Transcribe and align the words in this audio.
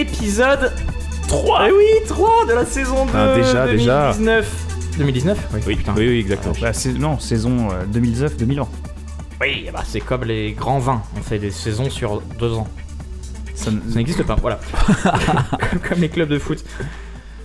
Épisode 0.00 0.72
3. 1.28 1.66
Eh 1.68 1.72
oui, 1.72 1.84
3 2.08 2.46
de 2.48 2.52
la 2.54 2.64
saison 2.64 3.04
2. 3.04 3.12
Ah, 3.14 3.34
déjà, 3.36 3.66
déjà. 3.66 4.12
2019. 4.12 4.66
2019 4.96 5.38
Oui, 5.52 5.60
Oui, 5.66 5.76
putain. 5.76 5.92
oui, 5.94 6.08
oui, 6.08 6.18
exactement. 6.20 6.54
Bah, 6.58 6.72
c'est- 6.72 6.94
non, 6.94 7.18
saison 7.18 7.68
euh, 7.70 7.84
2019-2020. 7.92 8.66
Oui, 9.42 9.68
bah, 9.72 9.82
c'est 9.86 10.00
comme 10.00 10.24
les 10.24 10.52
grands 10.52 10.78
vins. 10.78 11.02
On 11.18 11.20
fait 11.20 11.38
des 11.38 11.50
saisons 11.50 11.90
sur 11.90 12.22
deux 12.38 12.54
ans. 12.54 12.66
Ça, 13.54 13.66
Ça 13.66 13.70
n'existe 13.94 14.22
pas, 14.22 14.36
voilà. 14.40 14.58
comme 15.88 16.00
les 16.00 16.08
clubs 16.08 16.30
de 16.30 16.38
foot. 16.38 16.64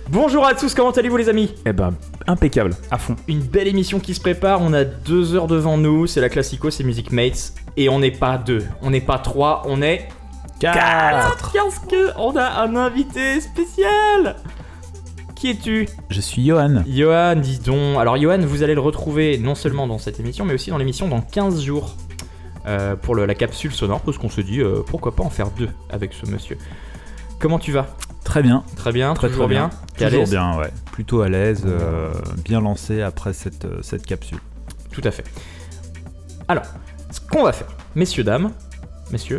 Bonjour 0.08 0.46
à 0.46 0.54
tous, 0.54 0.72
comment 0.74 0.92
allez-vous 0.92 1.16
les 1.18 1.28
amis? 1.28 1.52
Eh 1.66 1.74
ben, 1.74 1.92
impeccable. 2.26 2.70
à 2.90 2.96
fond. 2.96 3.16
Une 3.28 3.40
belle 3.40 3.68
émission 3.68 4.00
qui 4.00 4.14
se 4.14 4.20
prépare, 4.20 4.62
on 4.62 4.72
a 4.72 4.84
deux 4.84 5.34
heures 5.34 5.46
devant 5.48 5.76
nous, 5.76 6.06
c'est 6.06 6.22
la 6.22 6.30
Classico, 6.30 6.70
c'est 6.70 6.84
Music 6.84 7.12
Mates, 7.12 7.52
et 7.76 7.90
on 7.90 7.98
n'est 7.98 8.12
pas 8.12 8.38
deux, 8.38 8.64
on 8.80 8.88
n'est 8.90 9.00
pas 9.02 9.18
trois, 9.18 9.62
on 9.66 9.82
est 9.82 10.08
quatre 10.60 11.52
Parce 11.52 11.78
que 11.80 12.10
on 12.18 12.36
a 12.36 12.62
un 12.62 12.76
invité 12.76 13.40
spécial 13.40 14.36
Qui 15.34 15.50
es-tu 15.50 15.88
Je 16.10 16.20
suis 16.20 16.44
Johan. 16.46 16.82
Johan, 16.86 17.36
dis 17.36 17.58
donc. 17.58 17.98
Alors 17.98 18.16
Johan, 18.16 18.38
vous 18.40 18.62
allez 18.62 18.74
le 18.74 18.80
retrouver 18.80 19.38
non 19.38 19.54
seulement 19.54 19.86
dans 19.86 19.98
cette 19.98 20.18
émission, 20.20 20.44
mais 20.44 20.54
aussi 20.54 20.70
dans 20.70 20.78
l'émission 20.78 21.08
dans 21.08 21.20
15 21.20 21.62
jours. 21.62 21.94
euh, 22.68 22.96
pour 22.96 23.14
le- 23.14 23.26
la 23.26 23.36
capsule 23.36 23.72
sonore, 23.72 24.00
parce 24.00 24.18
qu'on 24.18 24.28
se 24.28 24.40
dit 24.40 24.60
euh, 24.60 24.82
pourquoi 24.84 25.14
pas 25.14 25.22
en 25.22 25.30
faire 25.30 25.50
deux 25.52 25.68
avec 25.88 26.12
ce 26.12 26.26
monsieur. 26.28 26.58
Comment 27.38 27.60
tu 27.60 27.70
vas? 27.70 27.86
Très 28.24 28.42
bien. 28.42 28.64
Très 28.74 28.90
bien, 28.90 29.14
Très 29.14 29.28
toujours 29.28 29.44
très 29.46 29.54
bien. 29.54 29.70
T'es 29.96 30.06
à 30.06 30.08
Toujours 30.08 30.22
l'aise? 30.22 30.30
bien, 30.32 30.58
ouais. 30.58 30.70
Plutôt 30.90 31.20
à 31.20 31.28
l'aise, 31.28 31.62
euh, 31.64 32.10
bien 32.44 32.60
lancé 32.60 33.02
après 33.02 33.32
cette, 33.34 33.66
euh, 33.66 33.78
cette 33.82 34.04
capsule. 34.04 34.38
Tout 34.90 35.02
à 35.04 35.12
fait. 35.12 35.22
Alors, 36.48 36.64
ce 37.12 37.20
qu'on 37.20 37.44
va 37.44 37.52
faire, 37.52 37.68
messieurs, 37.94 38.24
dames, 38.24 38.50
messieurs, 39.12 39.38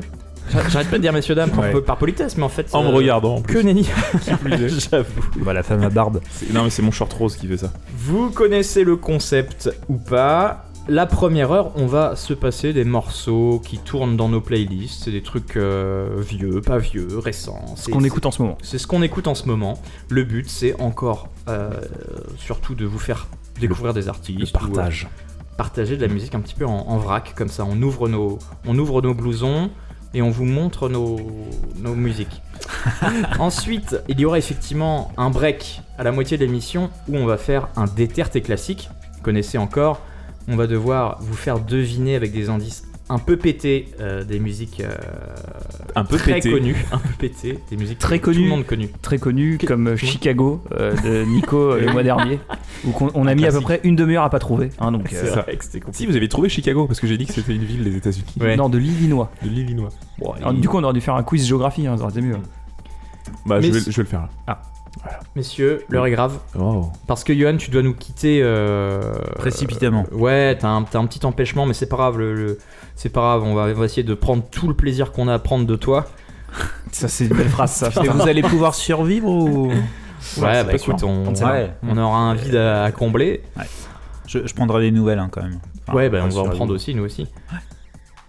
j'arrête 0.69 0.89
pas 0.89 0.97
de 0.97 1.01
dire 1.01 1.13
messieurs, 1.13 1.35
dames 1.35 1.49
par, 1.51 1.59
Ouais. 1.65 1.81
par 1.81 1.97
politesse, 1.97 2.37
mais 2.37 2.43
en 2.43 2.49
fait. 2.49 2.67
En 2.73 2.83
me 2.83 2.89
euh, 2.89 2.91
regardant 2.95 3.35
en 3.35 3.41
Que 3.41 3.57
nenni. 3.59 3.87
J'avoue. 4.91 5.25
Bah, 5.37 5.53
la 5.53 5.63
femme 5.63 5.83
à 5.83 5.89
barbe. 5.89 6.21
Non, 6.53 6.63
mais 6.63 6.69
c'est 6.69 6.81
mon 6.81 6.91
short 6.91 7.11
rose 7.13 7.35
qui 7.35 7.47
fait 7.47 7.57
ça. 7.57 7.71
Vous 7.95 8.29
connaissez 8.29 8.83
le 8.83 8.95
concept 8.95 9.69
ou 9.89 9.95
pas? 9.97 10.63
La 10.89 11.05
première 11.05 11.51
heure, 11.51 11.71
on 11.75 11.85
va 11.85 12.15
se 12.15 12.33
passer 12.33 12.71
des 12.71 12.85
morceaux 12.85 13.61
qui 13.65 13.77
tournent 13.77 14.15
dans 14.15 14.29
nos 14.29 14.39
playlists. 14.39 15.03
C'est 15.03 15.11
des 15.11 15.21
trucs 15.21 15.57
euh, 15.57 16.15
vieux, 16.19 16.61
pas 16.61 16.77
vieux, 16.77 17.07
récents. 17.17 17.75
Ce 17.75 17.83
C'est- 17.85 17.91
qu'on 17.91 17.99
c'est- 17.99 18.07
écoute 18.07 18.25
en 18.25 18.31
ce 18.31 18.41
moment. 18.41 18.57
C'est 18.63 18.77
ce 18.77 18.87
qu'on 18.87 19.01
écoute 19.01 19.27
en 19.27 19.35
ce 19.35 19.47
moment. 19.47 19.77
Le 20.09 20.23
but, 20.23 20.49
c'est 20.49 20.79
encore 20.79 21.27
euh, 21.49 21.71
surtout 22.37 22.73
de 22.73 22.85
vous 22.85 22.99
faire 22.99 23.27
découvrir 23.59 23.93
des 23.93 24.07
artistes. 24.07 24.57
Le 24.61 24.65
ou, 24.65 24.71
partage. 24.73 25.09
euh, 25.11 25.53
partager 25.57 25.97
de 25.97 26.05
la 26.05 26.13
musique 26.13 26.33
un 26.35 26.39
petit 26.39 26.55
peu 26.55 26.65
en, 26.65 26.71
en 26.87 26.97
vrac, 26.99 27.33
comme 27.35 27.49
ça. 27.49 27.65
On 27.69 27.81
ouvre 27.81 28.07
nos, 28.07 28.39
on 28.65 28.77
ouvre 28.79 29.01
nos 29.01 29.13
blousons 29.13 29.69
et 30.13 30.21
on 30.21 30.29
vous 30.29 30.45
montre 30.45 30.89
nos, 30.89 31.17
nos 31.77 31.95
musiques. 31.95 32.41
Ensuite, 33.39 33.97
il 34.07 34.19
y 34.19 34.25
aura 34.25 34.37
effectivement 34.37 35.11
un 35.17 35.29
break 35.29 35.81
à 35.97 36.03
la 36.03 36.11
moitié 36.11 36.37
de 36.37 36.45
l'émission 36.45 36.89
où 37.07 37.17
on 37.17 37.25
va 37.25 37.37
faire 37.37 37.69
un 37.75 37.85
déterté 37.85 38.41
classique. 38.41 38.89
Vous 39.15 39.21
connaissez 39.21 39.57
encore. 39.57 40.01
On 40.47 40.55
va 40.55 40.67
devoir 40.67 41.17
vous 41.19 41.35
faire 41.35 41.59
deviner 41.59 42.15
avec 42.15 42.31
des 42.31 42.49
indices 42.49 42.86
un 43.09 43.19
peu 43.19 43.37
pétés 43.37 43.87
euh, 44.01 44.23
des 44.25 44.39
musiques 44.39 44.81
euh, 44.81 44.93
Un 45.95 46.03
peu 46.03 46.17
très 46.17 46.33
pété. 46.35 46.51
connues, 46.51 46.75
un 46.91 46.97
peu 46.97 47.09
pétées, 47.17 47.59
des 47.69 47.77
musiques 47.77 47.99
Très 47.99 48.19
que 48.19 48.25
Tout 48.25 48.31
connues. 48.31 48.43
le 48.43 48.49
monde 48.49 48.65
connu. 48.65 48.89
Très 49.01 49.17
connu 49.17 49.57
comme 49.65 49.87
euh, 49.87 49.95
Chicago 49.95 50.61
euh, 50.73 50.93
de 51.03 51.23
Nico 51.29 51.75
le 51.77 51.91
mois 51.91 52.03
dernier. 52.03 52.39
Où 52.85 52.91
qu'on- 52.91 53.11
on 53.13 53.25
a 53.27 53.33
mis 53.35 53.45
à 53.45 53.51
peu 53.51 53.61
près 53.61 53.79
une 53.83 53.95
demi-heure 53.95 54.23
à 54.23 54.29
pas 54.29 54.39
trouver. 54.39 54.69
hein, 54.79 54.91
donc, 54.91 55.07
C'est 55.09 55.17
euh, 55.29 55.33
ça. 55.35 55.41
vrai 55.41 55.55
que 55.55 55.63
c'était 55.63 55.79
compliqué. 55.79 55.97
Si, 56.03 56.05
vous 56.05 56.15
avez 56.17 56.27
trouvé 56.27 56.49
Chicago, 56.49 56.85
parce 56.85 56.99
que 56.99 57.07
j'ai 57.07 57.17
dit 57.17 57.25
que 57.25 57.33
c'était 57.33 57.55
une 57.55 57.63
ville 57.63 57.83
des 57.83 57.95
États-Unis. 57.95 58.25
Ouais. 58.41 58.55
Non, 58.57 58.67
de 58.69 58.77
l'Illinois. 58.77 59.31
De 59.41 59.49
l'Illinois. 59.49 59.89
Bon, 60.19 60.33
du 60.53 60.67
coup, 60.67 60.77
on 60.77 60.83
aurait 60.83 60.93
dû 60.93 61.01
faire 61.01 61.15
un 61.15 61.23
quiz 61.23 61.45
géographie, 61.47 61.87
hein, 61.87 61.95
ça 61.97 62.03
aurait 62.03 62.11
été 62.11 62.21
mieux. 62.21 62.35
Bah, 63.45 63.61
je 63.61 63.71
vais, 63.71 63.79
je 63.79 63.85
vais 63.89 64.03
le 64.03 64.03
faire 64.03 64.27
là. 64.47 64.61
Messieurs, 65.35 65.83
l'heure 65.89 66.05
est 66.05 66.11
grave. 66.11 66.39
Oh. 66.59 66.89
Parce 67.05 67.23
que 67.23 67.33
Johan, 67.33 67.57
tu 67.57 67.69
dois 67.71 67.81
nous 67.83 67.93
quitter. 67.93 68.39
euh, 68.41 69.13
Précipitamment. 69.35 70.05
euh, 70.11 70.15
ouais, 70.15 70.57
t'as 70.57 70.69
un, 70.69 70.83
t'as 70.83 70.99
un 70.99 71.05
petit 71.05 71.25
empêchement, 71.25 71.65
mais 71.65 71.73
c'est 71.73 71.87
pas 71.87 71.95
grave. 71.97 72.17
Le, 72.17 72.33
le- 72.33 72.59
c'est 72.95 73.09
pas 73.09 73.21
grave. 73.21 73.43
On 73.43 73.53
va, 73.53 73.63
on 73.63 73.73
va 73.73 73.85
essayer 73.85 74.03
de 74.03 74.13
prendre 74.13 74.43
tout 74.49 74.67
le 74.67 74.73
plaisir 74.73 75.11
qu'on 75.11 75.27
a 75.27 75.35
à 75.35 75.39
prendre 75.39 75.65
de 75.65 75.75
toi. 75.75 76.07
Ça, 76.91 77.07
c'est 77.07 77.25
une 77.25 77.35
belle 77.35 77.49
phrase, 77.49 77.71
ça. 77.71 77.89
Et 78.03 78.07
vous 78.07 78.21
allez 78.27 78.41
pouvoir 78.41 78.73
survivre 78.73 79.27
ou? 79.29 79.67
Ouais, 80.37 80.63
bah 80.63 80.73
écoute, 80.73 80.97
sûr. 80.99 81.07
on, 81.07 81.35
aura 81.97 82.17
un 82.17 82.33
vide 82.33 82.55
à, 82.55 82.83
à 82.85 82.91
combler. 82.91 83.43
je, 84.25 84.47
je 84.47 84.53
prendrai 84.55 84.81
des 84.81 84.91
nouvelles 84.91 85.19
hein, 85.19 85.29
quand 85.31 85.43
même. 85.43 85.59
Enfin, 85.87 85.95
ouais, 85.97 86.09
bah 86.09 86.21
on 86.25 86.29
va 86.29 86.41
en 86.41 86.49
prendre 86.49 86.73
aussi, 86.73 86.95
nous 86.95 87.03
aussi. 87.03 87.27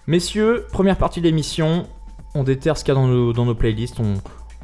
Messieurs, 0.07 0.67
première 0.73 0.97
partie 0.97 1.21
de 1.21 1.27
l'émission. 1.27 1.87
On 2.35 2.43
déterre 2.45 2.77
ce 2.77 2.85
qu'il 2.85 2.93
y 2.95 2.97
a 2.97 3.01
dans 3.01 3.07
nos, 3.07 3.33
dans 3.33 3.47
nos 3.47 3.55
playlists. 3.55 3.99
On, 4.01 4.15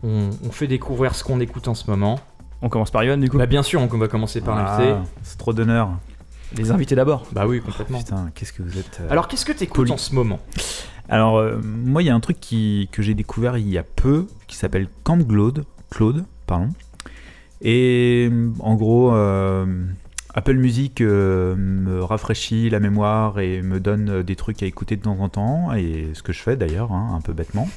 on, 0.03 0.31
on 0.47 0.51
fait 0.51 0.67
découvrir 0.67 1.15
ce 1.15 1.25
qu'on 1.25 1.41
écoute 1.41 1.69
en 1.69 1.75
ce 1.75 1.91
moment. 1.91 2.19
On 2.63 2.69
commence 2.69 2.91
par 2.91 3.05
Johan, 3.05 3.19
du 3.19 3.29
coup. 3.29 3.37
Bah, 3.39 3.47
bien 3.47 3.63
sûr, 3.63 3.81
on 3.81 3.87
va 3.87 4.09
commencer 4.09 4.41
par 4.41 4.57
l'invité. 4.57 4.93
Ah, 4.97 5.03
c'est 5.23 5.39
trop 5.39 5.53
d'honneur. 5.53 5.91
Les 6.57 6.71
invités 6.71 6.95
d'abord. 6.95 7.27
Bah 7.33 7.47
oui, 7.47 7.61
complètement. 7.61 7.99
Putain, 7.99 8.31
qu'est-ce 8.35 8.53
que 8.53 8.63
vous 8.63 8.79
êtes. 8.79 9.01
euh, 9.01 9.09
Alors, 9.11 9.29
qu'est-ce 9.29 9.45
que 9.45 9.53
t'écoutes 9.53 9.77
poli. 9.89 9.93
en 9.93 9.97
ce 9.97 10.15
moment? 10.15 10.39
Alors, 11.09 11.37
euh, 11.39 11.59
moi, 11.63 12.03
il 12.03 12.07
y 12.07 12.11
a 12.11 12.15
un 12.15 12.21
truc 12.21 12.39
qui, 12.41 12.89
que 12.93 13.03
j'ai 13.03 13.15
découvert 13.15 13.59
il 13.59 13.69
y 13.69 13.77
a 13.77 13.83
peu, 13.83 14.27
qui 14.47 14.57
s'appelle 14.57 14.89
Camp 15.03 15.19
Claude. 15.27 15.65
Claude, 15.91 16.25
pardon. 16.47 16.69
Et 17.61 18.31
en 18.61 18.75
gros, 18.77 19.13
euh, 19.15 19.67
Apple 20.35 20.55
Music 20.55 21.01
euh, 21.01 21.55
me 21.55 22.03
rafraîchit 22.03 22.69
la 22.69 22.81
mémoire 22.81 23.39
et 23.39 23.63
me 23.63 23.79
donne 23.79 24.11
euh, 24.11 24.23
des 24.25 24.35
trucs 24.35 24.63
à 24.65 24.67
écouter 24.67 24.97
de 24.97 25.03
temps 25.03 25.21
en 25.21 25.29
temps, 25.29 25.73
et 25.75 26.11
ce 26.15 26.23
que 26.25 26.33
je 26.33 26.41
fais 26.41 26.57
d'ailleurs, 26.57 26.93
hein, 26.93 27.13
un 27.15 27.21
peu 27.21 27.33
bêtement. 27.33 27.69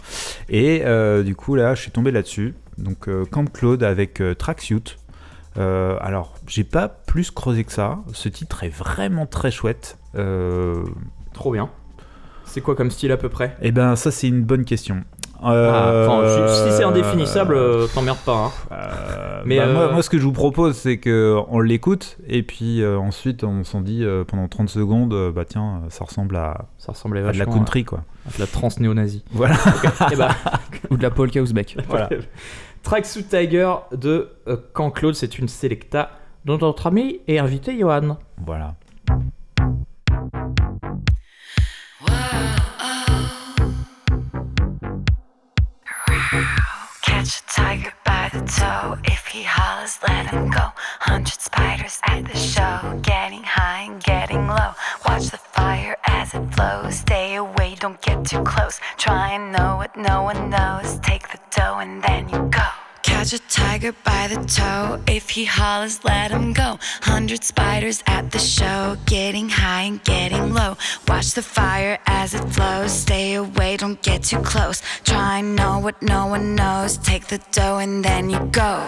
Et 0.50 0.82
euh, 0.84 1.22
du 1.22 1.36
coup, 1.36 1.56
là, 1.56 1.76
je 1.76 1.82
suis 1.82 1.92
tombé 1.92 2.12
là-dessus. 2.12 2.56
Donc, 2.80 3.08
euh, 3.08 3.26
Camp 3.26 3.46
Claude 3.46 3.84
avec 3.84 4.22
Tracksuit. 4.38 4.98
Alors, 5.56 6.36
j'ai 6.48 6.64
pas 6.64 6.88
plus 6.88 7.32
creusé 7.32 7.64
que 7.64 7.72
ça. 7.72 8.00
Ce 8.14 8.30
titre 8.30 8.64
est 8.64 8.70
vraiment 8.70 9.26
très 9.26 9.50
chouette. 9.50 9.98
Trop 10.14 11.52
bien. 11.52 11.72
C'est 12.46 12.62
quoi 12.62 12.76
comme 12.76 12.92
style 12.92 13.12
à 13.12 13.18
peu 13.18 13.28
près? 13.28 13.58
Eh 13.62 13.72
ben, 13.72 13.96
ça, 13.96 14.12
c'est 14.12 14.28
une 14.28 14.44
bonne 14.44 14.66
question. 14.66 15.04
Ah, 15.42 15.54
Euh, 15.54 16.48
si, 16.70 16.76
c'est 16.78 16.84
indéfinissable, 16.84 17.54
euh, 17.56 17.88
t'emmerdes 17.94 18.18
pas. 18.26 18.46
Hein. 18.46 18.52
euh, 18.72 19.42
Mais, 19.46 19.58
bah, 19.58 19.64
euh, 19.66 19.74
moi, 19.74 19.92
moi, 19.94 20.02
ce 20.02 20.10
que 20.10 20.18
je 20.18 20.24
vous 20.24 20.32
propose, 20.32 20.76
c'est 20.76 20.98
que 20.98 21.38
on 21.50 21.60
l'écoute 21.60 22.18
et 22.28 22.44
puis 22.44 22.82
euh, 22.82 22.98
ensuite, 22.98 23.44
on 23.44 23.64
s'en 23.64 23.82
dit 23.82 24.04
euh, 24.04 24.24
pendant 24.24 24.48
30 24.48 24.70
secondes, 24.70 25.14
euh, 25.14 25.32
bah 25.32 25.46
tiens, 25.46 25.82
ça 25.90 26.06
ressemble 26.06 26.36
à, 26.36 26.66
Ça 26.78 26.92
ressemblait 26.94 27.22
à 27.28 27.32
de 27.32 27.38
la 27.38 27.46
country, 27.46 27.84
quoi. 27.86 28.04
à 28.28 28.36
de 28.36 28.40
la 28.42 28.48
trans 28.48 28.70
néo-nazie. 28.80 29.24
Voilà. 29.32 29.56
Eh 30.12 30.16
bah, 30.16 30.30
Ou 30.90 30.98
de 30.98 31.04
la 31.04 31.12
polka 31.12 31.42
ouzbek. 31.42 31.78
Voilà. 31.90 32.10
Tracksuit 32.84 33.24
Tiger 33.26 33.74
de 33.96 34.30
euh, 34.48 34.58
Camp 34.74 34.92
Claude, 34.92 35.16
c'est 35.16 35.38
une 35.40 35.48
selecta 35.50 36.10
dont 36.46 36.58
notre 36.58 36.88
ami 36.88 37.20
et 37.28 37.40
invité 37.40 37.78
Johan. 37.78 38.18
voilà. 38.46 38.76
Toe. 48.58 48.98
If 49.04 49.28
he 49.28 49.44
hollers, 49.44 50.00
let 50.08 50.28
him 50.28 50.50
go. 50.50 50.66
Hundred 51.00 51.40
spiders 51.40 52.00
at 52.04 52.26
the 52.26 52.38
show. 52.38 53.00
Getting 53.02 53.44
high 53.44 53.84
and 53.90 54.04
getting 54.04 54.48
low. 54.48 54.72
Watch 55.06 55.28
the 55.30 55.38
fire 55.38 55.96
as 56.06 56.34
it 56.34 56.46
flows. 56.54 57.00
Stay 57.00 57.36
away, 57.36 57.76
don't 57.80 58.02
get 58.02 58.26
too 58.26 58.44
close. 58.44 58.80
Try 58.98 59.32
and 59.38 59.52
know 59.52 59.78
what 59.78 59.96
no 59.96 60.24
one 60.24 60.50
knows. 60.50 61.00
Take 61.00 61.30
the 61.30 61.40
dough 61.56 61.78
and 61.80 62.04
then 62.04 62.30
you 62.30 62.40
go. 62.50 62.87
Catch 63.18 63.34
a 63.34 63.40
tiger 63.50 63.96
by 64.06 64.28
the 64.28 64.46
toe. 64.46 65.02
If 65.08 65.32
he 65.32 65.44
hollers, 65.44 66.04
let 66.04 66.30
him 66.30 66.54
go. 66.54 66.78
Hundred 67.02 67.44
spiders 67.44 68.04
at 68.06 68.30
the 68.32 68.38
show. 68.38 68.96
Getting 69.08 69.50
high 69.50 69.86
and 69.90 70.04
getting 70.04 70.54
low. 70.54 70.78
Watch 71.08 71.32
the 71.32 71.42
fire 71.42 71.98
as 72.06 72.36
it 72.36 72.48
flows. 72.54 72.92
Stay 72.92 73.34
away, 73.34 73.76
don't 73.78 74.00
get 74.04 74.22
too 74.22 74.40
close. 74.42 74.84
Try 75.04 75.40
and 75.40 75.56
know 75.56 75.80
what 75.80 76.00
no 76.04 76.28
one 76.28 76.54
knows. 76.54 76.98
Take 77.00 77.26
the 77.26 77.40
dough 77.52 77.80
and 77.80 78.06
then 78.06 78.30
you 78.30 78.40
go. 78.52 78.84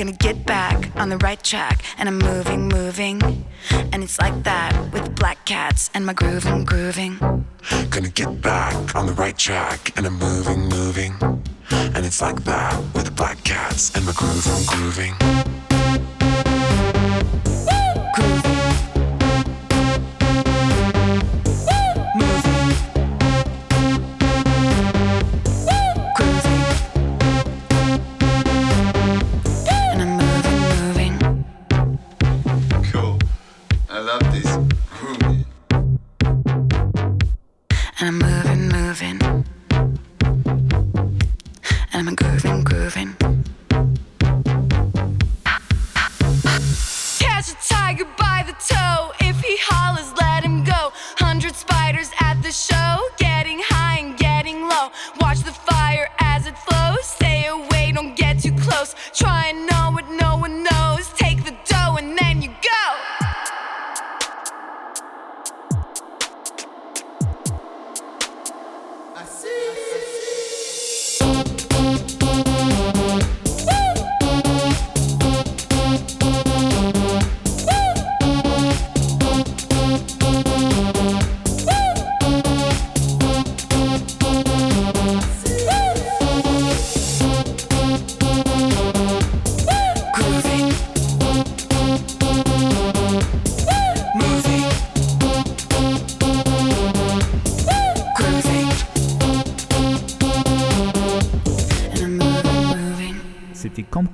Gonna 0.00 0.12
get 0.12 0.46
back 0.46 0.96
on 0.96 1.10
the 1.10 1.18
right 1.18 1.44
track, 1.44 1.82
and 1.98 2.08
I'm 2.08 2.16
moving, 2.16 2.68
moving. 2.68 3.44
And 3.92 4.02
it's 4.02 4.18
like 4.18 4.44
that 4.44 4.72
with 4.94 5.14
black 5.14 5.44
cats 5.44 5.90
and 5.92 6.06
my 6.06 6.14
grooving, 6.14 6.64
grooving. 6.64 7.18
Gonna 7.90 8.08
get 8.08 8.40
back 8.40 8.96
on 8.96 9.04
the 9.04 9.12
right 9.12 9.36
track 9.36 9.92
and 9.98 10.06
I'm 10.06 10.18
moving, 10.18 10.70
moving. 10.70 11.12
And 11.70 12.06
it's 12.06 12.22
like 12.22 12.42
that 12.44 12.82
with 12.94 13.04
the 13.04 13.10
black 13.10 13.44
cats 13.44 13.94
and 13.94 14.06
my 14.06 14.12
grooving, 14.12 14.64
grooving. 14.68 15.14
Woo! 17.66 18.02
Grooving. 18.14 18.49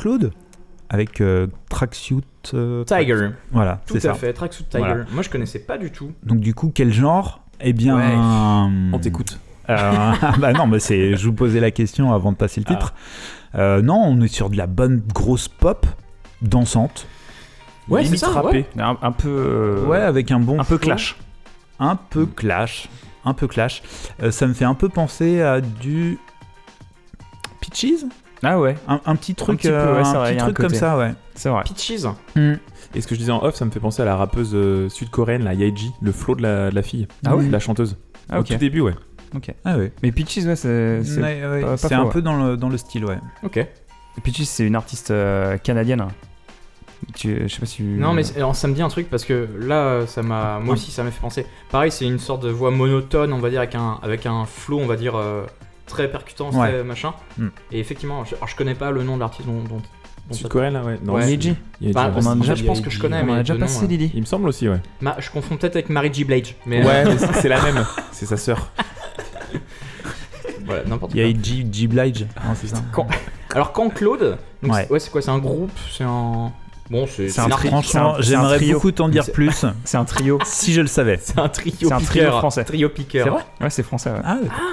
Claude 0.07 0.31
avec 0.89 1.21
euh, 1.21 1.49
Tracksuit. 1.69 2.23
euh, 2.55 2.85
Tiger. 2.85 3.31
Voilà, 3.51 3.81
Tout 3.87 3.95
c'est 3.95 4.09
à 4.09 4.13
ça. 4.13 4.15
fait, 4.15 4.33
Tracksuit 4.33 4.65
Tiger. 4.71 4.79
Voilà. 4.85 5.05
Moi, 5.13 5.23
je 5.25 5.31
connaissais 5.31 5.59
pas 5.59 5.79
du 5.79 5.91
tout. 5.91 6.13
Donc 6.23 6.39
du 6.39 6.55
coup, 6.55 6.71
quel 6.73 6.93
genre? 6.93 7.41
Eh 7.61 7.73
bien, 7.73 7.97
Ouais. 7.97 8.15
On 8.95 8.99
t'écoute. 9.01 9.41
Euh, 9.69 10.13
bah 10.39 10.53
non, 10.53 10.69
mais 10.69 10.79
c'est. 10.79 11.17
Je 11.17 11.27
vous 11.27 11.33
posais 11.33 11.59
la 11.59 11.73
question 11.73 12.13
avant 12.15 12.31
de 12.31 12.37
passer 12.37 12.61
le 12.61 12.67
titre. 12.67 12.95
Euh, 13.57 13.83
non, 13.83 14.01
on 14.05 14.21
est 14.21 14.29
sur 14.29 14.49
de 14.49 14.57
la 14.57 14.69
bonne 14.69 15.03
grosse 15.13 15.49
pop 15.49 15.87
dansante. 16.41 17.09
Ouais, 17.89 18.05
c'est 18.05 18.17
ça, 18.17 18.45
ouais. 18.45 18.65
Un, 18.79 18.97
un 19.03 19.11
peu. 19.13 19.29
euh, 19.29 19.85
ouais, 19.87 19.99
avec 20.01 20.31
un 20.31 20.39
bon. 20.39 20.61
un 20.61 20.65
peu 20.65 20.79
clash. 20.79 21.17
Un 21.81 21.97
peu 21.97 22.27
clash. 22.27 22.89
Un 23.25 23.35
peu 23.35 23.49
clash. 23.49 23.83
Euh, 24.23 24.31
ça 24.31 24.47
me 24.47 24.55
fait 24.55 24.65
un 24.65 24.75
peu 24.75 24.89
penser 24.89 25.43
à 25.43 25.61
du 25.61 26.19
Peaches? 27.61 28.05
Ah 28.43 28.61
ouais, 28.61 28.77
Un, 28.87 29.01
un 29.07 29.17
petit 29.17 29.35
truc, 29.35 29.59
petit 29.61 29.69
peu, 29.69 29.75
euh, 29.75 29.95
ouais, 30.03 30.07
un 30.07 30.13
vrai, 30.13 30.33
petit 30.35 30.43
truc 30.43 30.57
comme 30.57 30.75
ça, 30.75 30.99
ouais. 30.99 31.15
c'est 31.35 31.49
vrai. 31.49 31.63
Peaches. 31.65 32.05
Et 32.95 33.01
ce 33.01 33.07
que 33.07 33.15
je 33.15 33.21
disais 33.21 33.33
en 33.33 33.43
off, 33.43 33.55
ça 33.57 33.65
me 33.65 33.71
fait 33.71 33.81
penser 33.81 34.03
à 34.03 34.05
la 34.05 34.17
rappeuse 34.17 34.53
euh, 34.55 34.89
sud-coréenne, 34.89 35.45
la 35.45 35.55
Yaeji, 35.55 35.93
le 36.01 36.13
flow 36.13 36.35
de 36.35 36.43
la, 36.43 36.71
de 36.71 36.75
la 36.75 36.83
fille. 36.83 37.09
Ah 37.27 37.35
ouais 37.37 37.47
De 37.47 37.53
la 37.53 37.59
chanteuse. 37.59 37.97
Ah 38.31 38.39
Au 38.39 38.41
ok. 38.41 38.49
tout 38.49 38.55
début, 38.57 38.81
ouais. 38.81 38.95
Ah 39.65 39.77
ouais. 39.77 39.93
Mais 40.03 40.13
Peaches, 40.13 40.45
ouais, 40.45 40.57
c'est. 40.57 41.03
c'est- 41.05 41.21
Ouais, 41.21 41.43
ouais, 41.47 41.61
pas- 41.63 41.67
pas 41.71 41.77
c'est 41.77 41.89
faux, 41.89 41.95
un 41.95 42.05
ouais. 42.05 42.11
peu 42.11 42.23
dans 42.23 42.37
le, 42.43 42.57
dans 42.57 42.69
le 42.69 42.77
style, 42.79 43.05
ouais. 43.05 43.19
Ok. 43.43 43.67
Peaches, 44.23 44.45
c'est 44.45 44.67
une 44.67 44.77
artiste 44.77 45.11
euh, 45.11 45.57
canadienne. 45.59 46.07
Tu, 47.15 47.43
je 47.43 47.49
sais 47.53 47.61
pas 47.61 47.67
si. 47.67 47.77
tu- 47.77 47.83
Non, 47.83 48.13
mais 48.15 48.23
alors, 48.37 48.57
ça 48.57 48.69
me 48.69 48.75
dit 48.75 48.83
un 48.83 48.89
truc 48.89 49.11
parce 49.11 49.25
que 49.25 49.47
là, 49.61 50.07
ça 50.07 50.23
m'a, 50.23 50.59
moi 50.61 50.75
aussi, 50.75 50.91
ça 50.91 51.03
m'a 51.03 51.11
fait 51.11 51.21
penser. 51.21 51.47
Pareil, 51.71 51.91
c'est 51.91 52.07
une 52.07 52.19
sorte 52.19 52.43
de 52.43 52.49
voix 52.51 52.71
monotone, 52.71 53.33
on 53.33 53.39
va 53.39 53.51
dire, 53.51 53.61
avec 53.61 53.75
un, 53.75 53.99
avec 54.03 54.25
un 54.27 54.45
flow, 54.47 54.79
on 54.79 54.87
va 54.87 54.97
dire, 54.97 55.15
euh, 55.17 55.45
très 55.87 56.09
percutant, 56.11 56.51
Ouais. 56.51 56.69
très 56.71 56.85
machin. 56.85 57.15
Hmm. 57.39 57.49
Et 57.73 57.79
effectivement, 57.81 58.25
je, 58.25 58.35
alors, 58.35 58.49
je 58.49 58.57
connais 58.57 58.75
pas 58.75 58.91
le 58.91 59.03
nom 59.03 59.15
de 59.17 59.21
l'artiste 59.21 59.47
dont. 59.49 59.63
dont, 59.63 59.81
Sud-coréenne, 60.33 60.75
là, 60.75 60.83
ouais. 60.83 60.99
Non, 61.05 61.15
Ouais. 61.15 61.23
Bah, 61.93 62.11
on 62.17 62.27
en 62.27 62.33
a 62.33 62.35
déjà- 62.35 62.55
je 62.57 62.65
pense 62.65 62.81
que 62.81 62.91
je 62.91 62.99
connais, 62.99 63.21
On 63.23 63.27
mais 63.27 63.33
a 63.35 63.39
déjà 63.39 63.55
de 63.55 63.61
nom, 63.61 63.67
passé, 63.67 63.85
euh, 63.85 63.89
Lily. 63.89 64.11
Il 64.15 64.21
me 64.23 64.27
semble 64.27 64.49
aussi, 64.49 64.69
ouais. 64.69 64.81
Ma- 65.01 65.15
je 65.21 65.31
confonds 65.31 65.57
peut-être 65.57 65.77
avec 65.77 65.89
Mary 65.89 66.13
G. 66.13 66.25
Blige, 66.25 66.57
mais 66.67 66.85
Ouais, 66.85 67.05
mais 67.05 67.17
c'est 67.35 67.49
la 67.49 67.63
même. 67.63 67.87
C'est 68.11 68.27
sa 68.27 68.37
sœur. 68.37 68.71
voilà, 70.65 70.83
n'importe 70.85 71.13
Il 71.15 71.19
y 71.21 71.33
quoi. 71.33 71.41
a 71.41 71.45
G, 71.45 71.67
G 71.73 71.87
c'est 72.57 72.67
ça. 72.69 72.83
Quand- 72.93 73.07
Alors, 73.55 73.73
quand 73.73 73.89
Claude, 73.91 74.37
donc, 74.63 74.73
Ouais. 74.73 74.85
c'est- 74.85 74.93
ouais, 74.93 75.01
quoi 75.11 75.23
C'est 75.23 75.31
un 75.31 75.39
groupe 75.39 75.71
C'est 75.97 76.05
un. 76.05 76.53
Bon, 76.91 77.07
c'est 77.09 77.37
un 77.41 77.45
un, 77.47 77.49
tri- 77.49 77.69
artiste. 77.69 77.93
c'est 77.93 77.99
un- 77.99 78.03
Franchement, 78.03 78.17
j'aimerais 78.21 78.57
trio. 78.59 78.75
beaucoup 78.75 78.93
t'en 78.93 79.09
dire 79.09 79.25
plus 79.33 79.65
C'est 79.85 79.97
un 79.97 80.05
trio. 80.05 80.39
si 80.45 80.73
je 80.73 80.81
le 80.81 80.87
savais. 80.87 81.19
C'est 81.21 81.39
un 81.39 81.49
trio 81.49 81.73
C'est 81.81 81.93
un 81.93 81.99
trio 82.01 82.31
français. 82.31 82.65
Trio 82.65 82.89
piqueur. 82.89 83.25
C'est 83.25 83.31
vrai? 83.31 83.43
Ouais, 83.61 83.71
c'est 83.71 83.83
français. 83.83 84.11
Ouais. 84.11 84.21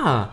Ah, 0.05 0.31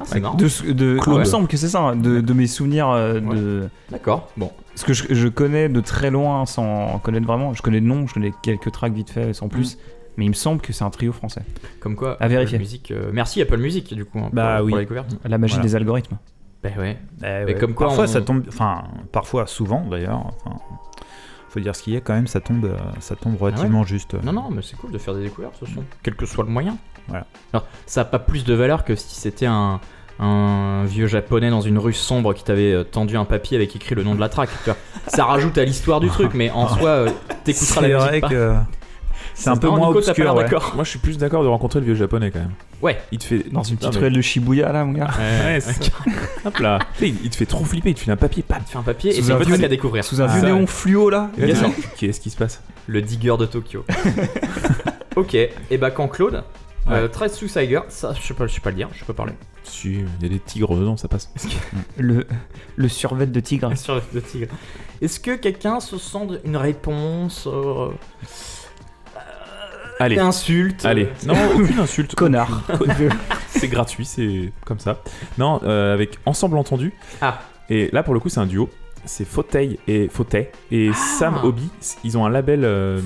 Ah 0.00 0.02
Ah, 0.02 0.04
c'est 0.06 0.20
marrant. 0.20 0.34
De, 0.36 0.48
ce- 0.48 0.64
de, 0.64 0.98
Claude. 0.98 1.16
il 1.16 1.20
me 1.20 1.24
semble 1.24 1.48
que 1.48 1.56
c'est 1.56 1.68
ça, 1.68 1.80
hein, 1.80 1.96
de, 1.96 2.20
de 2.20 2.32
mes 2.32 2.46
souvenirs 2.46 2.88
euh, 2.90 3.20
de. 3.20 3.68
D'accord, 3.90 4.28
bon. 4.36 4.52
Ce 4.74 4.84
que 4.84 4.92
je, 4.92 5.04
je 5.12 5.28
connais 5.28 5.68
de 5.68 5.80
très 5.80 6.10
loin 6.10 6.46
sans 6.46 6.98
connaître 7.00 7.26
vraiment. 7.26 7.52
Je 7.54 7.62
connais 7.62 7.80
le 7.80 7.86
nom, 7.86 8.06
je 8.06 8.14
connais 8.14 8.32
quelques 8.42 8.70
tracks 8.70 8.92
vite 8.92 9.10
fait 9.10 9.32
sans 9.32 9.48
plus. 9.48 9.76
Mais 10.16 10.24
il 10.24 10.28
me 10.30 10.34
semble 10.34 10.60
que 10.60 10.72
c'est 10.72 10.82
un 10.84 10.90
trio 10.90 11.12
français. 11.12 11.42
Comme 11.80 11.94
quoi, 11.96 12.16
À 12.20 12.26
vérifier. 12.28 12.58
Music, 12.58 12.90
euh, 12.90 13.10
merci 13.12 13.40
Apple 13.40 13.58
Music, 13.58 13.94
du 13.94 14.04
coup, 14.04 14.18
hein, 14.18 14.22
pour, 14.22 14.30
Bah 14.32 14.56
pour 14.58 14.66
oui. 14.66 14.72
la 14.72 14.78
découverte. 14.80 15.16
La 15.24 15.38
magie 15.38 15.54
Voilà. 15.54 15.68
des 15.68 15.76
algorithmes. 15.76 16.16
Bah 16.62 16.70
ouais. 16.78 16.96
Mais 17.22 17.54
comme 17.54 17.74
quoi, 17.74 17.86
parfois 17.86 18.04
on- 18.04 18.08
ça 18.08 18.20
tombe, 18.20 18.42
enfin 18.48 18.82
parfois 19.12 19.46
souvent 19.46 19.84
d'ailleurs. 19.88 20.32
Enfin, 20.44 20.56
faut 21.48 21.60
dire 21.60 21.74
ce 21.74 21.82
qu'il 21.82 21.94
y 21.94 21.96
a 21.96 22.00
quand 22.00 22.14
même, 22.14 22.26
ça 22.26 22.40
tombe, 22.40 22.64
euh, 22.64 22.76
ça 23.00 23.16
tombe 23.16 23.40
relativement 23.40 23.84
juste. 23.84 24.14
Non, 24.22 24.32
non, 24.32 24.50
mais 24.50 24.62
c'est 24.62 24.76
cool 24.76 24.92
de 24.92 24.98
faire 24.98 25.14
des 25.14 25.22
découvertes, 25.22 25.56
ce 25.58 25.66
son, 25.66 25.84
quel 26.02 26.14
que 26.14 26.26
soit 26.26 26.44
le 26.44 26.50
moyen. 26.50 26.76
Voilà. 27.08 27.26
Alors, 27.52 27.66
ça 27.86 28.02
a 28.02 28.04
pas 28.04 28.18
plus 28.18 28.44
de 28.44 28.54
valeur 28.54 28.84
que 28.84 28.94
si 28.94 29.14
c'était 29.14 29.46
un, 29.46 29.80
un 30.18 30.84
vieux 30.84 31.06
japonais 31.06 31.50
dans 31.50 31.60
une 31.60 31.78
rue 31.78 31.92
sombre 31.92 32.34
qui 32.34 32.44
t'avait 32.44 32.72
euh, 32.72 32.84
tendu 32.84 33.16
un 33.16 33.24
papier 33.24 33.56
avec 33.56 33.74
écrit 33.74 33.94
le 33.94 34.02
nom 34.02 34.14
de 34.14 34.20
la 34.20 34.28
vois. 34.28 34.76
Ça 35.06 35.24
rajoute 35.24 35.56
à 35.58 35.64
l'histoire 35.64 36.00
du 36.00 36.08
truc, 36.08 36.34
mais 36.34 36.50
en 36.50 36.68
soi, 36.76 36.90
euh, 36.90 37.10
t'écouteras 37.44 37.80
la 37.80 37.88
musique 37.88 38.08
vrai 38.08 38.20
pas. 38.20 38.28
que 38.28 38.54
c'est 39.38 39.50
un 39.50 39.56
peu 39.56 39.68
moins 39.68 39.88
Nico, 39.88 39.98
obscur. 39.98 40.34
ouais. 40.34 40.46
Moi, 40.74 40.84
je 40.84 40.90
suis 40.90 40.98
plus 40.98 41.16
d'accord 41.18 41.42
de 41.42 41.48
rencontrer 41.48 41.78
le 41.80 41.86
vieux 41.86 41.94
japonais 41.94 42.30
quand 42.30 42.40
même. 42.40 42.52
Ouais. 42.82 43.00
Il 43.12 43.18
te 43.18 43.24
fait. 43.24 43.44
Dans 43.52 43.62
une 43.62 43.76
petite 43.76 43.92
mais- 43.94 43.98
ruelle 44.00 44.12
de 44.14 44.20
Shibuya 44.20 44.72
là, 44.72 44.84
mon 44.84 44.92
gars. 44.92 45.10
Ouais, 45.18 45.60
c'est 45.60 45.84
ça. 45.84 45.90
Hop 46.44 46.58
là. 46.58 46.78
Il 47.00 47.14
il 47.24 47.30
te 47.30 47.36
fait 47.36 47.46
trop 47.46 47.64
flipper, 47.64 47.90
il 47.90 47.94
te 47.94 48.00
file 48.00 48.12
un 48.12 48.16
papier, 48.16 48.42
paf. 48.42 48.64
Tu 48.64 48.72
fais 48.72 48.78
un 48.78 48.82
papier 48.82 49.10
et 49.12 49.20
Sous 49.20 49.24
c'est 49.28 49.32
un 49.32 49.38
truc 49.40 49.62
à 49.62 49.68
découvrir. 49.68 50.04
Sous 50.04 50.20
un 50.20 50.26
Ah, 50.28 50.38
vieux 50.38 50.46
néon 50.46 50.66
fluo 50.66 51.08
là. 51.10 51.30
Qu'est-ce 51.96 52.20
qui 52.20 52.30
se 52.30 52.36
passe 52.36 52.62
Le 52.86 53.00
digger 53.02 53.36
de 53.38 53.46
Tokyo. 53.46 53.84
ok, 55.16 55.34
et 55.34 55.78
bah 55.78 55.90
quand 55.90 56.08
Claude, 56.08 56.42
euh, 56.90 57.08
to 57.08 57.46
Tiger, 57.46 57.80
ça 57.88 58.14
je 58.14 58.26
sais 58.26 58.34
pas, 58.34 58.46
je 58.46 58.54
sais 58.54 58.60
pas 58.60 58.70
le 58.70 58.76
dire, 58.76 58.88
je 58.94 59.04
peux 59.04 59.12
parler. 59.12 59.32
Si, 59.64 59.94
il 60.20 60.22
y 60.22 60.26
a 60.26 60.28
des 60.30 60.38
tigres 60.38 60.74
dedans, 60.76 60.96
ça 60.96 61.08
passe. 61.08 61.30
Le, 61.98 62.26
le 62.76 62.88
survêt 62.88 63.26
de 63.26 63.40
tigre. 63.40 63.70
Le 64.14 64.22
tigre. 64.22 64.46
Est-ce 65.02 65.20
que 65.20 65.36
quelqu'un 65.36 65.80
se 65.80 65.98
sent 65.98 66.26
une 66.44 66.56
réponse 66.56 67.46
euh, 67.46 67.90
Allez. 69.98 70.18
Insulte 70.18 70.84
Allez, 70.84 71.04
euh, 71.04 71.26
non, 71.26 71.34
aucune 71.56 71.78
insulte. 71.80 72.14
Connard. 72.14 72.62
c'est 73.48 73.68
gratuit, 73.68 74.04
c'est 74.04 74.52
comme 74.64 74.78
ça. 74.78 75.02
Non, 75.38 75.60
euh, 75.64 75.92
avec 75.94 76.18
Ensemble 76.26 76.56
Entendu. 76.58 76.92
Ah. 77.20 77.40
Et 77.70 77.90
là, 77.92 78.02
pour 78.02 78.14
le 78.14 78.20
coup, 78.20 78.28
c'est 78.28 78.40
un 78.40 78.46
duo. 78.46 78.68
C'est 79.04 79.24
Fauteuil 79.24 79.78
et 79.88 80.08
Fauteuil. 80.08 80.48
Et 80.70 80.90
Sam 80.92 81.38
Hobby, 81.42 81.68
ils 82.04 82.18
ont 82.18 82.26
un 82.26 82.28
label 82.30 82.60
euh, 82.64 83.00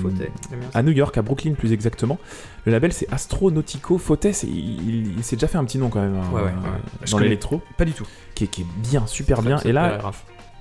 à 0.73 0.83
New 0.83 0.91
York, 0.91 1.17
à 1.17 1.21
Brooklyn 1.21 1.53
plus 1.53 1.71
exactement. 1.71 2.17
Le 2.65 2.71
label, 2.73 2.91
c'est 2.91 3.07
Astronautico 3.13 3.97
Fauteuil. 3.97 4.33
c'est- 4.33 4.47
Il, 4.47 5.13
il 5.17 5.23
s'est 5.23 5.35
déjà 5.37 5.47
fait 5.47 5.57
un 5.57 5.63
petit 5.65 5.77
nom 5.77 5.89
quand 5.89 6.01
même 6.01 6.15
hein, 6.15 6.29
Ouais, 6.33 6.41
ouais, 6.41 6.47
ouais. 6.47 6.51
euh, 6.51 7.05
Je 7.05 7.11
dans 7.11 7.19
l'électro. 7.19 7.61
Pas 7.77 7.85
du 7.85 7.93
tout. 7.93 8.05
Qui, 8.35 8.45
est- 8.45 8.47
qui 8.47 8.61
est 8.61 8.67
bien, 8.89 9.05
super 9.07 9.41
bien. 9.41 9.57
Et 9.59 9.71
là, 9.71 9.99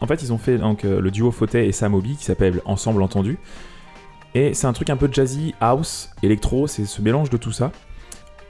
en 0.00 0.06
fait, 0.06 0.22
ils 0.22 0.32
ont 0.32 0.38
fait 0.38 0.58
donc, 0.58 0.84
euh, 0.84 1.00
le 1.00 1.10
duo 1.10 1.30
Fauteuil 1.32 1.66
et 1.68 1.72
Sam 1.72 1.94
Hobby 1.94 2.16
qui 2.16 2.24
s'appelle 2.24 2.60
Ensemble 2.64 3.02
Entendu. 3.02 3.38
Et 4.34 4.54
c'est 4.54 4.66
un 4.66 4.72
truc 4.72 4.88
un 4.90 4.96
peu 4.96 5.08
jazzy, 5.12 5.54
house, 5.60 6.10
électro, 6.22 6.66
c'est 6.66 6.84
ce 6.86 7.02
mélange 7.02 7.28
de 7.30 7.36
tout 7.36 7.52
ça. 7.52 7.70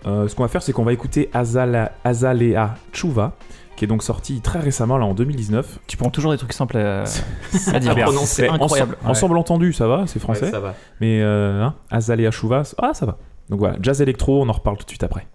Euh, 0.06 0.28
ce 0.28 0.34
qu'on 0.34 0.42
va 0.42 0.48
faire, 0.48 0.62
c'est 0.62 0.72
qu'on 0.72 0.84
va 0.84 0.92
écouter 0.92 1.28
Azala- 1.34 1.92
Azalea 2.04 2.74
Chuva, 2.92 3.32
qui 3.76 3.84
est 3.84 3.88
donc 3.88 4.02
sorti 4.02 4.40
très 4.40 4.58
récemment, 4.60 4.98
là 4.98 5.06
en 5.06 5.14
2019. 5.14 5.78
Tu 5.86 5.96
prends 5.96 6.10
toujours 6.10 6.32
des 6.32 6.38
trucs 6.38 6.52
simples 6.52 6.76
à, 6.76 7.04
dire. 7.80 7.94
prononcer. 7.96 8.26
C'est 8.42 8.48
incroyable. 8.48 8.92
Ensemble, 9.02 9.10
ensemble 9.10 9.38
entendu, 9.38 9.72
ça 9.72 9.86
va, 9.88 10.04
c'est 10.06 10.18
français. 10.20 10.46
Ouais, 10.46 10.50
ça 10.50 10.60
va. 10.60 10.74
Mais 11.00 11.20
euh, 11.22 11.62
hein, 11.62 11.74
Azalea 11.90 12.30
Chuva, 12.30 12.62
ah 12.78 12.94
ça 12.94 13.06
va. 13.06 13.18
Donc 13.48 13.58
voilà, 13.58 13.76
jazz 13.80 14.00
électro, 14.00 14.40
on 14.42 14.48
en 14.48 14.52
reparle 14.52 14.76
tout 14.76 14.84
de 14.84 14.90
suite 14.90 15.02
après. 15.02 15.26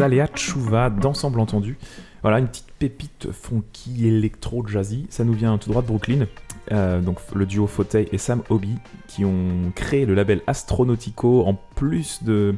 Azalea 0.00 0.26
Chuva 0.34 0.88
d'Ensemble 0.88 1.40
Entendu. 1.40 1.76
Voilà, 2.22 2.38
une 2.38 2.48
petite 2.48 2.72
pépite 2.78 3.28
funky 3.32 4.06
électro 4.06 4.66
jazzy. 4.66 5.06
Ça 5.10 5.24
nous 5.24 5.34
vient 5.34 5.58
tout 5.58 5.68
droit 5.68 5.82
de 5.82 5.86
Brooklyn. 5.88 6.26
Euh, 6.72 7.00
donc 7.02 7.18
le 7.34 7.44
duo 7.44 7.66
Fauteuil 7.66 8.08
et 8.10 8.16
Sam 8.16 8.42
Hobby 8.48 8.76
qui 9.08 9.26
ont 9.26 9.72
créé 9.74 10.06
le 10.06 10.14
label 10.14 10.40
Astronautico 10.46 11.44
en 11.46 11.54
plus 11.74 12.22
de, 12.22 12.54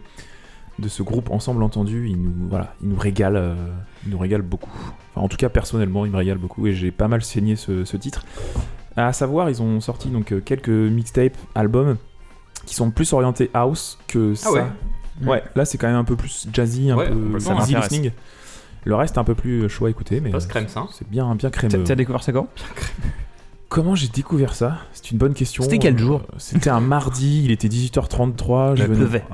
de 0.78 0.88
ce 0.88 1.02
groupe 1.02 1.30
Ensemble 1.30 1.64
Entendu. 1.64 2.08
Ils 2.08 2.20
nous, 2.20 2.48
voilà, 2.48 2.74
ils 2.80 2.88
nous 2.88 2.96
régalent, 2.98 3.36
euh, 3.38 3.54
ils 4.06 4.12
nous 4.12 4.18
régalent 4.18 4.44
beaucoup. 4.44 4.70
Enfin, 5.10 5.24
en 5.24 5.28
tout 5.28 5.36
cas, 5.36 5.48
personnellement, 5.48 6.06
ils 6.06 6.12
me 6.12 6.16
régalent 6.18 6.40
beaucoup 6.40 6.68
et 6.68 6.72
j'ai 6.72 6.92
pas 6.92 7.08
mal 7.08 7.22
saigné 7.22 7.56
ce, 7.56 7.84
ce 7.84 7.96
titre. 7.96 8.24
À 8.96 9.12
savoir, 9.12 9.50
ils 9.50 9.60
ont 9.62 9.80
sorti 9.80 10.10
donc 10.10 10.30
euh, 10.32 10.40
quelques 10.40 10.68
mixtapes, 10.68 11.36
albums 11.56 11.96
qui 12.66 12.76
sont 12.76 12.92
plus 12.92 13.12
orientés 13.12 13.50
house 13.52 13.98
que 14.06 14.34
ça. 14.34 14.52
ouais. 14.52 14.62
Ouais, 15.24 15.42
là 15.54 15.64
c'est 15.64 15.78
quand 15.78 15.86
même 15.88 15.96
un 15.96 16.04
peu 16.04 16.16
plus 16.16 16.46
jazzy, 16.52 16.90
un 16.90 16.96
Ouais, 16.96 17.08
peu 17.08 17.38
easy 17.60 17.74
listening. 17.74 18.10
Le 18.84 18.94
reste 18.96 19.16
est 19.16 19.20
un 19.20 19.24
peu 19.24 19.34
plus 19.34 19.68
chaud 19.68 19.86
à 19.86 19.90
écouter, 19.90 20.20
mais 20.20 20.30
Post 20.30 20.48
crème 20.48 20.68
ça. 20.68 20.86
c'est 20.92 21.08
bien, 21.08 21.26
bien 21.36 21.50
T'as 21.50 21.66
crémeux. 21.68 21.84
t'as 21.84 21.94
découvert 21.94 22.22
ça 22.22 22.32
quand? 22.32 22.48
Comment 23.68 23.94
j'ai 23.94 24.08
découvert 24.08 24.54
ça? 24.54 24.78
C'est 24.92 25.12
une 25.12 25.18
bonne 25.18 25.34
question. 25.34 25.62
C'était 25.62 25.78
quel 25.78 25.96
jour? 25.98 26.22
Euh, 26.24 26.34
C'était 26.38 26.68
un 26.70 26.80
mardi, 26.80 27.42
il 27.44 27.50
était 27.52 27.68
18h33. 27.68 28.74
je 28.76 28.82
Il 28.82 28.88
venais- 28.88 28.98
pleuvait. 28.98 29.24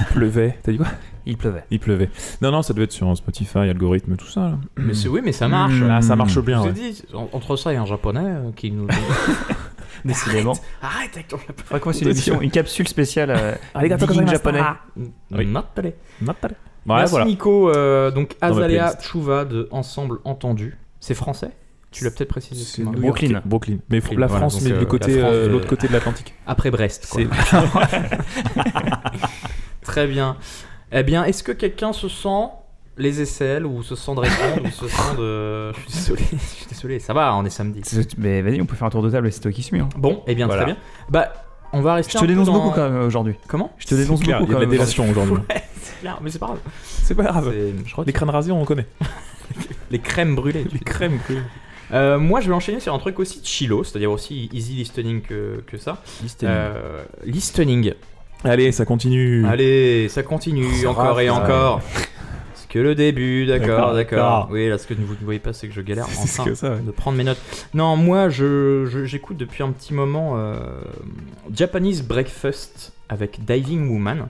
Il 0.00 0.06
pleuvait. 0.06 0.58
T'as 0.62 0.72
dit 0.72 0.78
quoi? 0.78 0.86
Il 1.26 1.36
pleuvait. 1.36 1.64
Il 1.70 1.78
pleuvait. 1.78 2.10
Non, 2.42 2.50
non, 2.50 2.62
ça 2.62 2.72
devait 2.72 2.84
être 2.84 2.92
sur 2.92 3.14
Spotify, 3.16 3.58
algorithme, 3.58 4.16
tout 4.16 4.26
ça. 4.26 4.40
là. 4.40 4.58
Mais 4.78 4.94
c'est 4.94 5.08
oui, 5.08 5.20
mais 5.22 5.32
ça 5.32 5.46
marche. 5.46 5.74
Mmh. 5.74 5.90
Ah, 5.90 6.02
ça 6.02 6.16
marche 6.16 6.32
Je 6.32 6.40
bien, 6.40 6.62
ai 6.62 6.66
ouais. 6.68 6.72
dit, 6.72 7.02
en- 7.14 7.28
entre 7.32 7.56
ça 7.56 7.72
et 7.72 7.76
un 7.76 7.84
japonais 7.86 8.20
euh, 8.24 8.50
qui 8.56 8.70
nous. 8.72 8.86
Décidément. 10.04 10.54
Arrête 10.82 11.10
avec 11.14 11.28
ton 11.28 11.36
japonais. 11.38 11.56
Faudrait 11.64 11.80
qu'on 11.80 11.92
fasse 11.92 12.00
une 12.02 12.08
émission, 12.08 12.40
une 12.40 12.50
capsule 12.50 12.88
spéciale 12.88 13.30
euh, 13.30 13.54
Arigato 13.74 14.06
japonais. 14.26 14.62
Oui. 15.32 15.46
Natale. 15.46 15.92
Natale. 16.20 16.54
Ouais, 16.86 16.96
Ouais, 16.96 17.04
voilà. 17.06 17.24
Nico, 17.26 17.68
euh, 17.70 18.10
donc 18.10 18.36
Azalea. 18.40 18.92
Chuva 19.00 19.44
de 19.44 19.68
Ensemble 19.70 20.18
Entendu. 20.24 20.78
C'est 21.00 21.14
français? 21.14 21.50
Tu 21.90 22.04
l'as 22.04 22.10
peut-être 22.10 22.28
précisé. 22.28 22.82
Brooklyn. 22.84 23.40
Brooklyn. 23.44 23.78
Mais 23.88 24.00
Brooklyn, 24.00 24.20
la 24.20 24.26
voilà, 24.26 24.40
France, 24.48 24.62
mais 24.62 24.72
euh, 24.72 24.78
du 24.78 24.86
côté, 24.86 25.14
la 25.14 25.20
France 25.20 25.34
euh, 25.34 25.46
de- 25.46 25.52
l'autre 25.52 25.66
côté 25.66 25.88
de 25.88 25.92
l'Atlantique. 25.94 26.34
Après 26.46 26.70
Brest. 26.70 27.06
quoi. 27.10 27.20
C'est- 27.22 27.28
Très 29.82 30.06
bien. 30.06 30.36
Eh 30.92 31.02
bien, 31.02 31.24
est-ce 31.24 31.42
que 31.42 31.52
quelqu'un 31.52 31.92
se 31.92 32.08
sent 32.08 32.48
les 32.98 33.20
aisselles 33.20 33.64
ou 33.66 33.82
se 33.82 33.94
sent 33.94 34.12
de 34.14 34.20
ou 34.20 34.70
se 34.70 34.88
sent 34.88 35.16
de. 35.18 35.72
Je 35.72 35.80
suis 35.90 35.92
désolé, 36.00 36.22
je 36.32 36.36
suis 36.56 36.66
désolé. 36.68 36.98
Ça 36.98 37.12
va, 37.14 37.34
on 37.36 37.44
est 37.44 37.50
samedi. 37.50 37.80
C'est- 37.84 38.18
Mais 38.18 38.42
vas-y, 38.42 38.60
on 38.60 38.66
peut 38.66 38.76
faire 38.76 38.86
un 38.88 38.90
tour 38.90 39.02
de 39.02 39.10
table 39.10 39.28
et 39.28 39.30
c'est 39.30 39.40
toi 39.40 39.52
qui 39.52 39.62
suis. 39.62 39.78
hein. 39.80 39.88
Bon, 39.96 40.22
eh 40.26 40.34
bien, 40.34 40.46
Voilà. 40.46 40.62
très 40.64 40.72
bien. 40.72 40.80
Bah, 41.08 41.32
on 41.72 41.80
va 41.80 41.94
rester. 41.94 42.12
Je 42.12 42.18
un 42.18 42.20
te 42.20 42.24
peu 42.26 42.32
dénonce 42.32 42.46
dans- 42.46 42.52
beaucoup 42.54 42.70
quand 42.70 42.88
même 42.90 43.02
aujourd'hui. 43.02 43.34
Comment 43.46 43.72
Je 43.78 43.86
te 43.86 43.94
dénonce 43.94 44.20
clair, 44.20 44.38
beaucoup 44.40 44.50
Il 44.52 44.54
y 44.54 44.56
a 44.56 44.58
quand 44.58 44.60
de 44.60 44.64
la 44.64 44.70
même. 44.70 44.70
délation 44.78 45.08
aujourd'hui. 45.10 45.34
Ouais, 45.48 45.62
c'est 45.82 46.00
clair, 46.00 46.18
mais 46.22 46.30
c'est 46.30 46.38
pas 46.38 46.46
grave. 46.46 46.58
C'est 46.82 47.14
pas 47.14 47.22
grave. 47.24 47.50
C'est- 47.52 47.86
Je 47.86 47.92
crois 47.92 48.04
Les 48.06 48.12
crânes 48.12 48.30
rasés, 48.30 48.52
on 48.52 48.64
connaît. 48.66 48.86
les 49.90 49.98
crèmes 49.98 50.34
brûlées. 50.34 50.66
Les 50.72 50.78
crèmes. 50.78 51.18
que- 51.26 51.34
Euh, 51.90 52.18
moi, 52.18 52.40
je 52.42 52.48
vais 52.48 52.54
enchaîner 52.54 52.80
sur 52.80 52.92
un 52.92 52.98
truc 52.98 53.18
aussi 53.18 53.40
chilo, 53.42 53.82
c'est-à-dire 53.82 54.10
aussi 54.12 54.50
easy 54.52 54.74
listening 54.74 55.22
que, 55.22 55.62
que 55.66 55.78
ça. 55.78 56.02
Euh, 56.42 57.02
listening. 57.24 57.94
Allez, 58.44 58.72
ça 58.72 58.84
continue. 58.84 59.46
Allez, 59.46 60.08
ça 60.10 60.22
continue 60.22 60.70
Ça 60.82 60.90
encore 60.90 61.18
et 61.20 61.30
encore. 61.30 61.80
Que 62.68 62.78
le 62.78 62.94
début, 62.94 63.46
d'accord, 63.46 63.94
D'accord. 63.94 64.48
Oui, 64.50 64.68
là, 64.68 64.76
ce 64.76 64.86
que 64.86 64.94
vous 64.94 65.14
ne 65.14 65.24
voyez 65.24 65.40
pas, 65.40 65.52
c'est 65.54 65.68
que 65.68 65.74
je 65.74 65.80
galère 65.80 66.04
enfin 66.08 66.54
ça, 66.54 66.70
ouais. 66.74 66.80
de 66.80 66.90
prendre 66.90 67.16
mes 67.16 67.24
notes. 67.24 67.40
Non, 67.74 67.96
moi, 67.96 68.28
je, 68.28 68.84
je- 68.90 69.04
j'écoute 69.06 69.36
depuis 69.38 69.62
un 69.62 69.70
petit 69.72 69.94
moment 69.94 70.34
euh, 70.36 70.56
Japanese 71.54 72.02
Breakfast 72.02 72.92
avec 73.08 73.44
Diving 73.44 73.88
Woman. 73.90 74.26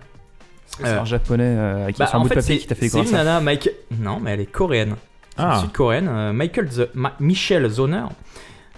C'est 0.66 0.86
un 0.86 1.04
japonais 1.04 1.42
euh, 1.44 1.90
qui 1.90 1.98
Bah, 1.98 2.06
sur 2.06 2.16
un 2.16 2.18
en 2.20 2.22
bout 2.22 2.28
de 2.28 2.34
papier 2.34 2.58
qui 2.58 2.66
t'a 2.66 2.74
fait 2.76 2.88
c'est 2.88 2.98
une 3.00 3.06
ça. 3.06 3.16
nana, 3.24 3.40
Mike. 3.40 3.70
Non, 3.98 4.20
mais 4.20 4.30
elle 4.32 4.40
est 4.40 4.46
coréenne. 4.46 4.94
Ah, 5.36 5.60
sud-coréenne, 5.60 6.08
euh, 6.08 6.32
Michael 6.32 6.66
Z- 6.68 6.88
Ma- 6.94 7.14
Michelle 7.20 7.68
Zoner. 7.68 8.04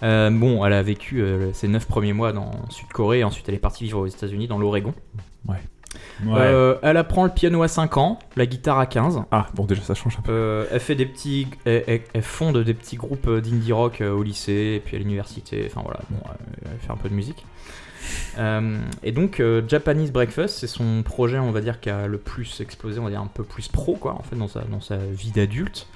Euh, 0.02 0.30
bon, 0.30 0.64
elle 0.64 0.72
a 0.72 0.82
vécu 0.82 1.20
euh, 1.20 1.52
ses 1.52 1.68
9 1.68 1.86
premiers 1.86 2.12
mois 2.14 2.32
dans 2.32 2.50
Sud-Corée, 2.70 3.22
ensuite 3.24 3.46
elle 3.50 3.54
est 3.54 3.58
partie 3.58 3.84
vivre 3.84 3.98
aux 4.00 4.06
États-Unis, 4.06 4.46
dans 4.46 4.58
l'Oregon. 4.58 4.94
Ouais. 5.46 5.56
Ouais. 6.24 6.34
Euh, 6.38 6.76
elle 6.82 6.96
apprend 6.96 7.24
le 7.24 7.30
piano 7.30 7.62
à 7.62 7.68
5 7.68 7.96
ans, 7.96 8.18
la 8.36 8.46
guitare 8.46 8.78
à 8.78 8.86
15. 8.86 9.22
Ah, 9.30 9.46
bon, 9.54 9.64
déjà, 9.64 9.82
ça 9.82 9.94
change 9.94 10.16
un 10.18 10.22
peu. 10.22 10.32
Euh, 10.32 10.64
elle 10.70 10.80
fait 10.80 10.94
des 10.94 11.06
petits, 11.06 11.48
elle, 11.64 11.82
elle- 11.86 12.02
elle 12.12 12.22
fonde 12.22 12.58
des 12.58 12.74
petits 12.74 12.96
groupes 12.96 13.26
euh, 13.26 13.40
d'indie 13.40 13.72
rock 13.72 14.00
au 14.02 14.22
lycée 14.22 14.74
et 14.76 14.80
puis 14.84 14.96
à 14.96 14.98
l'université. 14.98 15.64
Enfin 15.66 15.80
voilà, 15.84 16.00
bon, 16.10 16.18
elle 16.64 16.78
fait 16.78 16.92
un 16.92 16.96
peu 16.96 17.08
de 17.08 17.14
musique. 17.14 17.44
Euh, 18.38 18.78
et 19.02 19.12
donc 19.12 19.42
Japanese 19.68 20.10
Breakfast, 20.12 20.58
c'est 20.58 20.66
son 20.66 21.02
projet, 21.02 21.38
on 21.38 21.50
va 21.52 21.60
dire, 21.60 21.80
qui 21.80 21.90
a 21.90 22.06
le 22.06 22.18
plus 22.18 22.60
explosé, 22.60 22.98
on 23.00 23.04
va 23.04 23.10
dire 23.10 23.20
un 23.20 23.26
peu 23.32 23.44
plus 23.44 23.68
pro, 23.68 23.94
quoi, 23.96 24.14
en 24.14 24.22
fait, 24.22 24.36
dans 24.36 24.48
sa, 24.48 24.60
dans 24.62 24.80
sa 24.80 24.96
vie 24.96 25.30
d'adulte. 25.32 25.86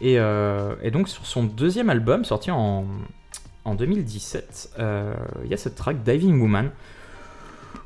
Et, 0.00 0.14
et 0.14 0.90
donc 0.90 1.08
sur 1.08 1.26
son 1.26 1.44
deuxième 1.44 1.90
album, 1.90 2.24
sorti 2.24 2.50
en, 2.50 2.86
en 3.64 3.74
2017, 3.74 4.70
euh, 4.78 5.14
il 5.44 5.50
y 5.50 5.54
a 5.54 5.56
cette 5.56 5.74
track 5.74 6.02
Diving 6.02 6.40
Woman. 6.40 6.70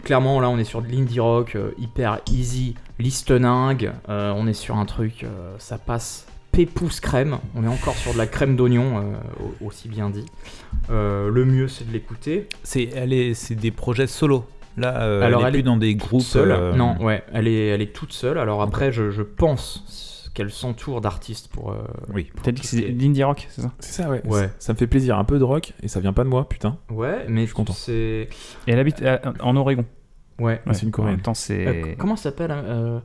Clairement, 0.05 0.41
là, 0.41 0.49
on 0.51 0.59
est 0.59 0.65
sur 0.65 0.83
de 0.83 0.89
l'indie 0.89 1.21
rock 1.21 1.57
euh, 1.57 1.71
hyper 1.79 2.21
easy, 2.31 2.75
listening. 2.99 3.91
euh, 4.09 4.33
on 4.37 4.47
est 4.47 4.53
sur 4.53 4.77
un 4.77 4.85
truc, 4.85 5.25
euh, 5.25 5.55
ça 5.59 5.79
passe 5.79 6.27
pépousse 6.53 7.01
crème. 7.01 7.39
On 7.57 7.65
est 7.65 7.69
encore 7.69 7.95
sur 7.97 8.13
de 8.13 8.19
la 8.19 8.27
crème 8.27 8.55
d'oignon, 8.55 8.99
euh, 8.99 9.15
au- 9.63 9.67
aussi 9.67 9.89
bien 9.89 10.11
dit. 10.11 10.27
Euh, 10.91 11.31
le 11.31 11.45
mieux, 11.45 11.69
c'est 11.69 11.87
de 11.89 11.93
l'écouter. 11.93 12.49
C'est 12.63 12.91
elle 12.95 13.13
est 13.13 13.35
c'est 13.35 13.55
des 13.57 13.71
projets 13.71 14.07
solo. 14.07 14.45
Là, 14.77 15.03
euh, 15.03 15.23
Alors, 15.23 15.41
elle 15.41 15.47
est 15.47 15.47
elle 15.47 15.53
plus 15.55 15.61
est 15.61 15.63
dans 15.63 15.77
des 15.77 15.95
groupes. 15.95 16.21
seule. 16.23 16.75
Non, 16.77 16.97
ouais, 17.01 17.23
elle 17.33 17.49
est, 17.49 17.69
elle 17.69 17.81
est 17.83 17.93
toute 17.93 18.13
seule. 18.13 18.39
Alors 18.39 18.61
après, 18.63 18.93
je, 18.93 19.11
je 19.11 19.23
pense 19.23 19.85
qu'elle 20.35 20.51
s'entoure 20.51 21.01
d'artistes 21.01 21.49
pour. 21.49 21.71
euh, 21.73 21.77
Oui. 22.13 22.31
T'as 22.43 22.53
dit 22.53 22.61
que 22.61 22.67
c'est 22.67 22.81
l'indie 22.89 23.23
rock, 23.25 23.47
c'est 23.51 23.63
ça? 23.63 23.73
C'est 23.79 24.03
ça, 24.03 24.11
ouais. 24.11 24.21
Ouais. 24.27 24.43
Ça, 24.49 24.51
ça 24.59 24.73
me 24.73 24.79
fait 24.79 24.87
plaisir. 24.87 25.17
Un 25.19 25.25
peu 25.25 25.39
de 25.39 25.45
rock, 25.45 25.73
et 25.83 25.89
ça 25.89 26.01
vient 26.01 26.13
pas 26.13 26.25
de 26.25 26.29
moi, 26.29 26.49
putain. 26.49 26.77
Ouais, 26.91 27.25
mais 27.29 27.43
Je 27.43 27.47
suis 27.47 27.55
content. 27.55 27.73
C'est. 27.73 28.29
Et 28.67 28.73
elle 28.73 28.79
habite 28.79 29.01
euh, 29.03 29.19
en 29.41 29.57
Oregon. 29.57 29.85
Ouais. 30.41 30.61
c'est 30.73 30.83
une 30.83 30.89
En 30.89 30.91
coréenne. 30.91 31.15
même 31.17 31.23
temps, 31.23 31.31
Euh, 31.33 31.35
c'est. 31.35 31.97
comment 31.99 32.17
ça 32.17 32.25
s'appelle 32.25 32.51
euh, 32.53 32.99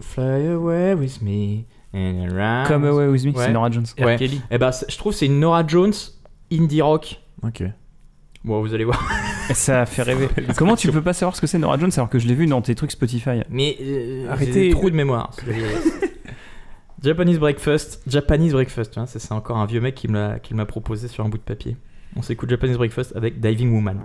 Fly 0.00 0.48
away 0.48 0.94
with 0.94 1.22
me. 1.22 1.62
and 1.94 2.26
around- 2.30 2.66
Come 2.68 2.84
Away 2.84 3.06
With 3.08 3.24
Me, 3.24 3.30
Ouais. 3.32 3.44
c'est 3.46 3.52
Nora 3.52 3.70
Jones. 3.70 3.86
R. 3.98 4.04
Ouais. 4.04 4.16
Kelly. 4.16 4.40
Eh 4.50 4.58
ben, 4.58 4.72
c'est- 4.72 4.90
je 4.90 4.98
trouve 4.98 5.12
que 5.12 5.18
c'est 5.18 5.26
une 5.26 5.38
Nora 5.40 5.64
Jones 5.66 5.92
indie 6.52 6.82
rock. 6.82 7.20
Ok. 7.42 7.62
Bon, 8.44 8.60
vous 8.60 8.74
allez 8.74 8.84
voir. 8.84 9.00
Et 9.48 9.54
ça 9.54 9.86
fait 9.86 10.02
rêver. 10.02 10.28
Comment 10.58 10.76
tu 10.76 10.90
peux 10.92 11.00
pas 11.00 11.12
savoir 11.14 11.34
ce 11.36 11.40
que 11.40 11.46
c'est 11.46 11.58
Nora 11.58 11.78
Jones 11.78 11.92
alors 11.96 12.10
que 12.10 12.18
je 12.18 12.26
l'ai 12.28 12.34
vu 12.34 12.46
dans 12.46 12.60
tes 12.60 12.74
trucs 12.74 12.90
Spotify? 12.90 13.40
Mais 13.48 13.76
euh, 13.80 14.26
Arrêtez. 14.28 14.52
j'ai 14.52 14.60
des 14.68 14.70
trous 14.70 14.90
de 14.90 14.96
mémoire. 14.96 15.30
Japanese 17.04 17.38
Breakfast. 17.38 18.00
Japanese 18.06 18.52
Breakfast, 18.52 18.98
c'est 19.04 19.32
encore 19.32 19.58
un 19.58 19.66
vieux 19.66 19.82
mec 19.82 19.94
qui 19.94 20.08
m'a 20.08 20.66
proposé 20.66 21.06
sur 21.06 21.22
un 21.22 21.28
bout 21.28 21.36
de 21.36 21.42
papier. 21.42 21.76
On 22.16 22.22
s'écoute 22.22 22.48
Japanese 22.48 22.78
Breakfast 22.78 23.14
avec 23.14 23.40
Diving 23.40 23.74
Woman. 23.74 24.00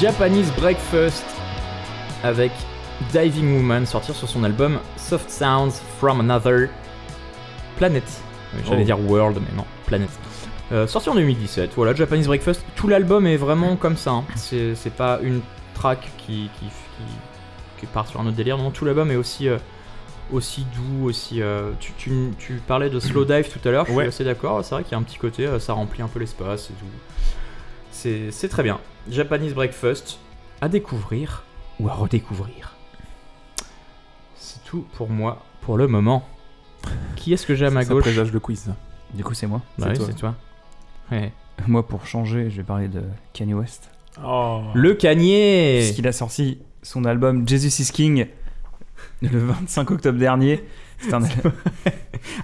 Japanese 0.00 0.50
Breakfast 0.56 1.24
avec 2.22 2.52
Diving 3.12 3.56
Woman 3.56 3.86
sortir 3.86 4.14
sur 4.14 4.28
son 4.28 4.44
album 4.44 4.78
Soft 4.96 5.30
Sounds 5.30 5.80
from 5.98 6.20
Another 6.20 6.68
Planet. 7.76 8.04
J'allais 8.64 8.82
Oh. 8.82 8.84
dire 8.84 9.00
World, 9.00 9.38
mais 9.40 9.56
non, 9.56 9.64
Planet. 9.86 10.08
Euh, 10.72 10.86
sorti 10.86 11.08
en 11.08 11.14
2017, 11.14 11.72
voilà, 11.76 11.94
Japanese 11.94 12.26
Breakfast. 12.26 12.64
Tout 12.76 12.88
l'album 12.88 13.26
est 13.26 13.36
vraiment 13.36 13.76
comme 13.76 13.96
ça. 13.96 14.10
hein. 14.12 14.24
C'est 14.36 14.94
pas 14.96 15.18
une 15.22 15.40
track 15.74 16.10
qui, 16.18 16.48
qui, 16.58 16.66
qui, 16.66 16.70
qui 17.80 17.86
part 17.86 18.06
sur 18.06 18.20
un 18.20 18.26
autre 18.26 18.36
délire. 18.36 18.56
Non, 18.58 18.70
tout 18.70 18.84
l'album 18.84 19.10
est 19.10 19.16
aussi, 19.16 19.48
euh, 19.48 19.58
aussi 20.32 20.64
doux, 20.74 21.06
aussi. 21.08 21.42
euh, 21.42 21.70
tu, 21.80 21.92
tu, 21.98 22.30
tu 22.38 22.54
parlais 22.66 22.90
de 22.90 23.00
slow 23.00 23.24
dive 23.24 23.48
tout 23.50 23.66
à 23.68 23.72
l'heure, 23.72 23.86
je 23.86 23.92
Ouais. 23.92 24.04
suis 24.04 24.08
assez 24.08 24.24
d'accord. 24.24 24.64
C'est 24.64 24.74
vrai 24.74 24.84
qu'il 24.84 24.92
y 24.92 24.94
a 24.94 24.98
un 24.98 25.02
petit 25.02 25.18
côté, 25.18 25.48
ça 25.58 25.72
remplit 25.72 26.02
un 26.02 26.08
peu 26.08 26.20
l'espace 26.20 26.70
et 26.70 26.74
tout. 26.74 26.86
C'est 27.90 28.48
très 28.48 28.62
bien. 28.62 28.80
Japanese 29.10 29.54
Breakfast 29.54 30.18
à 30.60 30.68
découvrir 30.68 31.42
ou 31.78 31.88
à 31.88 31.94
redécouvrir. 31.94 32.74
C'est 34.36 34.62
tout 34.64 34.86
pour 34.94 35.08
moi 35.08 35.42
pour 35.60 35.76
le 35.76 35.86
moment. 35.86 36.26
Qui 37.16 37.32
est-ce 37.32 37.46
que 37.46 37.54
j'ai 37.54 37.66
à 37.66 37.70
ma 37.70 37.82
Ça 37.82 37.92
gauche 37.92 38.02
présage 38.02 38.32
le 38.32 38.40
quiz. 38.40 38.72
Du 39.14 39.24
coup, 39.24 39.34
c'est 39.34 39.46
moi. 39.46 39.60
Bah 39.78 39.86
c'est 39.86 39.90
oui, 39.90 39.96
toi. 39.98 40.06
c'est 40.06 40.16
toi. 40.16 40.34
Ouais. 41.10 41.32
Moi, 41.66 41.86
pour 41.86 42.06
changer, 42.06 42.48
je 42.48 42.56
vais 42.58 42.62
parler 42.62 42.88
de 42.88 43.02
Kanye 43.34 43.52
West. 43.52 43.90
Oh. 44.24 44.62
Le 44.74 44.94
canier 44.94 45.80
Puisqu'il 45.80 46.06
a 46.08 46.12
sorti 46.12 46.58
son 46.82 47.04
album 47.04 47.46
Jesus 47.46 47.82
is 47.82 47.92
King 47.92 48.26
le 49.22 49.38
25 49.38 49.90
octobre 49.90 50.18
dernier. 50.18 50.64
C'est 50.98 51.12
un 51.12 51.22
album. 51.22 51.52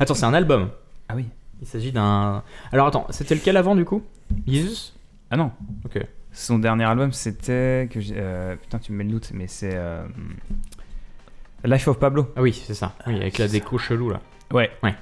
Attends, 0.01 0.15
c'est 0.15 0.25
un 0.25 0.35
album. 0.35 0.71
Ah 1.09 1.15
oui. 1.17 1.27
Il 1.61 1.67
s'agit 1.67 1.93
d'un. 1.93 2.43
Alors 2.73 2.87
attends, 2.87 3.07
c'était 3.11 3.35
lequel 3.35 3.57
avant 3.57 3.75
du 3.75 3.85
coup? 3.85 4.03
Jesus? 4.47 4.93
Ah 5.31 5.37
non. 5.37 5.51
Ok. 5.85 5.99
Son 6.33 6.59
dernier 6.59 6.85
album, 6.85 7.13
c'était. 7.13 7.89
que 7.91 7.99
euh, 8.13 8.57
Putain, 8.57 8.79
tu 8.79 8.93
me 8.93 8.99
mets 8.99 9.05
le 9.05 9.11
doute, 9.11 9.31
mais 9.35 9.47
c'est. 9.47 9.75
euh, 9.75 10.07
Life 11.65 11.89
of 11.89 11.99
Pablo. 11.99 12.29
Ah 12.37 12.43
oui, 12.43 12.53
c'est 12.53 12.75
ça. 12.75 12.95
Oui, 13.07 13.17
avec 13.17 13.39
la 13.39 13.49
déco 13.49 13.79
chelou 13.79 14.11
là. 14.11 14.21
Ouais. 14.53 14.71
Ouais. 14.83 14.95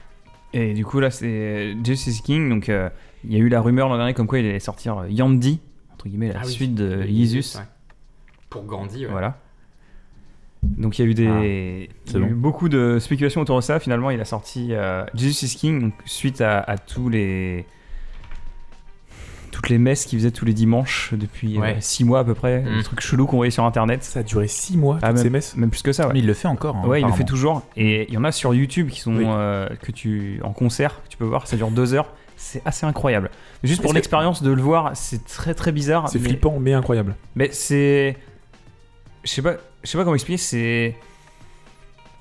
Et 0.53 0.73
du 0.73 0.85
coup, 0.85 1.01
là, 1.01 1.11
c'est 1.11 1.77
Jesus 1.85 2.11
is 2.11 2.23
King. 2.23 2.49
Donc, 2.49 2.69
euh, 2.69 2.89
il 3.25 3.33
y 3.33 3.37
a 3.37 3.39
eu 3.39 3.49
la 3.49 3.61
rumeur 3.61 3.89
l'an 3.89 3.97
dernier 3.97 4.15
comme 4.15 4.27
quoi 4.27 4.39
il 4.39 4.47
allait 4.47 4.61
sortir 4.61 5.05
Yandy, 5.09 5.61
entre 5.93 6.09
guillemets, 6.09 6.33
la 6.33 6.41
Ah 6.41 6.47
oui. 6.47 6.53
suite 6.53 6.75
de 6.75 7.03
Jesus. 7.03 7.59
ouais. 7.59 7.65
Pour 8.49 8.65
Gandhi, 8.65 9.05
ouais. 9.05 9.11
Voilà. 9.11 9.39
Donc 10.63 10.99
il 10.99 11.03
y 11.05 11.09
a 11.09 11.11
eu 11.11 11.15
des, 11.15 11.27
Ah, 11.29 12.13
y 12.13 12.17
a 12.17 12.27
eu 12.27 12.31
bon. 12.35 12.41
beaucoup 12.41 12.69
de 12.71 12.99
spéculations 12.99 13.41
autour 13.43 13.57
de 13.57 13.61
ça. 13.63 13.79
Finalement, 13.81 14.11
il 14.11 14.21
a 14.21 14.25
sorti 14.25 14.69
euh, 14.71 15.05
Jesus 15.15 15.45
is 15.45 15.57
King 15.57 15.81
donc, 15.81 15.95
suite 16.07 16.41
à, 16.41 16.61
à 16.61 16.79
tous 16.79 17.09
les 17.11 17.67
toutes 19.55 19.69
les 19.69 19.79
messes 19.79 20.05
qu'il 20.05 20.19
faisait 20.19 20.33
tous 20.33 20.45
les 20.45 20.53
dimanches 20.53 21.15
depuis 21.15 21.59
Ouais. 21.59 21.77
6 21.81 22.03
mois 22.05 22.19
à 22.21 22.25
peu 22.25 22.35
près, 22.35 22.61
Mm. 22.63 22.77
des 22.79 22.83
trucs 22.83 23.01
chelous 23.01 23.27
qu'on 23.27 23.37
voyait 23.37 23.51
sur 23.53 23.65
internet. 23.65 24.03
Ça 24.03 24.21
a 24.21 24.23
duré 24.25 24.49
6 24.49 24.77
mois, 24.77 24.99
Ah, 25.03 25.11
toutes 25.11 25.19
ces 25.19 25.31
messes. 25.31 25.57
même 25.57 25.71
plus 25.71 25.83
que 25.83 25.93
ça. 25.93 26.09
Ouais, 26.09 26.13
Mais 26.15 26.19
il 26.19 26.27
le 26.27 26.35
fait 26.35 26.49
encore. 26.49 26.77
hein, 26.77 26.87
Ouais, 26.87 27.01
il 27.01 27.07
le 27.07 27.13
fait 27.13 27.25
toujours. 27.25 27.63
Et 27.77 28.07
il 28.09 28.15
y 28.15 28.19
en 28.19 28.25
a 28.25 28.33
sur 28.33 28.53
YouTube 28.53 28.89
qui 28.89 29.01
sont 29.01 29.15
Oui. 29.17 29.25
euh, 29.27 29.69
que 29.81 29.93
tu 29.93 30.41
en 30.43 30.53
concert, 30.53 31.03
que 31.05 31.09
tu 31.09 31.17
peux 31.17 31.25
voir. 31.25 31.47
Ça 31.47 31.57
dure 31.57 31.71
2 31.71 31.95
heures. 31.95 32.13
C'est 32.37 32.63
assez 32.65 32.85
incroyable. 32.85 33.31
Juste 33.63 33.81
pour 33.81 33.93
l'expérience 33.93 34.43
de 34.43 34.51
le 34.51 34.61
voir, 34.61 34.91
c'est 34.95 35.25
très 35.25 35.55
très 35.55 35.71
bizarre. 35.71 36.09
C'est 36.09 36.19
mais- 36.19 36.29
flippant, 36.31 36.59
mais 36.59 36.73
incroyable. 36.73 37.15
mais 37.37 37.51
c'est. 37.53 38.17
Je 39.23 39.31
sais 39.31 39.41
pas, 39.43 39.55
je 39.85 39.89
sais 39.89 39.97
pas 39.97 40.03
comment 40.05 40.17
expliquer, 40.17 40.37
c'est. 40.39 40.97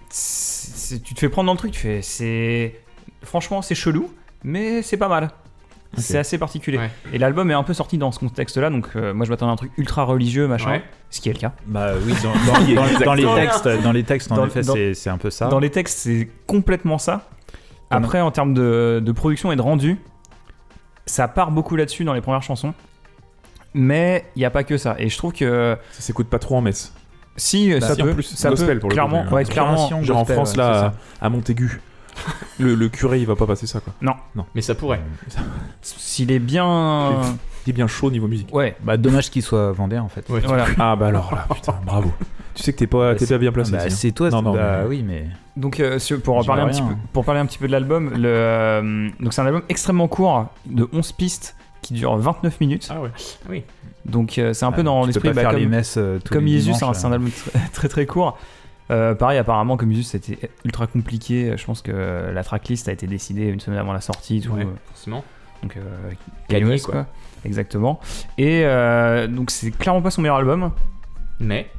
c'est- 0.10 1.02
Tu 1.04 1.13
te 1.13 1.19
fais 1.19 1.30
prendre 1.30 1.48
dans 1.48 1.54
le 1.54 1.58
truc, 1.58 1.72
tu 1.72 1.80
fais. 1.80 2.02
C'est. 2.02 2.76
Franchement, 3.24 3.62
c'est 3.62 3.76
chelou, 3.76 4.12
mais 4.43 4.82
c'est 4.82 4.98
pas 4.98 5.08
mal. 5.08 5.32
C'est 5.97 6.17
assez 6.17 6.38
particulier. 6.38 6.77
Ouais. 6.77 6.89
Et 7.13 7.17
l'album 7.17 7.49
est 7.51 7.53
un 7.53 7.63
peu 7.63 7.73
sorti 7.73 7.97
dans 7.97 8.12
ce 8.12 8.19
contexte-là, 8.19 8.69
donc 8.69 8.88
euh, 8.95 9.13
moi 9.13 9.25
je 9.25 9.29
m'attendais 9.32 9.51
à 9.51 9.53
un 9.53 9.58
truc 9.58 9.71
ultra 9.77 10.03
religieux, 10.03 10.47
machin. 10.47 10.71
Ouais. 10.71 10.84
Ce 11.10 11.21
qui 11.21 11.29
est 11.29 11.34
le 11.34 11.39
cas. 11.39 11.53
Bah 11.67 11.91
oui, 12.03 12.13
dans, 12.23 12.32
dans- 12.32 12.60
dans- 12.60 12.99
dans 13.06 13.13
les 13.13 13.25
textes, 13.36 13.67
dans 13.84 13.91
les 13.91 14.03
textes, 14.03 14.32
en 14.32 14.36
Dans- 14.38 14.45
effet, 14.47 14.62
dans- 14.62 14.75
c'est 14.95 15.10
un 15.10 15.17
peu 15.17 15.29
ça. 15.29 15.47
Dans 15.47 15.60
les 15.60 15.69
textes, 15.69 15.99
c'est 15.99 16.29
complètement 16.47 16.97
ça. 16.97 17.29
Après, 17.91 18.19
en 18.21 18.32
termes 18.32 18.56
de, 18.56 19.01
de 19.06 19.12
production 19.12 19.51
et 19.51 19.56
de 19.56 19.62
rendu, 19.62 19.97
ça 21.06 21.27
part 21.27 21.51
beaucoup 21.51 21.75
là-dessus 21.75 22.03
dans 22.06 22.13
les 22.13 22.21
premières 22.21 22.41
chansons. 22.41 22.73
Mais 23.75 24.25
il 24.36 24.39
n'y 24.39 24.45
a 24.45 24.49
pas 24.51 24.63
que 24.63 24.77
ça. 24.77 24.95
Et 24.99 25.10
je 25.10 25.17
trouve 25.17 25.34
que 25.34 25.77
Ça 25.91 26.01
s'écoute 26.01 26.27
pas 26.27 26.39
trop 26.39 26.56
en 26.56 26.62
messe. 26.62 26.93
si 27.38 27.71
Bah, 27.71 27.82
ça 27.82 27.95
si, 27.95 28.01
en 28.01 28.06
peut, 28.06 28.13
plus, 28.13 28.23
ça 28.23 28.49
gospel 28.49 28.75
peut 28.75 28.79
pour 28.82 28.89
le 28.89 28.93
coup, 28.95 28.99
clairement, 29.01 29.25
ouais, 29.32 29.43
euh, 29.43 29.45
clairement, 29.45 30.01
Genre 30.03 30.17
en 30.17 30.25
France, 30.25 30.51
ouais, 30.51 30.58
là, 30.58 30.93
à 31.21 31.29
Montaigu. 31.29 31.82
le, 32.60 32.76
le 32.76 32.89
curé, 32.89 33.19
il 33.19 33.26
va 33.28 33.36
pas 33.36 33.45
passer 33.47 33.67
ça, 33.67 33.80
quoi. 33.80 33.93
Mais 34.56 34.62
ça 34.62 34.76
pourrait. 34.76 35.02
s'il 35.82 36.32
est 36.32 36.39
bien, 36.39 37.21
Il 37.65 37.69
est 37.71 37.73
bien 37.73 37.88
chaud 37.88 38.12
niveau 38.12 38.28
musique. 38.28 38.54
ouais, 38.54 38.76
Bah 38.84 38.97
dommage 38.97 39.30
qu'il 39.30 39.41
soit 39.41 39.71
vendéen 39.71 40.02
en 40.04 40.10
fait. 40.10 40.28
Ouais. 40.30 40.41
voilà. 40.45 40.65
Ah 40.80 40.95
bah 40.95 41.08
alors 41.08 41.34
là, 41.34 41.47
putain, 41.54 41.76
bravo. 41.86 42.12
Tu 42.56 42.62
sais 42.62 42.71
que 42.73 42.78
t'es 42.78 42.88
pas, 42.88 43.15
t'es 43.15 43.26
pas 43.26 43.38
bien 43.39 43.52
placé. 43.52 43.71
Bah, 43.71 43.80
hein. 43.86 43.89
c'est 43.89 44.12
toi. 44.12 44.30
Non, 44.30 44.38
c'est- 44.38 44.43
non, 44.43 44.54
bah 44.54 44.80
mais- 44.82 44.88
oui, 44.88 45.04
mais 45.06 45.26
Donc 45.56 45.80
euh, 45.80 45.97
sur- 45.97 46.21
pour 46.21 46.41
J'y 46.41 46.47
parler 46.47 46.62
un 46.63 46.67
petit 46.69 46.82
peu, 46.82 46.93
pour 47.12 47.26
parler 47.26 47.39
un 47.41 47.45
petit 47.47 47.58
peu 47.58 47.67
de 47.67 47.71
l'album, 47.71 48.12
le 48.13 48.28
euh, 48.28 49.10
donc 49.19 49.34
c'est 49.34 49.41
un 49.41 49.45
album 49.47 49.63
extrêmement 49.69 50.08
court 50.08 50.47
de 50.67 50.88
11 50.93 51.13
pistes 51.13 51.56
qui 51.82 51.93
dure 51.95 52.15
29 52.15 52.60
minutes. 52.62 52.89
Ah 52.91 53.02
ouais. 53.02 53.63
Donc 54.06 54.38
euh, 54.38 54.54
c'est 54.54 54.65
un 54.65 54.71
peu 54.71 54.78
bah, 54.78 54.84
dans 54.84 55.06
l'esprit 55.06 55.32
bah, 55.34 55.45
comme, 55.45 55.56
les 55.56 55.65
messes 55.65 55.95
euh, 55.97 56.19
tous 56.23 56.34
comme 56.34 56.45
les 56.45 56.62
c'est 56.62 57.06
un 57.06 57.12
album 57.12 57.30
très 57.32 57.60
très, 57.73 57.88
très 57.89 58.06
court. 58.06 58.38
Euh, 58.91 59.15
pareil, 59.15 59.38
apparemment, 59.38 59.78
comme 59.78 59.91
Jesus, 59.91 60.04
c'était 60.04 60.50
ultra 60.65 60.88
compliqué. 60.88 61.54
Je 61.58 61.65
pense 61.65 61.82
que 61.82 62.32
la 62.34 62.43
tracklist 62.43 62.88
a 62.89 62.91
été 62.91 63.08
décidée 63.08 63.46
une 63.46 63.60
semaine 63.60 63.80
avant 63.80 63.93
la 63.93 64.02
sortie. 64.02 64.41
Tout, 64.41 64.52
Ouais, 64.52 64.63
euh, 64.65 64.74
forcément. 64.89 65.24
Donc, 65.62 65.78
euh, 65.78 65.82
Kanye 66.50 66.80
quoi. 66.82 67.06
Exactement. 67.46 68.00
Et 68.38 68.63
euh, 68.65 69.28
donc, 69.28 69.52
c'est 69.52 69.72
clairement 69.72 70.02
pas 70.02 70.12
son 70.12 70.22
meilleur 70.22 70.36
album, 70.38 70.72
Mais. 71.39 71.69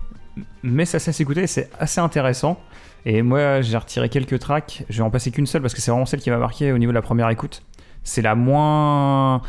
mais 0.62 0.85
ça 0.87 0.99
s'est 0.99 1.23
écouté, 1.23 1.47
c'est 1.47 1.71
assez 1.79 2.01
intéressant. 2.01 2.59
Et 3.07 3.21
moi, 3.21 3.61
j'ai 3.61 3.77
retiré 3.77 4.09
quelques 4.09 4.38
tracks. 4.38 4.85
Je 4.88 4.97
vais 4.99 5.03
en 5.03 5.11
passer 5.11 5.31
qu'une 5.31 5.47
seule 5.47 5.61
parce 5.61 5.75
que 5.75 5.83
c'est 5.83 5.90
vraiment 5.90 6.07
celle 6.07 6.21
qui 6.21 6.31
m'a 6.31 6.38
marqué 6.38 6.73
au 6.73 6.79
niveau 6.79 6.90
de 6.93 6.95
la 6.95 7.03
première 7.03 7.29
écoute. 7.29 7.62
C'est 8.03 8.23
la 8.23 8.35
moins. 8.35 9.43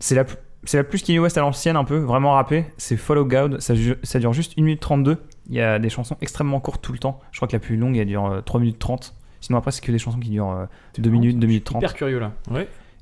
C'est 0.00 0.16
la, 0.16 0.24
plus- 0.24 0.36
c'est 0.64 0.76
la 0.78 0.84
plus 0.84 1.02
Kanye 1.02 1.20
West 1.20 1.38
à 1.38 1.40
l'ancienne, 1.40 1.76
un 1.76 1.84
peu, 1.84 1.98
vraiment 1.98 2.32
rappée. 2.32 2.66
C'est 2.76 2.96
Follow 2.96 3.24
God. 3.24 3.60
Ça, 3.60 3.74
ça 4.02 4.18
dure 4.18 4.32
juste 4.32 4.54
1 4.58 4.62
minute 4.62 4.80
32. 4.80 5.22
Il 5.48 5.54
y 5.56 5.60
a 5.60 5.78
des 5.78 5.90
chansons 5.90 6.16
extrêmement 6.20 6.60
courtes 6.60 6.82
tout 6.82 6.92
le 6.92 6.98
temps. 6.98 7.20
Je 7.32 7.38
crois 7.38 7.48
que 7.48 7.52
la 7.54 7.60
plus 7.60 7.76
longue, 7.76 7.96
elle 7.96 8.06
dure 8.08 8.26
euh, 8.26 8.40
3 8.40 8.60
minutes 8.60 8.78
30. 8.78 9.14
Sinon, 9.40 9.58
après, 9.58 9.72
c'est 9.72 9.82
que 9.84 9.92
des 9.92 9.98
chansons 9.98 10.18
qui 10.18 10.30
durent 10.30 10.50
euh, 10.50 10.64
2 10.98 11.10
minutes, 11.10 11.38
2 11.38 11.46
minutes 11.46 11.64
30. 11.64 11.82
Hyper 11.82 11.94
curieux 11.94 12.18
là. 12.18 12.32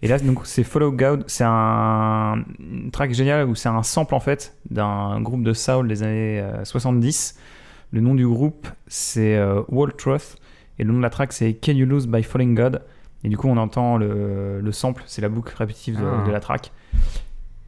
Et 0.04 0.08
là, 0.08 0.18
donc, 0.18 0.40
c'est 0.44 0.64
Follow 0.64 0.90
God. 0.90 1.22
C'est 1.28 1.44
un 1.46 2.44
une 2.58 2.90
track 2.90 3.12
génial 3.12 3.46
où 3.48 3.54
c'est 3.54 3.68
un 3.68 3.84
sample 3.84 4.14
en 4.16 4.20
fait 4.20 4.56
d'un 4.68 5.20
groupe 5.20 5.44
de 5.44 5.52
soul 5.52 5.86
des 5.86 6.02
années 6.02 6.40
euh, 6.40 6.64
70. 6.64 7.38
Le 7.92 8.00
nom 8.00 8.14
du 8.16 8.26
groupe, 8.26 8.66
c'est 8.88 9.36
euh, 9.36 9.62
Wall 9.68 9.92
Truth. 9.94 10.34
Et 10.80 10.84
le 10.84 10.90
nom 10.90 10.98
de 10.98 11.02
la 11.02 11.10
track, 11.10 11.32
c'est 11.32 11.54
Can 11.54 11.72
You 11.72 11.86
Lose 11.86 12.08
by 12.08 12.24
Falling 12.24 12.56
God. 12.56 12.82
Et 13.22 13.28
du 13.28 13.36
coup, 13.36 13.46
on 13.46 13.56
entend 13.56 13.98
le, 13.98 14.60
le 14.60 14.72
sample, 14.72 15.04
c'est 15.06 15.22
la 15.22 15.28
boucle 15.28 15.54
répétitive 15.56 15.96
de, 16.00 16.04
Ah. 16.04 16.26
de 16.26 16.32
la 16.32 16.40
track. 16.40 16.72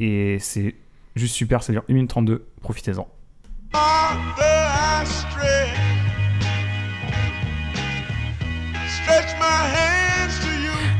Et 0.01 0.39
c'est 0.41 0.75
juste 1.15 1.37
super, 1.37 1.63
ça 1.63 1.73
dure 1.73 1.85
1 1.89 1.93
minute 1.95 2.11
32. 2.11 2.45
Profitez-en. 2.61 3.07
Stretch 8.87 9.39
my 9.41 9.47
hands 9.47 9.93
to 9.93 9.99
you. 9.99 10.04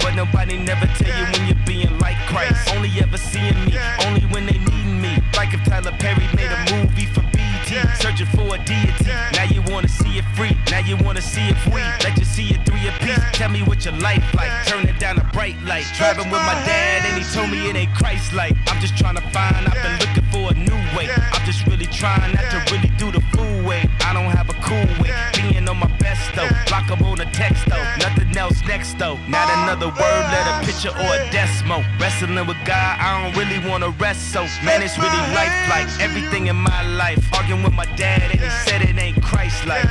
But 0.00 0.14
nobody 0.14 0.56
never 0.58 0.86
tell 0.86 1.12
you 1.18 1.26
when 1.32 1.46
you're 1.48 1.66
being 1.66 1.98
like 1.98 2.16
Christ. 2.26 2.68
Only 2.74 2.90
ever 3.00 3.18
seeing 3.18 3.58
me, 3.66 3.74
only 4.06 4.22
when 4.32 4.46
they 4.46 4.58
needing 4.58 5.00
me. 5.00 5.18
Like 5.36 5.52
if 5.52 5.62
Tyler 5.64 5.92
Perry 5.98 6.26
made 6.34 6.50
a 6.50 6.60
movie 6.76 7.06
for 7.06 7.22
BT, 7.34 7.82
searching 7.98 8.26
for 8.26 8.54
a 8.54 8.58
deity. 8.64 9.10
Now 9.34 9.44
you 9.44 9.62
wanna 9.72 9.88
see 9.88 10.18
it 10.18 10.24
free, 10.36 10.56
now 10.70 10.80
you 10.80 10.96
wanna 10.96 11.22
see 11.22 11.48
if 11.48 11.66
we 11.66 11.80
let 12.06 12.16
you 12.18 12.24
see 12.24 12.50
it 12.54 12.64
through 12.64 12.76
three 12.76 12.88
apiece. 12.88 13.18
Tell 13.32 13.48
me 13.48 13.62
what 13.62 13.84
your 13.84 13.94
life 13.98 14.22
like, 14.34 14.50
turn 14.66 14.86
it 14.88 14.98
down 14.98 15.18
a 15.18 15.24
bright 15.32 15.56
light. 15.64 15.86
Driving 15.96 16.30
with 16.30 16.42
my 16.42 16.54
dad, 16.66 17.04
and 17.06 17.22
he 17.22 17.24
told 17.32 17.50
me 17.50 17.68
it 17.68 17.76
ain't 17.76 17.94
Christ 17.94 18.32
like. 18.32 18.56
I'm 18.68 18.80
just 18.80 18.96
trying 18.96 19.16
to 19.16 19.24
find, 19.32 19.66
I've 19.66 19.82
been 19.82 19.98
looking 20.04 20.26
for 20.30 20.50
a 20.52 20.54
new 20.54 20.80
way. 20.96 21.08
I'm 21.10 21.44
really 21.86 21.96
trying 21.96 22.34
not 22.34 22.50
to 22.50 22.74
really 22.74 22.88
do 22.96 23.10
the 23.10 23.20
fool 23.32 23.64
way. 23.64 23.88
I 24.00 24.12
don't 24.12 24.30
have 24.30 24.48
a 24.48 24.54
cool 24.54 24.86
way, 25.02 25.12
being 25.34 25.68
on 25.68 25.78
my 25.78 25.90
best 25.98 26.34
though. 26.34 26.48
Block 26.66 26.90
'em 26.90 27.02
on 27.04 27.18
the 27.18 27.26
text 27.26 27.64
though, 27.66 27.82
nothing 27.98 28.36
else 28.36 28.62
next 28.66 28.98
though. 28.98 29.18
Not 29.28 29.48
another 29.58 29.88
word, 29.88 30.22
let 30.32 30.46
a 30.46 30.64
picture 30.64 30.90
or 30.90 31.14
a 31.14 31.30
decimal. 31.30 31.84
Wrestling 31.98 32.46
with 32.46 32.56
God, 32.64 32.98
I 33.00 33.22
don't 33.22 33.36
really 33.36 33.58
wanna 33.68 33.90
rest 33.90 34.32
so. 34.32 34.46
Man, 34.64 34.82
it's 34.82 34.98
really 34.98 35.22
life 35.34 35.54
like 35.68 35.88
everything 36.00 36.46
in 36.46 36.56
my 36.56 36.82
life. 36.82 37.22
Arguing 37.34 37.62
with 37.62 37.74
my 37.74 37.86
dad, 37.96 38.22
and 38.22 38.40
he 38.40 38.50
said 38.64 38.82
it 38.82 38.98
ain't 38.98 39.22
Christ 39.22 39.66
like. 39.66 39.84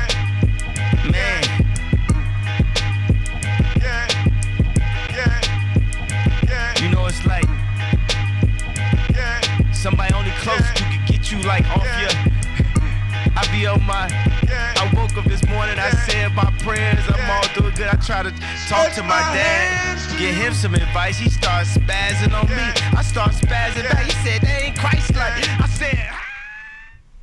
Man. 1.12 1.44
You 6.82 6.92
know 6.92 7.06
it's 7.08 7.26
like 7.26 7.46
somebody 9.74 10.14
only 10.14 10.32
close 10.42 10.75
you 11.38 11.44
could 11.44 11.44
get 11.44 11.44
you 11.44 11.48
like 11.48 11.78
off 11.78 11.86
your. 12.02 12.32
I 13.38 13.46
be 13.52 13.68
on 13.68 13.84
my. 13.86 14.08
I 14.08 14.92
woke 14.96 15.18
up 15.18 15.26
this 15.26 15.44
morning, 15.48 15.78
I 15.78 15.90
said 15.92 16.34
my 16.34 16.52
prayers, 16.60 17.00
I'm 17.10 17.30
all 17.32 17.44
doing 17.60 17.74
good. 17.76 17.88
I 17.88 17.96
try 17.96 18.24
to 18.24 18.32
talk 18.70 18.94
to 18.94 19.04
my 19.04 19.20
dad, 19.34 19.98
get 20.18 20.34
him 20.36 20.54
some 20.54 20.74
advice. 20.76 21.18
He 21.18 21.30
starts 21.30 21.76
spazzing 21.78 22.34
on 22.34 22.48
me. 22.50 22.64
I 22.98 23.02
start 23.04 23.32
spazzing 23.32 23.84
back. 23.90 24.06
He 24.06 24.12
said, 24.24 24.42
they 24.42 24.68
ain't 24.68 24.78
Christ 24.78 25.14
like. 25.16 25.44
I 25.60 25.68
said, 25.68 26.00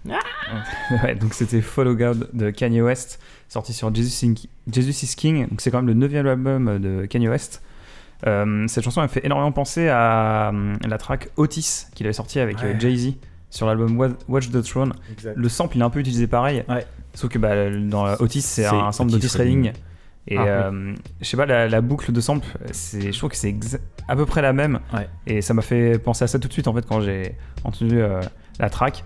Ouais, 1.02 1.14
donc 1.14 1.32
c'était 1.32 1.60
Follow 1.62 1.94
God 1.94 2.28
de 2.32 2.50
Kanye 2.50 2.82
West, 2.82 3.20
sorti 3.48 3.72
sur 3.72 3.94
Jesus, 3.94 4.26
Is- 4.26 4.48
Jesus 4.70 5.02
is 5.04 5.14
King. 5.16 5.48
Donc 5.48 5.60
c'est 5.60 5.70
quand 5.70 5.78
même 5.78 5.86
le 5.86 5.94
neuvième 5.94 6.26
album 6.26 6.78
de 6.80 7.06
Kanye 7.06 7.28
West. 7.28 7.62
Euh, 8.26 8.66
cette 8.68 8.84
chanson 8.84 9.02
elle 9.02 9.08
fait 9.08 9.24
énormément 9.24 9.50
penser 9.52 9.88
à 9.88 10.50
euh, 10.52 10.76
la 10.86 10.98
track 10.98 11.28
Otis 11.36 11.86
qu'il 11.94 12.06
avait 12.06 12.12
sorti 12.12 12.38
avec 12.38 12.62
euh, 12.62 12.72
Ouais. 12.74 12.80
Jay-Z 12.80 13.14
sur 13.52 13.66
l'album 13.66 13.96
Wa- 13.98 14.08
Watch 14.28 14.50
the 14.50 14.62
Throne. 14.62 14.92
Le 15.34 15.48
sample 15.48 15.76
il 15.76 15.80
est 15.80 15.84
un 15.84 15.90
peu 15.90 16.00
utilisé 16.00 16.26
pareil, 16.26 16.64
Ouais. 16.68 16.84
sauf 17.14 17.30
que 17.30 17.38
bah, 17.38 17.70
dans 17.70 18.14
Otis 18.14 18.40
c'est 18.42 18.66
un 18.66 18.90
sample 18.90 19.12
Otis 19.14 19.20
d'Otis 19.26 19.38
Redding. 19.38 19.72
Et 20.28 20.36
Ah, 20.38 20.42
oui. 20.42 20.48
euh, 20.48 20.94
je 21.20 21.26
sais 21.26 21.36
pas, 21.36 21.46
la, 21.46 21.68
la 21.68 21.80
boucle 21.80 22.12
de 22.12 22.20
sample, 22.20 22.46
je 22.92 23.16
trouve 23.18 23.30
que 23.30 23.36
c'est 23.36 23.54
à 24.08 24.14
peu 24.16 24.24
près 24.24 24.40
la 24.40 24.52
même. 24.52 24.78
Ouais. 24.94 25.08
Et 25.26 25.42
ça 25.42 25.52
m'a 25.52 25.62
fait 25.62 25.98
penser 25.98 26.24
à 26.24 26.26
ça 26.28 26.38
tout 26.38 26.48
de 26.48 26.52
suite 26.52 26.68
en 26.68 26.74
fait 26.74 26.86
quand 26.86 27.00
j'ai 27.00 27.34
entendu 27.64 28.00
euh, 28.00 28.20
la 28.60 28.70
track. 28.70 29.04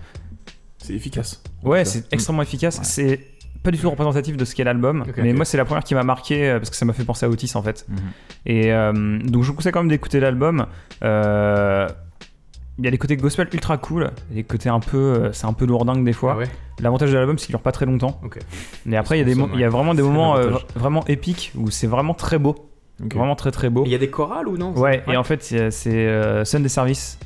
C'est 0.77 0.93
efficace. 0.93 1.41
Ouais, 1.63 1.83
c'est 1.85 2.11
extrêmement 2.13 2.43
efficace. 2.43 2.77
Ouais. 2.77 2.83
C'est 2.85 3.19
pas 3.63 3.71
du 3.71 3.79
tout 3.79 3.89
représentatif 3.89 4.37
de 4.37 4.45
ce 4.45 4.53
qu'est 4.55 4.63
l'album, 4.63 5.03
mais 5.17 5.33
moi 5.33 5.43
c'est 5.43 5.57
la 5.57 5.65
première 5.65 5.83
qui 5.83 5.95
m'a 5.95 6.03
marqué 6.03 6.49
euh, 6.51 6.59
parce 6.59 6.69
que 6.69 6.75
ça 6.75 6.85
m'a 6.85 6.93
fait 6.93 7.03
penser 7.03 7.25
à 7.25 7.29
Otis 7.29 7.51
en 7.55 7.63
fait. 7.63 7.85
Mhm. 7.89 7.97
Et 8.45 8.71
euh, 8.71 9.19
donc 9.23 9.41
je 9.43 9.47
vous 9.49 9.55
conseille 9.55 9.71
quand 9.73 9.81
même 9.81 9.89
d'écouter 9.89 10.19
l'album. 10.19 10.67
Euh, 11.03 11.89
Il 12.79 12.85
y 12.85 12.87
a 12.87 12.91
des 12.91 12.97
côtés 12.99 13.17
gospel 13.17 13.47
ultra 13.53 13.77
cool, 13.77 14.11
des 14.29 14.43
côtés 14.43 14.69
un 14.69 14.79
peu, 14.79 14.97
euh, 14.97 15.33
c'est 15.33 15.45
un 15.47 15.53
peu 15.53 15.65
lourdingue 15.65 16.05
des 16.05 16.13
fois. 16.13 16.33
Ah 16.35 16.37
ouais 16.37 16.47
L'avantage 16.79 17.11
de 17.11 17.15
l'album 17.17 17.37
c'est 17.39 17.47
qu'il 17.47 17.53
dure 17.53 17.61
pas 17.61 17.71
très 17.71 17.85
longtemps. 17.87 18.21
Mais 18.85 18.97
après 18.97 19.15
il 19.17 19.19
y 19.19 19.21
a 19.23 19.25
des, 19.25 19.33
Somme, 19.33 19.49
mo- 19.49 19.55
il 19.55 19.59
y 19.59 19.63
a 19.63 19.69
vraiment 19.69 19.95
des 19.95 20.03
moments 20.03 20.37
euh, 20.37 20.51
vraiment 20.75 21.03
épiques 21.07 21.51
où 21.55 21.71
c'est 21.71 21.87
vraiment 21.87 22.13
très 22.13 22.37
beau, 22.37 22.55
vraiment 22.99 23.35
très 23.35 23.49
très 23.51 23.69
beau. 23.71 23.83
Il 23.85 23.91
y 23.91 23.95
a 23.95 23.97
des 23.97 24.09
chorales 24.11 24.47
ou 24.47 24.57
non? 24.57 24.73
Ouais, 24.77 25.03
et 25.07 25.17
en 25.17 25.23
fait, 25.23 25.41
c'est 25.43 26.07
euh, 26.07 26.45
Sunday 26.45 26.69
Service 26.69 27.17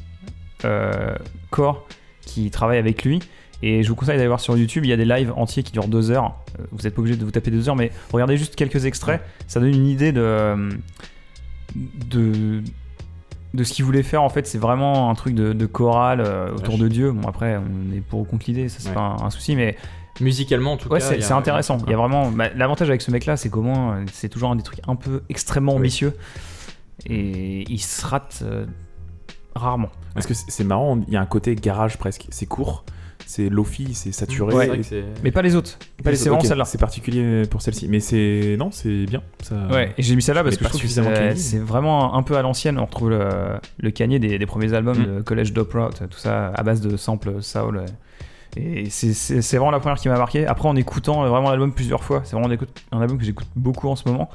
euh, 0.64 1.16
Core 1.50 1.86
qui 2.22 2.50
travaille 2.50 2.78
avec 2.78 3.04
lui. 3.04 3.20
Et 3.64 3.84
je 3.84 3.90
vous 3.90 3.96
conseille 3.96 4.16
d'aller 4.18 4.28
voir 4.28 4.40
sur 4.40 4.58
YouTube, 4.58 4.86
il 4.86 4.90
y 4.90 4.94
a 4.94 4.98
des 4.98 5.06
lives 5.06 5.34
entiers 5.36 5.62
qui 5.64 5.72
durent 5.72 5.88
deux 5.88 6.10
heures. 6.12 6.34
Vous 6.72 6.84
n'êtes 6.84 6.96
pas 6.96 7.02
obligé 7.02 7.16
de 7.18 7.24
vous 7.26 7.30
taper 7.32 7.52
deux 7.52 7.68
heures, 7.70 7.76
mais 7.76 7.92
regardez 8.12 8.36
juste 8.38 8.56
quelques 8.56 8.86
extraits. 8.86 9.22
Ça 9.48 9.60
donne 9.60 9.70
une 9.70 9.86
idée 9.86 10.12
de, 10.12 10.70
de, 11.76 12.64
de 13.54 13.64
ce 13.64 13.74
qu'il 13.74 13.84
voulait 13.86 14.04
faire. 14.04 14.22
En 14.24 14.30
fait, 14.30 14.48
c'est 14.48 14.58
vraiment 14.58 15.10
un 15.10 15.16
truc 15.16 15.36
de, 15.36 15.54
de 15.54 15.66
chorale 15.66 16.22
euh, 16.22 16.52
autour 16.54 16.78
de 16.78 16.88
Dieu. 16.88 17.12
Bon, 17.12 17.28
après, 17.28 17.58
on 17.58 17.94
est 17.96 18.00
pour 18.02 18.20
ou 18.22 18.24
contre 18.24 18.46
l'idée, 18.48 18.70
ça 18.70 18.78
c'est 18.80 18.90
Ouais. 18.90 18.96
pas 18.96 19.02
un, 19.22 19.26
un 19.26 19.30
souci, 19.30 19.56
mais 19.56 19.76
Musicalement 20.20 20.74
en 20.74 20.78
tout 20.78 20.90
ouais, 20.90 21.00
cas. 21.00 21.06
c'est 21.20 21.32
intéressant. 21.32 21.78
Il 21.78 21.80
y 21.80 21.84
a 21.84 21.86
D'accord. 21.92 22.10
vraiment 22.10 22.32
bah, 22.32 22.50
l'avantage 22.56 22.90
avec 22.90 23.02
ce 23.02 23.10
mec-là, 23.12 23.38
c'est 23.38 23.50
qu'au 23.50 23.62
moins, 23.62 24.04
c'est 24.12 24.28
toujours 24.30 24.52
un 24.52 24.56
des 24.58 24.62
trucs 24.62 24.82
un 24.88 24.96
peu 24.96 25.24
extrêmement 25.30 25.72
Oui. 25.74 25.80
ambitieux 25.80 26.16
et 27.06 27.64
il 27.72 27.80
se 27.80 28.06
rate 28.06 28.42
euh, 28.44 28.66
rarement. 29.56 29.90
Parce 30.14 30.28
que 30.28 30.34
c'est 30.34 30.64
marrant, 30.66 31.00
il 31.08 31.14
y 31.14 31.18
a 31.18 31.22
un 31.22 31.26
côté 31.26 31.56
garage 31.56 31.98
presque. 31.98 32.28
C'est 32.30 32.46
court, 32.46 32.84
c'est 33.32 33.50
lofi, 33.50 33.94
c'est 33.94 34.12
saturé. 34.12 34.80
Et- 34.80 34.84
c'est- 34.84 35.04
Mais 35.24 35.32
pas 35.32 35.42
les 35.42 35.56
autres. 35.56 35.78
Pas 36.04 36.12
les 36.12 36.18
c'est 36.18 36.30
vraiment 36.30 36.44
celle-là. 36.44 36.66
C'est 36.66 36.78
particulier 36.78 37.44
pour 37.50 37.62
celle-ci. 37.62 37.88
Mais 37.90 38.00
c'est. 38.00 38.56
Non, 38.60 38.72
c'est 38.72 39.06
bien. 39.06 39.22
Ça... 39.42 39.56
Ouais, 39.72 39.94
et 39.98 40.02
j'ai 40.04 40.16
mis 40.16 40.22
celle-là 40.22 40.44
parce 40.44 40.58
que 40.58 40.64
je 40.66 40.70
trouve 40.70 40.82
que 40.82 40.88
c'est 41.36 41.58
vraiment 41.60 42.16
un 42.16 42.24
peu 42.24 42.38
à 42.38 42.42
l'ancienne. 42.42 42.78
On 42.80 42.86
retrouve 42.86 43.10
le, 43.12 43.30
le 43.80 43.92
Kanye 43.92 44.20
des, 44.20 44.38
des 44.38 44.46
premiers 44.46 44.74
albums 44.74 44.98
Mm. 44.98 45.06
de 45.18 45.22
College 45.22 45.54
Dropout, 45.54 46.00
tout 46.10 46.20
ça 46.20 46.48
à 46.50 46.64
base 46.64 46.82
de 46.82 46.98
samples 46.98 47.42
soul. 47.42 47.84
Et 48.58 48.90
c'est- 48.90 49.14
c'est 49.14 49.42
c'est 49.42 49.58
vraiment 49.58 49.72
la 49.72 49.80
première 49.80 49.98
qui 49.98 50.10
m'a 50.10 50.18
marqué. 50.18 50.46
Après, 50.46 50.68
en 50.68 50.76
écoutant 50.76 51.26
vraiment 51.28 51.50
l'album 51.52 51.74
plusieurs 51.74 52.04
fois, 52.04 52.22
c'est 52.26 52.36
vraiment 52.36 52.54
un 52.92 53.02
album 53.02 53.18
que 53.18 53.24
j'écoute 53.24 53.48
beaucoup 53.56 53.88
en 53.88 53.96
ce 53.96 54.08
moment. 54.10 54.30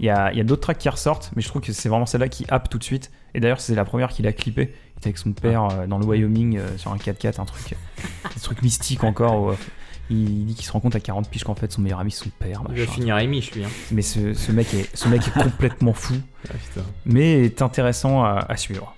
Il 0.00 0.06
y 0.06 0.10
a, 0.10 0.32
il 0.32 0.38
y 0.38 0.40
a 0.40 0.44
d'autres 0.44 0.62
tracks 0.62 0.78
qui 0.78 0.88
ressortent, 0.88 1.30
mais 1.36 1.42
je 1.42 1.48
trouve 1.48 1.62
que 1.62 1.72
c'est 1.72 1.88
vraiment 1.88 2.06
celle-là 2.06 2.26
qui 2.28 2.44
happe 2.48 2.68
tout 2.68 2.78
de 2.78 2.82
suite. 2.82 3.12
Et 3.34 3.40
d'ailleurs, 3.40 3.60
c'est 3.60 3.76
la 3.76 3.84
première 3.84 4.08
qu'il 4.08 4.26
a 4.26 4.32
clippé. 4.32 4.72
Avec 5.04 5.18
son 5.18 5.32
père 5.32 5.64
euh, 5.70 5.86
dans 5.86 5.98
le 5.98 6.04
Wyoming 6.04 6.58
euh, 6.58 6.76
sur 6.78 6.92
un 6.92 6.96
4x4, 6.96 7.40
un 7.40 7.44
truc, 7.44 7.74
un 8.24 8.40
truc 8.40 8.62
mystique 8.62 9.02
encore. 9.04 9.42
où, 9.42 9.50
euh, 9.50 9.56
il 10.10 10.44
dit 10.46 10.54
qu'il 10.54 10.64
se 10.64 10.72
rend 10.72 10.80
compte 10.80 10.94
à 10.96 11.00
40 11.00 11.28
piges 11.30 11.44
qu'en 11.44 11.54
fait 11.54 11.72
son 11.72 11.80
meilleur 11.80 12.00
ami 12.00 12.10
c'est 12.10 12.24
son 12.24 12.30
père. 12.38 12.60
Il 12.68 12.74
va 12.74 12.80
machin. 12.80 12.92
finir 12.92 13.14
Amish 13.16 13.52
lui. 13.52 13.64
Hein. 13.64 13.68
Mais 13.90 14.02
ce, 14.02 14.34
ce 14.34 14.52
mec 14.52 14.72
est, 14.74 14.94
ce 14.96 15.08
mec 15.08 15.22
est 15.26 15.42
complètement 15.42 15.92
fou, 15.94 16.14
Ah, 16.50 16.52
mais 17.06 17.44
est 17.44 17.62
intéressant 17.62 18.22
à, 18.24 18.44
à 18.48 18.56
suivre. 18.56 18.94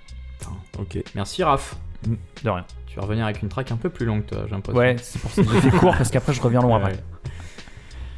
Ok. 0.78 0.98
Merci 1.14 1.42
Raph. 1.44 1.76
De 2.06 2.50
rien. 2.50 2.64
Tu 2.86 2.96
vas 2.96 3.02
revenir 3.02 3.24
avec 3.24 3.42
une 3.42 3.48
track 3.48 3.70
un 3.72 3.76
peu 3.76 3.90
plus 3.90 4.06
longue 4.06 4.26
toi, 4.26 4.42
j'ai 4.46 4.50
l'impression. 4.50 4.78
Ouais, 4.78 4.96
c'est 5.00 5.18
pour 5.20 5.30
ça 5.30 5.42
que 5.42 5.50
j'ai 5.52 5.60
fait 5.60 5.70
court 5.70 5.94
parce 5.96 6.10
qu'après 6.10 6.32
je 6.32 6.40
reviens 6.42 6.60
loin 6.60 6.78
Ouais. 6.78 6.90
après. 6.90 7.04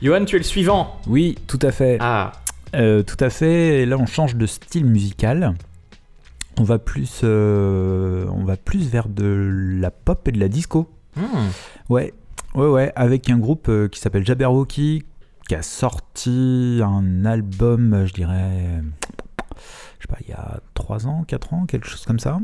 Johan, 0.03 0.25
tu 0.25 0.37
es 0.37 0.39
le 0.39 0.45
suivant. 0.45 1.01
Oui, 1.07 1.37
tout 1.47 1.59
à 1.63 1.73
fait. 1.73 1.99
Ah, 2.01 2.33
Euh, 2.75 3.03
tout 3.03 3.17
à 3.21 3.31
fait. 3.31 3.83
Et 3.83 3.87
là, 3.87 3.97
on 3.97 4.07
change 4.07 4.37
de 4.37 4.45
style 4.47 4.85
musical. 4.85 5.55
On 6.59 6.65
va 6.65 6.79
plus, 6.79 7.21
euh, 7.23 8.27
on 8.33 8.45
va 8.45 8.57
plus 8.57 8.89
vers 8.89 9.09
de 9.09 9.79
la 9.81 9.91
pop 9.91 10.27
et 10.29 10.33
de 10.33 10.41
la 10.41 10.49
disco. 10.49 10.89
hmm. 11.17 11.23
Ouais, 11.91 12.15
ouais, 12.55 12.69
ouais. 12.69 12.93
Avec 12.97 13.29
un 13.31 13.39
groupe 13.39 13.69
euh, 13.69 13.89
qui 13.89 14.01
s'appelle 14.01 14.25
Jabberwocky, 14.25 15.05
qui 15.49 15.55
a 15.55 15.63
sorti 15.63 16.81
un 16.83 17.25
album, 17.25 18.05
je 18.07 18.13
dirais, 18.15 18.83
je 19.99 20.07
sais 20.07 20.09
pas, 20.09 20.19
il 20.23 20.31
y 20.31 20.33
a 20.33 20.61
3 20.75 21.07
ans, 21.07 21.25
4 21.27 21.55
ans, 21.55 21.67
quelque 21.67 21.87
chose 21.87 22.05
comme 22.05 22.19
ça. 22.19 22.39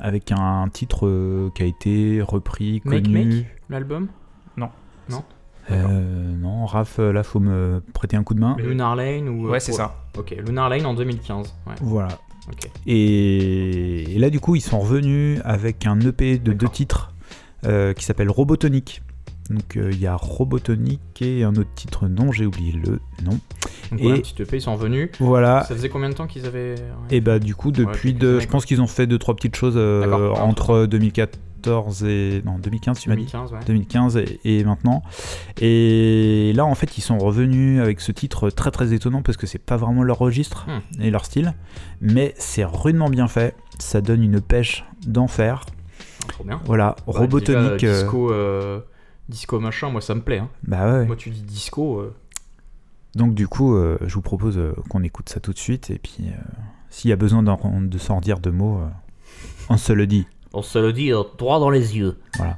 Avec 0.00 0.32
un 0.32 0.68
titre 0.68 1.06
euh, 1.06 1.50
qui 1.54 1.62
a 1.62 1.66
été 1.66 2.20
repris, 2.20 2.82
Make 2.84 3.04
connu. 3.04 3.24
Make, 3.24 3.46
l'album? 3.70 4.08
Euh, 5.70 6.36
non, 6.36 6.64
Raph, 6.64 6.98
là, 6.98 7.22
faut 7.22 7.40
me 7.40 7.82
prêter 7.92 8.16
un 8.16 8.22
coup 8.22 8.34
de 8.34 8.40
main. 8.40 8.56
Lunar 8.58 8.94
Lane 8.94 9.28
ou. 9.28 9.48
Ouais, 9.48 9.60
c'est 9.60 9.72
ça. 9.72 9.96
Ok, 10.16 10.30
Lunar 10.46 10.68
Lane 10.68 10.86
en 10.86 10.94
2015. 10.94 11.54
Ouais, 11.66 11.74
Voilà. 11.80 12.08
Et, 12.86 14.14
et 14.14 14.18
là, 14.18 14.30
du 14.30 14.40
coup, 14.40 14.54
ils 14.54 14.60
sont 14.60 14.80
revenus 14.80 15.40
avec 15.44 15.86
un 15.86 16.00
EP 16.00 16.38
de 16.38 16.52
deux 16.52 16.68
titres 16.68 17.12
euh, 17.64 17.92
qui 17.92 18.04
s'appelle 18.04 18.30
Robotonic. 18.30 19.02
Donc, 19.50 19.76
euh, 19.76 19.90
il 19.92 20.00
y 20.00 20.06
a 20.06 20.16
Robotonic 20.16 21.00
et 21.22 21.44
un 21.44 21.54
autre 21.54 21.70
titre, 21.74 22.08
non, 22.08 22.32
j'ai 22.32 22.46
oublié 22.46 22.72
le 22.72 23.00
nom. 23.24 23.38
Donc 23.92 24.00
Et- 24.00 24.14
petit 24.22 24.42
EP, 24.42 24.56
ils 24.56 24.60
sont 24.60 24.74
revenus. 24.74 25.10
Voilà. 25.20 25.62
Ça 25.64 25.74
faisait 25.74 25.88
combien 25.88 26.08
de 26.08 26.14
temps 26.14 26.26
qu'ils 26.26 26.46
avaient. 26.46 26.74
ouais. 26.74 27.16
Et 27.16 27.20
bah, 27.20 27.38
du 27.38 27.54
coup, 27.54 27.70
depuis, 27.70 28.12
de, 28.14 28.28
années, 28.32 28.40
je 28.40 28.48
pense 28.48 28.64
qu'ils 28.64 28.80
ont 28.82 28.86
fait 28.88 29.06
deux, 29.06 29.18
trois 29.18 29.36
petites 29.36 29.54
choses 29.56 29.74
euh, 29.76 30.30
entre 30.34 30.86
2014 30.86 32.04
et. 32.04 32.42
Non, 32.44 32.58
2015, 32.58 32.98
tu 33.00 33.08
m'as 33.08 33.14
dit 33.16 33.22
2015, 33.22 33.52
ouais. 33.52 33.58
2015 33.66 34.16
et, 34.16 34.40
et 34.44 34.64
maintenant. 34.64 35.02
Et 35.60 36.52
là, 36.54 36.64
en 36.64 36.74
fait, 36.74 36.98
ils 36.98 37.00
sont 37.02 37.18
revenus 37.18 37.80
avec 37.80 38.00
ce 38.00 38.12
titre 38.12 38.50
très 38.50 38.70
très 38.70 38.92
étonnant 38.92 39.22
parce 39.22 39.36
que 39.36 39.46
c'est 39.46 39.58
pas 39.58 39.76
vraiment 39.76 40.02
leur 40.02 40.18
registre 40.18 40.66
Hmm. 40.66 41.02
et 41.02 41.10
leur 41.10 41.24
style, 41.24 41.54
mais 42.00 42.34
c'est 42.38 42.64
rudement 42.64 43.08
bien 43.08 43.28
fait. 43.28 43.54
Ça 43.78 44.00
donne 44.00 44.22
une 44.22 44.40
pêche 44.40 44.84
d'enfer. 45.06 45.64
Trop 46.28 46.44
bien. 46.44 46.60
Voilà, 46.64 46.96
Robotonic. 47.06 47.72
déjà, 47.80 47.86
euh, 47.92 48.02
disco, 48.02 48.32
euh, 48.32 48.80
disco 49.28 49.58
machin, 49.60 49.90
moi 49.90 50.00
ça 50.00 50.14
me 50.14 50.20
plaît. 50.22 50.38
hein. 50.38 50.48
bah 50.64 50.90
ouais. 50.92 51.06
Moi 51.06 51.16
tu 51.16 51.30
dis 51.30 51.42
disco. 51.42 51.98
euh, 52.00 52.14
Donc 53.14 53.34
du 53.34 53.48
coup, 53.48 53.74
euh, 53.74 53.98
je 54.02 54.14
vous 54.14 54.22
propose 54.22 54.58
euh, 54.58 54.74
qu'on 54.90 55.02
écoute 55.02 55.28
ça 55.28 55.40
tout 55.40 55.52
de 55.52 55.58
suite 55.58 55.90
et 55.90 55.98
puis 55.98 56.28
euh, 56.28 56.32
s'il 56.90 57.10
y 57.10 57.12
a 57.12 57.16
besoin 57.16 57.42
de 57.42 57.98
s'en 57.98 58.16
redire 58.16 58.38
deux 58.38 58.52
mots, 58.52 58.78
euh, 58.78 58.86
on 59.68 59.76
se 59.76 59.92
le 59.92 60.06
dit. 60.06 60.26
On 60.52 60.62
se 60.62 60.78
le 60.78 60.92
dit 60.92 61.12
euh, 61.12 61.22
droit 61.38 61.58
dans 61.60 61.70
les 61.70 61.96
yeux. 61.96 62.18
Voilà. 62.36 62.56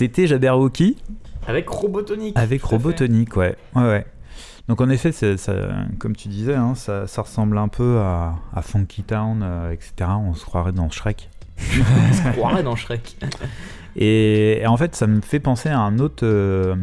C'était 0.00 0.26
Jabberwocky 0.26 0.96
Avec 1.46 1.68
Robotonic. 1.68 2.34
avec. 2.38 2.62
Robotonic, 2.62 3.36
ouais. 3.36 3.54
ouais, 3.76 3.82
ouais. 3.82 4.06
Donc 4.66 4.80
en 4.80 4.88
effet, 4.88 5.12
c'est- 5.12 5.36
ça, 5.36 5.52
comme 5.98 6.16
tu 6.16 6.28
disais, 6.28 6.54
hein, 6.54 6.74
ça, 6.74 7.06
ça 7.06 7.20
ressemble 7.20 7.58
un 7.58 7.68
peu 7.68 7.98
à, 7.98 8.36
à 8.54 8.62
Funky 8.62 9.02
Town, 9.02 9.42
euh, 9.42 9.72
etc. 9.72 9.92
On 10.18 10.32
se 10.32 10.46
croirait 10.46 10.72
dans 10.72 10.88
Shrek. 10.88 11.28
On 11.58 12.12
se 12.14 12.32
croirait 12.32 12.62
dans 12.62 12.76
Shrek. 12.76 13.18
Et, 13.96 14.62
et 14.62 14.66
en 14.66 14.78
fait, 14.78 14.96
ça 14.96 15.06
me 15.06 15.20
fait 15.20 15.38
penser 15.40 15.68
à 15.68 15.80
un 15.80 15.98
autre, 15.98 16.24
euh, 16.24 16.74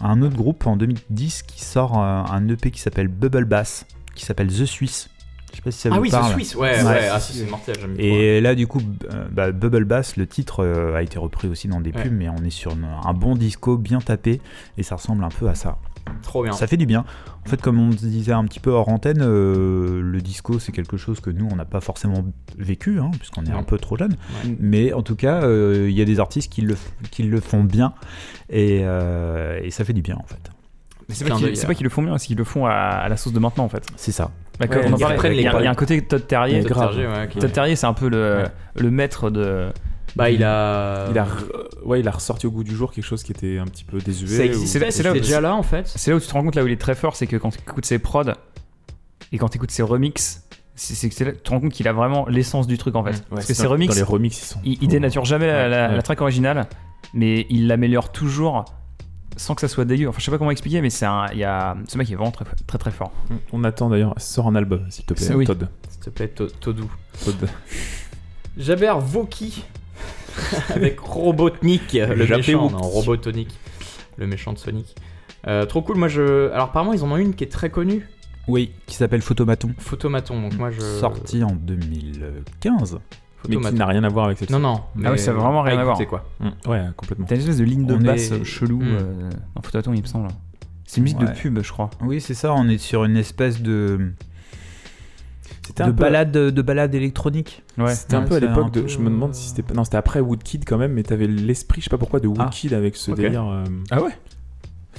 à 0.00 0.06
un 0.08 0.22
autre 0.22 0.36
groupe 0.36 0.64
en 0.68 0.76
2010 0.76 1.42
qui 1.42 1.64
sort 1.64 1.98
euh, 2.00 2.22
un 2.30 2.46
EP 2.48 2.70
qui 2.70 2.80
s'appelle 2.80 3.08
Bubble 3.08 3.46
Bass, 3.46 3.84
qui 4.14 4.24
s'appelle 4.24 4.46
The 4.46 4.64
Swiss. 4.66 5.10
Je 5.64 5.64
sais 5.64 5.64
pas 5.64 5.70
si 5.72 5.78
ça 5.78 5.88
Ah 5.92 5.96
vous 5.96 6.02
oui, 6.02 6.10
parle. 6.10 6.26
c'est 6.28 6.32
Suisse. 6.34 6.54
Ouais, 6.54 6.78
Ouais. 6.78 6.84
ouais. 6.84 7.08
Ah 7.12 7.20
si, 7.20 7.34
c'est 7.34 7.48
mortel. 7.50 7.76
J'aime. 7.80 7.94
Et 7.98 8.40
là, 8.40 8.54
du 8.54 8.66
coup, 8.66 8.80
euh, 9.12 9.26
bah, 9.30 9.52
Bubble 9.52 9.84
Bass, 9.84 10.16
le 10.16 10.26
titre 10.26 10.64
euh, 10.64 10.96
a 10.96 11.02
été 11.02 11.18
repris 11.18 11.48
aussi 11.48 11.68
dans 11.68 11.80
des 11.80 11.92
Ouais. 11.92 12.02
pubs, 12.04 12.12
mais 12.12 12.28
on 12.30 12.42
est 12.44 12.50
sur 12.50 12.72
une- 12.72 12.86
un 13.04 13.12
bon 13.12 13.34
disco 13.36 13.76
bien 13.76 13.98
tapé 13.98 14.40
et 14.78 14.82
ça 14.82 14.96
ressemble 14.96 15.22
un 15.24 15.28
peu 15.28 15.48
à 15.48 15.54
ça. 15.54 15.76
Trop 16.22 16.42
bien. 16.42 16.52
Ça 16.52 16.66
fait 16.66 16.76
du 16.78 16.86
bien. 16.86 17.04
En 17.46 17.48
fait, 17.48 17.60
comme 17.60 17.78
on 17.78 17.88
disait 17.90 18.32
un 18.32 18.44
petit 18.44 18.58
peu 18.58 18.70
hors 18.70 18.88
antenne, 18.88 19.20
euh, 19.20 20.00
le 20.02 20.20
disco, 20.20 20.58
c'est 20.58 20.72
quelque 20.72 20.96
chose 20.96 21.20
que 21.20 21.30
nous, 21.30 21.46
on 21.52 21.56
n'a 21.56 21.64
pas 21.66 21.80
forcément 21.80 22.24
vécu, 22.58 22.98
hein, 22.98 23.10
puisqu'on 23.18 23.44
est 23.44 23.52
un 23.52 23.62
peu 23.62 23.78
trop 23.78 23.96
jeune. 23.96 24.12
Ouais. 24.44 24.56
Mais 24.58 24.92
en 24.94 25.02
tout 25.02 25.14
cas, 25.16 25.42
euh, 25.42 25.86
il 25.90 25.96
y 25.96 26.00
a 26.02 26.04
des 26.06 26.20
artistes 26.20 26.50
qui 26.50 26.62
le, 26.62 26.76
qui 27.10 27.22
le 27.22 27.38
font 27.40 27.62
bien 27.64 27.92
et, 28.48 28.80
euh, 28.82 29.60
et 29.62 29.70
ça 29.70 29.84
fait 29.84 29.92
du 29.92 30.02
bien, 30.02 30.16
en 30.16 30.26
fait. 30.26 30.50
Mais 31.08 31.14
c'est 31.14 31.24
pas 31.66 31.74
qu'ils 31.74 31.84
le 31.84 31.90
font 31.90 32.02
bien, 32.02 32.16
c'est 32.18 32.26
qu'ils 32.28 32.38
le 32.38 32.44
font 32.44 32.66
à, 32.66 32.70
à 32.72 33.08
la 33.08 33.16
sauce 33.16 33.32
de 33.32 33.38
maintenant 33.40 33.64
en 33.64 33.68
fait. 33.68 33.84
C'est 33.96 34.12
ça. 34.12 34.30
Bah, 34.60 34.66
on 34.84 34.92
en 34.92 34.96
ils 34.96 35.00
parlait, 35.00 35.16
il 35.16 35.42
y, 35.42 35.46
a- 35.46 35.52
les 35.52 35.58
il 35.60 35.64
y 35.64 35.66
a 35.66 35.70
un 35.70 35.74
côté 35.74 36.00
Todd 36.02 36.26
Terrier. 36.26 36.62
Todd 36.64 37.52
Terrier, 37.52 37.76
c'est 37.76 37.86
un 37.86 37.94
peu 37.94 38.08
le, 38.08 38.42
Ouais. 38.42 38.44
le 38.82 38.90
maître 38.90 39.30
de. 39.30 39.68
Bah, 40.16 40.28
il 40.30 40.42
a. 40.44 41.06
Il 41.10 41.18
a, 41.18 41.24
re- 41.24 41.84
ouais, 41.84 42.00
il 42.00 42.08
a 42.08 42.10
ressorti 42.10 42.46
au 42.46 42.50
goût 42.50 42.64
du 42.64 42.74
jour 42.74 42.92
quelque 42.92 43.04
chose 43.04 43.22
qui 43.22 43.32
était 43.32 43.58
un 43.58 43.64
petit 43.64 43.84
peu 43.84 43.98
désuet. 43.98 44.54
Ou- 44.54 44.66
C'est 44.66 44.78
là- 44.78 44.90
c'est 44.90 45.02
là 45.02 45.12
où- 45.12 45.14
déjà 45.14 45.40
là 45.40 45.54
en 45.54 45.62
fait. 45.62 45.86
C'est 45.86 46.10
là 46.10 46.16
où 46.16 46.20
tu 46.20 46.26
te 46.26 46.32
rends 46.32 46.42
compte 46.42 46.56
là 46.56 46.62
où 46.62 46.66
il 46.66 46.72
est 46.72 46.80
très 46.80 46.94
fort, 46.94 47.16
c'est 47.16 47.26
que 47.26 47.36
quand 47.36 47.50
tu 47.50 47.58
écoutes 47.60 47.86
ses 47.86 47.98
prods 47.98 48.24
et 49.32 49.38
quand 49.38 49.48
tu 49.48 49.56
écoutes 49.58 49.70
ses 49.70 49.82
remixes, 49.84 50.42
c'est 50.74 51.08
que 51.08 51.14
tu 51.14 51.36
te 51.38 51.50
rends 51.50 51.60
compte 51.60 51.72
qu'il 51.72 51.86
a 51.88 51.92
vraiment 51.92 52.26
l'essence 52.28 52.66
du 52.66 52.76
truc 52.76 52.96
en 52.96 53.04
fait. 53.04 53.10
Ouais, 53.10 53.16
Parce 53.30 53.46
que 53.46 53.54
ses 53.54 53.66
remixes, 53.66 53.94
Dans 53.94 54.00
les 54.00 54.02
remix, 54.02 54.38
ils 54.40 54.44
sont. 54.44 54.60
il, 54.64 54.78
il 54.82 54.88
dénature 54.88 55.24
jamais 55.24 55.46
la, 55.46 55.68
la- 55.68 55.88
Ouais. 55.90 55.96
la 55.96 56.02
track 56.02 56.20
originale, 56.20 56.66
mais 57.14 57.46
il 57.50 57.66
l'améliore 57.68 58.10
toujours 58.12 58.64
sans 59.40 59.54
que 59.54 59.62
ça 59.62 59.68
soit 59.68 59.84
dégueu. 59.86 60.08
Enfin, 60.08 60.18
je 60.18 60.24
sais 60.26 60.30
pas 60.30 60.36
comment 60.38 60.50
expliquer, 60.50 60.82
mais 60.82 60.90
c'est 60.90 61.06
un, 61.06 61.26
il 61.32 61.38
y 61.38 61.44
a, 61.44 61.76
ce 61.88 61.96
mec 61.96 62.10
est 62.10 62.14
vraiment 62.14 62.30
très 62.30 62.44
très 62.66 62.78
très 62.78 62.90
fort. 62.90 63.10
On 63.52 63.64
attend 63.64 63.88
d'ailleurs, 63.88 64.14
sort 64.18 64.46
un 64.48 64.54
album, 64.54 64.84
s'il 64.90 65.04
te 65.06 65.14
plaît, 65.14 65.34
oui. 65.34 65.46
Todd. 65.46 65.68
S'il 65.88 66.00
te 66.00 66.10
plaît, 66.10 66.28
To- 66.28 66.46
Todou. 66.48 66.90
Todd. 67.24 67.48
Jaber 68.58 68.94
Voki 69.00 69.64
avec 70.70 71.00
Robotnik, 71.00 71.92
le 71.94 72.26
méchant, 72.36 72.70
non, 72.70 72.78
Robotonic, 72.78 73.48
le 74.18 74.26
méchant 74.26 74.52
de 74.52 74.58
Sonic. 74.58 74.94
Euh, 75.46 75.64
trop 75.64 75.80
cool, 75.82 75.96
moi 75.96 76.08
je. 76.08 76.50
Alors 76.52 76.68
apparemment 76.68 76.92
ils 76.92 77.02
en 77.02 77.10
ont 77.10 77.16
une 77.16 77.34
qui 77.34 77.44
est 77.44 77.50
très 77.50 77.70
connue, 77.70 78.06
Oui, 78.46 78.72
qui 78.86 78.94
s'appelle 78.94 79.22
Photomaton. 79.22 79.72
Photomaton. 79.78 80.40
Donc 80.42 80.58
moi 80.58 80.70
je. 80.70 80.80
Sorti 80.80 81.42
en 81.42 81.52
2015. 81.54 82.98
Mais 83.48 83.56
qui 83.56 83.74
n'a 83.74 83.86
rien 83.86 84.04
à 84.04 84.08
voir 84.08 84.26
avec 84.26 84.38
cette 84.38 84.50
Non, 84.50 84.58
non. 84.58 84.80
Ah 85.04 85.10
ouais, 85.12 85.16
ça 85.18 85.30
a 85.30 85.34
vraiment 85.34 85.62
rien 85.62 85.78
à 85.78 85.84
voir. 85.84 85.98
quoi. 86.06 86.24
Mm, 86.40 86.48
Ouais, 86.68 86.82
complètement. 86.96 87.26
T'as 87.26 87.34
une 87.36 87.40
espèce 87.40 87.56
de 87.58 87.64
ligne 87.64 87.86
de 87.86 87.94
On 87.94 87.98
basse 87.98 88.30
est- 88.30 88.44
chelou 88.44 88.78
Hmm. 88.80 88.82
euh, 89.00 89.30
dans 89.56 89.62
Phototon, 89.62 89.92
il 89.94 90.02
me 90.02 90.06
semble. 90.06 90.28
C'est 90.86 90.98
une 90.98 91.04
musique 91.04 91.18
de 91.20 91.26
pub, 91.26 91.58
je 91.62 91.72
crois. 91.72 91.88
Oui, 92.02 92.20
c'est 92.20 92.34
ça. 92.34 92.52
On 92.52 92.68
est 92.68 92.78
sur 92.78 93.04
une 93.04 93.16
espèce 93.16 93.62
de, 93.62 94.12
C'était 95.66 95.84
de 95.84 95.88
un 95.88 95.92
peu- 95.92 96.00
balade, 96.02 96.32
de 96.32 96.62
balade 96.62 96.94
électronique. 96.94 97.62
Ouais. 97.78 97.94
C'était 97.94 98.16
un 98.16 98.22
Ouais, 98.22 98.28
peu 98.28 98.34
à 98.36 98.40
l'époque 98.40 98.72
de. 98.72 98.80
peu- 98.82 98.88
Je 98.88 98.98
me 98.98 99.08
demande 99.10 99.34
si 99.34 99.48
c'était. 99.48 99.62
pas- 99.62 99.74
Non, 99.74 99.84
c'était 99.84 99.96
après 99.98 100.20
Woodkid 100.20 100.64
quand 100.66 100.78
même, 100.78 100.92
mais 100.92 101.02
t'avais 101.02 101.26
l'esprit, 101.26 101.80
je 101.80 101.84
sais 101.84 101.90
pas 101.90 101.98
pourquoi, 101.98 102.20
de 102.20 102.26
Woodkid 102.28 102.72
avec 102.74 102.96
ce 102.96 103.10
ok. 103.12 103.16
délire. 103.18 103.46
euh, 103.48 103.64
Ah 103.90 104.02
ouais? 104.02 104.10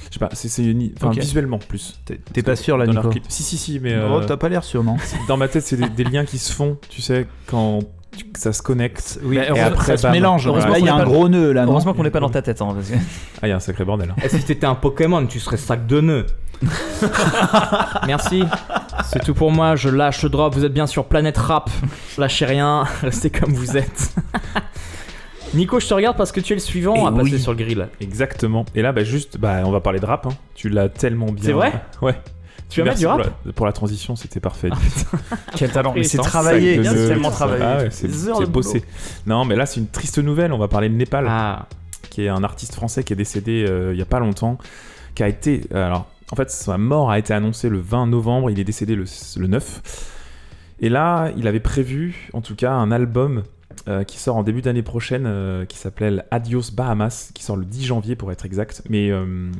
Je 0.08 0.14
sais 0.14 0.18
pas, 0.18 0.30
c'est 0.32 0.48
c'est 0.48 0.64
une- 0.64 0.90
enfin, 0.96 1.10
visuellement 1.10 1.58
plus. 1.58 2.00
T'es 2.06 2.42
pas 2.42 2.56
sûr 2.56 2.76
là, 2.78 2.86
leur 2.86 2.94
Nico? 2.96 3.08
clip. 3.10 3.24
Si, 3.28 3.42
si, 3.42 3.56
si, 3.56 3.78
mais. 3.78 3.94
Oh, 3.96 4.20
euh, 4.20 4.24
t'as 4.26 4.36
pas 4.38 4.48
l'air 4.48 4.64
sûr, 4.64 4.82
non? 4.82 4.96
dans 5.28 5.36
ma 5.36 5.48
tête, 5.48 5.62
c'est 5.62 5.76
des, 5.76 5.88
des 5.90 6.04
liens 6.04 6.24
qui 6.24 6.38
se 6.38 6.52
font, 6.52 6.78
tu 6.88 7.02
sais, 7.02 7.26
quand 7.46 7.80
ça 8.36 8.52
se 8.52 8.62
connecte. 8.62 9.18
Oui, 9.22 9.36
et 9.36 9.40
heureusement- 9.48 9.66
après, 9.66 9.96
ça 9.96 10.08
se 10.08 10.12
mélange. 10.12 10.46
Là, 10.48 10.78
il 10.78 10.84
y 10.84 10.88
a 10.88 10.92
qu'on 10.92 10.98
un 10.98 11.00
est 11.00 11.04
pas- 11.04 11.10
gros 11.10 11.28
nœud 11.28 11.52
là, 11.52 11.64
Heureusement 11.64 11.94
qu'on 11.94 12.02
n'est 12.02 12.10
pas 12.10 12.20
dans 12.20 12.30
ta 12.30 12.42
tête. 12.42 12.60
Hein, 12.62 12.72
parce 12.74 12.88
que- 12.88 12.94
Ah, 13.42 13.46
il 13.46 13.50
y 13.50 13.52
a 13.52 13.56
un 13.56 13.60
sacré 13.60 13.84
bordel. 13.84 14.10
hein. 14.10 14.16
Et 14.24 14.28
si 14.28 14.42
t'étais 14.42 14.66
un 14.66 14.74
Pokémon, 14.74 15.26
tu 15.26 15.40
serais 15.40 15.56
sac 15.56 15.86
de 15.86 16.00
nœuds. 16.00 16.26
Merci. 18.06 18.44
C'est 19.04 19.20
tout 19.24 19.34
pour 19.34 19.50
moi. 19.50 19.76
Je 19.76 19.88
lâche 19.88 20.22
le 20.22 20.28
drop. 20.28 20.54
Vous 20.54 20.64
êtes 20.64 20.72
bien 20.72 20.86
sur 20.86 21.06
Planète 21.06 21.38
Rap. 21.38 21.70
Lâchez 22.18 22.44
rien. 22.46 22.84
Restez 23.02 23.30
comme 23.30 23.52
vous 23.52 23.76
êtes. 23.76 24.14
Nico, 25.54 25.80
je 25.80 25.86
te 25.88 25.92
regarde 25.94 26.16
parce 26.16 26.32
que 26.32 26.40
tu 26.40 26.52
es 26.54 26.56
le 26.56 26.60
suivant 26.62 26.94
Eh 26.96 27.06
à 27.06 27.12
passer 27.12 27.32
oui. 27.34 27.38
sur 27.40 27.52
le 27.52 27.58
grill. 27.58 27.88
Exactement. 28.00 28.64
Et 28.74 28.80
là, 28.82 28.92
bah, 28.92 29.04
juste, 29.04 29.38
bah, 29.38 29.58
on 29.64 29.70
va 29.70 29.80
parler 29.80 30.00
de 30.00 30.06
rap. 30.06 30.26
hein. 30.26 30.32
Tu 30.54 30.68
l'as 30.68 30.88
tellement 30.88 31.26
bien. 31.26 31.44
C'est 31.44 31.52
vrai? 31.52 31.72
Ouais. 32.00 32.14
Tu 32.72 32.80
vas 32.80 32.86
mettre 32.86 32.98
du 32.98 33.06
rap 33.06 33.22
pour 33.22 33.30
la, 33.44 33.52
pour 33.52 33.66
la 33.66 33.72
transition, 33.72 34.16
c'était 34.16 34.40
parfait. 34.40 34.70
Quel 35.56 35.70
talent. 35.70 35.92
Mais 35.94 36.04
c'est 36.04 36.18
de 36.18 36.22
travaillé, 36.22 36.82
c'est 36.82 37.08
tellement 37.08 37.30
travaillé. 37.30 37.64
Ah 37.64 37.76
ouais, 37.78 37.88
c'est 37.90 38.08
bossé. 38.50 38.84
Non, 39.26 39.44
mais 39.44 39.56
là, 39.56 39.66
c'est 39.66 39.80
une 39.80 39.88
triste 39.88 40.18
nouvelle. 40.18 40.52
On 40.52 40.58
va 40.58 40.68
parler 40.68 40.88
de 40.88 40.94
Népal, 40.94 41.26
Ah, 41.28 41.66
qui 42.10 42.24
est 42.24 42.28
un 42.28 42.44
artiste 42.44 42.74
français 42.74 43.04
qui 43.04 43.12
est 43.12 43.16
décédé 43.16 43.64
euh, 43.68 43.92
il 43.92 43.98
y 43.98 44.02
a 44.02 44.06
pas 44.06 44.20
longtemps, 44.20 44.58
qui 45.14 45.22
a 45.22 45.28
été. 45.28 45.62
Alors, 45.72 46.06
en 46.30 46.36
fait, 46.36 46.50
sa 46.50 46.78
mort 46.78 47.10
a 47.10 47.18
été 47.18 47.34
annoncée 47.34 47.68
le 47.68 47.80
20 47.80 48.06
novembre. 48.06 48.50
Il 48.50 48.58
est 48.58 48.64
décédé 48.64 48.94
le, 48.94 49.04
le 49.36 49.46
9. 49.46 50.08
Et 50.80 50.88
là, 50.88 51.30
il 51.36 51.46
avait 51.46 51.60
prévu, 51.60 52.28
en 52.32 52.40
tout 52.40 52.56
cas, 52.56 52.72
un 52.72 52.90
album 52.90 53.44
euh, 53.88 54.04
qui 54.04 54.18
sort 54.18 54.36
en 54.36 54.42
début 54.42 54.62
d'année 54.62 54.82
prochaine, 54.82 55.24
euh, 55.26 55.64
qui 55.64 55.78
s'appelle 55.78 56.24
Adios 56.30 56.72
Bahamas, 56.72 57.30
qui 57.34 57.42
sort 57.42 57.56
le 57.56 57.64
10 57.64 57.84
janvier 57.84 58.16
pour 58.16 58.30
être 58.30 58.44
exact. 58.44 58.82
Mais 58.88 59.10
euh, 59.10 59.50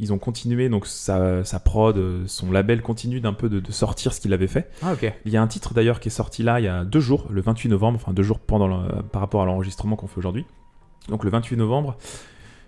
ils 0.00 0.12
ont 0.12 0.18
continué, 0.18 0.68
donc 0.68 0.86
sa, 0.86 1.42
sa 1.44 1.58
prod, 1.60 1.96
euh, 1.96 2.22
son 2.26 2.52
label 2.52 2.82
continue 2.82 3.20
d'un 3.20 3.32
peu 3.32 3.48
de, 3.48 3.58
de 3.60 3.72
sortir 3.72 4.12
ce 4.12 4.20
qu'il 4.20 4.32
avait 4.32 4.46
fait. 4.46 4.70
ah 4.82 4.92
ok. 4.92 5.12
Il 5.24 5.32
y 5.32 5.36
a 5.36 5.42
un 5.42 5.46
titre 5.48 5.74
d'ailleurs 5.74 5.98
qui 6.00 6.08
est 6.08 6.12
sorti 6.12 6.42
là 6.42 6.60
il 6.60 6.64
y 6.64 6.68
a 6.68 6.84
deux 6.84 7.00
jours, 7.00 7.26
le 7.30 7.40
28 7.40 7.68
novembre, 7.68 7.98
enfin 8.00 8.12
deux 8.12 8.22
jours 8.22 8.38
pendant 8.38 8.66
le- 8.68 9.02
par 9.02 9.20
rapport 9.20 9.42
à 9.42 9.44
l'enregistrement 9.46 9.96
qu'on 9.96 10.06
fait 10.06 10.18
aujourd'hui. 10.18 10.44
Donc 11.08 11.24
le 11.24 11.30
28 11.30 11.56
novembre. 11.56 11.96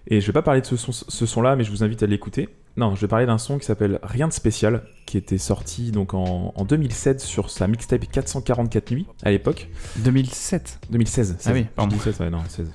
Et 0.07 0.21
je 0.23 0.27
vais 0.27 0.33
pas 0.33 0.43
parler 0.43 0.63
de 0.63 0.67
ce 0.67 0.77
son, 0.77 0.93
ce 0.93 1.27
son-là, 1.27 1.57
mais 1.57 1.63
je 1.65 1.71
vous 1.71 1.85
invite 1.85 2.03
à 2.03 2.07
l'écouter. 2.07 2.49
Non, 2.77 2.95
je 2.95 3.01
vais 3.03 3.07
parler 3.09 3.27
d'un 3.27 3.37
son 3.37 3.59
qui 3.59 3.67
s'appelle 3.67 3.99
Rien 4.03 4.29
de 4.29 4.33
spécial, 4.33 4.83
qui 5.05 5.19
était 5.19 5.37
sorti 5.39 5.91
donc 5.93 6.15
en, 6.15 6.55
en 6.57 6.65
2007 6.65 7.21
sur 7.21 7.51
sa 7.51 7.69
mixtape 7.69 8.07
444 8.11 8.91
nuits 8.93 9.07
à 9.23 9.31
l'époque. 9.31 9.69
2007. 9.99 10.81
2016. 10.91 11.37
Ah 11.47 11.51
oui, 11.53 11.67
pardon. 11.77 11.95
dis 11.95 12.03
16, 12.03 12.21
ouais, 12.21 12.31
non, 12.31 12.39
16. 12.49 12.73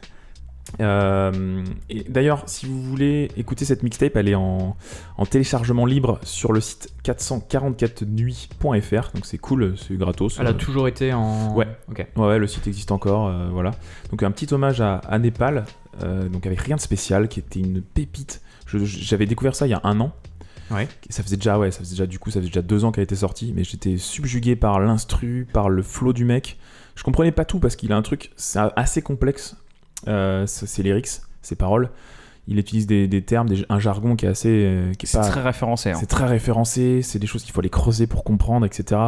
Euh, 0.81 1.63
et 1.89 2.03
d'ailleurs, 2.09 2.43
si 2.47 2.65
vous 2.65 2.81
voulez 2.81 3.29
écouter 3.37 3.65
cette 3.65 3.83
mixtape, 3.83 4.15
elle 4.15 4.27
est 4.27 4.35
en, 4.35 4.75
en 5.17 5.25
téléchargement 5.25 5.85
libre 5.85 6.19
sur 6.23 6.51
le 6.53 6.61
site 6.61 6.89
444nuits.fr. 7.03 9.11
Donc 9.13 9.25
c'est 9.25 9.37
cool, 9.37 9.75
c'est 9.77 9.95
gratos. 9.97 10.37
Elle 10.39 10.47
a 10.47 10.51
Euh, 10.51 10.53
toujours 10.53 10.87
été 10.87 11.13
en. 11.13 11.53
Ouais. 11.55 11.67
Ok. 11.89 12.05
Ouais, 12.17 12.27
ouais, 12.27 12.39
le 12.39 12.47
site 12.47 12.67
existe 12.67 12.91
encore, 12.91 13.27
euh, 13.27 13.49
voilà. 13.51 13.71
Donc 14.11 14.23
un 14.23 14.31
petit 14.31 14.51
hommage 14.53 14.81
à, 14.81 14.95
à 14.97 15.19
Népal, 15.19 15.65
euh, 16.03 16.27
donc 16.29 16.45
avec 16.45 16.59
rien 16.61 16.75
de 16.75 16.81
spécial, 16.81 17.27
qui 17.27 17.39
était 17.39 17.59
une 17.59 17.81
pépite. 17.81 18.41
Je- 18.65 18.79
J'avais 18.83 19.25
découvert 19.27 19.55
ça 19.55 19.67
il 19.67 19.71
y 19.71 19.73
a 19.73 19.81
un 19.83 19.99
an. 19.99 20.13
Ouais. 20.71 20.87
Ça 21.11 21.21
faisait 21.21 21.35
déjà, 21.37 21.59
ouais, 21.59 21.69
ça 21.69 21.79
faisait 21.79 21.91
déjà 21.91 22.07
du 22.07 22.17
coup, 22.17 22.31
ça 22.31 22.39
faisait 22.39 22.49
déjà 22.49 22.63
deux 22.63 22.85
ans 22.85 22.91
qu'elle 22.91 23.03
était 23.03 23.15
sortie, 23.15 23.53
mais 23.55 23.63
j'étais 23.63 23.97
subjugué 23.97 24.55
par 24.55 24.79
l'instru, 24.79 25.47
par 25.53 25.69
le 25.69 25.83
flow 25.83 26.11
du 26.11 26.25
mec. 26.25 26.57
Je 26.95 27.03
comprenais 27.03 27.31
pas 27.31 27.45
tout 27.45 27.59
parce 27.59 27.75
qu'il 27.75 27.91
a 27.91 27.97
un 27.97 28.01
truc, 28.01 28.31
c'est 28.35 28.57
assez 28.75 29.03
complexe. 29.03 29.57
Euh, 30.07 30.45
ses 30.45 30.83
lyrics, 30.83 31.07
ses 31.41 31.55
paroles. 31.55 31.89
Il 32.47 32.59
utilise 32.59 32.85
des, 32.85 33.07
des 33.07 33.23
termes, 33.23 33.49
des- 33.49 33.65
un 33.69 33.79
jargon 33.79 34.15
qui 34.15 34.25
est 34.25 34.29
assez, 34.29 34.49
euh, 34.49 34.93
qui 34.93 35.07
C'est 35.07 35.19
très 35.21 35.41
référencé. 35.41 35.89
hein. 35.91 35.97
c'est 35.99 36.05
très 36.05 36.25
référencé, 36.27 37.01
c'est 37.01 37.17
des 37.17 37.25
choses 37.27 37.43
qu'il 37.43 37.51
faut 37.53 37.59
aller 37.61 37.69
creuser 37.69 38.05
pour 38.05 38.23
comprendre, 38.23 38.65
etc. 38.67 39.01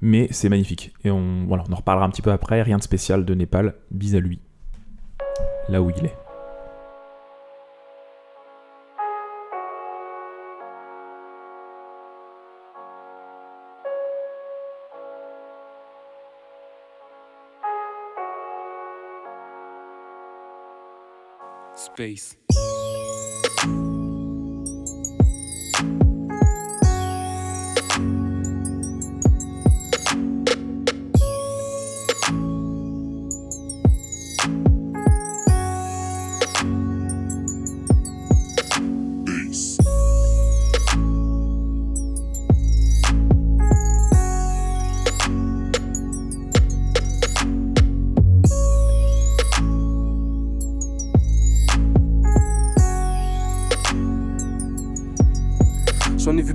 Mais 0.00 0.28
c'est 0.30 0.48
magnifique. 0.48 0.92
Et 1.04 1.10
on, 1.10 1.44
voilà, 1.46 1.64
on 1.68 1.72
en 1.72 1.76
reparlera 1.76 2.06
un 2.06 2.10
petit 2.10 2.22
peu 2.22 2.30
après. 2.30 2.62
Rien 2.62 2.78
de 2.78 2.82
spécial 2.82 3.24
de 3.24 3.34
Népal. 3.34 3.74
Bis 3.90 4.14
à 4.14 4.20
lui. 4.20 4.40
Là 5.68 5.82
où 5.82 5.90
il 5.90 6.06
est. 6.06 6.14
Space. 22.00 22.34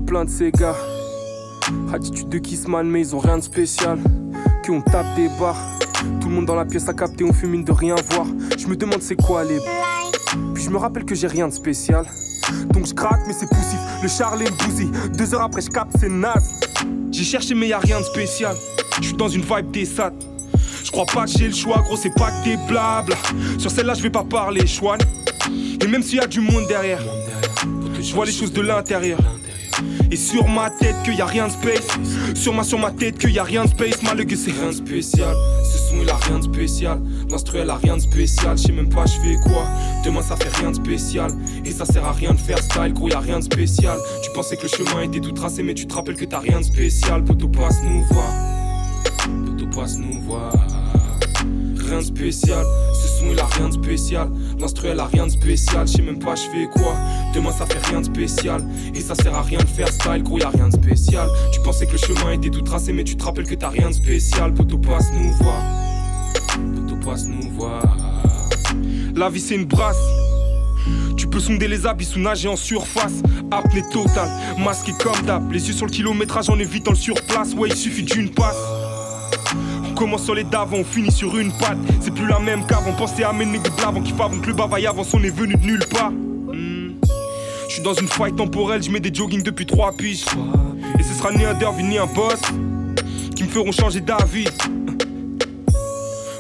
Plein 0.05 0.25
de 0.25 0.29
ces 0.29 0.51
gars. 0.51 0.75
Attitude 1.91 2.29
de 2.29 2.37
Kissman, 2.37 2.87
mais 2.87 3.01
ils 3.01 3.15
ont 3.15 3.19
rien 3.19 3.37
de 3.37 3.43
spécial. 3.43 3.99
Que 4.63 4.71
on 4.71 4.81
tape 4.81 5.15
des 5.15 5.29
barres. 5.39 5.79
Tout 6.21 6.29
le 6.29 6.35
monde 6.35 6.45
dans 6.45 6.55
la 6.55 6.65
pièce 6.65 6.87
a 6.87 6.93
capté, 6.93 7.23
on 7.23 7.33
fume 7.33 7.51
mine 7.51 7.63
de 7.63 7.71
rien 7.71 7.95
voir. 8.11 8.27
Je 8.57 8.67
me 8.67 8.75
demande 8.75 9.01
c'est 9.01 9.15
quoi 9.15 9.43
les. 9.43 9.59
Puis 10.53 10.63
je 10.63 10.69
me 10.69 10.77
rappelle 10.77 11.05
que 11.05 11.15
j'ai 11.15 11.27
rien 11.27 11.47
de 11.47 11.53
spécial. 11.53 12.05
Donc 12.71 12.85
je 12.85 12.93
craque, 12.93 13.21
mais 13.27 13.33
c'est 13.33 13.49
poussif. 13.49 13.79
Le 14.03 14.07
Charles 14.07 14.43
et 14.43 14.45
le 14.45 14.65
bousille. 14.65 14.91
Deux 15.17 15.33
heures 15.33 15.41
après, 15.41 15.61
je 15.61 15.69
capte, 15.69 15.91
c'est 15.99 16.09
naze. 16.09 16.59
J'ai 17.11 17.23
cherché, 17.23 17.55
mais 17.55 17.67
y 17.67 17.73
a 17.73 17.79
rien 17.79 17.99
de 17.99 18.05
spécial. 18.05 18.55
Je 19.01 19.07
suis 19.07 19.17
dans 19.17 19.29
une 19.29 19.41
vibe 19.41 19.71
des 19.71 19.85
sats. 19.85 20.13
Je 20.83 20.91
crois 20.91 21.05
pas 21.05 21.25
que 21.25 21.31
j'ai 21.31 21.47
le 21.47 21.53
choix, 21.53 21.79
gros, 21.79 21.97
c'est 21.97 22.13
pas 22.13 22.29
que 22.29 22.43
des 22.43 22.57
blabla. 22.67 23.15
Sur 23.57 23.71
celle-là, 23.71 23.95
je 23.95 24.03
vais 24.03 24.11
pas 24.11 24.23
parler, 24.23 24.67
chouane. 24.67 25.01
Et 25.81 25.87
même 25.87 26.03
s'il 26.03 26.17
y 26.17 26.21
a 26.21 26.27
du 26.27 26.41
monde 26.41 26.67
derrière, 26.67 27.01
je 27.99 28.13
vois 28.13 28.25
les 28.25 28.31
choses 28.31 28.53
de 28.53 28.61
l'intérieur. 28.61 29.19
Et 30.11 30.15
sur 30.15 30.47
ma 30.47 30.69
tête 30.69 30.95
qu'il 31.03 31.15
y 31.15 31.21
a 31.21 31.25
rien 31.25 31.47
de 31.47 31.51
space. 31.51 31.87
Sur 32.33 32.53
ma 32.53 32.63
sur 32.63 32.79
ma 32.79 32.91
tête 32.91 33.17
qu'il 33.17 33.31
y 33.31 33.39
a 33.39 33.43
rien 33.43 33.65
de 33.65 33.69
space. 33.69 34.01
Malgré 34.03 34.35
c'est 34.35 34.51
rien 34.51 34.67
de 34.67 34.75
spécial. 34.75 35.35
Ce 35.63 35.89
son 35.89 36.01
il 36.01 36.09
a 36.09 36.17
rien 36.17 36.39
de 36.39 36.43
spécial. 36.43 37.01
L'instru 37.29 37.57
elle 37.57 37.69
a 37.69 37.75
rien 37.75 37.97
de 37.97 38.01
spécial. 38.01 38.57
Je 38.57 38.63
sais 38.63 38.71
même 38.71 38.89
pas 38.89 39.05
je 39.05 39.19
fais 39.19 39.35
quoi. 39.43 39.65
Demain 40.03 40.21
ça 40.21 40.35
fait 40.35 40.55
rien 40.57 40.71
de 40.71 40.75
spécial. 40.75 41.31
Et 41.65 41.71
ça 41.71 41.85
sert 41.85 42.05
à 42.05 42.13
rien 42.13 42.33
de 42.33 42.39
faire 42.39 42.59
style 42.59 42.93
Gros 42.93 43.09
y 43.09 43.13
a 43.13 43.19
rien 43.19 43.39
de 43.39 43.43
spécial. 43.43 43.97
Tu 44.23 44.29
pensais 44.33 44.57
que 44.57 44.63
le 44.63 44.69
chemin 44.69 45.01
était 45.03 45.19
tout 45.19 45.31
tracé 45.31 45.63
Mais 45.63 45.73
tu 45.73 45.85
te 45.87 45.93
rappelles 45.93 46.17
que 46.17 46.25
t'as 46.25 46.39
rien 46.39 46.59
de 46.59 46.65
spécial. 46.65 47.23
Poto 47.23 47.47
passe 47.47 47.81
nous 47.83 48.03
voir. 48.03 48.33
Poto 49.45 49.67
passe 49.67 49.97
nous 49.97 50.21
voir. 50.21 50.53
Rien 51.87 51.99
de 51.99 52.03
spécial, 52.03 52.65
ce 52.93 53.19
son 53.19 53.25
il 53.31 53.39
a 53.39 53.45
rien 53.45 53.67
de 53.67 53.73
spécial 53.73 54.27
L'instru 54.59 54.87
elle 54.87 54.99
a 54.99 55.05
rien 55.05 55.25
de 55.25 55.31
spécial, 55.31 55.87
je 55.87 55.93
sais 55.93 56.01
même 56.01 56.19
pas 56.19 56.35
je 56.35 56.43
fais 56.43 56.67
quoi 56.67 56.95
Demain 57.33 57.51
ça 57.51 57.65
fait 57.65 57.85
rien 57.89 57.99
de 57.99 58.05
spécial 58.05 58.61
Et 58.93 59.01
ça 59.01 59.15
sert 59.15 59.35
à 59.35 59.41
rien 59.41 59.59
de 59.59 59.67
faire 59.67 59.87
style, 59.89 60.23
gros 60.23 60.39
y 60.39 60.43
a 60.43 60.49
rien 60.49 60.69
de 60.69 60.73
spécial 60.73 61.27
Tu 61.51 61.61
pensais 61.61 61.85
que 61.85 61.93
le 61.93 61.97
chemin 61.97 62.31
était 62.31 62.49
tout 62.49 62.61
tracé 62.61 62.93
mais 62.93 63.03
tu 63.03 63.15
te 63.15 63.23
rappelles 63.23 63.47
que 63.47 63.55
t'as 63.55 63.69
rien 63.69 63.89
de 63.89 63.93
spécial 63.93 64.53
Poto 64.53 64.77
passe 64.77 65.11
nous 65.13 65.33
voir 65.33 65.61
Poto 66.75 66.95
passe 67.05 67.25
nous 67.25 67.49
voir 67.51 67.97
La 69.13 69.29
vie 69.29 69.41
c'est 69.41 69.55
une 69.55 69.65
brasse 69.65 69.97
tu 71.17 71.27
peux 71.27 71.39
sonder 71.39 71.67
les 71.67 71.87
abysses 71.87 72.15
ou 72.15 72.19
nager 72.19 72.47
en 72.47 72.55
surface. 72.55 73.23
Apnée 73.49 73.83
totale, 73.91 74.29
masqué 74.59 74.91
comme 75.01 75.25
d'hab. 75.25 75.51
Les 75.51 75.67
yeux 75.67 75.73
sur 75.73 75.85
le 75.85 75.91
kilométrage 75.91 76.49
en 76.49 76.59
évitant 76.59 76.91
le 76.91 76.97
surplace. 76.97 77.53
Ouais, 77.53 77.69
il 77.69 77.75
suffit 77.75 78.03
d'une 78.03 78.29
passe. 78.29 78.57
Commence 79.95 80.25
sur 80.25 80.35
les 80.35 80.43
d'avant, 80.43 80.77
on 80.77 80.83
finit 80.83 81.11
sur 81.11 81.37
une 81.37 81.51
patte. 81.53 81.77
C'est 82.01 82.13
plus 82.13 82.27
la 82.27 82.39
même 82.39 82.65
qu'avant. 82.67 82.91
Pensez 82.93 83.23
à 83.23 83.31
mes 83.31 83.45
nègres 83.45 83.73
blavants 83.77 84.01
qui 84.01 84.11
favent 84.11 84.39
que 84.41 84.47
le 84.47 84.53
bavaille 84.53 84.87
avance, 84.87 85.13
on 85.13 85.23
est 85.23 85.29
venu 85.29 85.55
de 85.55 85.65
nulle 85.65 85.85
part. 85.89 86.11
Hmm. 86.11 86.95
Je 87.67 87.73
suis 87.73 87.81
dans 87.81 87.93
une 87.93 88.07
faille 88.07 88.33
temporelle, 88.33 88.83
je 88.83 88.91
mets 88.91 88.99
des 88.99 89.13
jogging 89.13 89.41
depuis 89.41 89.65
trois 89.65 89.93
piges. 89.93 90.25
Et 90.99 91.03
ce 91.03 91.13
sera 91.13 91.31
ni 91.31 91.45
un 91.45 91.53
derby 91.53 91.83
ni 91.83 91.97
un 91.97 92.07
boss 92.07 92.41
qui 93.35 93.43
me 93.43 93.49
feront 93.49 93.71
changer 93.71 94.01
d'avis. 94.01 94.47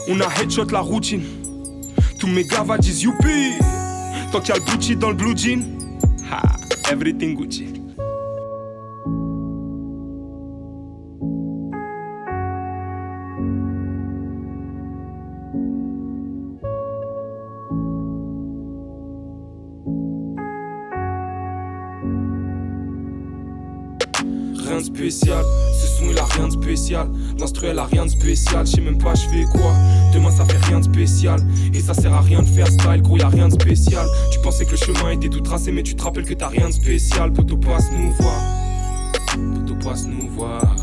On 0.07 0.19
a 0.19 0.27
headshot 0.41 0.65
la 0.71 0.81
routine. 0.81 1.23
Tous 2.19 2.27
mes 2.27 2.43
gavas 2.43 2.77
disent 2.77 3.03
youpi. 3.03 3.53
Tant 4.31 4.39
qu'il 4.41 4.53
y 4.53 4.57
a 4.57 4.59
le 4.59 4.65
Gucci 4.71 4.95
dans 4.95 5.09
le 5.09 5.15
blue 5.15 5.35
jean. 5.35 5.63
Ha, 6.29 6.41
everything 6.91 7.35
Gucci. 7.35 7.84
Ce 25.09 25.87
son 25.99 26.09
il 26.09 26.17
a 26.17 26.25
rien 26.25 26.47
de 26.47 26.53
spécial. 26.53 27.07
L'instru 27.39 27.67
elle 27.67 27.79
a 27.79 27.85
rien 27.85 28.05
de 28.05 28.09
spécial, 28.09 28.65
je 28.65 28.71
sais 28.71 28.81
même 28.81 28.97
pas 28.97 29.13
je 29.15 29.27
fais 29.27 29.43
quoi. 29.51 29.73
Demain 30.13 30.31
ça 30.31 30.45
fait 30.45 30.63
rien 30.67 30.79
de 30.79 30.85
spécial. 30.85 31.39
Et 31.73 31.79
ça 31.79 31.93
sert 31.93 32.13
à 32.13 32.21
rien 32.21 32.41
de 32.41 32.47
faire 32.47 32.67
style, 32.67 33.01
gros 33.01 33.17
y 33.17 33.21
a 33.21 33.29
rien 33.29 33.47
de 33.47 33.53
spécial. 33.53 34.07
Tu 34.31 34.39
pensais 34.39 34.65
que 34.65 34.71
le 34.71 34.77
chemin 34.77 35.11
était 35.11 35.29
tout 35.29 35.41
tracé, 35.41 35.71
mais 35.71 35.83
tu 35.83 35.95
te 35.95 36.03
rappelles 36.03 36.25
que 36.25 36.33
t'as 36.33 36.47
rien 36.47 36.67
de 36.67 36.73
spécial. 36.73 37.31
Poto 37.33 37.57
passe 37.57 37.91
nous 37.91 38.11
voir. 38.13 38.41
Poto 39.53 39.75
passe 39.83 40.05
nous 40.05 40.29
voir. 40.29 40.75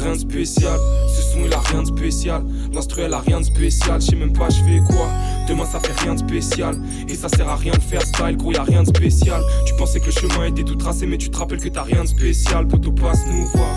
Rien 0.00 0.12
de 0.12 0.18
spécial, 0.18 0.78
ce 1.08 1.22
son 1.32 1.44
il 1.44 1.52
a 1.52 1.60
rien 1.60 1.82
de 1.82 1.86
spécial. 1.88 2.42
L'instru 2.72 3.02
elle 3.02 3.12
a 3.12 3.20
rien 3.20 3.40
de 3.40 3.44
spécial, 3.44 4.00
je 4.00 4.06
sais 4.06 4.16
même 4.16 4.32
pas 4.32 4.48
je 4.48 4.62
fais 4.62 4.80
quoi. 4.86 5.06
Demain 5.46 5.66
ça 5.66 5.78
fait 5.78 5.92
rien 6.02 6.14
de 6.14 6.18
spécial. 6.20 6.74
Et 7.06 7.14
ça 7.14 7.28
sert 7.28 7.48
à 7.48 7.56
rien 7.56 7.72
de 7.72 7.82
faire 7.82 8.00
style, 8.00 8.36
gros 8.36 8.52
y 8.52 8.56
a 8.56 8.62
rien 8.62 8.82
de 8.82 8.88
spécial. 8.88 9.42
Tu 9.66 9.74
pensais 9.74 10.00
que 10.00 10.06
le 10.06 10.12
chemin 10.12 10.46
était 10.46 10.64
tout 10.64 10.76
tracé, 10.76 11.06
mais 11.06 11.18
tu 11.18 11.28
te 11.28 11.36
rappelles 11.36 11.60
que 11.60 11.68
t'as 11.68 11.82
rien 11.82 12.02
de 12.02 12.08
spécial. 12.08 12.66
Poto 12.66 12.92
passe 12.92 13.26
nous 13.26 13.46
voir. 13.48 13.76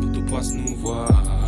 Poto 0.00 0.22
passe 0.30 0.52
nous 0.54 0.76
voir. 0.76 1.41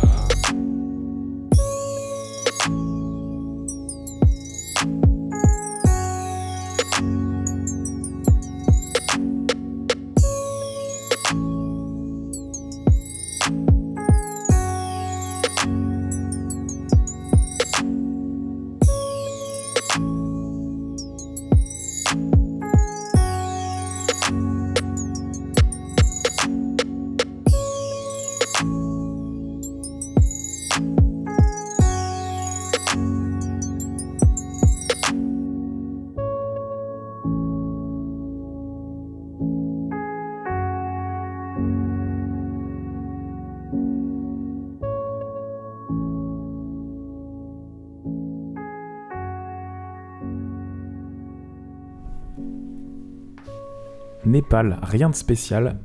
Népal, 54.39 54.79
rien 54.83 55.09
de 55.09 55.15
spécial. 55.15 55.77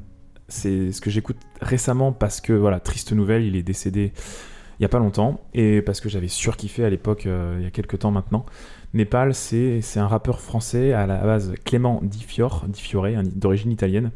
C'est 0.48 0.90
ce 0.90 1.00
que 1.00 1.08
j'écoute 1.08 1.36
récemment 1.60 2.10
parce 2.10 2.40
que, 2.40 2.52
voilà, 2.52 2.80
triste 2.80 3.12
nouvelle, 3.12 3.44
il 3.44 3.54
est 3.54 3.62
décédé 3.62 4.12
il 4.78 4.82
y 4.82 4.86
a 4.86 4.88
pas 4.88 4.98
longtemps 4.98 5.40
et 5.54 5.82
parce 5.82 6.00
que 6.00 6.08
j'avais 6.08 6.26
surkiffé 6.26 6.84
à 6.84 6.90
l'époque, 6.90 7.26
euh, 7.26 7.56
il 7.60 7.62
y 7.64 7.66
a 7.66 7.70
quelques 7.70 8.00
temps 8.00 8.10
maintenant. 8.10 8.44
Népal, 8.92 9.34
c'est 9.36 9.80
un 9.98 10.08
rappeur 10.08 10.40
français 10.40 10.92
à 10.92 11.06
la 11.06 11.18
base 11.18 11.52
Clément 11.64 12.00
Di 12.02 12.24
Fior, 12.24 12.64
Fiore, 12.74 13.04
un- 13.06 13.22
d'origine 13.22 13.70
italienne. 13.70 14.10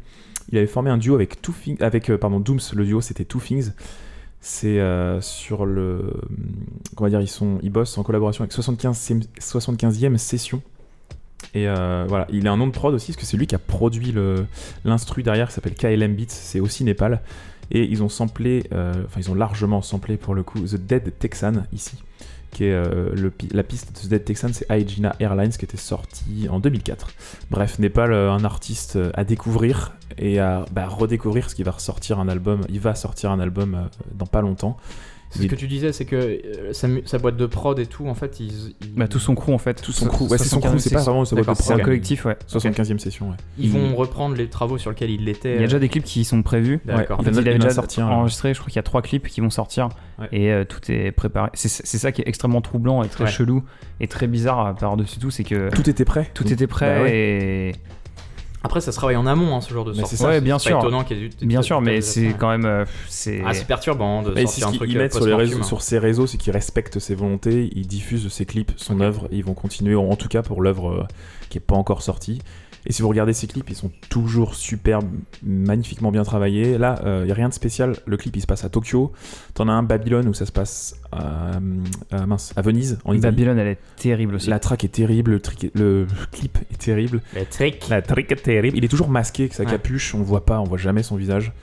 Il 0.51 0.57
avait 0.57 0.67
formé 0.67 0.89
un 0.89 0.97
duo 0.97 1.15
avec, 1.15 1.41
Two 1.41 1.53
Things- 1.53 1.81
avec 1.81 2.09
euh, 2.09 2.17
Dooms, 2.39 2.59
le 2.73 2.83
duo 2.83 2.99
c'était 2.99 3.23
Two 3.23 3.39
Things. 3.39 3.71
C'est 4.41 4.79
euh, 4.81 5.21
sur 5.21 5.65
le. 5.65 6.11
Comment 6.97 7.09
dire, 7.09 7.21
ils, 7.21 7.27
sont, 7.27 7.57
ils 7.63 7.71
bossent 7.71 7.97
en 7.97 8.03
collaboration 8.03 8.43
avec 8.43 8.51
75e, 8.53 9.23
75e 9.39 10.17
Session. 10.17 10.61
Et 11.55 11.69
euh, 11.69 12.05
voilà, 12.07 12.27
il 12.31 12.47
a 12.49 12.51
un 12.51 12.57
nom 12.57 12.67
de 12.67 12.73
prod 12.73 12.93
aussi, 12.93 13.13
parce 13.13 13.17
que 13.17 13.25
c'est 13.25 13.37
lui 13.37 13.47
qui 13.47 13.55
a 13.55 13.59
produit 13.59 14.13
l'instru 14.83 15.23
derrière, 15.23 15.47
qui 15.47 15.53
s'appelle 15.53 15.73
KLM 15.73 16.13
Beats, 16.13 16.25
c'est 16.27 16.59
aussi 16.59 16.83
Népal. 16.83 17.21
Et 17.71 17.83
ils 17.85 18.03
ont 18.03 18.09
samplé, 18.09 18.65
euh, 18.73 18.93
enfin 19.05 19.21
ils 19.21 19.31
ont 19.31 19.33
largement 19.33 19.81
samplé 19.81 20.17
pour 20.17 20.35
le 20.35 20.43
coup 20.43 20.59
The 20.59 20.75
Dead 20.75 21.17
Texan 21.17 21.63
ici, 21.73 21.97
qui 22.51 22.65
est 22.65 22.73
euh, 22.73 23.31
la 23.51 23.63
piste 23.63 23.95
de 23.95 24.07
The 24.07 24.09
Dead 24.09 24.25
Texan, 24.25 24.49
c'est 24.51 24.69
Aegina 24.69 25.15
Airlines 25.19 25.49
qui 25.49 25.65
était 25.65 25.77
sorti 25.77 26.47
en 26.47 26.59
2004. 26.59 27.07
Bref, 27.49 27.79
Népal, 27.79 28.13
un 28.13 28.43
artiste 28.43 28.99
à 29.15 29.23
découvrir 29.23 29.93
et 30.19 30.39
à 30.39 30.65
bah, 30.71 30.87
redécouvrir, 30.87 31.45
parce 31.45 31.55
qu'il 31.55 31.65
va 31.65 31.71
ressortir 31.71 32.19
un 32.19 32.27
album, 32.27 32.61
il 32.69 32.81
va 32.81 32.93
sortir 32.93 33.31
un 33.31 33.39
album 33.39 33.89
dans 34.13 34.27
pas 34.27 34.41
longtemps. 34.41 34.77
Ce 35.43 35.47
que 35.47 35.55
tu 35.55 35.67
disais, 35.67 35.91
c'est 35.91 36.05
que 36.05 36.15
euh, 36.15 36.73
sa, 36.73 36.87
mu- 36.87 37.03
sa 37.05 37.17
boîte 37.17 37.37
de 37.37 37.45
prod 37.45 37.77
et 37.79 37.85
tout, 37.85 38.07
en 38.07 38.13
fait, 38.15 38.39
ils. 38.39 38.75
ils- 38.81 38.93
Bah, 38.95 39.07
tout 39.07 39.19
son 39.19 39.35
crew 39.35 39.49
en 39.51 39.57
fait. 39.57 39.81
Tout 39.81 39.91
son 39.91 40.07
crew, 40.07 40.23
ouais, 40.29 40.37
c'est 40.37 40.45
son 40.45 40.59
crew, 40.59 40.77
c'est 40.77 40.93
pas 40.93 41.01
vraiment 41.01 41.25
sa 41.25 41.35
boîte 41.35 41.45
de 41.45 41.51
D'accord, 41.51 41.57
C'est 41.65 41.73
un 41.73 41.75
prod. 41.77 41.85
collectif, 41.85 42.25
ouais. 42.25 42.37
75e 42.47 42.97
session, 42.99 43.29
ouais. 43.29 43.35
Ils 43.57 43.69
vont 43.69 43.95
reprendre 43.95 44.35
les 44.35 44.47
travaux 44.47 44.77
sur 44.77 44.89
lesquels 44.91 45.11
il 45.11 45.27
était. 45.29 45.53
Il 45.55 45.61
y 45.61 45.63
a 45.63 45.67
déjà 45.67 45.79
des 45.79 45.89
clips 45.89 46.03
qui 46.05 46.23
sont 46.23 46.41
prévus. 46.43 46.79
D'accord. 46.85 47.19
En 47.19 47.23
Il 47.23 47.25
fait, 47.25 47.31
en 47.35 47.37
a- 47.37 47.41
il 47.41 47.49
a 47.49 47.53
déjà 47.55 47.69
sorti 47.71 48.01
un, 48.01 48.09
là. 48.09 48.15
enregistré, 48.15 48.53
je 48.53 48.59
crois 48.59 48.69
qu'il 48.69 48.77
y 48.77 48.79
a 48.79 48.83
trois 48.83 49.01
clips 49.01 49.27
qui 49.27 49.41
vont 49.41 49.49
sortir 49.49 49.89
Ouais. 50.19 50.27
et 50.31 50.51
euh, 50.51 50.63
tout 50.63 50.79
est 50.91 51.11
préparé. 51.11 51.49
C'est 51.53 51.67
c'est 51.69 51.97
ça 51.97 52.11
qui 52.11 52.21
est 52.21 52.27
extrêmement 52.27 52.61
troublant 52.61 53.03
et 53.03 53.07
très 53.09 53.25
Ouais. 53.25 53.29
chelou 53.29 53.63
et 53.99 54.07
très 54.07 54.27
bizarre 54.27 54.65
euh, 54.67 54.73
par-dessus 54.73 55.19
tout, 55.19 55.31
c'est 55.31 55.43
que 55.43 55.69
Tout 55.75 55.89
était 55.89 56.05
prêt. 56.05 56.29
tout 56.33 56.51
était 56.51 56.67
prêt 56.67 56.95
Bah 56.97 57.01
ouais. 57.03 57.17
et 57.17 57.71
Après, 58.65 58.81
ça 58.81 58.91
se 58.91 58.97
travaille 58.97 59.15
en 59.15 59.25
amont, 59.27 59.55
hein, 59.55 59.61
ce 59.61 59.73
genre 59.73 59.85
de 59.85 59.93
sortie. 59.93 60.17
c'est. 60.17 60.25
Ouais, 60.25 60.41
bien 60.41 60.59
sûr. 60.59 60.79
étonnant 60.79 61.03
qu'il 61.03 61.17
y 61.17 61.25
ait 61.25 61.29
du- 61.29 61.45
bien 61.45 61.61
sûr, 61.61 61.79
mais 61.81 62.01
c'est 62.01 62.33
quand 62.37 62.49
même 62.49 62.65
euh, 62.65 62.83
c'est 63.07 63.41
Ah, 63.45 63.53
c'est 63.53 63.65
perturbant 63.67 64.23
de 64.23 64.33
sortir 64.35 64.49
ce 64.49 64.65
un 64.65 64.71
truc 64.77 64.89
qu'ils 64.89 64.97
euh, 64.97 65.01
mettent 65.03 65.13
sur, 65.13 65.25
les 65.25 65.33
réseaux, 65.33 65.63
sur 65.63 65.81
ses 65.81 65.99
réseaux, 65.99 66.27
c'est 66.27 66.37
qu'ils 66.37 66.51
respectent 66.53 66.99
ses 66.99 67.15
volontés, 67.15 67.69
ils 67.75 67.87
diffusent 67.87 68.27
ses 68.31 68.45
clips, 68.45 68.71
son 68.75 68.99
œuvre, 69.01 69.27
et 69.31 69.37
ils 69.37 69.43
vont 69.45 69.53
continuer, 69.53 69.95
en 69.95 70.15
tout 70.15 70.27
cas 70.27 70.41
pour 70.41 70.61
l'œuvre 70.61 70.89
euh, 70.91 71.03
qui 71.49 71.59
est 71.59 71.61
pas 71.61 71.75
encore 71.75 72.01
sortie. 72.01 72.41
Et 72.85 72.91
si 72.93 73.01
vous 73.01 73.07
regardez 73.09 73.33
ses 73.33 73.47
clips, 73.47 73.69
ils 73.69 73.75
sont 73.75 73.91
toujours 74.09 74.53
superbes, 74.55 75.07
magnifiquement 75.43 76.11
bien 76.11 76.23
travaillés. 76.23 76.77
Là, 76.77 77.01
il 77.05 77.25
n'y 77.25 77.31
a 77.31 77.33
rien 77.35 77.49
de 77.49 77.53
spécial. 77.53 77.95
Le 78.05 78.15
clip, 78.17 78.35
il 78.35 78.41
se 78.41 78.47
passe 78.47 78.63
à 78.63 78.69
Tokyo. 78.69 79.11
T'en 79.55 79.67
as 79.67 79.71
un 79.71 79.83
Babylone 79.83 80.27
où 80.27 80.33
ça 80.33 80.45
se 80.45 80.51
passe 80.51 80.95
à, 81.11 81.51
à- 82.11 82.25
mince, 82.25 82.53
à 82.55 82.61
Venise, 82.61 82.99
en 83.05 83.13
Italie. 83.13 83.35
Babylone, 83.35 83.57
elle 83.59 83.67
est 83.69 83.79
terrible 83.95 84.35
aussi. 84.35 84.49
La 84.49 84.59
track 84.59 84.83
est 84.83 84.89
terrible, 84.89 85.31
le, 85.31 85.39
trick- 85.39 85.71
le 85.73 86.05
clip 86.31 86.57
est 86.71 86.77
terrible. 86.77 87.21
Le 87.35 87.45
trick. 87.45 87.87
La 87.89 88.01
trick 88.01 88.31
est 88.31 88.35
terrible. 88.35 88.77
Il 88.77 88.85
est 88.85 88.89
toujours 88.89 89.09
masqué 89.09 89.43
avec 89.43 89.53
sa 89.55 89.63
Ouais. 89.63 89.71
capuche, 89.71 90.13
on 90.13 90.19
le 90.19 90.23
voit 90.25 90.45
pas, 90.45 90.59
on 90.59 90.65
voit 90.65 90.77
jamais 90.77 91.01
son 91.03 91.15
visage. 91.15 91.53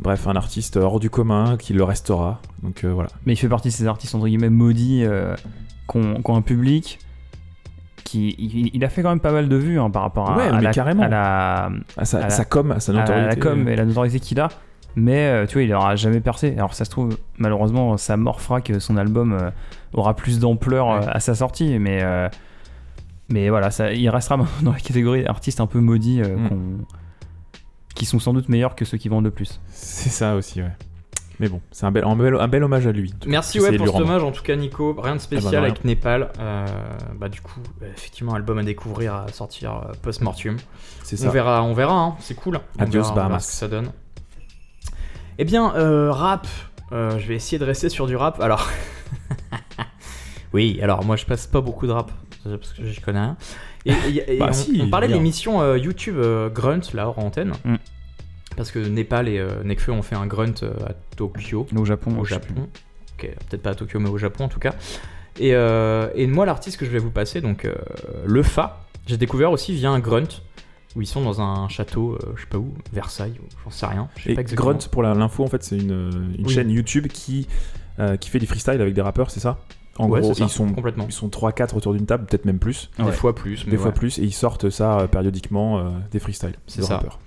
Bref, 0.00 0.26
un 0.26 0.34
artiste 0.36 0.78
hors 0.78 0.98
du 1.00 1.10
commun 1.10 1.56
qui 1.58 1.74
le 1.74 1.84
restera. 1.84 2.40
Donc 2.62 2.82
euh, 2.84 2.92
voilà. 2.92 3.10
Mais 3.26 3.34
il 3.34 3.36
fait 3.36 3.48
partie 3.48 3.68
de 3.68 3.72
ces 3.74 3.86
artistes 3.86 4.14
entre 4.14 4.26
guillemets 4.26 4.48
maudits 4.50 5.04
euh, 5.04 5.36
qui 5.90 5.98
ont, 5.98 6.14
qui 6.22 6.30
ont 6.30 6.36
un 6.36 6.42
public 6.42 6.98
qui 8.12 8.34
il, 8.38 8.70
il 8.74 8.84
a 8.84 8.88
fait 8.88 9.02
quand 9.02 9.08
même 9.10 9.20
pas 9.20 9.32
mal 9.32 9.48
de 9.48 9.56
vues 9.56 9.80
hein, 9.80 9.90
par 9.90 10.02
rapport 10.02 10.30
à, 10.30 10.36
Ouais, 10.36 10.48
à 10.48 10.52
mais 10.52 10.62
la, 10.62 10.70
carrément. 10.72 11.02
à 11.02 11.08
la 11.08 11.70
À 11.96 12.04
sa, 12.04 12.28
sa 12.30 12.44
com, 12.44 12.70
à 12.72 12.80
sa 12.80 12.92
notoriété. 12.92 13.26
la 13.28 13.36
com 13.36 13.68
et 13.68 13.76
la 13.76 13.84
notoriété 13.84 14.20
qu'il 14.20 14.40
a. 14.40 14.48
Mais 14.94 15.26
euh, 15.26 15.46
tu 15.46 15.54
vois, 15.54 15.62
il 15.62 15.72
aura 15.72 15.96
jamais 15.96 16.20
percé. 16.20 16.52
Alors 16.56 16.74
ça 16.74 16.84
se 16.84 16.90
trouve, 16.90 17.16
malheureusement, 17.38 17.96
sa 17.96 18.16
mort 18.18 18.40
fera 18.42 18.60
que 18.60 18.78
son 18.78 18.96
album 18.98 19.32
euh, 19.32 19.50
aura 19.94 20.14
plus 20.14 20.38
d'ampleur 20.38 20.90
euh, 20.90 21.00
Ouais. 21.00 21.06
à 21.08 21.18
sa 21.20 21.34
sortie. 21.34 21.78
Mais, 21.78 22.00
euh, 22.02 22.28
mais 23.30 23.48
voilà, 23.48 23.70
ça, 23.70 23.92
il 23.92 24.08
restera 24.10 24.36
dans 24.62 24.72
la 24.72 24.78
catégorie 24.80 25.24
artistes 25.26 25.60
un 25.60 25.66
peu 25.66 25.80
maudits 25.80 26.20
euh, 26.22 26.36
Mm. 26.36 26.84
qui 27.94 28.04
sont 28.04 28.18
sans 28.18 28.32
doute 28.34 28.48
meilleurs 28.50 28.74
que 28.74 28.84
ceux 28.84 28.98
qui 28.98 29.08
vendent 29.08 29.24
le 29.24 29.30
plus. 29.30 29.60
C'est 29.68 30.10
ça 30.10 30.34
aussi, 30.36 30.60
ouais. 30.60 30.72
Mais 31.40 31.48
bon, 31.48 31.60
c'est 31.72 31.86
un 31.86 31.90
bel, 31.90 32.04
un, 32.04 32.14
bel, 32.14 32.36
un 32.38 32.46
bel 32.48 32.62
hommage 32.62 32.86
à 32.86 32.92
lui. 32.92 33.12
Merci 33.26 33.58
ouais, 33.60 33.76
pour 33.76 33.86
cet 33.88 33.96
hommage 33.96 34.22
en 34.22 34.30
tout 34.32 34.42
cas 34.42 34.54
Nico, 34.54 34.94
rien 35.00 35.14
de 35.14 35.16
Ah 35.16 35.22
spécial 35.22 35.50
bah, 35.52 35.60
rien. 35.60 35.70
avec 35.70 35.84
Népal. 35.84 36.30
Euh, 36.38 36.66
bah 37.16 37.28
du 37.28 37.40
coup, 37.40 37.60
effectivement, 37.96 38.34
album 38.34 38.58
à 38.58 38.62
découvrir, 38.62 39.14
à 39.14 39.28
sortir 39.32 39.76
euh, 39.88 39.92
post-mortem. 40.02 40.56
C'est 41.02 41.18
On 41.20 41.24
ça. 41.24 41.30
verra, 41.30 41.62
on 41.64 41.72
verra, 41.74 41.94
hein, 41.98 42.16
c'est 42.20 42.34
cool. 42.34 42.60
On 42.78 42.82
Adios, 42.82 43.00
verra, 43.02 43.12
on 43.12 43.16
Bahamas. 43.16 43.40
ce 43.40 43.46
que 43.48 43.56
ça 43.56 43.68
donne. 43.68 43.90
Eh 45.38 45.44
bien, 45.44 45.74
euh, 45.74 46.12
rap, 46.12 46.46
euh, 46.92 47.18
je 47.18 47.26
vais 47.26 47.34
essayer 47.34 47.58
de 47.58 47.64
rester 47.64 47.88
sur 47.88 48.06
du 48.06 48.14
rap. 48.14 48.38
Alors, 48.40 48.68
oui, 50.52 50.78
alors 50.82 51.04
moi 51.04 51.16
je 51.16 51.24
passe 51.24 51.46
pas 51.46 51.60
beaucoup 51.60 51.86
de 51.86 51.92
rap 51.92 52.10
parce 52.44 52.72
que 52.72 52.86
je 52.86 53.00
connais 53.00 53.20
rien. 53.20 53.36
Et, 53.84 53.92
et- 53.92 54.34
et 54.34 54.38
Bah 54.38 54.46
on, 54.50 54.52
si, 54.52 54.80
on 54.82 54.90
parlait 54.90 55.08
de 55.08 55.14
l'émission 55.14 55.60
euh, 55.62 55.76
YouTube 55.78 56.16
euh, 56.18 56.48
Grunt 56.50 56.80
là 56.94 57.08
hors 57.08 57.18
antenne. 57.18 57.52
Mm. 57.64 57.74
Parce 58.56 58.70
que 58.70 58.78
Népal 58.78 59.28
et 59.28 59.38
euh, 59.38 59.62
Nekfeu 59.64 59.92
ont 59.92 60.02
fait 60.02 60.14
un 60.16 60.26
Grunt 60.26 60.62
euh, 60.62 60.72
à 60.86 60.92
Tokyo 61.16 61.66
Au 61.76 61.84
Japon, 61.84 62.18
au 62.18 62.24
Japon. 62.24 62.54
Ok, 63.18 63.30
peut-être 63.48 63.62
pas 63.62 63.70
à 63.70 63.74
Tokyo, 63.74 63.98
mais 64.00 64.08
au 64.10 64.18
Japon 64.18 64.44
en 64.44 64.48
tout 64.48 64.60
cas. 64.60 64.74
Et, 65.40 65.54
euh, 65.54 66.08
et 66.14 66.26
moi, 66.26 66.44
l'artiste 66.44 66.76
que 66.78 66.84
je 66.84 66.90
vais 66.90 66.98
vous 66.98 67.10
passer, 67.10 67.40
donc 67.40 67.64
euh, 67.64 67.74
le 68.26 68.42
Fa, 68.42 68.84
j'ai 69.06 69.16
découvert 69.16 69.50
aussi 69.50 69.72
via 69.72 69.90
un 69.90 69.98
Grunt, 69.98 70.42
où 70.94 71.00
ils 71.00 71.06
sont 71.06 71.22
dans 71.22 71.40
un 71.40 71.68
château, 71.68 72.12
euh, 72.22 72.32
je 72.36 72.42
sais 72.42 72.46
pas 72.48 72.58
où, 72.58 72.74
Versailles, 72.92 73.32
j'en 73.64 73.70
sais 73.70 73.86
rien. 73.86 74.08
Je 74.16 74.24
sais 74.24 74.32
Et 74.32 74.34
pas 74.34 74.42
exactement. 74.42 74.70
Grunt, 74.72 74.88
pour 74.90 75.02
l'info, 75.02 75.42
en 75.44 75.46
fait, 75.46 75.62
c'est 75.62 75.78
une, 75.78 76.34
une 76.38 76.46
Oui. 76.46 76.52
chaîne 76.52 76.70
YouTube 76.70 77.06
qui, 77.06 77.48
euh, 77.98 78.16
qui 78.18 78.28
fait 78.28 78.38
du 78.38 78.46
freestyle 78.46 78.80
avec 78.80 78.92
des 78.92 79.00
rappeurs, 79.00 79.30
c'est 79.30 79.40
ça? 79.40 79.58
En 79.98 80.08
Ouais, 80.08 80.20
gros, 80.20 80.34
ça, 80.34 80.44
ils 80.44 80.50
sont, 80.50 80.68
complètement. 80.72 81.04
ils 81.08 81.12
sont 81.12 81.28
3-4 81.28 81.74
autour 81.76 81.92
d'une 81.94 82.06
table, 82.06 82.26
peut-être 82.26 82.44
même 82.46 82.58
plus. 82.58 82.90
Des 82.98 83.04
Ouais. 83.04 83.12
fois 83.12 83.34
plus, 83.34 83.64
mais 83.64 83.70
Des 83.72 83.76
fois 83.78 83.92
plus, 83.92 84.18
et 84.18 84.22
ils 84.22 84.32
sortent 84.32 84.68
ça 84.70 85.00
euh, 85.00 85.06
périodiquement, 85.06 85.78
euh, 85.78 85.82
des 86.10 86.18
freestyles 86.18 86.54
C'est 86.66 86.80
de 86.82 86.86
ça. 86.86 86.96
rappeurs. 86.96 87.18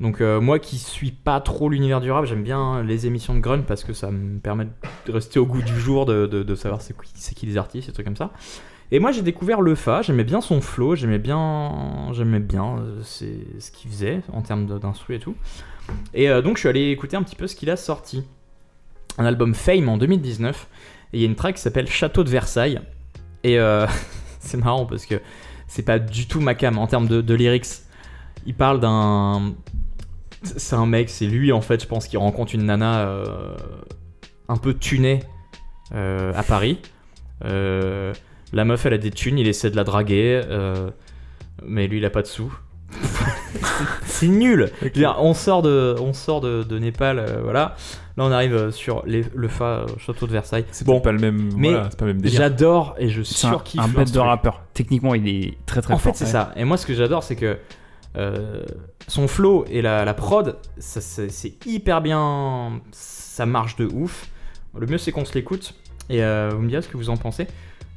Donc 0.00 0.20
euh, 0.20 0.40
moi 0.40 0.58
qui 0.58 0.78
suis 0.78 1.12
pas 1.12 1.40
trop 1.40 1.68
l'univers 1.68 2.00
du 2.00 2.10
rap, 2.10 2.24
j'aime 2.24 2.42
bien 2.42 2.82
les 2.82 3.06
émissions 3.06 3.34
de 3.34 3.40
Grunt 3.40 3.62
parce 3.62 3.84
que 3.84 3.92
ça 3.92 4.10
me 4.10 4.38
permet 4.40 4.66
de 5.06 5.12
rester 5.12 5.38
au 5.38 5.46
goût 5.46 5.62
du 5.62 5.78
jour, 5.78 6.04
de, 6.04 6.26
de- 6.26 6.54
savoir 6.56 6.82
c'est 6.82 6.96
qui, 7.00 7.12
c'est 7.14 7.34
qui 7.34 7.46
les 7.46 7.56
artistes, 7.56 7.88
et 7.88 7.92
trucs 7.92 8.04
comme 8.06 8.16
ça. 8.16 8.32
Et 8.90 8.98
moi 8.98 9.12
j'ai 9.12 9.22
découvert 9.22 9.60
le 9.60 9.74
Fa, 9.76 10.02
j'aimais 10.02 10.24
bien 10.24 10.40
son 10.40 10.60
flow, 10.60 10.96
j'aimais 10.96 11.18
bien, 11.20 12.10
j'aimais 12.12 12.40
bien 12.40 12.78
euh, 12.78 13.00
c'est 13.02 13.38
ce 13.60 13.70
qu'il 13.70 13.88
faisait 13.90 14.20
en 14.32 14.42
termes 14.42 14.66
d'instru 14.80 15.14
et 15.14 15.20
tout. 15.20 15.36
Et 16.12 16.28
euh, 16.28 16.42
donc 16.42 16.56
je 16.56 16.60
suis 16.60 16.68
allé 16.68 16.90
écouter 16.90 17.16
un 17.16 17.22
petit 17.22 17.36
peu 17.36 17.46
ce 17.46 17.54
qu'il 17.54 17.70
a 17.70 17.76
sorti. 17.76 18.24
Un 19.16 19.26
album 19.26 19.54
Fame 19.54 19.88
en 19.88 19.96
2019. 19.96 20.66
Et 21.12 21.18
il 21.18 21.20
y 21.20 21.24
a 21.24 21.28
une 21.28 21.36
track 21.36 21.54
qui 21.54 21.62
s'appelle 21.62 21.86
Château 21.86 22.24
de 22.24 22.30
Versailles. 22.30 22.80
Et 23.44 23.58
c'est 24.40 24.56
marrant 24.56 24.86
parce 24.86 25.06
que 25.06 25.20
c'est 25.68 25.84
pas 25.84 25.98
du 26.00 26.26
tout 26.26 26.40
ma 26.40 26.54
cam 26.54 26.78
en 26.78 26.86
termes 26.88 27.06
de, 27.06 27.20
de 27.20 27.34
lyrics. 27.34 27.66
Il 28.46 28.54
parle 28.54 28.80
d'un. 28.80 29.54
C'est 30.56 30.76
un 30.76 30.86
mec, 30.86 31.08
c'est 31.10 31.26
lui 31.26 31.52
en 31.52 31.60
fait, 31.60 31.82
je 31.82 31.86
pense, 31.86 32.06
qui 32.06 32.16
rencontre 32.16 32.54
une 32.54 32.64
nana 32.66 33.00
euh, 33.08 33.24
un 34.48 34.56
peu 34.56 34.74
tunée 34.74 35.20
euh, 35.94 36.32
à 36.34 36.42
Paris. 36.42 36.78
Euh, 37.44 38.12
la 38.52 38.64
meuf, 38.64 38.86
elle 38.86 38.94
a 38.94 38.98
des 38.98 39.10
thunes, 39.10 39.38
il 39.38 39.48
essaie 39.48 39.70
de 39.70 39.76
la 39.76 39.84
draguer, 39.84 40.42
mais 41.64 41.86
lui, 41.88 41.98
il 41.98 42.04
a 42.04 42.10
pas 42.10 42.22
de 42.22 42.26
sous. 42.26 42.52
c'est 44.04 44.28
nul. 44.28 44.70
Dire, 44.94 45.16
on 45.18 45.34
sort 45.34 45.62
de, 45.62 45.96
on 46.00 46.12
sort 46.12 46.40
de, 46.40 46.62
de 46.62 46.78
Népal, 46.78 47.18
euh, 47.18 47.40
voilà. 47.42 47.74
Là, 48.16 48.24
on 48.24 48.30
arrive 48.30 48.70
sur 48.70 49.02
les- 49.06 49.24
le 49.34 49.48
fa 49.48 49.64
euh, 49.64 49.86
château 49.98 50.26
de 50.26 50.32
Versailles. 50.32 50.64
C'est 50.70 50.86
Bon, 50.86 51.00
pas 51.00 51.10
le 51.10 51.18
même, 51.18 51.50
mais 51.56 51.70
voilà. 51.72 51.88
J'adore 52.24 52.94
et 52.98 53.08
je 53.08 53.22
C'est 53.22 53.46
un, 53.48 53.50
surkiffe. 53.50 53.80
un 53.80 53.88
bête 53.88 54.12
de 54.12 54.18
rappeur. 54.20 54.62
Techniquement, 54.72 55.14
il 55.14 55.26
est 55.28 55.54
très 55.66 55.82
très 55.82 55.92
En 55.94 55.98
fort. 55.98 56.12
fait, 56.12 56.18
c'est 56.24 56.30
ça. 56.30 56.52
Et 56.56 56.64
moi, 56.64 56.76
ce 56.76 56.86
que 56.86 56.94
j'adore, 56.94 57.24
c'est 57.24 57.34
que 57.36 57.58
son 59.08 59.28
flow 59.28 59.64
et 59.68 59.82
la, 59.82 60.04
la 60.04 60.14
prod, 60.14 60.56
c'est 60.78 61.66
hyper 61.66 62.00
bien. 62.00 62.80
Ça 62.92 63.46
marche 63.46 63.76
de 63.76 63.86
ouf. 63.86 64.28
Le 64.76 64.86
mieux, 64.86 64.98
c'est 64.98 65.12
qu'on 65.12 65.24
se 65.24 65.34
l'écoute. 65.34 65.74
Et 66.10 66.22
euh, 66.22 66.50
vous 66.54 66.60
me 66.62 66.68
direz 66.68 66.82
ce 66.82 66.88
que 66.88 66.96
vous 66.96 67.10
en 67.10 67.16
pensez. 67.16 67.46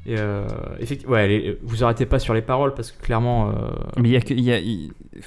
Et 0.06 0.16
euh, 0.18 0.46
effectivement, 0.80 1.14
ouais, 1.14 1.28
les- 1.28 1.60
vous 1.64 1.84
arrêtez 1.84 2.06
pas 2.06 2.20
sur 2.20 2.34
les 2.34 2.42
paroles 2.42 2.74
parce 2.74 2.92
que 2.92 3.02
clairement. 3.02 3.50
euh, 3.50 3.54
Mais 3.98 4.10
il 4.10 4.12
y 4.14 4.16
a 4.18 4.22
que, 4.22 4.34
y 4.34 4.52
a- 4.54 5.22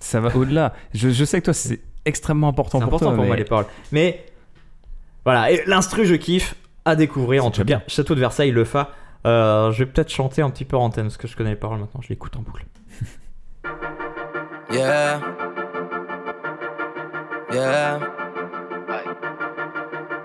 ça 0.00 0.20
va 0.20 0.34
au-delà. 0.36 0.74
Je, 0.94 1.08
je 1.10 1.24
sais 1.24 1.40
que 1.40 1.46
toi, 1.46 1.54
c'est 1.54 1.80
extrêmement 2.04 2.48
important 2.48 2.78
pour 2.78 2.86
important 2.88 3.06
toi. 3.06 3.16
pour 3.16 3.24
moi 3.24 3.36
les 3.36 3.44
paroles. 3.44 3.66
Mais 3.92 4.24
voilà, 5.24 5.50
et 5.50 5.62
l'instru, 5.66 6.04
je 6.06 6.14
kiffe. 6.14 6.54
À 6.86 6.96
découvrir 6.96 7.44
en 7.44 7.50
tout 7.50 7.62
cas. 7.64 7.82
Château 7.88 8.14
de 8.14 8.20
Versailles, 8.20 8.50
le 8.52 8.64
fa. 8.64 8.90
Euh, 9.26 9.70
je 9.72 9.84
vais 9.84 9.90
peut-être 9.90 10.08
chanter 10.10 10.40
un 10.40 10.48
petit 10.48 10.64
peu 10.64 10.76
en 10.78 10.84
antenne 10.84 11.04
parce 11.04 11.18
que 11.18 11.28
je 11.28 11.36
connais 11.36 11.50
les 11.50 11.56
paroles 11.56 11.78
maintenant. 11.78 12.00
Je 12.00 12.08
l'écoute 12.08 12.34
en 12.36 12.40
boucle. 12.40 12.64
Yeah. 14.72 15.20
Yeah. 17.52 18.00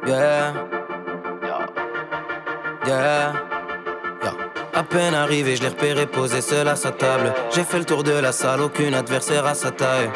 Yeah. 0.05 0.53
Yeah. 2.85 3.33
À 4.73 4.83
peine 4.83 5.15
arrivé, 5.15 5.55
je 5.55 5.63
l'ai 5.63 5.69
repéré 5.69 6.05
posé 6.05 6.41
seul 6.41 6.67
à 6.67 6.75
sa 6.75 6.91
table. 6.91 7.33
J'ai 7.55 7.63
fait 7.63 7.79
le 7.79 7.85
tour 7.85 8.03
de 8.03 8.11
la 8.11 8.31
salle, 8.31 8.61
aucun 8.61 8.93
adversaire 8.93 9.45
à 9.47 9.55
sa 9.55 9.71
taille. 9.71 10.11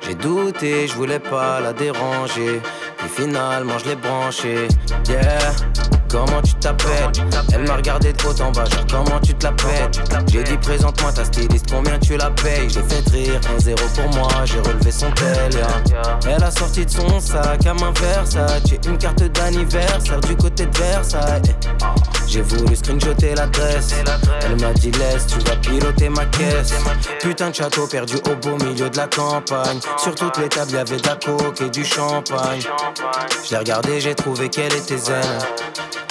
J'ai 0.00 0.14
douté, 0.14 0.88
je 0.88 0.94
voulais 0.94 1.20
pas 1.20 1.60
la 1.60 1.72
déranger. 1.72 2.60
Puis 2.98 3.08
finalement, 3.08 3.78
je 3.78 3.90
l'ai 3.90 3.96
branché. 3.96 4.68
Yeah. 5.08 5.95
Comment 6.08 6.40
tu 6.42 6.54
t'appelles 6.54 7.10
Elle 7.52 7.66
m'a 7.66 7.76
regardé 7.76 8.12
de 8.12 8.22
haut 8.24 8.40
en 8.40 8.52
bas, 8.52 8.64
genre 8.64 8.86
comment 8.90 9.20
tu 9.20 9.34
te 9.34 9.44
la 9.44 9.52
pètes 9.52 10.00
J'ai 10.30 10.42
dit 10.44 10.56
présente-moi 10.56 11.12
ta 11.12 11.24
styliste, 11.24 11.66
combien 11.70 11.98
tu 11.98 12.16
la 12.16 12.30
payes. 12.30 12.68
J'ai 12.68 12.82
fait 12.82 13.08
rire, 13.10 13.40
1-0 13.58 13.74
pour 13.94 14.14
moi, 14.14 14.28
j'ai 14.44 14.60
relevé 14.60 14.90
son 14.90 15.10
tel 15.12 15.52
yeah. 15.52 16.18
Elle 16.28 16.44
a 16.44 16.50
sorti 16.50 16.84
de 16.84 16.90
son 16.90 17.20
sac 17.20 17.66
à 17.66 17.74
main 17.74 17.92
Versace. 18.00 18.62
Une 18.86 18.98
carte 18.98 19.22
d'anniversaire 19.22 20.20
du 20.20 20.36
côté 20.36 20.66
de 20.66 20.78
Versailles 20.78 21.42
J'ai 22.26 22.42
voulu 22.42 22.74
screenshotter 22.76 23.34
l'adresse. 23.34 23.94
Elle 24.42 24.60
m'a 24.60 24.72
dit 24.72 24.90
laisse, 24.92 25.26
tu 25.26 25.38
vas 25.40 25.56
piloter 25.56 26.08
ma 26.08 26.26
caisse. 26.26 26.72
Putain 27.20 27.50
de 27.50 27.54
château 27.54 27.86
perdu 27.86 28.16
au 28.30 28.36
beau 28.36 28.56
milieu 28.64 28.90
de 28.90 28.96
la 28.96 29.06
campagne. 29.06 29.78
Sur 29.96 30.14
toutes 30.14 30.38
les 30.38 30.48
tables 30.48 30.72
y'avait 30.72 30.96
de 30.96 31.06
la 31.06 31.16
coke 31.16 31.60
et 31.60 31.70
du 31.70 31.84
champagne. 31.84 32.60
Je 33.44 33.50
l'ai 33.50 33.58
regardé, 33.58 34.00
j'ai 34.00 34.14
trouvé 34.14 34.48
qu'elle 34.48 34.74
était 34.74 34.98
zen. 34.98 35.38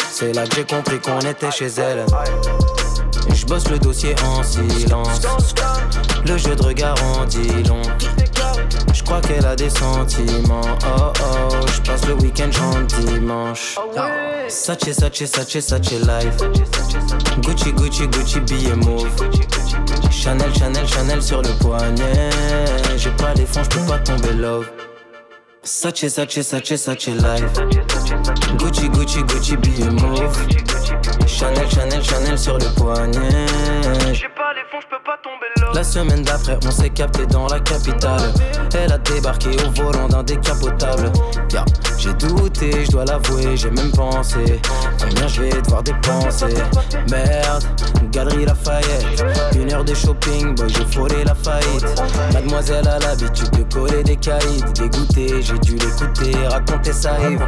C'est 0.09 0.33
là 0.33 0.47
que 0.47 0.55
j'ai 0.55 0.65
compris 0.65 0.99
qu'on 0.99 1.19
était 1.19 1.51
chez 1.51 1.67
elle. 1.67 2.05
Et 3.29 3.35
je 3.35 3.45
bosse 3.45 3.69
le 3.69 3.79
dossier 3.79 4.15
en 4.23 4.41
silence. 4.43 5.21
Le 6.25 6.37
jeu 6.37 6.55
de 6.55 6.63
regard 6.63 6.95
en 7.03 7.25
dit 7.25 7.63
long. 7.67 7.81
Je 9.05 9.11
crois 9.11 9.21
qu'elle 9.21 9.45
a 9.45 9.55
des 9.55 9.69
sentiments. 9.69 10.61
Oh 10.83 11.13
oh, 11.21 11.55
je 11.71 11.81
passe 11.81 12.07
le 12.07 12.15
week-end 12.15 12.51
genre 12.51 12.79
dimanche. 12.87 13.77
Sache, 14.47 14.91
Sache, 14.93 15.25
Sache, 15.25 15.59
Sache 15.59 15.91
life. 15.91 16.37
Gucci, 17.43 17.71
Gucci, 17.71 18.07
Gucci, 18.07 18.39
billet 18.39 18.75
mauve. 18.75 19.07
Chanel, 20.09 20.51
Chanel, 20.57 20.87
Chanel 20.87 21.21
sur 21.21 21.43
le 21.43 21.49
poignet. 21.59 22.31
J'ai 22.97 23.11
pas 23.11 23.35
les 23.35 23.45
fonds, 23.45 23.61
je 23.63 23.77
peux 23.77 23.85
pas 23.85 23.99
tomber 23.99 24.33
love. 24.33 24.67
Sache, 25.61 26.07
Sache, 26.07 26.41
Sache, 26.41 26.75
Sache 26.75 27.05
life. 27.05 27.53
Gucci, 28.57 28.89
Gucci, 28.89 29.21
Gucci, 29.21 29.55
billet 29.57 29.91
mauve. 29.91 30.35
Chanel, 31.35 31.69
Chanel, 31.69 32.01
Chanel 32.01 32.39
sur 32.39 32.57
le 32.57 32.65
poignet. 32.75 33.45
J'ai 34.13 34.29
pas 34.29 34.53
les 34.53 34.61
fonds, 34.71 34.79
je 34.79 34.87
peux 34.87 35.03
pas 35.03 35.17
tomber 35.21 35.47
là. 35.59 35.71
La 35.73 35.83
semaine 35.83 36.21
d'après, 36.21 36.57
on 36.65 36.71
s'est 36.71 36.89
capté 36.89 37.25
dans 37.25 37.47
la 37.47 37.59
capitale. 37.59 38.31
Elle 38.73 38.93
a 38.93 38.97
débarqué 38.97 39.49
au 39.49 39.83
volant 39.83 40.07
d'un 40.07 40.23
décapotable. 40.23 41.11
Yeah, 41.51 41.65
J'ai 41.97 42.13
douté, 42.13 42.85
je 42.85 42.91
dois 42.91 43.03
l'avouer, 43.03 43.57
j'ai 43.57 43.69
même 43.69 43.91
pensé. 43.91 44.61
Combien 44.97 45.27
je 45.27 45.41
vais 45.41 45.61
devoir 45.61 45.83
dépenser 45.83 46.53
Merde, 47.11 47.65
Galerie 48.11 48.45
Lafayette. 48.45 49.25
Une 49.55 49.73
heure 49.73 49.83
de 49.83 49.93
shopping, 49.93 50.55
boy, 50.55 50.69
j'ai 50.69 50.85
frôlé 50.85 51.25
la 51.25 51.35
faillite. 51.35 51.85
Mademoiselle 52.33 52.87
a 52.87 52.99
l'habitude 52.99 53.49
de 53.51 53.63
coller 53.73 54.03
des 54.03 54.15
caïds. 54.15 54.63
Dégoûté, 54.73 55.41
j'ai 55.41 55.59
dû 55.59 55.75
l'écouter, 55.75 56.33
raconter 56.47 56.93
sa 56.93 57.19
Yves. 57.29 57.45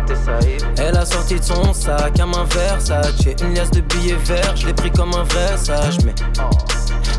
Elle 0.78 0.98
a 0.98 1.06
sorti 1.06 1.40
de 1.40 1.44
son 1.44 1.74
sac 1.74 2.20
un 2.20 2.26
main 2.26 2.44
Versace. 2.50 3.14
Une 3.42 3.54
liasse 3.54 3.72
de 3.72 3.77
billets 3.82 4.18
verts, 4.26 4.56
je 4.56 4.68
l'ai 4.68 4.74
pris 4.74 4.92
comme 4.92 5.14
un 5.14 5.24
vrai 5.24 5.58
sage. 5.58 5.98
Mais 6.06 6.14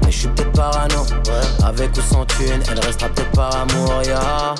mais 0.08 0.12
je 0.12 0.20
suis 0.20 0.28
peut-être 0.28 0.52
parano. 0.52 1.04
Avec 1.62 1.90
ou 1.96 2.00
sans 2.00 2.24
thune, 2.24 2.62
elle 2.70 2.80
restera 2.80 3.10
peut-être 3.10 3.30
par 3.32 3.54
amour, 3.54 3.92
ya. 4.06 4.54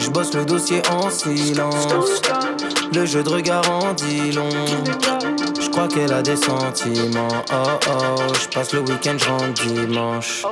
Je 0.00 0.10
bosse 0.10 0.34
le 0.34 0.44
dossier 0.44 0.82
en 0.90 1.08
silence. 1.08 1.86
Le 2.92 3.06
jeu 3.06 3.22
de 3.22 3.28
regard 3.30 3.68
en 3.70 3.94
dit 3.94 4.32
long. 4.32 4.50
Je 5.58 5.70
crois 5.70 5.88
qu'elle 5.88 6.12
a 6.12 6.20
des 6.20 6.36
sentiments. 6.36 7.28
Oh 7.52 7.78
oh, 7.88 8.32
je 8.34 8.48
passe 8.54 8.72
le 8.74 8.80
week-end, 8.80 9.16
je 9.16 9.28
rentre 9.28 9.66
dimanche. 9.66 10.44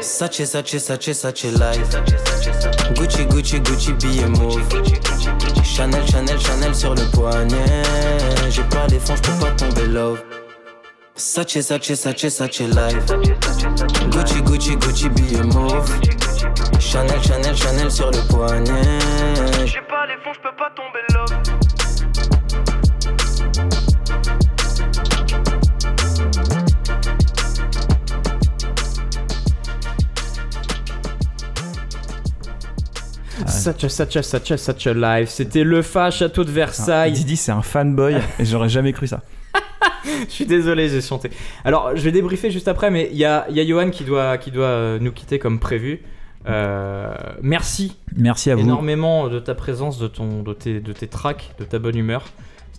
Sache, 0.00 0.42
Sache, 0.44 0.78
Sache, 0.78 1.12
Sache 1.12 1.44
live. 1.44 2.02
Gucci, 2.94 3.26
Gucci, 3.26 3.60
Gucci, 3.60 3.92
billet 3.92 4.26
mauve. 4.26 4.60
Chanel, 5.80 6.06
Chanel, 6.06 6.38
Chanel 6.38 6.74
sur 6.74 6.94
le 6.94 7.10
poignet. 7.10 7.82
J'ai 8.50 8.62
pas 8.64 8.86
les 8.88 8.98
fonds, 8.98 9.16
je 9.16 9.22
peux 9.22 9.46
pas 9.46 9.50
tomber 9.52 9.86
love. 9.86 10.22
Sache, 11.14 11.58
Sache, 11.60 11.94
Sache, 11.94 12.28
Sache 12.28 12.60
live. 12.60 13.02
Gucci, 14.10 14.42
Gucci, 14.42 14.76
Gucci, 14.76 15.08
billet 15.08 15.42
mauve. 15.42 15.90
Chanel, 16.78 17.22
Chanel, 17.22 17.56
Chanel 17.56 17.90
sur 17.90 18.10
le 18.10 18.18
poignet. 18.28 18.98
J'ai 19.64 19.80
pas 19.80 20.04
les 20.06 20.18
fonds, 20.22 20.34
je 20.34 20.40
peux 20.40 20.54
pas 20.54 20.70
tomber 20.76 21.00
là. 21.08 21.09
Such 33.60 33.84
a, 33.84 33.88
such 33.88 34.16
a, 34.16 34.22
such 34.22 34.50
a, 34.50 34.56
such 34.56 34.86
a 34.86 34.94
life. 34.94 35.28
C'était 35.30 35.64
le 35.64 35.82
Fa 35.82 36.10
Château 36.10 36.44
de 36.44 36.50
Versailles. 36.50 37.12
Didi, 37.12 37.36
c'est 37.36 37.52
un 37.52 37.62
fanboy 37.62 38.16
et 38.38 38.44
j'aurais 38.44 38.68
jamais 38.68 38.92
cru 38.92 39.06
ça. 39.06 39.22
Je 40.04 40.30
suis 40.32 40.46
désolé, 40.46 40.88
j'ai 40.88 41.00
chanté. 41.00 41.30
Alors, 41.64 41.92
je 41.94 42.00
vais 42.02 42.12
débriefer 42.12 42.50
juste 42.50 42.68
après, 42.68 42.90
mais 42.90 43.08
il 43.12 43.18
y 43.18 43.24
a, 43.24 43.46
y 43.50 43.60
a 43.60 43.66
Johan 43.66 43.90
qui 43.90 44.04
doit, 44.04 44.38
qui 44.38 44.50
doit 44.50 44.64
euh, 44.66 44.98
nous 44.98 45.12
quitter 45.12 45.38
comme 45.38 45.58
prévu. 45.58 46.02
Euh, 46.48 47.14
merci 47.42 47.96
Merci 48.16 48.50
à 48.50 48.54
vous. 48.54 48.62
énormément 48.62 49.28
de 49.28 49.38
ta 49.38 49.54
présence, 49.54 49.98
de, 49.98 50.08
ton, 50.08 50.42
de, 50.42 50.54
tes, 50.54 50.80
de 50.80 50.92
tes 50.92 51.06
tracks, 51.06 51.50
de 51.58 51.64
ta 51.64 51.78
bonne 51.78 51.96
humeur. 51.96 52.24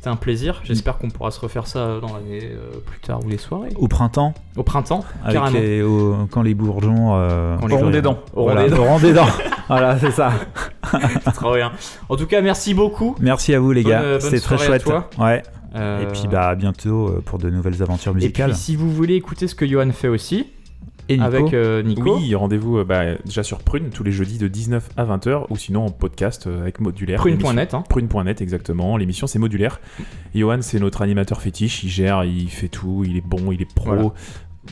C'était 0.01 0.09
un 0.09 0.15
plaisir. 0.15 0.61
J'espère 0.63 0.97
qu'on 0.97 1.11
pourra 1.11 1.29
se 1.29 1.39
refaire 1.39 1.67
ça 1.67 1.99
dans 1.99 2.11
l'année 2.15 2.39
euh, 2.43 2.71
plus 2.83 2.99
tard 3.01 3.23
ou 3.23 3.29
les 3.29 3.37
soirées. 3.37 3.69
Au 3.75 3.87
printemps, 3.87 4.33
Au 4.55 4.63
printemps, 4.63 5.05
avec 5.23 5.35
carrément. 5.39 5.59
les- 5.59 5.83
au- 5.83 6.25
quand 6.31 6.41
les 6.41 6.55
bourgeons. 6.55 7.11
euh, 7.13 7.55
Quand 7.59 7.67
les 7.67 7.75
Auront 7.75 7.89
des 7.91 8.01
dents. 8.01 8.17
Auront 8.33 8.45
voilà, 8.51 8.63
des 8.63 8.71
dents. 8.75 8.81
auront 8.81 8.97
des 8.99 9.13
dents. 9.13 9.27
voilà, 9.67 9.99
c'est 9.99 10.09
ça. 10.09 10.31
Trop 11.35 11.53
bien. 11.53 11.71
En 12.09 12.15
tout 12.15 12.25
cas, 12.25 12.41
merci 12.41 12.73
beaucoup. 12.73 13.15
Merci 13.19 13.53
à 13.53 13.59
vous, 13.59 13.71
les 13.73 13.83
Bonne- 13.83 13.91
gars. 13.91 14.01
euh, 14.01 14.11
bonne 14.19 14.21
C'était 14.21 14.39
très 14.41 14.57
soirée 14.57 14.63
à 14.63 14.79
chouette. 14.79 14.83
toi. 14.85 15.09
Ouais. 15.19 15.43
Euh, 15.75 16.01
Et 16.01 16.05
puis, 16.11 16.23
bah, 16.27 16.47
à 16.49 16.55
bientôt 16.55 17.07
euh, 17.09 17.21
pour 17.23 17.37
de 17.37 17.51
nouvelles 17.51 17.83
aventures 17.83 18.13
et 18.13 18.15
musicales. 18.15 18.49
puis, 18.53 18.59
si 18.59 18.75
vous 18.75 18.91
voulez 18.91 19.13
écouter 19.13 19.47
ce 19.47 19.53
que 19.53 19.67
Johan 19.67 19.91
fait 19.91 20.07
aussi, 20.07 20.47
Et 21.09 21.13
Nico 21.17 21.25
avec 21.25 21.53
euh, 21.53 21.83
Nico, 21.83 22.17
Oui, 22.17 22.33
rendez-vous 22.35 22.77
euh, 22.77 22.83
bah, 22.85 23.15
déjà 23.25 23.43
sur 23.43 23.59
Prune 23.59 23.89
tous 23.89 24.03
les 24.03 24.11
jeudis 24.11 24.37
de 24.37 24.47
19 24.47 24.89
à 24.97 25.05
20h 25.05 25.45
ou 25.49 25.57
sinon 25.57 25.85
en 25.85 25.89
podcast 25.89 26.47
euh, 26.47 26.61
avec 26.61 26.79
Modulaire. 26.79 27.19
prune.net. 27.19 27.73
Hein. 27.73 27.83
Prune.net 27.89 28.41
exactement, 28.41 28.95
l'émission 28.97 29.27
c'est 29.27 29.39
modulaire. 29.39 29.79
Johan 30.35 30.59
c'est 30.61 30.79
notre 30.79 31.01
animateur 31.01 31.41
fétiche, 31.41 31.83
il 31.83 31.89
gère, 31.89 32.23
il 32.23 32.49
fait 32.49 32.69
tout, 32.69 33.03
il 33.05 33.17
est 33.17 33.25
bon, 33.25 33.51
il 33.51 33.61
est 33.61 33.73
pro. 33.73 33.85
Voilà. 33.93 34.09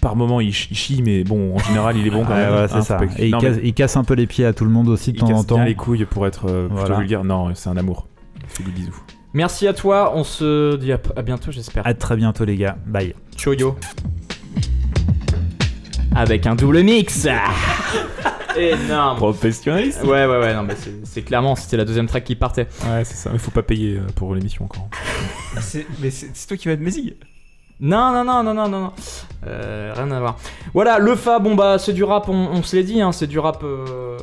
Par 0.01 0.15
moment 0.15 0.39
il, 0.39 0.53
ch- 0.53 0.67
il 0.71 0.77
chie 0.77 1.01
mais 1.01 1.23
bon 1.23 1.55
en 1.55 1.59
général 1.59 1.97
il 1.97 2.05
est 2.05 2.11
bon 2.11 2.23
quand 2.25 2.33
Ouais, 2.33 2.37
même. 2.41 2.49
voilà, 2.51 2.75
hein, 2.75 2.81
ça. 2.81 2.95
pas 2.97 3.05
Et 3.17 3.25
il, 3.27 3.31
Non, 3.31 3.39
mais 3.41 3.47
casse, 3.49 3.57
il 3.63 3.73
casse 3.73 3.97
un 3.97 4.03
peu 4.03 4.13
les 4.13 4.27
pieds 4.27 4.45
à 4.45 4.53
tout 4.53 4.63
le 4.65 4.71
monde 4.71 4.87
aussi 4.87 5.11
de 5.11 5.17
il 5.17 5.19
temps 5.21 5.25
en 5.27 5.33
casse 5.37 5.47
temps. 5.47 5.55
bien 5.55 5.65
les 5.65 5.75
couilles 5.75 6.05
pour 6.05 6.27
être 6.27 6.45
euh, 6.47 6.67
plutôt 6.67 6.81
Voilà. 6.81 6.97
vulgaire. 6.99 7.23
Non, 7.23 7.49
c'est 7.55 7.69
un 7.69 7.77
amour. 7.77 8.07
Fais 8.47 8.63
des 8.63 8.71
bisous. 8.71 8.95
Merci 9.33 9.67
à 9.67 9.73
toi. 9.73 10.13
On 10.15 10.23
se 10.23 10.75
dit 10.77 10.91
à, 10.93 10.99
à 11.15 11.21
bientôt, 11.23 11.51
j'espère. 11.51 11.85
À 11.85 11.93
très 11.95 12.15
bientôt, 12.15 12.45
les 12.45 12.55
gars. 12.55 12.77
Bye. 12.87 13.13
Choyo. 13.35 13.75
Avec 16.15 16.45
un 16.47 16.55
double 16.55 16.81
mix. 16.83 17.27
Énorme. 18.57 19.17
Professionnaliste 19.17 20.01
Ouais, 20.03 20.25
ouais, 20.25 20.39
ouais. 20.39 20.53
Non, 20.53 20.63
mais 20.63 20.75
c'est- 20.75 21.05
c'est 21.05 21.21
clairement, 21.21 21.55
c'était 21.55 21.77
la 21.77 21.85
deuxième 21.85 22.07
track 22.07 22.23
qui 22.23 22.35
partait. 22.35 22.67
Ouais, 22.89 23.03
c'est 23.05 23.15
ça, 23.15 23.29
mais 23.31 23.37
faut 23.37 23.51
pas 23.51 23.61
payer 23.63 23.97
euh, 23.97 24.01
pour 24.15 24.33
l'émission 24.35 24.65
encore. 24.65 24.89
Mais 25.55 25.61
c'est 26.09 26.29
c'est 26.33 26.47
toi 26.47 26.57
qui 26.57 26.67
vas 26.67 26.73
être 26.73 26.79
Mézig. 26.81 27.15
Non, 27.79 28.11
non, 28.11 28.25
non, 28.25 28.43
non, 28.43 28.53
non, 28.53 28.67
non. 28.67 28.79
non. 28.81 28.91
Euh, 29.47 29.93
rien 29.95 30.11
à 30.11 30.19
voir. 30.19 30.37
Voilà, 30.73 30.99
le 30.99 31.15
Fa, 31.15 31.39
bon 31.39 31.55
bah, 31.55 31.77
c'est 31.79 31.93
du 31.93 32.03
rap, 32.03 32.27
on, 32.27 32.33
on 32.51 32.61
se 32.63 32.75
l'est 32.75 32.83
dit, 32.83 33.01
hein, 33.01 33.13
c'est 33.13 33.27
du 33.27 33.39
rap 33.39 33.63
euh, 33.63 34.17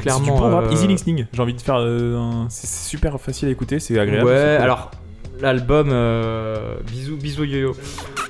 clairement. 0.00 0.24
C'est 0.24 0.32
du 0.32 0.36
bon 0.36 0.50
rap, 0.50 0.64
euh, 0.64 0.72
easy 0.72 0.88
listening. 0.88 1.26
J'ai 1.32 1.42
envie 1.42 1.54
de 1.54 1.60
faire 1.60 1.76
euh, 1.78 2.16
un- 2.18 2.46
c'est 2.48 2.66
c'est 2.66 2.88
super 2.88 3.20
facile 3.20 3.48
à 3.48 3.50
écouter, 3.52 3.78
c'est 3.78 3.96
agréable. 4.00 4.26
Ouais, 4.26 4.34
c'est 4.36 4.54
cool. 4.56 4.64
alors 4.64 4.90
l'album 5.40 5.90
euh, 5.92 6.74
bisous 6.90 7.16
bisous 7.16 7.44
yo-yo. 7.44 7.76
C'est 7.76 8.27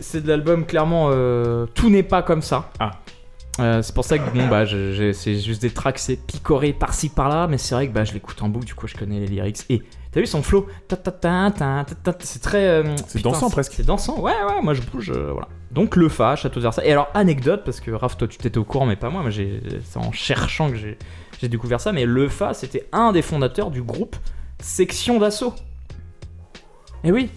c'est 0.00 0.20
de 0.20 0.28
l'album 0.28 0.64
clairement 0.66 1.10
euh, 1.12 1.66
tout 1.74 1.90
n'est 1.90 2.02
pas 2.02 2.22
comme 2.22 2.42
ça. 2.42 2.70
Ah. 2.80 2.90
Euh, 3.58 3.80
c'est 3.80 3.94
pour 3.94 4.04
ça 4.04 4.18
que 4.18 4.30
bon 4.36 4.48
bah 4.48 4.64
c'est 4.66 5.38
juste 5.40 5.62
des 5.62 5.70
tracks 5.70 5.98
c'est 5.98 6.16
picoré 6.16 6.74
par-ci 6.74 7.08
par-là 7.08 7.46
mais 7.46 7.56
c'est 7.56 7.74
vrai 7.74 7.88
que 7.88 7.92
bah 7.94 8.04
je 8.04 8.12
l'écoute 8.12 8.42
en 8.42 8.50
boucle 8.50 8.66
du 8.66 8.74
coup 8.74 8.86
je 8.86 8.94
connais 8.94 9.18
les 9.18 9.26
lyrics 9.28 9.60
et 9.70 9.80
t'as 10.12 10.20
vu 10.20 10.26
son 10.26 10.42
flow? 10.42 10.66
Ta, 10.88 10.96
ta, 10.98 11.10
ta, 11.10 11.50
ta, 11.50 11.86
ta, 11.86 12.12
ta, 12.12 12.18
c'est 12.20 12.42
très 12.42 12.66
euh, 12.66 12.94
C'est 13.06 13.22
dansant, 13.22 13.48
presque. 13.48 13.72
c'est 13.74 13.86
dansant 13.86 14.20
ouais 14.20 14.34
ouais 14.46 14.60
moi 14.60 14.74
je 14.74 14.82
bouge 14.82 15.10
voilà 15.10 15.48
donc 15.70 15.96
le 15.96 16.10
Fa 16.10 16.36
Château 16.36 16.56
de 16.56 16.64
Versailles 16.64 16.86
et 16.88 16.92
alors 16.92 17.08
anecdote 17.14 17.62
parce 17.64 17.80
que 17.80 17.90
Raph 17.92 18.18
toi 18.18 18.28
tu 18.28 18.36
t'étais 18.36 18.58
au 18.58 18.64
courant 18.64 18.84
mais 18.84 18.96
pas 18.96 19.08
moi 19.08 19.22
moi 19.22 19.30
j'ai 19.30 19.62
c'est 19.84 19.98
en 19.98 20.12
cherchant 20.12 20.68
que 20.68 20.76
j'ai 20.76 20.98
j'ai 21.40 21.48
découvert 21.48 21.80
ça 21.80 21.92
mais 21.92 22.04
le 22.04 22.28
Fa 22.28 22.52
c'était 22.52 22.86
un 22.92 23.10
des 23.12 23.22
fondateurs 23.22 23.70
du 23.70 23.80
groupe 23.82 24.16
Section 24.60 25.18
d'assaut 25.18 25.54
et 27.04 27.10
oui 27.10 27.30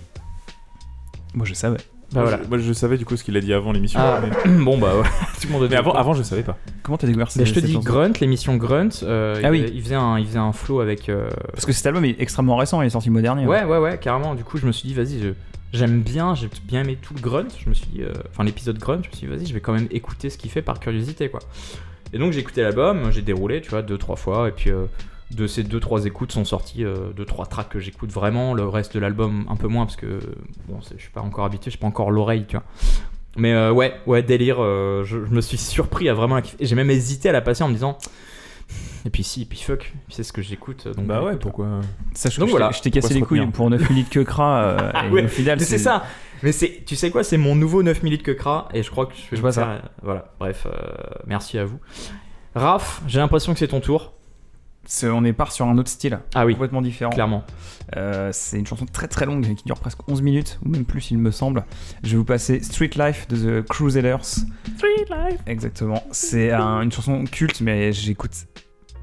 Moi 1.34 1.46
je 1.46 1.54
savais. 1.54 1.78
Bah 2.12 2.22
moi, 2.22 2.24
voilà 2.30 2.44
je, 2.44 2.50
moi, 2.50 2.58
je 2.58 2.74
savais 2.74 2.98
du 2.98 3.06
coup 3.06 3.16
ce 3.18 3.24
qu'il 3.24 3.36
a 3.38 3.40
dit 3.42 3.54
avant 3.54 3.72
l'émission. 3.72 4.00
Ah, 4.02 4.20
mais... 4.22 4.52
bon 4.64 4.78
bah 4.78 4.94
ouais 4.98 5.04
tout 5.42 5.48
le 5.48 5.54
monde 5.54 5.68
mais 5.70 5.76
avant, 5.76 5.94
avant, 5.94 6.14
je 6.14 6.24
savais 6.24 6.44
pas. 6.44 6.58
Comment 6.84 6.98
t'as 6.98 7.08
découvert 7.08 7.28
Mais 7.36 7.46
ces- 7.46 7.54
je 7.54 7.54
te 7.54 7.66
dis 7.66 7.78
Grunt, 7.78 8.14
l'émission 8.20 8.56
Grunt, 8.58 8.90
euh, 9.04 9.36
Ah 9.44 9.48
il, 9.54 9.64
oui. 9.64 9.72
il 9.74 9.82
faisait 9.84 9.96
un, 9.96 10.18
il 10.20 10.26
faisait 10.26 10.40
un 10.40 10.52
flow 10.52 10.80
avec. 10.82 11.08
euh, 11.10 11.30
Parce 11.54 11.66
que 11.66 11.72
cet 11.72 11.86
album 11.86 12.04
est 12.06 12.16
extrêmement 12.20 12.56
récent, 12.58 12.82
il 12.82 12.88
est 12.88 12.90
sorti 12.90 13.10
le 13.10 13.14
mois 13.14 13.22
dernier. 13.22 13.46
Ouais, 13.46 13.64
ouais, 13.64 13.78
ouais, 13.78 13.98
carrément. 14.00 14.34
Du 14.36 14.44
coup, 14.44 14.58
je 14.58 14.66
me 14.66 14.72
suis 14.72 14.88
dit, 14.88 14.94
vas-y, 14.96 15.20
je- 15.22 15.30
j'aime 15.72 16.02
bien, 16.02 16.34
j'ai 16.36 16.50
bien 16.68 16.82
aimé 16.82 16.98
tout 17.02 17.14
le 17.14 17.22
Grunt. 17.22 17.48
Je 17.64 17.70
me 17.70 17.74
suis 17.76 17.88
dit, 17.88 18.02
euh, 18.02 18.12
enfin, 18.32 18.44
l'épisode 18.44 18.78
Grunt, 18.80 19.02
je 19.04 19.10
me 19.10 19.14
suis 19.16 19.28
dit, 19.28 19.34
vas-y, 19.36 19.46
je 19.46 19.54
vais 19.54 19.62
quand 19.62 19.74
même 19.74 19.88
écouter 19.92 20.30
ce 20.32 20.38
qu'il 20.38 20.50
fait 20.50 20.62
par 20.64 20.80
curiosité, 20.80 21.30
quoi. 21.30 21.40
Et 22.12 22.18
donc, 22.18 22.32
j'ai 22.34 22.40
écouté 22.40 22.64
l'album, 22.64 23.12
j'ai 23.12 23.22
déroulé, 23.22 23.62
tu 23.62 23.70
vois, 23.70 23.82
deux, 23.84 23.98
trois 24.00 24.16
fois, 24.16 24.48
et 24.48 24.52
puis. 24.52 24.72
Euh, 25.32 25.36
de 25.36 25.48
ces 25.48 25.64
deux 25.64 25.80
trois 25.80 26.06
écoutes 26.06 26.32
sont 26.32 26.46
sortis 26.46 26.84
euh, 26.84 27.12
deux 27.16 27.26
trois 27.26 27.46
tracks 27.46 27.70
que 27.70 27.80
j'écoute 27.80 28.12
vraiment 28.12 28.54
le 28.54 28.68
reste 28.68 28.94
de 28.96 29.00
l'album 29.00 29.46
un 29.50 29.56
peu 29.56 29.68
moins 29.68 29.86
parce 29.86 29.96
que 29.96 30.20
bon 30.68 30.80
je 30.82 31.00
suis 31.00 31.12
pas 31.12 31.22
encore 31.22 31.46
habitué 31.46 31.72
j'ai 31.72 31.78
pas 31.78 31.88
encore 31.88 32.12
l'oreille 32.12 32.46
tu 32.48 32.56
vois 32.58 32.66
mais 33.38 33.54
euh, 33.54 33.72
ouais 33.72 33.94
ouais 34.08 34.24
délire 34.24 34.58
euh, 34.60 35.04
je, 35.04 35.24
je 35.26 35.32
me 35.32 35.42
suis 35.42 35.58
surpris 35.58 36.10
à 36.10 36.14
vraiment 36.14 36.40
j'ai 36.60 36.76
même 36.76 36.90
hésité 36.90 37.30
à 37.30 37.32
la 37.32 37.42
passer 37.42 37.64
en 37.64 37.68
me 37.70 37.74
disant 37.74 37.98
et 39.06 39.10
puis 39.10 39.24
si 39.24 39.44
et 39.44 39.46
puis 39.46 39.60
fuck 39.60 39.80
puis 39.80 40.16
c'est 40.16 40.24
ce 40.24 40.34
que 40.34 40.42
j'écoute 40.42 40.88
donc 40.96 41.06
Bah 41.06 41.24
ouais, 41.24 41.38
pourquoi? 41.38 41.80
Sache 42.14 42.36
que 42.36 42.40
Donc 42.42 42.50
je 42.50 42.52
voilà. 42.52 42.70
t'ai- 42.70 42.78
je 42.78 42.82
t'ai 42.82 42.92
cassé 42.92 43.14
les 43.14 43.22
couilles 43.22 43.46
pour 43.48 43.70
9 43.70 43.90
minutes 43.90 44.10
que 44.10 44.20
cra. 44.20 44.62
euh, 44.64 44.92
Ah 44.94 45.06
et 45.08 45.10
ouais, 45.12 45.24
au 45.24 45.28
final, 45.30 45.58
Mais 45.58 45.64
c'est 45.64 45.78
ça. 45.78 46.04
Mais 46.44 46.52
c'est, 46.52 46.84
tu 46.86 46.96
sais 46.98 47.10
quoi, 47.10 47.24
c'est 47.24 47.38
mon 47.38 47.56
nouveau 47.56 47.82
9 47.82 48.04
minutes 48.04 48.24
que 48.24 48.32
cra 48.32 48.68
et 48.74 48.84
je 48.84 48.92
crois 48.92 49.06
que 49.06 49.14
je 49.16 49.22
vais 49.32 49.38
Je 49.38 49.42
vois 49.42 49.52
faire- 49.54 49.90
Voilà. 50.04 50.34
Bref, 50.40 50.68
euh, 50.68 50.72
merci 51.26 51.58
à 51.58 51.64
vous. 51.66 51.80
Raph, 52.56 53.02
j'ai 53.08 53.20
l'impression 53.20 53.54
que 53.54 53.60
c'est 53.60 53.70
ton 53.70 53.80
tour. 53.80 54.14
On 55.04 55.24
est 55.24 55.34
part 55.34 55.52
sur 55.52 55.68
un 55.68 55.78
autre 55.78 55.90
style, 55.90 56.20
Ah 56.34 56.46
oui, 56.46 56.54
complètement 56.54 56.82
différent. 56.82 57.12
clairement. 57.12 57.44
Euh, 57.98 58.30
c'est 58.34 58.58
une 58.58 58.66
chanson 58.68 58.86
très 58.86 59.08
très 59.08 59.26
longue 59.26 59.44
qui 59.56 59.64
dure 59.64 59.80
presque 59.80 60.00
11 60.10 60.22
minutes, 60.22 60.60
ou 60.66 60.70
même 60.70 60.86
plus 60.86 61.12
il 61.12 61.18
me 61.18 61.32
semble. 61.32 61.66
Je 62.04 62.12
vais 62.12 62.18
vous 62.18 62.26
passer 62.26 62.62
Street 62.62 62.90
Life 62.98 63.28
de 63.28 63.62
The 63.62 63.66
Crusaders. 63.68 64.24
Street 64.26 65.06
Life 65.10 65.40
Exactement. 65.48 66.04
C'est 66.12 66.52
un- 66.52 66.82
une 66.82 66.92
chanson 66.92 67.24
culte, 67.26 67.62
mais 67.62 67.92
j'écoute 67.94 68.32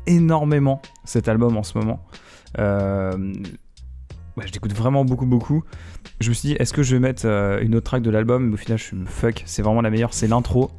énormément 0.07 0.81
cet 1.05 1.29
album 1.29 1.57
en 1.57 1.63
ce 1.63 1.77
moment. 1.79 2.05
Euh, 2.59 3.33
ouais, 4.37 4.47
je 4.47 4.53
l'écoute 4.53 4.73
vraiment 4.73 5.05
beaucoup 5.05 5.27
beaucoup. 5.27 5.65
Je 6.21 6.29
me 6.31 6.35
suis 6.35 6.49
dit, 6.51 6.55
est-ce 6.59 6.73
que 6.73 6.83
je 6.83 6.95
vais 6.97 7.01
mettre 7.01 7.23
euh, 7.27 7.61
une 7.61 7.75
autre 7.75 7.85
track 7.85 8.03
de 8.03 8.11
l'album? 8.11 8.47
Mais 8.49 8.55
au 8.55 8.57
final, 8.57 8.79
je 8.79 8.85
suis 8.85 8.97
fuck, 9.07 9.43
c'est 9.47 9.63
vraiment 9.63 9.83
la 9.83 9.91
meilleure, 9.91 10.15
c'est 10.15 10.29
l'intro. 10.29 10.71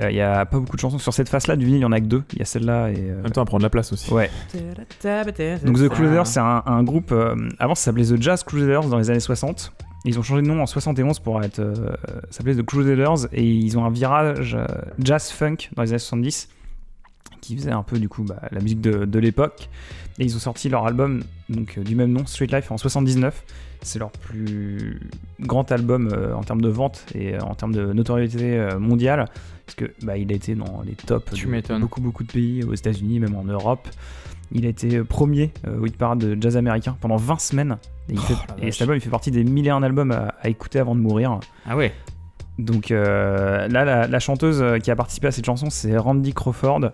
Euh, 0.00 0.10
Il 0.10 0.16
y 0.16 0.20
a 0.20 0.44
pas 0.46 0.58
beaucoup 0.58 0.76
de 0.76 0.80
chansons 0.80 0.98
sur 0.98 1.12
cette 1.12 1.28
face-là 1.28 1.56
du 1.56 1.64
vinyle, 1.64 1.80
il 1.80 1.82
y 1.82 1.86
en 1.86 1.92
a 1.92 2.00
que 2.00 2.06
deux. 2.06 2.22
Il 2.32 2.38
y 2.38 2.42
a 2.42 2.44
celle-là 2.44 2.90
et. 2.90 2.96
euh, 2.98 3.18
En 3.20 3.22
même 3.24 3.32
temps, 3.32 3.42
à 3.42 3.44
prendre 3.44 3.62
la 3.62 3.70
place 3.70 3.92
aussi. 3.92 4.12
Ouais. 4.12 4.30
Donc 5.64 5.76
The 5.78 5.88
Crusaders, 5.88 6.26
c'est 6.26 6.40
un, 6.40 6.62
un 6.66 6.82
groupe. 6.84 7.12
euh, 7.12 7.34
avant, 7.58 7.74
ça 7.74 7.84
s'appelait 7.84 8.04
The 8.04 8.20
Jazz 8.20 8.42
Crusaders 8.44 8.84
dans 8.88 8.98
les 8.98 9.10
années 9.10 9.20
60. 9.20 9.72
Ils 10.04 10.18
ont 10.18 10.22
changé 10.22 10.42
de 10.42 10.46
nom 10.46 10.62
en 10.62 10.66
71 10.66 11.18
pour 11.18 11.42
être 11.42 11.58
euh, 11.58 11.74
s'appeler 12.30 12.56
The 12.56 12.64
Crusaders 12.64 13.26
et 13.32 13.42
ils 13.44 13.76
ont 13.76 13.84
un 13.84 13.90
virage 13.90 14.54
euh, 14.54 14.64
jazz 15.02 15.30
funk 15.30 15.56
dans 15.74 15.82
les 15.82 15.90
années 15.90 15.98
70 15.98 16.48
qui 17.40 17.56
faisait 17.56 17.72
un 17.72 17.82
peu 17.82 17.98
du 17.98 18.08
coup 18.08 18.22
bah, 18.22 18.36
la 18.52 18.60
musique 18.60 18.80
de, 18.80 19.04
de 19.04 19.18
l'époque 19.18 19.68
et 20.18 20.24
ils 20.24 20.36
ont 20.36 20.40
sorti 20.40 20.68
leur 20.68 20.86
album 20.86 21.22
donc 21.48 21.78
euh, 21.78 21.82
du 21.82 21.94
même 21.94 22.12
nom 22.12 22.26
Street 22.26 22.46
Life 22.46 22.70
en 22.70 22.78
79 22.78 23.44
c'est 23.82 23.98
leur 23.98 24.10
plus 24.10 25.00
grand 25.40 25.70
album 25.70 26.10
euh, 26.12 26.34
en 26.34 26.42
termes 26.42 26.60
de 26.60 26.68
vente 26.68 27.06
et 27.14 27.34
euh, 27.34 27.40
en 27.40 27.54
termes 27.54 27.72
de 27.72 27.92
notoriété 27.92 28.60
mondiale. 28.78 29.26
Parce 29.66 29.76
que 29.76 29.92
bah, 30.02 30.16
il 30.16 30.32
a 30.32 30.34
été 30.34 30.54
dans 30.54 30.82
les 30.84 30.94
tops 30.94 31.32
Tu 31.32 31.46
de 31.46 31.78
beaucoup 31.78 32.00
beaucoup 32.00 32.24
de 32.24 32.32
pays 32.32 32.64
aux 32.64 32.74
États-Unis 32.74 33.20
même 33.20 33.36
en 33.36 33.44
Europe. 33.44 33.88
Il 34.50 34.64
a 34.64 34.68
été 34.68 35.04
premier 35.04 35.52
au 35.80 35.84
hit 35.86 35.96
parade 35.96 36.18
de 36.18 36.40
jazz 36.40 36.56
américain 36.56 36.96
pendant 37.00 37.16
20 37.16 37.38
semaines. 37.38 37.76
Et, 38.08 38.14
il 38.14 38.18
Oh, 38.18 38.34
et 38.62 38.72
cet 38.72 38.82
album 38.82 38.96
il 38.96 39.00
fait 39.00 39.10
partie 39.10 39.30
des 39.30 39.44
mille 39.44 39.66
et 39.66 39.70
un 39.70 39.82
albums 39.82 40.10
à, 40.10 40.34
à 40.40 40.48
écouter 40.48 40.78
avant 40.78 40.94
de 40.94 41.00
mourir. 41.00 41.38
Ah 41.66 41.76
ouais. 41.76 41.92
donc 42.58 42.90
euh, 42.90 43.68
là, 43.68 43.84
la, 43.84 44.08
la 44.08 44.18
chanteuse 44.18 44.64
qui 44.82 44.90
a 44.90 44.96
participé 44.96 45.28
à 45.28 45.30
cette 45.30 45.44
chanson, 45.44 45.68
c'est 45.70 45.96
Randy 45.96 46.32
Crawford. 46.32 46.90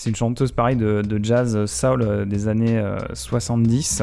C'est 0.00 0.08
une 0.08 0.16
chanteuse 0.16 0.50
pareil 0.50 0.76
de, 0.76 1.02
de 1.02 1.22
jazz 1.22 1.54
euh, 1.54 1.66
soul 1.66 2.00
euh, 2.00 2.24
des 2.24 2.48
années 2.48 2.78
euh, 2.78 2.96
70. 3.12 4.02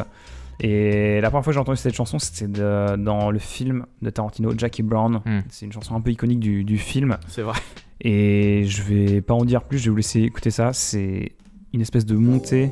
Et 0.60 1.20
la 1.22 1.32
première 1.32 1.44
fois 1.44 1.50
que 1.50 1.56
j'ai 1.56 1.60
entendu 1.60 1.78
cette 1.80 1.96
chanson, 1.96 2.20
c'était 2.20 2.48
dans 2.48 3.32
le 3.32 3.40
film 3.40 3.88
de 4.04 4.12
Tarantino, 4.12 4.54
Jackie 4.56 4.84
Brown. 4.84 5.22
Hmm. 5.26 5.40
C'est 5.50 5.66
une 5.66 5.72
chanson 5.72 5.96
un 5.96 6.02
peu 6.02 6.12
iconique 6.12 6.40
du, 6.40 6.64
du 6.64 6.78
film. 6.78 7.18
C'est 7.28 7.42
vrai. 7.42 7.58
Et 8.02 8.66
je 8.66 8.84
vais 8.84 9.22
pas 9.22 9.34
en 9.34 9.44
dire 9.44 9.64
plus, 9.64 9.80
je 9.80 9.86
vais 9.86 9.90
vous 9.90 9.98
laisser 9.98 10.22
écouter 10.22 10.52
ça. 10.52 10.72
C'est 10.72 11.32
une 11.74 11.82
espèce 11.82 12.06
de 12.06 12.16
montée, 12.16 12.72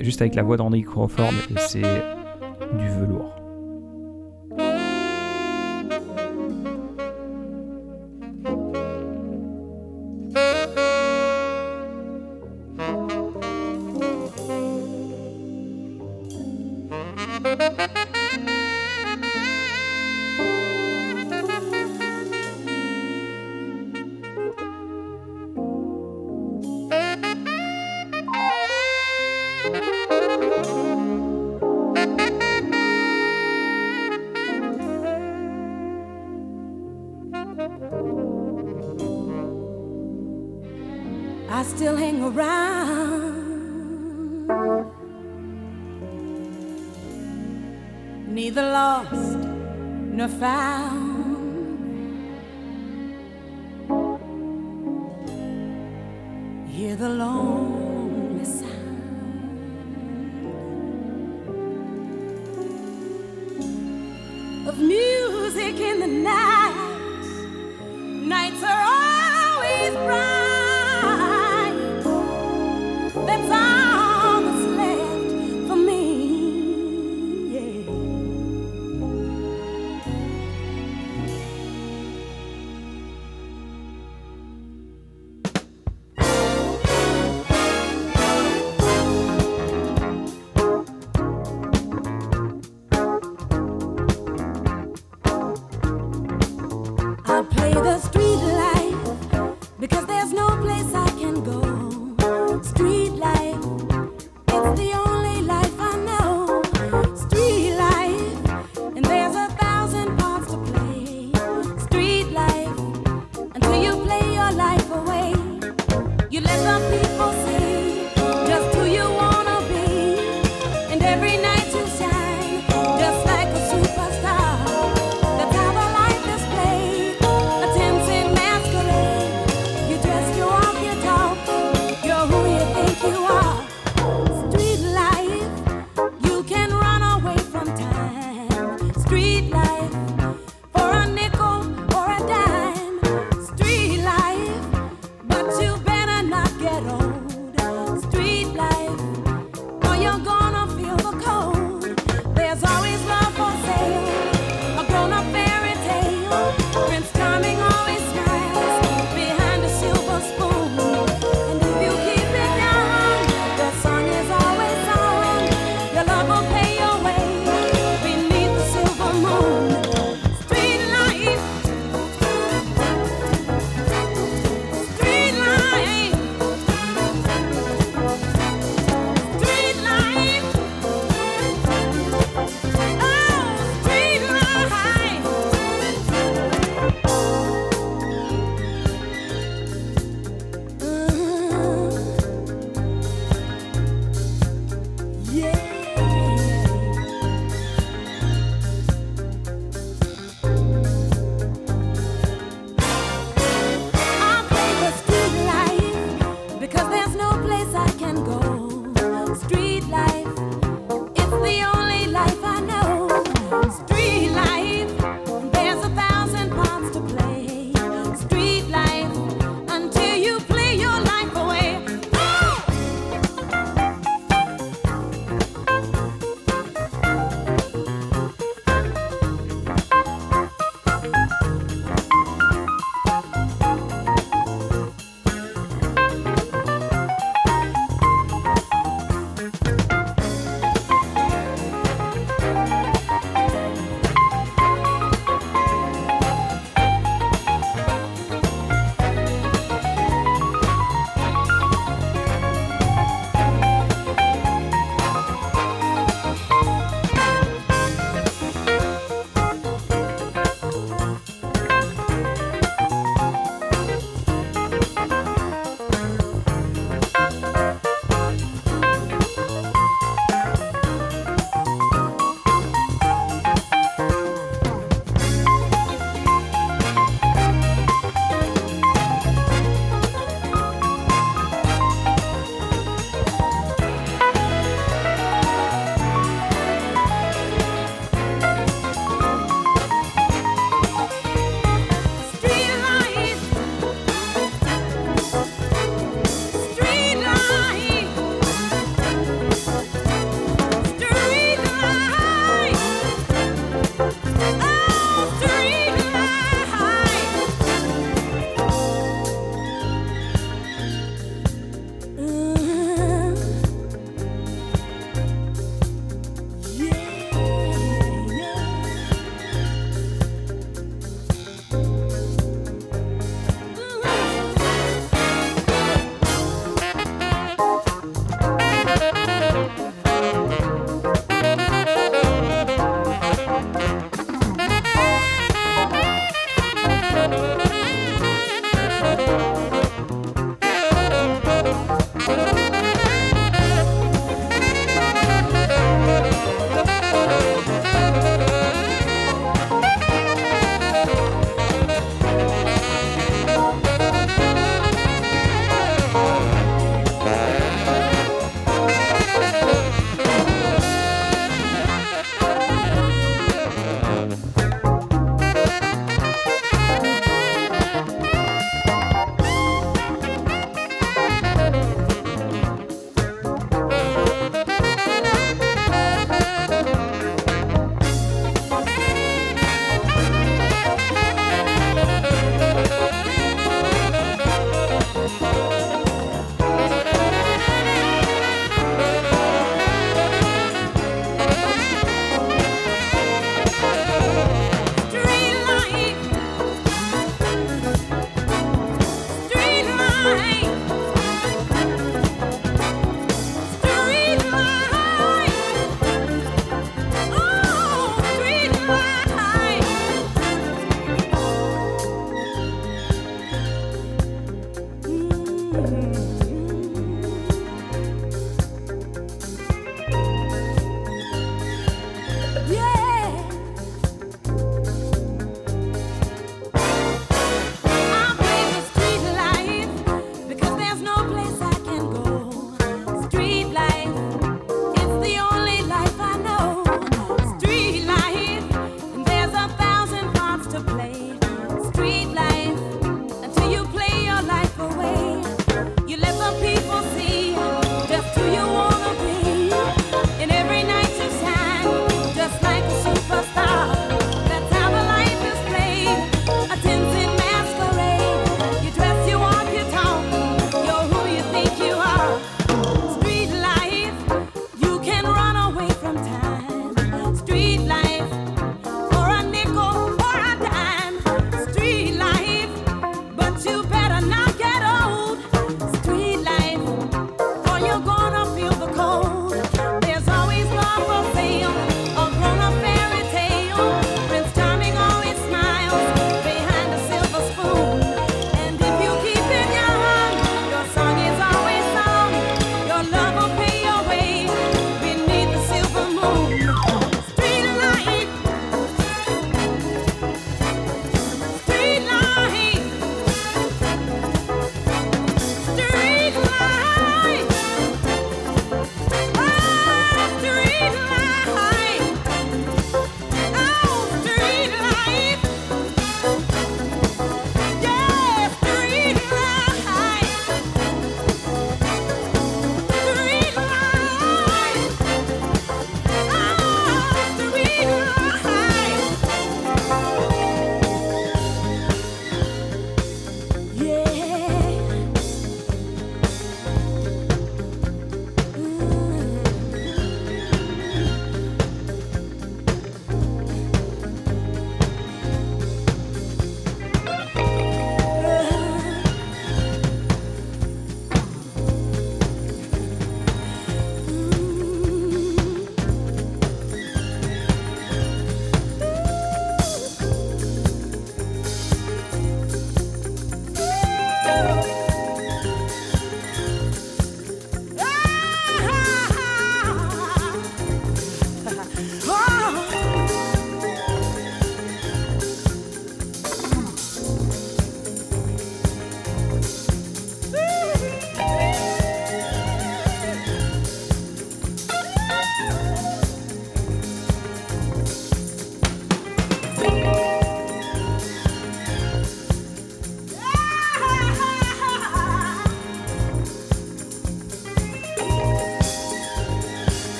juste 0.00 0.22
avec 0.22 0.34
la 0.34 0.42
voix 0.42 0.56
de 0.56 0.62
Randy 0.62 0.84
Crawford, 0.84 1.32
et 1.50 1.58
c'est 1.58 1.82
du 1.82 2.88
velours. 2.98 3.41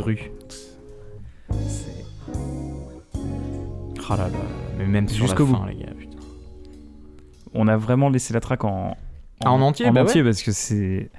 De 0.00 0.04
rue. 0.04 0.30
Oh 4.12 4.16
là 4.16 4.28
là, 4.28 4.38
mais 4.78 4.86
même 4.86 5.08
sur 5.08 5.24
Jusqu'au 5.26 5.44
la 5.46 5.50
bout. 5.52 5.56
fin, 5.58 5.66
les 5.66 5.76
gars. 5.76 5.92
putain. 5.96 6.18
On 7.54 7.68
a 7.68 7.76
vraiment 7.76 8.08
laissé 8.08 8.32
la 8.34 8.40
track 8.40 8.64
en, 8.64 8.96
Ah, 9.44 9.52
en 9.52 9.60
entier, 9.60 9.86
en 9.88 9.92
bah 9.92 10.02
entier 10.02 10.22
ouais. 10.22 10.28
parce 10.28 10.42
que 10.42 10.50
c'est 10.52 11.10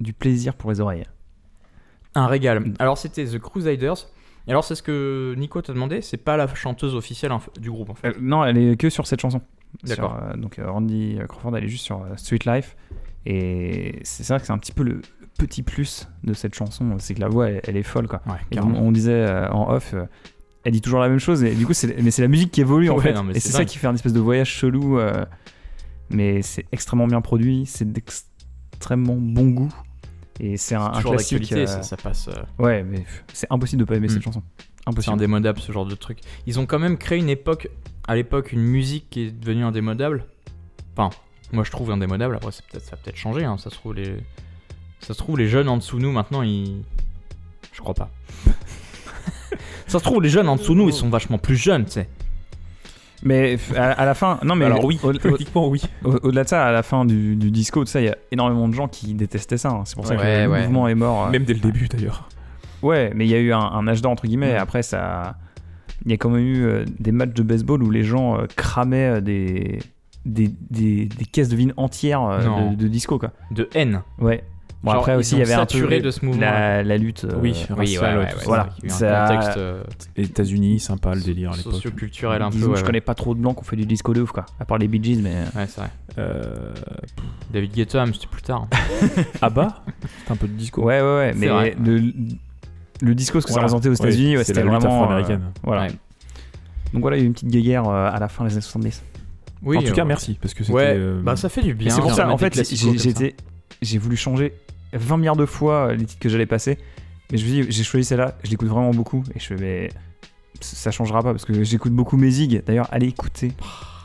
du 0.00 0.12
plaisir 0.12 0.54
pour 0.54 0.70
les 0.70 0.80
oreilles. 0.80 1.04
Un 2.14 2.26
régal. 2.28 2.72
Alors 2.78 2.98
c'était 2.98 3.24
The 3.24 3.38
Crusaders. 3.38 4.06
Et 4.46 4.50
alors 4.50 4.62
c'est 4.62 4.74
ce 4.74 4.82
que 4.82 5.34
Nico 5.38 5.60
t'a 5.62 5.72
demandé, 5.72 6.02
c'est 6.02 6.18
pas 6.18 6.36
la 6.36 6.46
chanteuse 6.54 6.94
officielle 6.94 7.32
inf- 7.32 7.58
du 7.58 7.70
groupe 7.70 7.88
en 7.90 7.94
fait. 7.94 8.08
Euh, 8.08 8.12
non, 8.20 8.44
elle 8.44 8.58
est 8.58 8.76
que 8.76 8.90
sur 8.90 9.06
cette 9.06 9.20
chanson. 9.20 9.40
D'accord. 9.84 10.16
Sur, 10.16 10.22
euh, 10.28 10.36
donc 10.36 10.58
euh, 10.58 10.70
Randy 10.70 11.18
Crawford, 11.28 11.56
elle 11.56 11.64
est 11.64 11.68
juste 11.68 11.84
sur 11.84 12.04
Street 12.16 12.38
Life. 12.46 12.76
Et 13.26 13.98
c'est 14.04 14.26
vrai 14.28 14.38
que 14.38 14.46
c'est 14.46 14.52
un 14.52 14.58
petit 14.58 14.72
peu 14.72 14.82
le 14.84 15.00
petit 15.46 15.62
plus 15.62 16.08
de 16.22 16.32
cette 16.34 16.54
chanson, 16.54 16.96
c'est 16.98 17.14
que 17.14 17.20
la 17.20 17.28
voix, 17.28 17.48
elle, 17.50 17.60
elle 17.64 17.76
est 17.76 17.82
folle 17.82 18.08
quoi. 18.08 18.20
Ouais, 18.26 18.34
Et 18.52 18.60
on, 18.60 18.92
disait 18.92 19.12
euh, 19.12 19.48
en 19.50 19.70
off, 19.72 19.92
euh, 19.94 20.04
elle 20.64 20.72
dit 20.72 20.80
toujours 20.80 21.00
la 21.00 21.08
même 21.08 21.18
chose, 21.18 21.42
et 21.44 21.54
du 21.54 21.66
coup, 21.66 21.74
c'est, 21.74 22.00
mais 22.02 22.10
c'est 22.10 22.22
la 22.22 22.28
musique 22.28 22.50
qui 22.50 22.60
évolue 22.60 22.90
en 22.90 22.96
Ouais, 22.96 23.02
fait. 23.02 23.12
non, 23.14 23.28
et 23.30 23.34
c'est 23.34 23.40
c'est 23.40 23.50
ça 23.50 23.64
qui 23.64 23.78
fait 23.78 23.86
un 23.86 23.94
espèce 23.94 24.12
de 24.12 24.20
voyage 24.20 24.48
chelou, 24.50 24.98
euh, 24.98 25.24
mais 26.10 26.42
c'est 26.42 26.66
extrêmement 26.72 27.06
bien 27.06 27.20
produit, 27.20 27.64
c'est 27.66 27.90
d'extrêmement 27.90 29.16
bon 29.16 29.48
goût, 29.50 29.72
et 30.40 30.56
c'est 30.56 30.74
un, 30.74 30.86
un 30.92 31.02
classique. 31.02 31.46
ça, 31.66 31.82
ça 31.82 31.96
passe. 31.96 32.28
Ouais, 32.58 32.82
mais 32.82 33.04
c'est 33.32 33.46
impossible 33.50 33.80
de 33.80 33.84
pas 33.86 33.96
aimer 33.96 34.06
Mm. 34.08 34.10
cette 34.10 34.22
chanson. 34.22 34.42
C'est 34.56 34.90
Impossible. 34.90 35.14
indémodable 35.14 35.60
ce 35.60 35.72
genre 35.72 35.86
de 35.86 35.94
truc. 35.94 36.18
Ils 36.46 36.58
ont 36.60 36.66
quand 36.66 36.78
même 36.78 36.98
créé 36.98 37.18
une 37.18 37.30
époque, 37.30 37.68
à 38.06 38.14
l'époque, 38.14 38.52
une 38.52 38.60
musique 38.62 39.08
qui 39.10 39.22
est 39.22 39.30
devenue 39.30 39.64
indémodable. 39.64 40.26
Enfin, 40.96 41.08
moi 41.52 41.64
je 41.64 41.70
trouve 41.70 41.90
indémodable. 41.90 42.36
Après, 42.36 42.52
c'est 42.52 42.64
peut-être, 42.66 42.84
ça 42.84 42.94
a 42.94 42.96
peut-être 42.98 43.16
changé. 43.16 43.44
hein. 43.44 43.56
Ça 43.56 43.70
se 43.70 43.76
trouve 43.76 43.94
les, 43.94 44.16
ça 45.06 45.14
se 45.14 45.18
trouve 45.18 45.38
les 45.38 45.48
jeunes 45.48 45.68
en 45.68 45.76
dessous 45.76 45.98
de 45.98 46.02
nous 46.02 46.12
maintenant 46.12 46.42
ils, 46.42 46.82
je 47.72 47.80
crois 47.80 47.94
pas. 47.94 48.10
ça 49.86 49.98
se 49.98 50.04
trouve 50.04 50.22
les 50.22 50.28
jeunes 50.28 50.48
en 50.48 50.56
dessous 50.56 50.74
de 50.74 50.78
nous 50.78 50.88
ils 50.88 50.92
sont 50.94 51.08
vachement 51.08 51.38
plus 51.38 51.56
jeunes, 51.56 51.84
tu 51.84 51.92
sais. 51.92 52.08
Mais 53.22 53.56
à, 53.74 53.92
à 53.92 54.04
la 54.04 54.12
fin, 54.14 54.38
non 54.44 54.54
mais 54.54 54.66
Alors 54.66 54.84
oui, 54.84 54.98
politiquement 54.98 55.68
oui. 55.68 55.80
au- 56.04 56.16
au-delà 56.24 56.44
de 56.44 56.48
ça, 56.48 56.66
à 56.66 56.72
la 56.72 56.82
fin 56.82 57.06
du, 57.06 57.36
du 57.36 57.50
disco, 57.50 57.80
tout 57.82 57.90
ça, 57.90 58.00
il 58.02 58.04
y 58.04 58.08
a 58.10 58.16
énormément 58.30 58.68
de 58.68 58.74
gens 58.74 58.86
qui 58.86 59.14
détestaient 59.14 59.56
ça. 59.56 59.70
hein. 59.70 59.82
C'est 59.86 59.94
pour 59.94 60.06
ça 60.06 60.14
que 60.16 60.20
Ouais, 60.20 60.44
le 60.46 60.62
mouvement 60.64 60.88
est 60.88 60.94
mort. 60.94 61.26
euh. 61.26 61.30
Même 61.30 61.44
dès 61.44 61.54
le 61.54 61.60
début 61.60 61.88
d'ailleurs. 61.88 62.28
Ouais, 62.82 63.12
mais 63.14 63.24
il 63.24 63.30
y 63.30 63.34
a 63.34 63.38
eu 63.38 63.50
un, 63.54 63.60
un 63.60 63.88
âge 63.88 64.02
d'or 64.02 64.12
entre 64.12 64.26
guillemets. 64.26 64.52
Ouais. 64.52 64.58
Après, 64.58 64.82
ça, 64.82 65.36
il 66.04 66.10
y 66.10 66.14
a 66.14 66.18
quand 66.18 66.28
même 66.28 66.44
eu 66.44 66.64
euh, 66.66 66.84
des 66.98 67.12
matchs 67.12 67.32
de 67.32 67.42
baseball 67.42 67.82
où 67.82 67.90
les 67.90 68.02
gens 68.04 68.38
euh, 68.38 68.44
cramaient 68.56 69.16
euh, 69.16 69.20
des, 69.22 69.78
des, 70.26 70.50
des, 70.70 71.06
des 71.06 71.24
caisses 71.24 71.48
de 71.48 71.56
vin 71.56 71.68
entières 71.78 72.22
euh, 72.24 72.74
de 72.74 72.88
disco 72.88 73.18
quoi. 73.18 73.30
De 73.50 73.70
haine. 73.74 74.02
Ouais. 74.18 74.44
Bon 74.84 74.90
Genre, 74.92 75.00
après 75.00 75.14
aussi, 75.14 75.34
il 75.34 75.38
y 75.38 75.42
avait 75.42 75.54
un 75.54 75.64
peu 75.64 76.00
de 76.00 76.10
ce 76.10 76.24
mouvement. 76.24 76.42
la, 76.42 76.82
la 76.82 76.96
lutte. 76.98 77.24
euh, 77.24 77.38
Oui, 77.40 77.54
raciale, 77.70 78.28
tout 78.32 78.38
ça. 78.40 78.44
voilà. 78.44 78.68
Il 78.82 78.84
y 78.84 78.86
a 78.86 78.90
eu 78.90 78.92
un 78.92 78.98
Ça- 78.98 79.26
contexte 79.34 79.56
euh, 79.56 79.82
États-Unis, 80.16 80.78
sympa 80.78 81.14
le 81.14 81.22
délire 81.22 81.52
à 81.52 81.56
l'époque. 81.56 81.72
socio-culturel 81.72 82.42
un 82.42 82.50
peu. 82.50 82.56
disons 82.56 82.66
que 82.66 82.72
ouais, 82.74 82.80
je 82.80 82.84
connais 82.84 83.00
pas 83.00 83.14
trop 83.14 83.34
de 83.34 83.40
blancs 83.40 83.54
qui 83.54 83.60
ont 83.60 83.64
fait 83.64 83.76
du 83.76 83.86
disco 83.86 84.12
de 84.12 84.20
ouf 84.20 84.30
quoi. 84.32 84.44
À 84.60 84.66
part 84.66 84.76
les 84.76 84.86
Bee 84.86 85.02
Gees, 85.02 85.20
mais. 85.22 85.36
Ouais, 85.56 85.66
c'est 85.66 85.80
vrai. 85.80 85.90
Euh... 86.18 86.74
David 87.50 87.72
Guetta, 87.72 88.04
mais 88.04 88.12
c'était 88.12 88.26
plus 88.26 88.42
tard. 88.42 88.66
Abba, 89.40 89.82
c'est 90.26 90.32
un 90.32 90.36
peu 90.36 90.46
de 90.48 90.52
disco. 90.52 90.82
Ouais, 90.82 91.00
ouais, 91.00 91.16
ouais. 91.16 91.32
Mais 91.34 91.48
vrai. 91.48 91.76
le, 91.82 92.12
le 93.00 93.14
disco, 93.14 93.40
ce 93.40 93.46
que 93.46 93.52
Voilà. 93.52 93.68
ça 93.68 93.74
représentait 93.76 93.88
aux 93.88 94.04
États-Unis, 94.06 94.36
c'était 94.44 94.62
vraiment. 94.62 95.10
euh, 95.12 95.22
voilà. 95.62 95.82
Ouais. 95.84 95.88
Donc 96.92 97.00
voilà, 97.02 97.16
il 97.16 97.20
y 97.20 97.22
a 97.22 97.24
eu 97.24 97.26
une 97.28 97.32
petite 97.32 97.48
guéguerre 97.48 97.88
euh, 97.88 98.10
à 98.12 98.18
la 98.18 98.28
fin 98.28 98.44
des 98.44 98.52
années 98.52 98.60
70. 98.60 99.02
Oui, 99.62 99.78
en 99.78 99.82
tout 99.82 99.92
cas, 99.92 100.02
euh, 100.02 100.04
merci 100.04 100.36
parce 100.40 100.52
que 100.52 100.62
c'était. 100.62 100.76
Ouais, 100.76 100.94
euh, 100.94 101.22
bah 101.22 101.36
ça 101.36 101.48
fait 101.48 101.62
du 101.62 101.72
bien. 101.74 101.90
C'est 101.90 102.00
pour 102.02 102.10
de 102.10 102.16
ça, 102.16 102.28
en 102.28 102.36
fait, 102.36 102.54
ça. 102.54 102.62
j'étais, 102.96 103.34
j'ai 103.80 103.98
voulu 103.98 104.16
changer 104.16 104.52
20 104.94 105.16
milliards 105.18 105.36
de 105.36 105.46
fois 105.46 105.88
euh, 105.88 105.94
les 105.94 106.04
titres 106.04 106.20
que 106.20 106.28
j'allais 106.28 106.46
passer. 106.46 106.78
Mais 107.30 107.38
je 107.38 107.44
me 107.44 107.50
dis, 107.50 107.70
j'ai 107.70 107.84
choisi 107.84 108.04
celle-là, 108.04 108.36
je 108.44 108.50
l'écoute 108.50 108.68
vraiment 108.68 108.90
beaucoup. 108.90 109.22
Et 109.34 109.40
je 109.40 109.46
fais, 109.46 109.56
mais 109.56 109.88
ça 110.60 110.90
changera 110.90 111.22
pas 111.22 111.32
parce 111.32 111.44
que 111.44 111.64
j'écoute 111.64 111.92
beaucoup 111.92 112.16
Mézig. 112.16 112.62
D'ailleurs, 112.64 112.88
allez 112.92 113.06
écouter. 113.06 113.52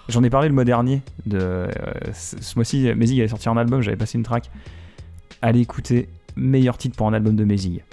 J'en 0.07 0.23
ai 0.23 0.29
parlé 0.29 0.47
le 0.47 0.53
mois 0.53 0.65
dernier. 0.65 1.01
De, 1.25 1.37
euh, 1.39 1.67
ce 2.13 2.55
mois-ci, 2.55 2.91
Mézig 2.95 3.19
allait 3.19 3.27
sortir 3.27 3.51
un 3.51 3.57
album, 3.57 3.81
j'avais 3.81 3.97
passé 3.97 4.17
une 4.17 4.23
track. 4.23 4.49
Allez 5.41 5.61
écouter, 5.61 6.09
meilleur 6.35 6.77
titre 6.77 6.95
pour 6.95 7.07
un 7.07 7.13
album 7.13 7.35
de 7.35 7.43
Mézig. 7.43 7.83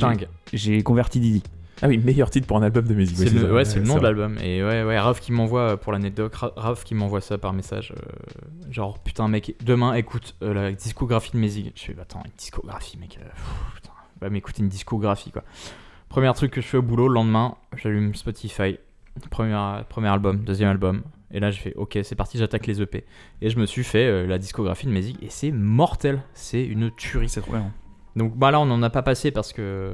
Dingue. 0.00 0.28
J'ai 0.52 0.82
converti 0.82 1.20
Didi. 1.20 1.42
Ah 1.82 1.88
oui, 1.88 1.98
meilleur 1.98 2.30
titre 2.30 2.46
pour 2.46 2.56
un 2.56 2.62
album 2.62 2.86
de 2.86 2.94
musique. 2.94 3.16
C'est 3.16 3.30
le, 3.30 3.52
ouais, 3.52 3.64
c'est 3.64 3.80
le 3.80 3.84
nom 3.84 3.94
de 3.98 4.02
l'album. 4.04 4.36
Et 4.42 4.62
ouais, 4.62 4.84
ouais, 4.84 4.98
Raph 4.98 5.20
qui 5.20 5.32
m'envoie 5.32 5.60
euh, 5.72 5.76
pour 5.76 5.92
l'anecdote, 5.92 6.34
Ra- 6.34 6.52
Raph 6.56 6.84
qui 6.84 6.94
m'envoie 6.94 7.20
ça 7.20 7.36
par 7.38 7.52
message. 7.52 7.92
euh, 7.96 8.70
genre, 8.72 8.98
putain, 9.00 9.28
mec, 9.28 9.54
demain, 9.64 9.94
écoute 9.94 10.36
euh, 10.42 10.54
la 10.54 10.72
discographie 10.72 11.32
de 11.32 11.38
Mézig. 11.38 11.72
Je 11.74 11.82
fais, 11.82 11.92
bah, 11.94 12.02
attends, 12.02 12.22
une 12.24 12.30
discographie, 12.38 12.96
mec. 12.98 13.18
euh, 13.20 13.24
pff, 13.28 13.74
putain, 13.76 13.90
va 14.20 14.30
m'écouter 14.30 14.62
une 14.62 14.68
discographie, 14.68 15.30
quoi. 15.32 15.42
Premier 16.08 16.32
truc 16.34 16.52
que 16.52 16.60
je 16.60 16.66
fais 16.66 16.76
au 16.78 16.82
boulot, 16.82 17.08
le 17.08 17.14
lendemain, 17.14 17.56
j'allume 17.76 18.14
Spotify. 18.14 18.78
Premier, 19.30 19.80
premier 19.88 20.08
album, 20.08 20.38
deuxième 20.44 20.68
album. 20.70 21.02
Et 21.32 21.40
là, 21.40 21.50
j'ai 21.50 21.58
fait, 21.60 21.74
ok, 21.74 21.98
c'est 22.04 22.14
parti, 22.14 22.38
j'attaque 22.38 22.66
les 22.68 22.80
EP. 22.80 23.04
Et 23.42 23.50
je 23.50 23.58
me 23.58 23.66
suis 23.66 23.82
fait 23.82 24.06
euh, 24.06 24.26
la 24.26 24.38
discographie 24.38 24.86
de 24.86 24.92
Mézig. 24.92 25.16
Et 25.22 25.28
c'est 25.30 25.50
mortel. 25.50 26.22
C'est 26.34 26.64
une 26.64 26.92
tuerie. 26.92 27.28
C'est 27.28 27.40
trop 27.40 27.52
bien. 27.52 27.72
Donc 28.16 28.36
bah 28.36 28.50
là 28.52 28.60
on 28.60 28.66
n'en 28.66 28.80
a 28.82 28.90
pas 28.90 29.02
passé 29.02 29.30
parce 29.32 29.52
que 29.52 29.92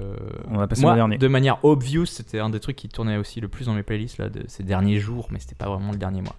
On 0.50 0.58
a 0.60 0.66
passé 0.66 0.82
moi 0.82 0.92
le 0.92 0.96
dernier. 0.96 1.16
de 1.18 1.28
manière 1.28 1.64
obvious 1.64 2.04
c'était 2.04 2.38
un 2.38 2.50
des 2.50 2.60
trucs 2.60 2.76
qui 2.76 2.88
tournait 2.88 3.16
aussi 3.16 3.40
le 3.40 3.48
plus 3.48 3.64
dans 3.66 3.72
mes 3.72 3.82
playlists 3.82 4.18
là 4.18 4.28
de 4.28 4.44
ces 4.46 4.62
derniers 4.62 4.98
jours 4.98 5.28
mais 5.30 5.38
c'était 5.38 5.54
pas 5.54 5.68
vraiment 5.70 5.90
le 5.92 5.96
dernier 5.98 6.20
mois. 6.20 6.36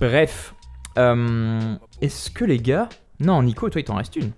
Bref, 0.00 0.54
euh, 0.98 1.74
est-ce 2.00 2.30
que 2.30 2.44
les 2.44 2.58
gars 2.58 2.88
non 3.20 3.42
Nico 3.42 3.68
toi 3.70 3.80
il 3.80 3.84
t'en 3.84 3.96
reste 3.96 4.14
une 4.16 4.30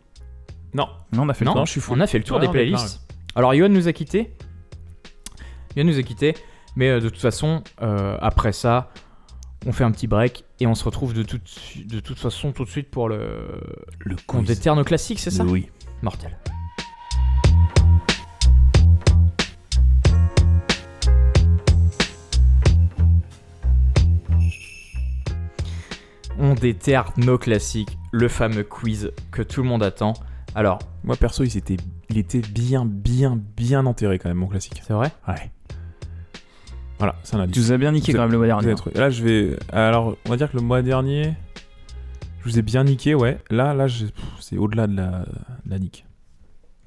Non, 0.74 0.88
Non, 1.12 1.24
on 1.24 1.28
a 1.28 1.34
fait 1.34 1.44
le 1.44 1.50
non, 1.50 1.54
tour. 1.56 1.66
je 1.66 1.72
suis 1.72 1.80
fou. 1.80 1.92
on 1.94 2.00
a 2.00 2.06
fait 2.06 2.18
le 2.18 2.24
tour 2.24 2.38
Ouais, 2.38 2.46
des 2.46 2.52
playlists. 2.52 3.00
Alors 3.34 3.52
Yohan 3.54 3.68
nous 3.68 3.86
a 3.88 3.92
quitté, 3.92 4.32
Yohan 5.76 5.86
nous 5.86 5.98
a 5.98 6.02
quitté 6.02 6.34
mais 6.74 6.88
euh, 6.88 7.00
de 7.00 7.08
toute 7.10 7.20
façon 7.20 7.62
euh, 7.82 8.16
après 8.20 8.52
ça 8.52 8.90
on 9.66 9.72
fait 9.72 9.84
un 9.84 9.90
petit 9.90 10.06
break 10.06 10.44
et 10.60 10.66
on 10.66 10.74
se 10.74 10.84
retrouve 10.84 11.12
de 11.12 11.22
toute, 11.22 11.42
de 11.86 12.00
toute 12.00 12.18
façon 12.18 12.52
tout 12.52 12.64
de 12.64 12.70
suite 12.70 12.90
pour 12.90 13.08
le 13.10 13.60
Le 13.98 14.16
on 14.32 14.42
déterre 14.42 14.76
nos 14.76 14.84
classiques 14.84 15.18
c'est 15.18 15.30
ça? 15.30 15.44
Oui. 15.44 15.68
Mortel. 16.02 16.36
On 26.38 26.54
déterre 26.54 27.12
nos 27.16 27.38
classiques, 27.38 27.96
le 28.12 28.28
fameux 28.28 28.62
quiz 28.62 29.10
que 29.30 29.42
tout 29.42 29.62
le 29.62 29.68
monde 29.68 29.82
attend. 29.82 30.12
Alors, 30.54 30.78
Moi 31.04 31.16
perso, 31.16 31.44
il 31.44 31.56
était, 31.56 31.76
il 32.10 32.18
était 32.18 32.40
bien, 32.40 32.84
bien, 32.84 33.40
bien 33.56 33.86
enterré 33.86 34.18
quand 34.18 34.28
même 34.28 34.38
mon 34.38 34.46
classique. 34.46 34.82
c'est 34.86 34.92
vrai? 34.92 35.10
Ouais. 35.28 35.50
Voilà, 36.98 37.14
c'est 37.24 37.34
un 37.36 37.38
Tu 37.40 37.44
indice. 37.44 37.66
nous 37.66 37.72
as 37.72 37.78
bien 37.78 37.92
niqué 37.92 38.12
quand 38.12 38.20
même 38.22 38.32
le 38.32 38.38
mois 38.38 38.46
dernier. 38.46 38.74
Là, 38.94 39.10
je 39.10 39.22
vais. 39.22 39.56
Alors, 39.70 40.16
on 40.26 40.30
va 40.30 40.36
dire 40.36 40.50
que 40.50 40.56
le 40.56 40.62
mois 40.62 40.82
dernier, 40.82 41.34
je 42.46 42.52
vous 42.52 42.58
ai 42.58 42.62
bien 42.62 42.84
niqué, 42.84 43.14
ouais. 43.14 43.38
Là, 43.50 43.74
là, 43.74 43.86
je- 43.88 44.06
c'est 44.40 44.56
au-delà 44.56 44.86
de 44.86 44.96
la, 44.96 45.10
de 45.64 45.70
la 45.70 45.78
nique. 45.78 46.04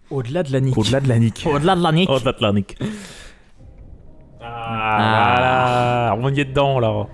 Au-delà 0.09 0.41
de 0.43 0.51
la 0.53 0.59
nique. 0.61 0.77
Au-delà 0.77 0.99
de 1.01 1.07
la 1.09 1.19
nique. 1.19 1.43
Au-delà 1.45 1.75
de 1.75 1.81
la 1.83 1.91
nique. 1.91 2.09
Au-delà 2.09 2.31
de 2.31 2.41
la 2.41 2.51
nique. 2.53 2.77
Ah, 4.41 6.15
on 6.19 6.29
y 6.33 6.39
est 6.39 6.45
dedans 6.45 6.79
là. 6.79 7.05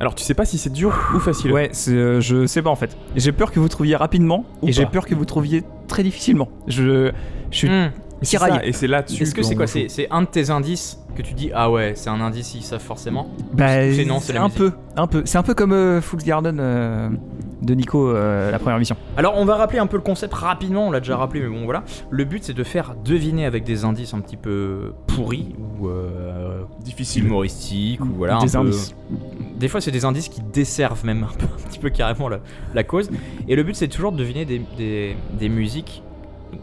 Alors, 0.00 0.14
tu 0.14 0.24
sais 0.24 0.34
pas 0.34 0.44
si 0.44 0.58
c'est 0.58 0.72
dur 0.72 0.92
ou 1.14 1.20
facile. 1.20 1.52
Ouais, 1.52 1.70
euh, 1.88 2.20
je 2.20 2.46
sais 2.46 2.60
pas 2.62 2.70
en 2.70 2.76
fait. 2.76 2.96
J'ai 3.16 3.32
peur 3.32 3.52
que 3.52 3.60
vous 3.60 3.68
trouviez 3.68 3.96
rapidement 3.96 4.44
Ou 4.60 4.68
et 4.68 4.72
j'ai 4.72 4.86
peur 4.86 5.06
que 5.06 5.14
vous 5.14 5.24
trouviez 5.24 5.62
très 5.86 6.02
difficilement. 6.02 6.48
Je, 6.66 7.12
je 7.50 7.56
suis 7.56 7.68
Hmm. 7.70 7.90
Ça, 8.24 8.64
et 8.64 8.72
c'est 8.72 8.86
là-dessus. 8.86 9.22
Est-ce 9.22 9.34
que 9.34 9.42
c'est 9.42 9.54
quoi. 9.56 9.66
C'est 9.66 9.88
c'est 9.88 10.08
un 10.10 10.22
de 10.22 10.26
tes 10.26 10.50
indices 10.50 10.98
que 11.16 11.22
tu 11.22 11.34
dis 11.34 11.50
Ah 11.54 11.70
ouais, 11.70 11.92
c'est 11.94 12.10
un 12.10 12.20
indice, 12.20 12.54
ils 12.54 12.62
savent 12.62 12.80
forcément 12.82 13.28
Bah, 13.52 13.92
C'est 13.92 14.04
non, 14.04 14.20
c'est 14.20 14.32
la 14.32 14.42
un 14.42 14.44
musique. 14.44 14.58
peu, 14.58 14.72
un 14.96 15.06
peu. 15.06 15.22
C'est 15.24 15.38
un 15.38 15.42
peu 15.42 15.54
comme 15.54 15.72
euh, 15.72 16.00
Fool's 16.00 16.24
Garden 16.24 16.58
euh, 16.60 17.08
de 17.62 17.74
Nico, 17.74 18.10
euh, 18.10 18.50
la 18.50 18.58
première 18.58 18.78
mission. 18.78 18.96
Alors 19.16 19.34
on 19.36 19.44
va 19.44 19.56
rappeler 19.56 19.78
un 19.78 19.86
peu 19.86 19.96
le 19.96 20.02
concept 20.02 20.34
rapidement, 20.34 20.88
on 20.88 20.90
l'a 20.90 21.00
déjà 21.00 21.16
rappelé 21.16 21.40
mais 21.40 21.48
bon 21.48 21.64
voilà. 21.64 21.84
Le 22.10 22.24
but 22.24 22.42
c'est 22.44 22.52
de 22.54 22.64
faire 22.64 22.94
deviner 23.04 23.46
avec 23.46 23.64
des 23.64 23.84
indices 23.84 24.12
un 24.14 24.20
petit 24.20 24.36
peu 24.36 24.92
pourris 25.06 25.54
ou 25.80 25.88
euh, 25.88 26.62
Difficile. 26.84 27.24
humoristiques 27.24 28.00
ou 28.04 28.08
voilà. 28.16 28.38
Des 28.42 28.56
un 28.56 28.62
peu- 28.62 28.68
indices. 28.68 28.94
Des 29.56 29.68
fois 29.68 29.80
c'est 29.80 29.92
des 29.92 30.04
indices 30.04 30.28
qui 30.28 30.40
desservent 30.42 31.04
même 31.06 31.22
un, 31.24 31.32
peu, 31.38 31.46
un 31.64 31.68
petit 31.68 31.78
peu 31.78 31.90
carrément 31.90 32.28
la, 32.28 32.40
la 32.74 32.82
cause. 32.84 33.08
Et 33.48 33.54
le 33.56 33.62
but 33.62 33.76
c'est 33.76 33.88
toujours 33.88 34.10
de 34.12 34.16
deviner 34.18 34.44
des, 34.44 34.60
des- 34.76 35.16
des 35.38 35.48
musiques, 35.48 36.02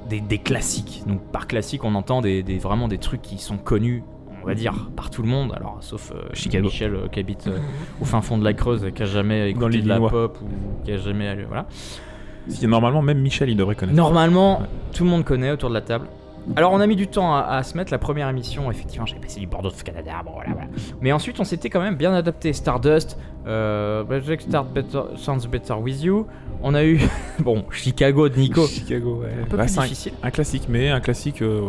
des, 0.10 0.22
des 0.22 0.38
classiques. 0.38 1.04
Donc 1.08 1.22
par 1.32 1.48
classique 1.48 1.84
on 1.84 1.96
entend 1.96 2.22
des, 2.22 2.44
des- 2.44 2.58
vraiment 2.58 2.88
des 2.88 2.98
trucs 2.98 3.22
qui 3.22 3.38
sont 3.38 3.58
connus. 3.58 4.04
On 4.44 4.48
va 4.48 4.56
dire 4.56 4.90
par 4.96 5.12
tout 5.12 5.22
le 5.22 5.28
monde, 5.28 5.54
alors 5.56 5.78
sauf 5.82 6.12
euh, 6.16 6.22
Chicago. 6.34 6.66
Michel 6.66 6.96
euh, 6.96 7.08
qui 7.08 7.20
habite 7.20 7.46
euh, 7.48 7.60
au 8.02 8.06
fin 8.06 8.22
fond 8.22 8.40
de 8.40 8.44
la 8.44 8.54
Creuse, 8.54 8.88
qui 8.96 9.04
a 9.04 9.06
jamais 9.06 9.52
écouté 9.52 9.82
de 9.82 9.88
la 9.88 10.00
pop 10.00 10.40
ou 10.42 10.84
qui 10.84 10.92
a 10.94 10.98
jamais 10.98 11.44
voilà. 11.48 11.68
Si, 12.48 12.66
Normalement, 12.66 13.04
même 13.04 13.20
Michel, 13.20 13.50
il 13.52 13.56
devrait 13.56 13.76
connaître. 13.76 13.96
Normalement, 13.96 14.62
Ouais. 14.62 14.66
tout 14.94 15.04
le 15.04 15.12
monde 15.12 15.24
connaît 15.24 15.52
autour 15.52 15.70
de 15.70 15.76
la 15.76 15.82
table. 15.82 16.08
Alors 16.56 16.72
on 16.74 16.80
a 16.80 16.88
mis 16.88 16.96
du 16.96 17.06
temps 17.08 17.36
à, 17.36 17.42
à 17.42 17.62
se 17.62 17.78
mettre 17.78 17.92
la 17.92 18.00
première 18.00 18.28
émission, 18.28 18.72
effectivement 18.72 19.06
j'ai 19.06 19.18
passé 19.18 19.40
du 19.40 19.46
Bordeaux 19.46 19.70
de 19.70 19.76
Canada, 19.76 20.14
bon 20.26 20.32
voilà 20.34 20.50
voilà. 20.54 20.68
Mais 21.00 21.12
ensuite 21.12 21.40
on 21.40 21.44
s'était 21.44 21.70
quand 21.70 21.82
même 21.82 21.94
bien 21.96 22.16
adapté. 22.16 22.52
Stardust, 22.52 23.16
euh, 23.48 24.04
Project 24.04 24.44
Start 24.44 24.68
Better, 24.74 25.02
Sounds 25.18 25.48
Better 25.50 25.74
With 25.74 26.02
You. 26.04 26.28
On 26.64 26.74
a 26.76 26.84
eu, 26.84 27.00
bon, 27.40 27.66
Chicago 27.72 28.30
de 28.30 28.38
Nico. 28.38 28.68
Chicago, 28.68 29.22
ouais. 29.24 29.30
Un 29.44 29.46
peu 29.48 29.58
Bah, 29.58 29.64
plus 29.64 29.74
c'est 29.74 29.80
un- 29.80 29.84
difficile. 29.84 30.14
Un, 30.22 30.30
classique, 30.32 30.64
mais 30.70 30.90
un 30.90 31.00
classique 31.00 31.42
euh, 31.42 31.62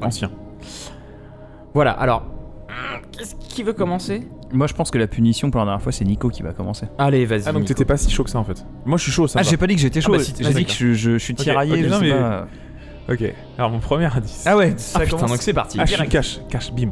ancien. 0.00 0.30
Voilà, 1.74 1.92
alors, 1.92 2.24
qu'est-ce 3.16 3.34
qui 3.34 3.62
veut 3.62 3.72
commencer? 3.72 4.26
Moi, 4.52 4.66
je 4.66 4.74
pense 4.74 4.90
que 4.90 4.98
la 4.98 5.06
punition 5.06 5.50
pour 5.50 5.60
la 5.60 5.64
dernière 5.66 5.82
fois, 5.82 5.92
c'est 5.92 6.04
Nico 6.04 6.28
qui 6.28 6.42
va 6.42 6.52
commencer. 6.52 6.86
Allez, 6.98 7.24
vas-y. 7.24 7.44
Ah, 7.46 7.52
donc 7.52 7.64
t'étais 7.64 7.86
pas 7.86 7.96
si 7.96 8.10
chaud 8.10 8.24
que 8.24 8.28
ça 8.30 8.38
en 8.38 8.44
fait. 8.44 8.64
Moi 8.84 8.98
je 8.98 9.04
suis 9.04 9.12
chaud, 9.12 9.26
ça. 9.26 9.38
Ah, 9.40 9.42
j'ai 9.42 9.56
pas 9.56 9.66
dit 9.66 9.74
que 9.76 9.80
j'étais 9.80 10.02
chaud. 10.02 10.12
bah, 10.12 10.18
si, 10.18 10.34
t'es 10.34 10.44
j'ai 10.44 10.52
chaud, 10.52 10.58
dit 10.58 10.64
que 10.66 10.72
je, 10.72 10.92
je- 10.92 11.10
je 11.12 11.16
suis 11.18 11.34
tiraillé. 11.34 11.72
ok, 11.74 11.80
je 11.84 11.88
non, 11.88 11.98
sais 11.98 12.04
mais- 12.04 12.10
pas. 12.12 12.46
Ok, 13.10 13.34
alors 13.58 13.70
mon 13.70 13.78
premier 13.80 14.04
indice. 14.14 14.44
Ah 14.46 14.56
ouais, 14.56 14.72
Ah 14.76 14.78
ça 14.78 15.00
putain, 15.00 15.26
donc 15.26 15.38
c'est 15.38 15.52
parti. 15.54 15.78
Ah, 15.80 15.84
je 15.84 15.88
suis 15.94 15.96
direct. 15.96 16.12
cash, 16.12 16.40
cash, 16.50 16.72
bim. 16.72 16.90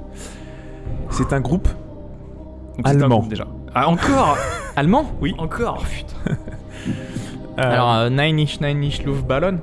C'est 1.10 1.32
un 1.34 1.40
groupe 1.40 1.68
Donc, 1.68 2.86
c'est 2.86 2.88
un 2.88 3.00
allemand. 3.02 3.18
groupe, 3.18 3.28
déjà. 3.28 3.46
Ah, 3.74 3.88
encore 3.88 4.36
Allemand 4.76 5.04
Oui. 5.20 5.34
Encore 5.38 5.82
putain. 5.82 6.36
Euh, 7.58 7.62
Alors, 7.62 7.92
euh, 7.94 8.08
Nine 8.10 8.38
Inch 8.40 8.58
Nine 8.60 8.82
Inch 8.84 9.02
Luftballon. 9.04 9.58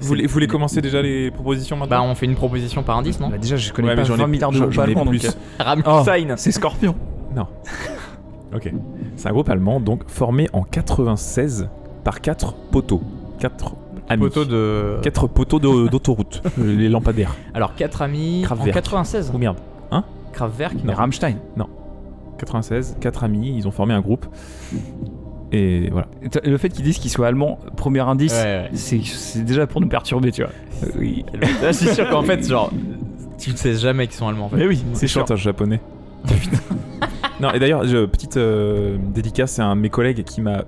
vous, 0.00 0.06
voulez, 0.08 0.26
vous 0.26 0.32
voulez 0.32 0.48
commencer 0.48 0.80
déjà 0.80 1.00
les 1.00 1.30
propositions 1.30 1.76
Bah, 1.76 1.86
maintenant 1.86 2.06
on 2.06 2.14
fait 2.16 2.26
une 2.26 2.34
proposition 2.34 2.82
par 2.82 2.96
indice, 2.98 3.20
non 3.20 3.28
Bah, 3.28 3.38
déjà, 3.38 3.56
je 3.56 3.72
connais 3.72 3.88
Ouais, 3.88 3.94
mais 3.94 4.02
pas 4.02 4.08
j'en 4.08 4.14
ai- 4.16 4.18
20 4.22 4.26
milliards 4.26 4.50
de 4.50 4.56
j'en- 4.56 4.62
groupes 4.62 4.72
j'en 4.72 4.82
ai 4.82 4.84
allemands, 4.86 5.04
donc. 5.04 5.10
plus. 5.18 5.26
euh, 5.28 5.30
Rammstein. 5.62 6.34
C'est 6.38 6.50
Scorpion. 6.50 6.96
Non. 7.36 7.46
ok. 8.54 8.72
C'est 9.16 9.28
un 9.28 9.32
groupe 9.32 9.48
allemand, 9.48 9.78
donc 9.78 10.08
formé 10.08 10.48
en 10.54 10.62
96 10.62 11.68
par 12.02 12.20
quatre 12.20 12.54
poteaux. 12.72 13.02
Quatre 13.38 13.76
amis. 14.08 14.22
Poteau 14.24 14.44
de. 14.44 14.96
Quatre 15.02 15.28
poteaux 15.28 15.60
de- 15.60 15.86
d'autoroute, 15.88 16.42
euh, 16.58 16.74
les 16.76 16.88
lampadaires. 16.88 17.36
Alors, 17.54 17.76
4 17.76 18.02
amis 18.02 18.40
en 18.42 18.46
Kraftwerk. 18.46 18.74
96. 18.74 19.30
Oh 19.32 19.38
merde. 19.38 19.58
Kraftwerk. 20.32 20.74
Mais 20.84 20.94
Rammstein. 20.94 21.36
96, 22.38 22.96
quatre 23.00 23.24
amis, 23.24 23.54
ils 23.56 23.66
ont 23.68 23.70
formé 23.70 23.94
un 23.94 24.00
groupe. 24.00 24.26
Et 25.52 25.88
voilà. 25.90 26.08
Le 26.44 26.56
fait 26.58 26.68
qu'ils 26.70 26.84
disent 26.84 26.98
qu'ils 26.98 27.10
soient 27.10 27.28
allemands, 27.28 27.58
premier 27.76 28.00
indice, 28.00 28.32
Ouais, 28.32 28.42
ouais. 28.64 28.70
c'est 28.74 29.00
c'est 29.04 29.44
déjà 29.44 29.66
pour 29.66 29.80
nous 29.80 29.88
perturber, 29.88 30.32
tu 30.32 30.42
vois. 30.42 30.50
Oui. 30.98 31.24
Là, 31.62 31.72
je 31.72 31.76
suis 31.76 31.88
sûr 31.94 32.08
qu'en 32.10 32.22
fait, 32.22 32.46
genre, 32.46 32.72
tu 33.38 33.50
ne 33.52 33.56
sais 33.56 33.74
jamais 33.74 34.06
qu'ils 34.08 34.16
sont 34.16 34.26
allemands. 34.28 34.46
En 34.46 34.48
fait. 34.48 34.56
Mais 34.56 34.66
oui, 34.66 34.84
C'est 34.94 35.06
chanteur 35.06 35.36
japonais. 35.36 35.80
non, 37.40 37.52
et 37.52 37.58
d'ailleurs, 37.60 37.86
je- 37.86 38.06
petite 38.06 38.36
euh, 38.38 38.96
dédicace, 39.14 39.52
c'est 39.52 39.62
un 39.62 39.76
de 39.76 39.80
mes 39.80 39.90
collègues 39.90 40.24
qui 40.24 40.40
m'a 40.40 40.64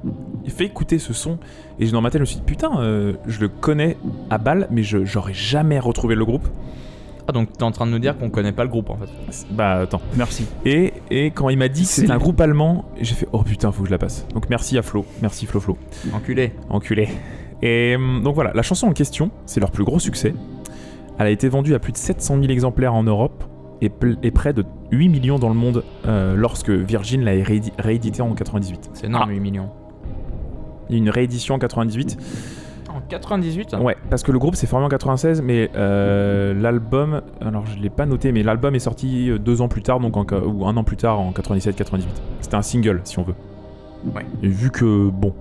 fait 0.47 0.67
écouter 0.67 0.99
ce 1.01 1.13
son. 1.13 1.39
Et 1.81 1.87
dans 1.91 2.01
ma 2.01 2.11
tête, 2.11 2.19
je 2.21 2.23
me 2.23 2.27
suis 2.27 2.37
dit, 2.37 2.43
putain, 2.47 2.71
euh, 2.81 3.15
je 3.27 3.41
le 3.41 3.49
connais 3.49 3.97
à 4.31 4.39
balle, 4.39 4.69
mais 4.71 4.83
je 4.85 5.05
j'aurais 5.05 5.35
jamais 5.35 5.81
retrouvé 5.81 6.15
le 6.15 6.25
groupe. 6.25 6.47
Ah, 7.29 7.33
donc 7.33 7.53
t'es 7.53 7.63
en 7.63 7.71
train 7.73 7.85
de 7.87 7.91
nous 7.91 7.99
dire 7.99 8.17
qu'on 8.17 8.31
connaît 8.31 8.53
pas 8.53 8.65
le 8.65 8.71
groupe 8.71 8.89
en 8.89 8.97
fait. 8.97 9.47
Bah, 9.51 9.81
attends. 9.83 10.01
Merci. 10.17 10.47
Et, 10.65 10.95
et 11.11 11.27
quand 11.31 11.51
il 11.51 11.59
m'a 11.59 11.69
dit 11.69 11.83
que 11.83 11.89
C'est 11.89 12.01
c'était 12.01 12.13
un 12.13 12.19
groupe 12.19 12.41
allemand, 12.41 12.87
j'ai 13.01 13.15
fait, 13.15 13.29
oh 13.33 13.43
putain, 13.43 13.71
faut 13.71 13.83
que 13.83 13.89
je 13.89 13.93
la 13.93 13.99
passe. 13.99 14.27
Donc 14.35 14.49
merci 14.49 14.79
à 14.79 14.83
Flo. 14.83 15.05
Merci 15.21 15.45
Flo 15.47 15.61
Flo. 15.61 15.77
Enculé. 16.15 16.53
Enculé. 16.71 17.09
Et 17.61 17.95
hum, 17.97 18.23
donc 18.23 18.35
voilà, 18.35 18.53
la 18.55 18.63
chanson 18.63 18.87
en 18.87 18.93
question, 18.93 19.31
c'est 19.45 19.61
leur 19.61 19.71
plus 19.71 19.85
gros 19.85 19.99
succès. 19.99 20.35
Elle 21.19 21.27
a 21.27 21.31
été 21.31 21.49
vendue 21.49 21.75
à 21.75 21.79
plus 21.79 21.93
de 21.93 21.99
700 21.99 22.37
000 22.41 22.47
exemplaires 22.51 22.95
en 22.95 23.03
Europe 23.03 23.45
et, 23.83 23.91
près 24.31 24.53
de 24.55 24.65
8 24.91 25.09
millions 25.09 25.39
dans 25.39 25.49
le 25.51 25.55
monde 25.55 25.85
euh, 26.07 26.35
lorsque 26.35 26.71
Virgin 26.71 27.23
l'a 27.25 27.33
réédi- 27.33 27.73
réédité 27.79 28.23
en 28.23 28.33
98. 28.35 28.91
C'est 28.95 29.07
énorme, 29.07 29.25
Ah. 29.29 29.33
8 29.33 29.41
millions. 29.41 29.69
Il 30.89 30.95
y 30.97 30.99
a 30.99 31.03
une 31.03 31.11
réédition 31.11 31.57
en 31.57 31.59
98. 31.59 32.17
En 33.09 33.19
98 33.19 33.77
Ouais, 33.81 33.97
parce 34.11 34.23
que 34.23 34.33
le 34.33 34.39
groupe 34.39 34.55
s'est 34.55 34.67
formé 34.67 34.85
en 34.85 34.89
96, 34.89 35.41
mais 35.41 35.71
euh, 35.75 36.53
l'album, 36.53 37.23
alors 37.41 37.65
je 37.67 37.79
l'ai 37.79 37.89
pas 37.89 38.05
noté, 38.05 38.33
mais 38.33 38.43
l'album 38.43 38.75
est 38.75 38.81
sorti 38.81 39.31
euh, 39.31 39.39
deux 39.39 39.63
ans 39.63 39.69
plus 39.69 39.83
tard, 39.83 39.99
donc 39.99 40.17
en, 40.17 40.27
ou 40.45 40.67
un 40.67 40.77
an 40.77 40.85
plus 40.85 40.97
tard 40.99 41.19
en 41.19 41.33
97-98. 41.33 42.03
C'était 42.41 42.55
un 42.55 42.63
single, 42.63 43.01
si 43.05 43.19
on 43.19 43.23
veut. 43.23 43.35
Ouais. 44.15 44.27
Et 44.43 44.49
vu 44.49 44.71
que, 44.71 45.09
bon, 45.09 45.33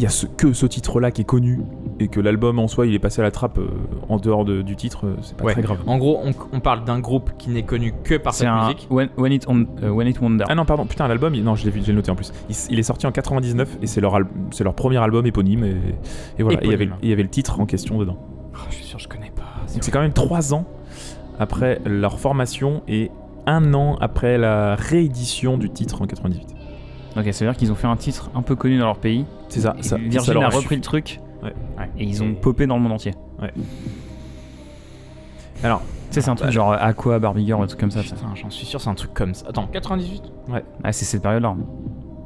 il 0.00 0.04
y 0.04 0.06
a 0.06 0.08
ce, 0.08 0.24
que 0.24 0.54
ce 0.54 0.64
titre-là 0.64 1.10
qui 1.10 1.20
est 1.20 1.24
connu, 1.24 1.60
et 1.98 2.08
que 2.08 2.20
l'album 2.20 2.58
en 2.58 2.68
soi, 2.68 2.86
il 2.86 2.94
est 2.94 2.98
passé 2.98 3.20
à 3.20 3.24
la 3.24 3.30
trappe 3.30 3.58
euh, 3.58 3.68
en 4.08 4.16
dehors 4.16 4.46
de- 4.46 4.62
du 4.62 4.74
titre, 4.74 5.04
euh, 5.06 5.16
c'est 5.20 5.36
pas 5.36 5.44
Ouais. 5.44 5.52
très 5.52 5.60
grave. 5.60 5.80
En 5.86 5.98
gros, 5.98 6.18
on, 6.24 6.32
on 6.54 6.60
parle 6.60 6.84
d'un 6.84 7.00
groupe 7.00 7.32
qui 7.36 7.50
n'est 7.50 7.64
connu 7.64 7.92
que 8.02 8.14
par 8.14 8.32
cette 8.32 8.48
un 8.48 8.62
musique. 8.68 8.86
when, 8.90 9.10
when 9.18 9.30
it 9.30 9.44
on, 9.46 9.66
euh, 9.82 9.90
When 9.90 10.08
It 10.08 10.18
Wonder. 10.18 10.44
Ah 10.48 10.54
non, 10.54 10.64
pardon, 10.64 10.86
putain, 10.86 11.06
l'album, 11.06 11.34
il- 11.34 11.44
non, 11.44 11.54
je 11.54 11.66
l'ai 11.66 11.70
vu, 11.70 11.82
je 11.82 11.88
l'ai 11.88 11.92
noté 11.92 12.10
en 12.10 12.14
plus. 12.14 12.32
Il, 12.70 12.78
est 12.78 12.82
sorti 12.82 13.06
en 13.06 13.12
99 13.12 13.76
et 13.82 13.86
c'est 13.86 14.00
leur, 14.00 14.18
c'est 14.52 14.64
leur 14.64 14.72
premier 14.74 14.96
album 14.96 15.26
éponyme. 15.26 15.64
Et, 15.64 15.76
et 16.38 16.42
voilà, 16.42 16.60
il 16.64 16.70
y, 16.70 16.74
avait, 16.74 16.88
il 17.02 17.08
y 17.10 17.12
avait 17.12 17.22
le 17.22 17.28
titre 17.28 17.60
en 17.60 17.66
question 17.66 17.98
dedans. 17.98 18.16
Oh, 18.54 18.58
je 18.70 18.76
suis 18.76 18.84
sûr, 18.86 18.98
je 18.98 19.06
connais 19.08 19.30
pas. 19.36 19.42
Donc 19.74 19.84
c'est 19.84 19.90
quand 19.90 20.00
même 20.00 20.14
3 20.14 20.54
ans 20.54 20.64
après 21.38 21.78
leur 21.84 22.18
formation 22.18 22.82
et 22.88 23.10
un 23.46 23.74
an 23.74 23.96
après 24.00 24.38
la 24.38 24.76
réédition 24.76 25.58
du 25.58 25.68
titre 25.68 26.00
en 26.00 26.06
98. 26.06 26.46
Ok, 27.16 27.24
ça 27.32 27.44
veut 27.44 27.50
dire 27.50 27.56
qu'ils 27.56 27.72
ont 27.72 27.74
fait 27.76 27.86
un 27.86 27.96
titre 27.96 28.30
un 28.34 28.42
peu 28.42 28.54
connu 28.54 28.78
dans 28.78 28.86
leur 28.86 28.98
pays. 28.98 29.24
C'est 29.48 29.60
ça. 29.60 29.74
Et 29.78 29.82
ça 29.82 29.96
Virgin 29.96 30.20
ça 30.34 30.46
a 30.46 30.48
repris 30.48 30.76
le 30.76 30.82
truc. 30.82 31.20
Ouais. 31.42 31.52
Et 31.98 32.04
ils 32.04 32.22
ont 32.22 32.34
popé 32.34 32.66
dans 32.66 32.76
le 32.76 32.82
monde 32.82 32.92
entier. 32.92 33.14
Alors, 35.62 35.82
Tu 36.08 36.14
sais, 36.14 36.20
c'est 36.22 36.30
un 36.30 36.34
truc 36.34 36.50
genre 36.50 36.72
Aqua, 36.72 37.18
Barbie 37.18 37.46
Girl, 37.46 37.62
un 37.62 37.66
truc 37.66 37.80
comme 37.80 37.90
ça. 37.90 38.00
Putain, 38.02 38.34
j'en 38.34 38.50
suis 38.50 38.66
sûr, 38.66 38.80
c'est 38.80 38.88
un 38.90 38.94
truc 38.94 39.12
comme 39.14 39.34
ça. 39.34 39.46
Attends, 39.48 39.66
98 39.66 40.22
Ah, 40.84 40.92
c'est 40.92 41.04
cette 41.04 41.22
période-là. 41.22 41.54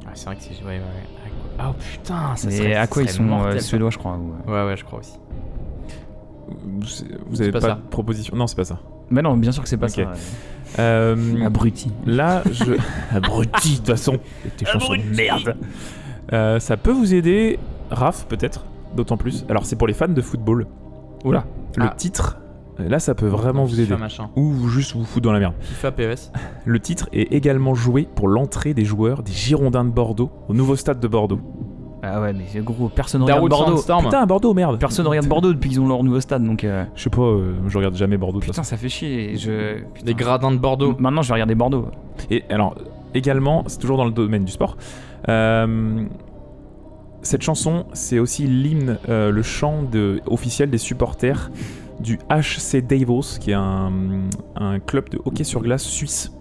Ah, 0.05 0.11
c'est 0.13 0.25
vrai 0.25 0.35
que 0.35 0.41
c'est. 0.41 0.63
Ouais, 0.63 0.69
ouais, 0.69 0.77
ouais. 0.77 1.59
Aqua. 1.59 1.69
Oh 1.69 1.73
putain, 1.79 2.35
ça 2.35 2.49
serait. 2.51 2.73
ça 2.73 2.81
Aqua, 2.81 3.01
ils 3.03 3.09
sont 3.09 3.29
euh, 3.43 3.59
suédois, 3.59 3.89
je 3.89 3.97
crois. 3.97 4.13
ou, 4.17 4.33
euh. 4.47 4.51
Ouais, 4.63 4.69
ouais, 4.69 4.77
je 4.77 4.83
crois 4.85 4.99
aussi. 4.99 5.17
Vous- 6.47 6.85
vous 7.27 7.41
avez 7.41 7.51
pas 7.51 7.59
pas, 7.59 7.67
ça. 7.69 7.75
de 7.75 7.89
proposition 7.89 8.35
Non, 8.35 8.47
c'est 8.47 8.55
pas 8.55 8.65
ça. 8.65 8.79
Mais 9.09 9.21
non, 9.21 9.37
bien 9.37 9.51
sûr 9.51 9.61
que 9.63 9.69
c'est 9.69 9.77
pas 9.77 9.87
ça. 9.87 10.01
ouais. 10.01 10.07
Euh, 10.79 11.45
Abruti. 11.45 11.91
là, 12.05 12.41
je. 12.51 12.73
Abruti, 13.15 13.73
de 13.73 13.77
toute 13.77 13.87
façon. 13.87 14.17
Tes 14.57 14.65
chansons 14.65 14.93
de 14.95 15.15
merde. 15.15 15.55
Euh, 16.33 16.59
ça 16.59 16.75
peut 16.77 16.91
vous 16.91 17.13
aider, 17.13 17.59
Raph, 17.91 18.25
peut-être, 18.27 18.65
d'autant 18.95 19.15
plus. 19.17 19.45
Alors, 19.49 19.65
c'est 19.65 19.75
pour 19.75 19.87
les 19.87 19.93
fans 19.93 20.07
de 20.07 20.21
football. 20.21 20.65
Oula. 21.23 21.45
Le 21.77 21.85
Ah. 21.85 21.93
titre, 21.95 22.39
euh, 22.79 22.89
là, 22.89 22.99
ça 22.99 23.13
peut 23.15 23.27
vraiment 23.27 23.63
vous 23.63 23.79
aider. 23.79 23.95
machin. 23.95 24.29
Ou 24.35 24.49
vous- 24.51 24.69
juste 24.69 24.95
vous 24.95 25.05
foutre 25.05 25.25
dans 25.25 25.33
la 25.33 25.39
merde. 25.39 25.53
FIFA 25.61 25.91
PES. 25.91 26.31
Le 26.65 26.79
titre 26.79 27.09
est 27.13 27.31
également 27.33 27.73
joué 27.75 28.07
pour 28.15 28.27
l'entrée 28.27 28.73
des 28.73 28.85
joueurs 28.85 29.21
des 29.23 29.31
Girondins 29.31 29.85
de 29.85 29.91
Bordeaux 29.91 30.31
au 30.49 30.53
nouveau 30.53 30.75
stade 30.75 30.99
de 30.99 31.07
Bordeaux. 31.07 31.39
Ah 32.07 32.21
ouais, 32.21 32.33
mais 32.33 32.61
gros, 32.61 32.87
personne 32.89 33.23
regarde 33.23 33.39
Darude 33.39 33.49
Bordeaux. 33.51 33.75
Sandstorm. 33.77 34.03
Putain, 34.05 34.21
à 34.21 34.25
Bordeaux, 34.25 34.53
merde. 34.53 34.79
Personne 34.79 35.07
regarde 35.07 35.27
Bordeaux 35.27 35.53
depuis 35.53 35.69
qu'ils 35.69 35.79
ont 35.81 35.87
leur 35.87 36.03
nouveau 36.03 36.19
stade, 36.19 36.43
donc. 36.43 36.63
euh, 36.63 36.83
Je 36.95 37.03
sais 37.03 37.09
pas, 37.09 37.21
euh, 37.21 37.53
je 37.67 37.77
regarde 37.77 37.95
jamais 37.95 38.17
Bordeaux 38.17 38.39
de 38.39 38.45
toute 38.45 38.51
Putain, 38.51 38.61
façon. 38.61 38.69
ça 38.75 38.77
fait 38.77 38.89
chier. 38.89 39.35
Je. 39.37 39.79
putain. 39.93 40.05
Des 40.05 40.13
gradins 40.13 40.51
de 40.51 40.57
Bordeaux. 40.57 40.95
Maintenant, 40.99 41.21
je 41.21 41.29
vais 41.29 41.33
regarder 41.33 41.55
Bordeaux. 41.55 41.87
Et 42.29 42.43
alors, 42.49 42.75
également, 43.13 43.63
c'est 43.67 43.79
toujours 43.79 43.97
dans 43.97 44.05
le 44.05 44.11
domaine 44.11 44.45
du 44.45 44.51
sport. 44.51 44.77
euh, 45.29 46.03
cette 47.21 47.41
chanson, 47.41 47.87
c'est 47.93 48.19
aussi 48.19 48.45
l'hymne, 48.45 48.99
euh, 49.09 49.31
le 49.31 49.41
chant 49.41 49.81
de, 49.81 50.21
officiel 50.27 50.69
des 50.69 50.77
supporters 50.77 51.49
du 51.99 52.19
HC 52.29 52.81
Davos, 52.85 53.39
qui 53.39 53.49
est 53.49 53.55
un, 53.55 53.91
un 54.55 54.79
club 54.79 55.09
de 55.09 55.19
hockey 55.25 55.43
sur 55.43 55.61
glace 55.61 55.81
suisse. 55.83 56.31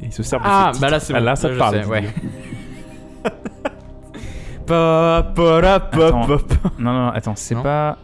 Et 0.00 0.06
ils 0.06 0.12
se 0.12 0.22
servent 0.22 0.42
de 0.42 0.48
Ah, 0.50 0.72
bah 0.80 0.88
là, 0.88 1.00
c'est 1.00 1.12
Ah, 1.14 1.18
bon. 1.18 1.24
là, 1.26 1.36
ça 1.36 1.48
te 1.48 1.52
je 1.54 1.58
parle. 1.58 1.82
sais, 1.82 1.88
ouais. 1.90 2.04
Pa, 4.66 5.32
pa, 5.34 5.60
ra, 5.60 5.80
pa, 5.80 6.06
Attends. 6.08 6.26
pa, 6.26 6.38
pa. 6.38 6.70
Non, 6.78 6.92
non, 6.92 7.08
attends, 7.08 7.36
c'est 7.36 7.54
Non 7.54 7.62
pas. 7.62 7.98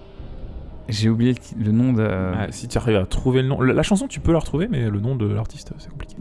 J'ai 0.89 1.09
oublié 1.09 1.35
le, 1.59 1.73
nom 1.73 1.93
de. 1.93 2.05
Ah, 2.05 2.47
si 2.51 2.69
tu 2.69 2.77
arrives 2.79 2.97
à 2.97 3.07
trouver 3.07 3.43
le 3.43 3.49
nom. 3.49 3.61
La, 3.61 3.73
la 3.73 3.83
chanson, 3.83 4.07
tu 4.09 4.21
peux 4.21 4.33
la 4.33 4.39
retrouver, 4.41 4.69
mais 4.69 4.89
le 4.91 5.01
nom 5.01 5.15
de 5.17 5.27
l'artiste, 5.27 5.73
c'est 5.79 5.91
compliqué. 5.91 6.17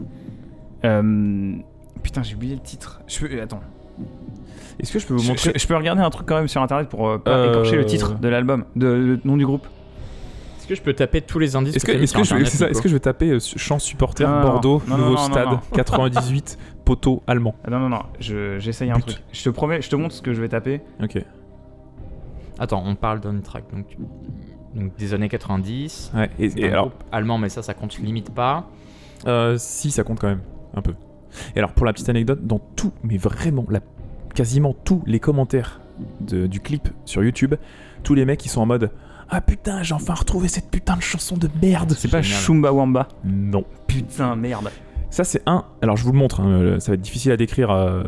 Euh, 0.84 1.54
Putain, 2.02 2.22
j'ai 2.24 2.34
oublié 2.34 2.54
le 2.54 2.60
titre. 2.60 3.00
Je 3.06 3.24
peux... 3.26 3.40
Attends. 3.40 3.60
Est-ce 4.80 4.92
que 4.92 4.98
je 4.98 5.06
peux 5.06 5.14
vous 5.14 5.20
Je, 5.20 5.28
montrer 5.28 5.52
je- 5.54 5.58
je 5.60 5.66
peux 5.68 5.76
regarder 5.76 6.02
un 6.02 6.10
truc 6.10 6.26
quand 6.26 6.34
même 6.36 6.48
sur 6.48 6.60
internet 6.62 6.88
pour 6.88 7.08
euh, 7.08 7.18
pas 7.18 7.30
Euh, 7.36 7.50
écorcher 7.52 7.76
le 7.76 7.84
titre 7.86 8.18
de 8.18 8.28
l'album, 8.28 8.64
de, 8.74 8.86
le 8.88 9.20
nom 9.24 9.36
du 9.36 9.44
groupe? 9.46 9.66
Est-ce 10.62 10.68
que 10.68 10.74
je 10.76 10.82
peux 10.82 10.92
taper 10.94 11.20
tous 11.22 11.40
les 11.40 11.56
indices 11.56 11.74
Est-ce 11.74 11.84
que, 11.84 11.90
mis 11.90 12.04
est-ce 12.04 12.14
que, 12.14 12.22
je, 12.22 12.34
Nico 12.36 12.46
est-ce 12.46 12.80
que 12.80 12.88
je 12.88 12.92
vais 12.94 13.00
taper 13.00 13.30
euh, 13.30 13.40
chant 13.40 13.80
supporter 13.80 14.24
Bordeaux, 14.26 14.80
non, 14.86 14.96
nouveau 14.96 15.10
non, 15.14 15.16
non, 15.16 15.24
stade, 15.32 15.48
non. 15.48 15.60
98, 15.74 16.56
poteau 16.84 17.20
allemand 17.26 17.56
Ah, 17.64 17.70
non, 17.70 17.80
non, 17.80 17.88
non, 17.88 18.02
je- 18.20 18.60
j'essaye 18.60 18.90
un 18.92 18.94
But. 18.94 19.06
truc. 19.06 19.22
Je 19.32 19.42
te 19.42 19.48
promets, 19.50 19.82
je 19.82 19.90
te 19.90 19.96
montre 19.96 20.14
ce 20.14 20.22
que 20.22 20.32
je 20.32 20.40
vais 20.40 20.48
taper. 20.48 20.80
Ok. 21.02 21.18
Attends, 22.60 22.82
on 22.86 22.94
parle 22.94 23.18
d'un 23.20 23.40
track 23.40 23.64
donc, 23.74 23.86
donc 24.76 24.94
des 24.96 25.14
années 25.14 25.28
90. 25.28 26.12
Ouais, 26.14 26.30
et, 26.38 26.68
alors, 26.68 26.92
allemand, 27.10 27.38
mais 27.38 27.48
ça, 27.48 27.62
ça 27.62 27.74
compte 27.74 27.98
limite 27.98 28.30
pas. 28.32 28.68
euh, 29.26 29.56
si, 29.58 29.90
ça 29.90 30.04
compte 30.04 30.20
quand 30.20 30.28
même, 30.28 30.42
un 30.76 30.82
peu. 30.82 30.94
Et 31.56 31.58
alors, 31.58 31.72
pour 31.72 31.86
la 31.86 31.92
petite 31.92 32.08
anecdote, 32.08 32.46
dans 32.46 32.60
tout, 32.76 32.92
mais 33.02 33.16
vraiment, 33.16 33.64
la, 33.68 33.80
quasiment 34.34 34.74
tous 34.84 35.02
les 35.06 35.18
commentaires 35.18 35.80
de- 36.20 36.46
du 36.46 36.60
clip 36.60 36.88
sur 37.04 37.24
YouTube, 37.24 37.54
tous 38.04 38.14
les 38.14 38.24
mecs, 38.24 38.44
ils 38.44 38.48
sont 38.48 38.60
en 38.60 38.66
mode 38.66 38.90
Ah 39.34 39.40
putain, 39.40 39.82
j'ai 39.82 39.94
enfin 39.94 40.14
retrouvé 40.14 40.46
cette 40.48 40.70
putain 40.70 40.96
de 40.96 41.02
chanson 41.02 41.36
de 41.36 41.48
merde 41.62 41.94
C'est 41.96 42.08
pas 42.10 42.20
Génial. 42.22 42.40
Shumba 42.40 42.72
Wamba. 42.72 43.08
Non. 43.24 43.64
Putain, 43.86 44.36
merde. 44.36 44.68
Ça, 45.10 45.24
c'est 45.24 45.42
un. 45.46 45.64
Alors, 45.80 45.96
je 45.96 46.04
vous 46.04 46.12
le 46.12 46.18
montre, 46.18 46.40
hein, 46.40 46.48
euh, 46.48 46.80
ça 46.80 46.92
va 46.92 46.94
être 46.96 47.00
difficile 47.00 47.32
à 47.32 47.36
décrire 47.36 47.70
euh, 47.70 48.04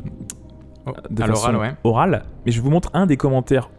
Oh, 0.87 0.93
de 1.11 1.23
à 1.23 1.27
façon 1.29 1.53
l'oral, 1.53 1.57
ouais. 1.57 1.77
orale, 1.85 2.23
mais 2.45 2.53
je 2.53 2.61
vous 2.61 2.69
montre 2.71 2.91
un 2.93 3.07
des 3.07 3.17
commentaires 3.17 3.71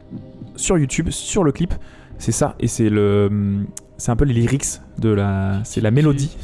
sur 0.56 0.76
YouTube, 0.80 1.12
sur 1.12 1.44
le 1.44 1.52
clip. 1.52 1.72
C'est 2.18 2.32
ça, 2.32 2.56
et 2.60 2.66
c'est 2.68 2.90
le. 2.90 3.28
hum, 3.30 3.68
c'est 3.98 4.10
un 4.12 4.16
peu 4.16 4.26
les 4.26 4.34
lyrics 4.34 4.66
de 4.98 5.10
la. 5.10 5.60
C'est 5.66 5.82
la 5.82 5.92
mélodie 5.92 6.36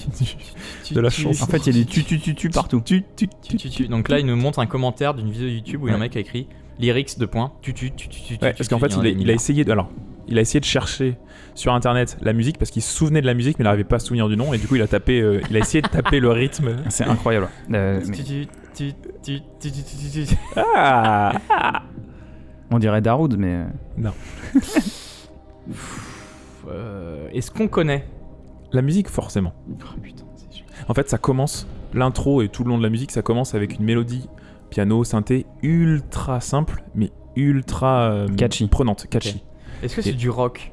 de 0.91 0.99
la 0.99 1.09
chanson. 1.09 1.43
En 1.43 1.47
fait, 1.47 1.65
il 1.65 1.75
y 1.75 1.79
a 1.79 1.83
des 1.83 1.89
tu 1.89 2.03
tu 2.03 2.19
tu 2.19 2.35
tu 2.35 2.49
partout. 2.49 2.79
Tu, 2.85 3.03
tu, 3.15 3.27
Tu, 3.41 3.57
tu. 3.57 3.87
Donc 3.87 4.07
là, 4.07 4.19
il 4.19 4.25
nous 4.27 4.35
montre 4.35 4.59
un 4.59 4.67
commentaire 4.67 5.15
d'une 5.15 5.31
vidéo 5.31 5.47
YouTube 5.47 5.81
où 5.81 5.87
il 5.87 5.91
y 5.91 5.93
a 5.93 5.95
un 5.95 5.99
Ouais. 5.99 6.05
mec 6.05 6.15
a 6.15 6.19
écrit 6.19 6.47
lyrics 6.81 7.17
de 7.17 7.25
points. 7.25 7.53
Tu, 7.61 7.73
tu, 7.73 7.91
tu, 7.91 8.09
tu, 8.09 8.19
tu, 8.21 8.33
Ouais, 8.33 8.51
tu, 8.51 8.57
parce 8.57 8.67
qu'en 8.67 8.79
fait, 8.79 8.87
il 9.01 9.05
a, 9.05 9.09
il 9.09 9.29
essayé 9.29 9.63
de. 9.63 9.71
Alors, 9.71 9.89
il 10.27 10.37
a 10.37 10.41
essayé 10.41 10.59
de 10.59 10.65
chercher 10.65 11.17
sur 11.55 11.73
internet 11.73 12.17
la 12.21 12.31
musique 12.33 12.57
parce 12.57 12.71
qu'il 12.71 12.81
se 12.81 12.93
souvenait 12.93 13.19
de 13.21 13.25
la 13.25 13.33
musique 13.33 13.59
mais 13.59 13.63
il 13.63 13.65
n'arrivait 13.65 13.83
pas 13.83 13.97
à 13.97 13.99
se 13.99 14.05
souvenir 14.07 14.29
du 14.29 14.37
nom 14.37 14.53
et 14.53 14.57
du 14.57 14.67
coup 14.67 14.75
il 14.77 14.81
a 14.81 14.87
tapé 14.87 15.19
euh, 15.19 15.41
il 15.49 15.57
a 15.57 15.59
essayé 15.59 15.81
de 15.81 15.87
taper 15.89 16.21
le 16.21 16.29
rythme 16.31 16.77
C'est 16.89 17.03
incroyable. 17.03 17.49
Euh, 17.73 17.99
mais 18.07 18.15
Tu, 18.15 18.23
tu, 18.23 18.47
tu, 18.73 18.93
tu, 19.21 19.41
tu, 19.59 19.71
tu, 19.71 19.83
tu, 20.13 20.25
tu. 20.27 20.35
ah 20.55 21.33
on 22.69 22.79
dirait 22.79 23.01
Daroud, 23.01 23.35
mais. 23.37 23.65
euh, 23.99 24.09
Euh, 26.69 27.27
Est-ce 27.33 27.51
qu'on 27.51 27.67
connaît 27.67 28.05
la 28.71 28.81
musique 28.81 29.09
forcément 29.09 29.53
Oh 29.69 29.99
putain, 30.01 30.23
en 30.87 30.93
fait 30.93 31.09
ça 31.09 31.17
commence 31.17 31.67
l'intro 31.93 32.41
et 32.41 32.49
tout 32.49 32.63
le 32.63 32.69
long 32.69 32.77
de 32.77 32.83
la 32.83 32.89
musique 32.89 33.11
ça 33.11 33.21
commence 33.21 33.55
avec 33.55 33.77
une 33.79 33.83
mélodie 33.85 34.29
piano 34.71 35.03
synthé 35.03 35.45
ultra 35.61 36.39
simple 36.39 36.83
mais 36.95 37.11
ultra 37.35 38.11
euh, 38.11 38.27
Catchy. 38.35 38.67
prenante 38.67 39.05
catchy. 39.07 39.43
Est-ce 39.83 39.95
que 39.95 40.01
c'est 40.01 40.13
du 40.13 40.29
rock 40.29 40.71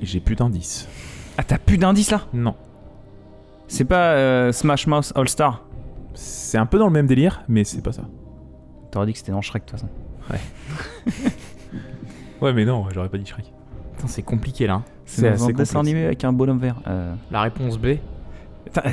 et 0.00 0.06
j'ai 0.06 0.20
plus 0.20 0.36
d'indices. 0.36 0.88
Ah, 1.36 1.42
t'as 1.42 1.58
plus 1.58 1.76
d'indices 1.78 2.10
là? 2.10 2.22
Non. 2.32 2.54
C'est 3.68 3.84
pas 3.84 4.12
euh, 4.12 4.52
Smash 4.52 4.86
Mouth 4.86 5.12
All 5.16 5.28
Star 5.28 5.62
c'est 6.14 6.56
un 6.56 6.64
peu 6.64 6.78
dans 6.78 6.86
le 6.86 6.92
même 6.92 7.06
délire 7.06 7.42
mais 7.48 7.64
c'est 7.64 7.82
pas 7.82 7.92
ça. 7.92 8.04
T'aurais 8.90 9.06
dit 9.06 9.12
que 9.12 9.18
c'était 9.18 9.32
dans 9.32 9.42
Shrek 9.42 9.66
de 9.66 9.70
toute 9.70 9.80
façon. 9.80 9.88
ouais. 12.40 12.52
Mais 12.54 12.64
non 12.64 12.86
j'aurais 12.94 13.08
pas 13.10 13.18
dit 13.18 13.26
Shrek. 13.26 13.52
Putain, 13.96 14.08
c'est 14.08 14.22
compliqué 14.22 14.66
là. 14.66 14.82
C'est 15.04 15.28
un 15.28 15.52
dessin 15.52 15.80
animé 15.80 16.04
avec 16.06 16.24
un 16.24 16.32
bonhomme 16.32 16.58
vert. 16.58 16.80
Euh, 16.86 17.14
La 17.30 17.42
réponse 17.42 17.78
B? 17.78 17.96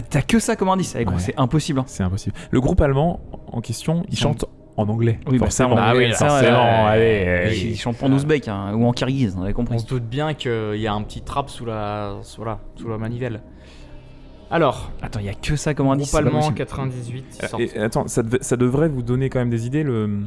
T'as 0.10 0.22
que 0.22 0.40
ça 0.40 0.56
comme 0.56 0.70
indice, 0.70 0.96
eh, 0.98 1.06
Ouais. 1.06 1.14
c'est 1.18 1.34
impossible. 1.38 1.80
hein. 1.80 1.84
c'est 1.88 2.04
impossible 2.04 2.36
le 2.52 2.62
groupe 2.62 2.82
allemand 2.82 3.20
en 3.52 3.62
question 3.62 4.04
il 4.08 4.14
Ils 4.14 4.18
chante 4.20 4.46
en 4.76 4.88
anglais 4.90 5.20
Oui, 5.28 5.38
bah, 5.38 5.46
forcément 5.46 5.76
on- 5.76 5.78
Ah 5.78 5.94
oui, 5.96 6.12
ça, 6.14 6.28
forcément 6.30 6.58
euh, 6.66 6.88
allez 6.88 7.24
euh, 7.28 7.54
Ils 7.54 7.78
chantent 7.78 8.02
en 8.02 8.12
ouzbek 8.12 8.48
hein, 8.48 8.74
ou 8.74 8.86
en 8.86 8.92
kirghiz, 8.92 9.36
on 9.38 9.42
avait 9.44 9.52
On 9.52 9.56
compris. 9.56 9.80
se 9.80 9.86
doute 9.86 10.04
bien 10.04 10.34
qu'il 10.34 10.76
y 10.78 10.88
a 10.88 10.94
un 10.94 11.02
petit 11.04 11.22
trap 11.22 11.50
sous 11.50 11.66
la, 11.66 12.18
sous 12.24 12.44
la, 12.44 12.60
sous 12.76 12.88
la 12.88 12.98
manivelle. 12.98 13.42
Alors, 14.52 14.92
Attends, 15.02 15.20
il 15.20 15.26
y 15.26 15.30
a 15.30 15.34
que 15.34 15.56
ça 15.56 15.74
comme 15.74 15.88
indice. 15.90 16.12
groupe 16.12 16.20
allemand 16.26 16.40
possible. 16.40 16.58
98. 16.58 17.26
ils 17.42 17.46
Euh, 17.46 17.68
et- 17.76 17.80
attends, 17.80 18.08
ça, 18.08 18.22
devrait 18.24 18.88
vous 18.90 19.02
donner 19.02 19.30
quand 19.30 19.40
même 19.40 19.50
des 19.50 19.66
idées. 19.66 19.84
Le... 19.84 20.22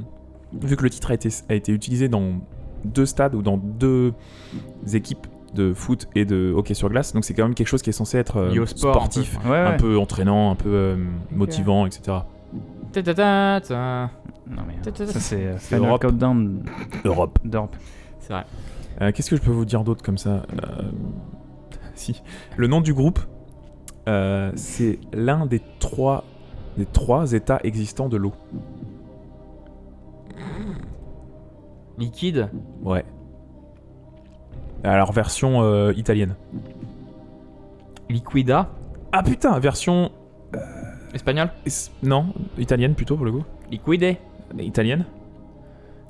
Vu 0.53 0.77
que 0.77 0.83
le 0.83 0.91
titre 0.91 1.11
a 1.11 1.15
été, 1.15 1.29
a 1.49 1.55
été 1.55 1.71
utilisé 1.73 2.09
dans 2.09 2.35
deux 2.85 3.07
stades 3.07 3.35
ou 3.35 3.43
dans 3.43 3.57
deux 3.57 4.15
équipes 4.93 5.27
de 5.57 5.75
foot 5.75 6.07
et 6.15 6.25
de 6.25 6.53
hockey 6.55 6.75
sur 6.75 6.89
glace, 6.89 7.13
donc 7.13 7.25
c'est 7.25 7.35
quand 7.35 7.43
même 7.45 7.55
quelque 7.55 7.67
chose 7.67 7.83
qui 7.83 7.91
est 7.91 7.93
censé 7.95 8.19
être 8.19 8.37
euh, 8.37 8.67
sport, 8.67 8.95
sportif, 8.95 9.37
un 9.39 9.41
peu. 9.41 9.49
Ouais, 9.49 9.55
ouais. 9.55 9.67
un 9.67 9.77
peu 9.77 9.99
entraînant, 9.99 10.51
un 10.53 10.55
peu 10.55 10.69
euh, 10.73 10.97
motivant, 11.33 11.87
etc. 11.87 12.19
Ta, 12.93 13.03
ta, 13.03 13.15
ta, 13.15 13.61
ta. 13.67 14.11
Non, 14.49 14.63
mais, 14.67 14.75
Ta, 14.83 14.93
ta, 14.93 15.03
euh, 15.03 15.07
ta. 15.07 15.13
ça, 15.15 15.21
c'est 15.21 15.45
euh, 15.75 15.79
Europe. 15.79 16.03
Countdown 16.03 16.63
Europe. 17.05 17.39
d'Europe. 17.45 17.75
C'est 18.21 18.33
vrai. 18.33 18.45
Euh, 19.03 19.11
Qu'est-ce 19.13 19.31
que 19.31 19.37
je 19.37 19.43
peux 19.43 19.51
vous 19.51 19.65
dire 19.65 19.83
d'autre 19.83 20.03
comme 20.05 20.19
ça 20.19 20.43
Euh, 20.53 20.83
Si. 21.95 22.23
Le 22.57 22.67
nom 22.67 22.81
du 22.81 22.93
groupe, 22.95 23.19
euh, 24.09 24.53
c'est 24.55 24.99
l'un 25.13 25.47
des 25.47 25.61
trois, 25.81 26.25
des 26.77 26.87
trois 26.87 27.33
états 27.33 27.59
existants 27.65 28.09
de 28.09 28.17
l'eau. 28.19 28.33
Liquide? 31.99 32.51
Ouais. 32.83 33.05
Alors, 34.85 35.13
version 35.13 35.63
euh, 35.63 35.93
italienne. 35.97 36.35
Liquida. 38.09 38.69
Ah 39.13 39.23
putain, 39.23 39.59
version 39.59 40.11
Espagnol. 41.15 41.49
Es- 41.65 41.91
Non, 42.03 42.27
italienne 42.59 42.95
plutôt 42.95 43.17
pour 43.17 43.25
le 43.25 43.33
coup. 43.33 43.45
Liquide. 43.71 44.17
Italienne 44.59 45.05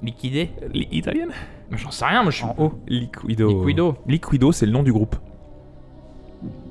Liquidé. 0.02 0.50
Li- 0.72 0.88
Italienne 0.92 1.30
Mais 1.70 1.78
J'en 1.78 1.90
sais 1.90 2.04
rien, 2.04 2.22
moi 2.22 2.30
je 2.30 2.36
suis 2.36 2.44
en 2.44 2.54
haut. 2.58 2.72
Liquido. 2.86 3.48
Liquido. 3.64 3.96
Liquido, 4.06 4.52
c'est 4.52 4.66
le 4.66 4.72
nom 4.72 4.82
du 4.82 4.92
groupe. 4.92 5.16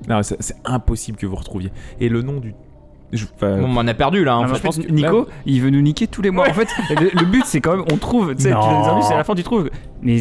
Non, 0.07 0.21
c'est 0.21 0.41
c'est 0.41 0.55
impossible 0.63 1.17
que 1.17 1.25
vous 1.25 1.35
retrouviez. 1.35 1.71
Et 1.99 2.07
le 2.07 2.21
nom 2.21 2.39
du. 2.39 2.53
je- 3.11 3.25
enfin, 3.35 3.59
Bon, 3.59 3.73
on 3.75 3.87
a 3.87 3.93
perdu 3.95 4.23
là. 4.23 4.35
hein. 4.35 4.45
Ah, 4.47 4.51
en 4.51 4.53
je 4.53 4.61
pense 4.61 4.75
fait, 4.77 4.83
que 4.85 4.91
Nico, 4.91 5.27
il 5.47 5.61
veut 5.61 5.71
nous 5.71 5.81
niquer 5.81 6.05
tous 6.05 6.21
les 6.21 6.29
mois. 6.29 6.47
En 6.47 6.53
fait, 6.53 6.67
le, 6.91 7.09
le 7.19 7.25
but 7.25 7.43
c'est 7.45 7.61
quand 7.61 7.75
même, 7.77 7.85
on 7.91 7.97
trouve, 7.97 8.35
tu 8.35 8.43
sais, 8.43 8.49
tu 8.49 8.53
Non. 8.55 8.61
donnes 8.69 8.83
des 8.83 8.89
indices 8.89 9.09
et 9.09 9.13
à 9.13 9.17
la 9.17 9.23
fin 9.23 9.33
tu 9.33 9.41
trouves. 9.43 9.71
Mais 10.03 10.17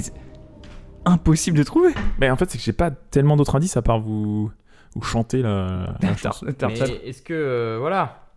impossible 1.07 1.57
de 1.59 1.63
trouver. 1.63 1.91
Mais 2.21 2.31
en 2.31 2.37
fait, 2.37 2.51
c'est 2.51 2.59
que 2.59 2.65
j'ai 2.65 2.73
pas 2.73 2.91
tellement 2.91 3.37
d'autres 3.37 3.55
indices 3.57 3.77
à 3.77 3.83
part 3.83 4.01
vous, 4.01 4.51
vous 4.95 5.03
chanter 5.03 5.43
la, 5.43 5.97
la 6.03 6.17
chanson. 6.17 6.47
Est-ce 6.47 7.23
que 7.23 7.33
euh, 7.35 7.79
voilà 7.81 8.29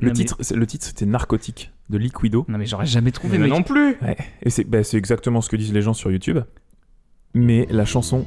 Le 0.00 0.08
Non, 0.08 0.14
titre, 0.14 0.36
c'est- 0.40 0.54
le 0.56 0.66
titre, 0.66 0.84
c'était 0.86 1.06
Narcotique 1.06 1.72
de 1.90 1.98
Liquido. 1.98 2.44
Non 2.48 2.56
mais 2.58 2.66
j'aurais 2.66 2.86
jamais 2.86 3.10
trouvé. 3.12 3.38
Mais 3.38 3.44
mec. 3.48 3.52
non 3.52 3.62
plus. 3.62 3.96
Ouais. 4.00 4.16
Et 4.42 4.50
c'est 4.50 4.64
bah, 4.64 4.82
c'est 4.82 4.96
exactement 4.96 5.40
ce 5.40 5.48
que 5.50 5.56
disent 5.56 5.72
les 5.72 5.82
gens 5.82 5.92
sur 5.94 6.10
YouTube. 6.10 6.38
Mais 7.34 7.66
la 7.70 7.84
chanson. 7.84 8.24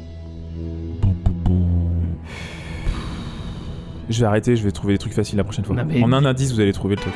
Je 4.09 4.19
vais 4.22 4.26
arrêter, 4.26 4.55
je 4.55 4.64
vais 4.64 4.72
trouver 4.72 4.93
des 4.93 4.97
trucs 4.99 5.14
faciles 5.14 5.38
la 5.38 5.43
prochaine 5.43 5.65
fois. 5.65 5.76
Non, 5.76 5.84
mais- 5.85 6.01
En 6.01 6.14
un 6.14 6.23
indice, 6.23 6.53
vous 6.53 6.59
allez 6.61 6.72
trouver 6.72 6.95
le 6.95 7.01
truc. 7.01 7.14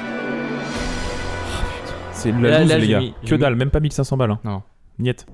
C'est 2.11 2.31
Là- 2.33 2.37
la 2.49 2.59
loose, 2.61 2.69
là, 2.69 2.77
les 2.77 2.87
gars. 2.87 2.99
mis- 2.99 3.13
que 3.25 3.35
dalle, 3.35 3.55
même 3.55 3.69
pas 3.71 3.79
1500 3.79 4.17
balles. 4.17 4.31
Hein. 4.31 4.39
Non. 4.43 4.61
Niet. 4.99 5.25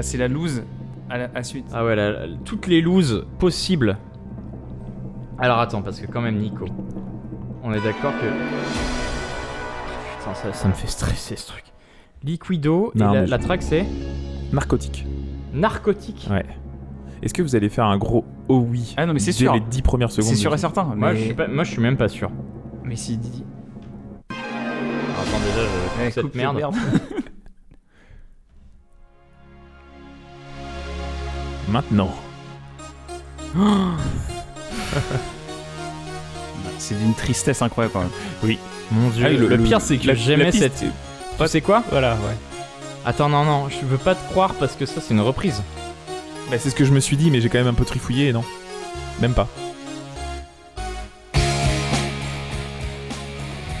Là 0.00 0.04
c'est 0.04 0.16
la 0.16 0.28
loose 0.28 0.62
à 1.10 1.18
la 1.18 1.28
à 1.34 1.42
suite. 1.42 1.66
Ah 1.74 1.84
ouais, 1.84 1.94
la- 1.94 2.10
la- 2.26 2.26
toutes 2.46 2.66
les 2.68 2.80
looses 2.80 3.26
possibles. 3.38 3.98
Alors 5.38 5.58
attends, 5.58 5.82
parce 5.82 6.00
que 6.00 6.06
quand 6.06 6.22
même, 6.22 6.38
Nico, 6.38 6.64
on 7.62 7.70
est 7.74 7.82
d'accord 7.82 8.12
que. 8.18 8.24
Putain, 10.18 10.32
ça, 10.34 10.54
ça 10.54 10.68
me 10.68 10.72
fait 10.72 10.86
stresser 10.86 11.36
ce 11.36 11.48
truc. 11.48 11.64
Liquido, 12.24 12.92
Non, 12.94 13.10
et 13.12 13.14
la, 13.14 13.20
mais 13.20 13.26
la 13.26 13.36
je- 13.38 13.42
track 13.42 13.60
c'est 13.62 13.84
Narcotique. 14.54 15.04
Narcotique. 15.52 16.28
Ouais. 16.30 16.46
Est-ce 17.22 17.34
que 17.34 17.42
vous 17.42 17.54
allez 17.54 17.68
faire 17.68 17.84
un 17.84 17.98
gros 17.98 18.24
oh 18.48 18.64
oui 18.70 18.94
Ah 18.96 19.04
non, 19.04 19.12
mais 19.12 19.18
c'est 19.18 19.32
dès 19.32 19.36
sûr. 19.36 19.52
les 19.52 19.60
10 19.60 19.82
premières 19.82 20.10
secondes 20.10 20.30
C'est 20.30 20.34
sûr 20.36 20.54
et 20.54 20.56
certain. 20.56 20.84
Moi, 20.96 21.12
mais... 21.12 21.16
je 21.18 21.24
suis 21.26 21.34
pas- 21.34 21.46
moi, 21.48 21.62
je 21.64 21.72
suis 21.72 21.82
même 21.82 21.98
pas 21.98 22.08
sûr. 22.08 22.30
Mais 22.84 22.96
si 22.96 23.18
Didi. 23.18 23.44
Alors, 24.30 24.40
attends, 25.20 25.40
déjà, 25.44 25.66
je- 26.00 26.06
Eh, 26.06 26.10
cette 26.10 26.22
coupe 26.24 26.34
merde. 26.36 26.56
merde. 26.56 26.74
Maintenant. 31.70 32.12
C'est 36.78 36.98
d'une 36.98 37.14
tristesse 37.14 37.62
incroyable 37.62 37.92
quand 37.92 38.00
même. 38.00 38.56
Mon 38.90 39.08
dieu. 39.10 39.24
Ah 39.26 39.30
oui, 39.30 39.36
le, 39.36 39.48
le- 39.48 39.58
pire, 39.62 39.80
c'est 39.80 39.98
que 39.98 40.06
la- 40.08 40.14
j'aimais 40.14 40.44
la 40.46 40.50
piste- 40.50 40.62
cette. 40.78 40.84
Tu 41.38 41.46
sais 41.48 41.60
quoi 41.60 41.82
Voilà, 41.90 42.14
ouais. 42.14 42.36
Attends, 43.06 43.28
non, 43.28 43.44
non, 43.44 43.68
je 43.68 43.86
veux 43.86 43.96
pas 43.98 44.14
te 44.14 44.30
croire 44.30 44.54
parce 44.54 44.74
que 44.74 44.84
ça, 44.86 45.00
c'est 45.00 45.14
une 45.14 45.20
reprise. 45.20 45.62
Bah, 46.50 46.56
c'est 46.58 46.70
ce 46.70 46.74
que 46.74 46.84
je 46.84 46.90
me 46.92 46.98
suis 47.00 47.16
dit, 47.16 47.30
mais 47.30 47.40
j'ai 47.40 47.48
quand 47.48 47.58
même 47.58 47.68
un 47.68 47.74
peu 47.74 47.84
trifouillé 47.84 48.28
et 48.28 48.32
non? 48.32 48.42
Même 49.20 49.32
pas. 49.34 49.46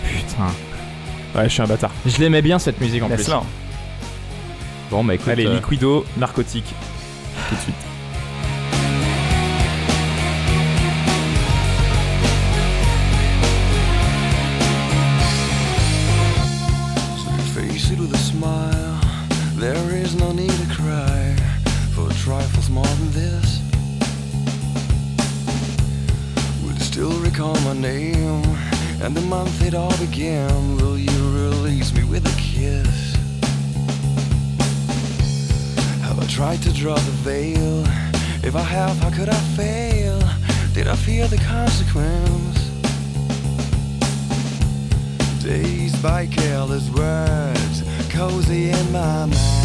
Putain. 0.04 0.46
Ouais, 1.34 1.44
je 1.44 1.48
suis 1.48 1.62
un 1.62 1.66
bâtard. 1.66 1.90
Je 2.06 2.18
l'aimais 2.18 2.42
bien 2.42 2.58
cette 2.58 2.80
musique 2.80 3.02
en 3.02 3.08
plus. 3.08 3.24
Bon, 4.90 5.04
bah 5.04 5.14
écoute. 5.14 5.28
Allez, 5.28 5.46
euh, 5.46 5.56
Liquido, 5.56 6.04
narcotique. 6.16 6.74
Tout 7.50 7.56
de. 7.66 7.89
Draw 36.80 36.94
the 36.94 37.10
veil? 37.28 37.84
If 38.42 38.56
I 38.56 38.62
have, 38.62 38.96
how 39.00 39.10
could 39.10 39.28
I 39.28 39.38
fail? 39.54 40.18
Did 40.72 40.88
I 40.88 40.96
fear 40.96 41.28
the 41.28 41.36
consequence? 41.36 42.70
Dazed 45.42 46.02
by 46.02 46.26
careless 46.28 46.88
words, 46.88 47.82
cozy 48.08 48.70
in 48.70 48.92
my 48.92 49.26
mind. 49.26 49.59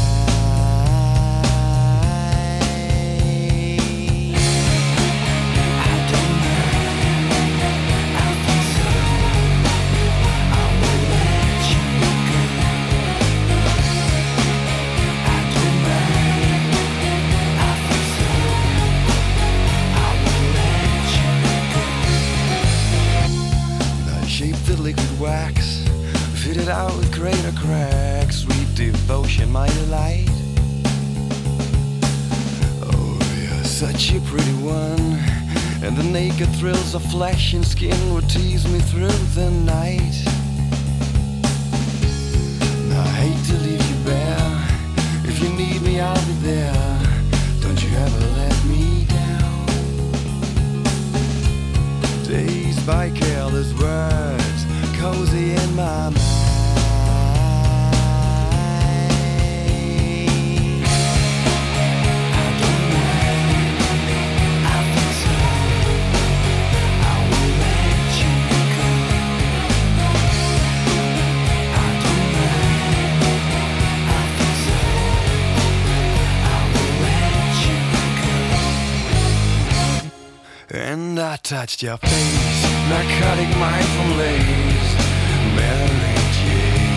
And 37.25 37.65
skin 37.65 38.13
would 38.13 38.29
tease 38.29 38.67
me 38.71 38.77
through 38.77 39.07
the 39.33 39.49
night. 39.49 39.74
Touched 81.75 81.83
your 81.83 81.97
face, 81.97 82.63
narcotic 82.89 83.49
mindful 83.57 84.15
lace, 84.15 84.95
Mary 85.57 86.15
Jane. 86.37 86.95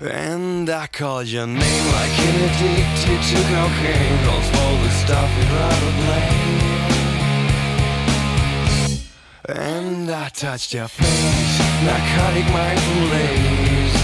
And 0.00 0.68
I 0.68 0.86
called 0.88 1.28
your 1.28 1.46
name 1.46 1.86
like 1.92 2.18
an 2.28 2.44
addicted 2.44 3.22
to 3.30 3.36
cocaine, 3.48 4.24
calls 4.26 4.48
for 4.50 4.72
the 4.84 4.90
stuff 5.02 5.30
you'd 5.38 5.50
rather 5.50 5.92
blame. 6.02 6.78
And 9.48 10.10
I 10.10 10.28
touched 10.28 10.74
your 10.74 10.88
face, 10.88 11.58
narcotic 11.84 12.46
mindful 12.52 13.02
lace, 13.14 13.96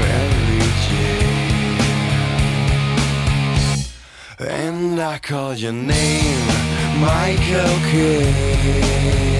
Mary 0.00 0.60
Jane. 0.88 1.36
And 4.38 5.00
I 5.00 5.18
called 5.18 5.58
your 5.58 5.72
name, 5.72 6.75
Michael 6.98 7.78
Kidd. 7.90 9.35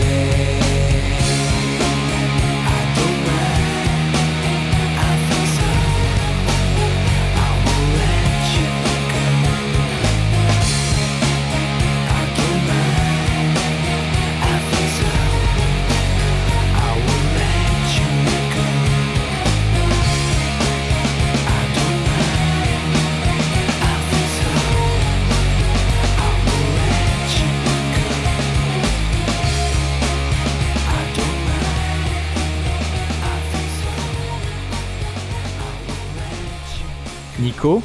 Nico, 37.66 37.82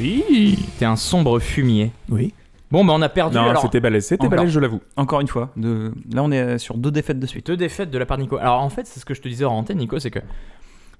Oui. 0.00 0.58
t'es 0.80 0.84
un 0.84 0.96
sombre 0.96 1.38
fumier. 1.38 1.92
Oui. 2.08 2.34
Bon, 2.72 2.84
bah 2.84 2.92
on 2.96 3.00
a 3.02 3.08
perdu. 3.08 3.36
Non, 3.36 3.44
alors, 3.48 3.62
c'était 3.62 3.78
balèze, 3.78 4.06
c'était 4.06 4.28
balèze, 4.28 4.50
je 4.50 4.58
l'avoue. 4.58 4.80
Encore 4.96 5.20
une 5.20 5.28
fois, 5.28 5.50
de... 5.56 5.92
là 6.12 6.24
on 6.24 6.32
est 6.32 6.58
sur 6.58 6.76
deux 6.76 6.90
défaites 6.90 7.20
de 7.20 7.26
suite. 7.26 7.46
deux 7.46 7.56
défaites 7.56 7.90
de 7.90 7.98
la 7.98 8.06
part 8.06 8.16
de 8.16 8.22
Nico. 8.22 8.36
Alors 8.38 8.60
en 8.60 8.70
fait, 8.70 8.88
c'est 8.88 8.98
ce 8.98 9.04
que 9.04 9.14
je 9.14 9.20
te 9.20 9.28
disais 9.28 9.44
en 9.44 9.52
antenne, 9.56 9.78
Nico, 9.78 10.00
c'est 10.00 10.10
que 10.10 10.18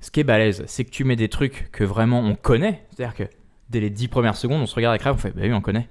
ce 0.01 0.13
qui 0.13 0.21
est 0.21 0.25
balèze, 0.25 0.63
c'est 0.69 0.85
que 0.85 0.91
tu 0.91 1.03
mets 1.03 1.17
des 1.17 1.29
trucs 1.29 1.71
que 1.73 1.83
vraiment 1.83 2.21
on 2.21 2.37
connaît. 2.37 2.85
C'est-à-dire 2.95 3.17
que 3.17 3.25
dès 3.69 3.81
les 3.81 3.91
10 3.91 4.07
premières 4.09 4.37
secondes, 4.37 4.63
on 4.63 4.67
se 4.67 4.77
regarde 4.77 4.95
l'écran, 4.95 5.11
on 5.13 5.17
fait, 5.17 5.31
bah 5.35 5.43
oui, 5.45 5.53
on 5.53 5.61
connaît. 5.61 5.89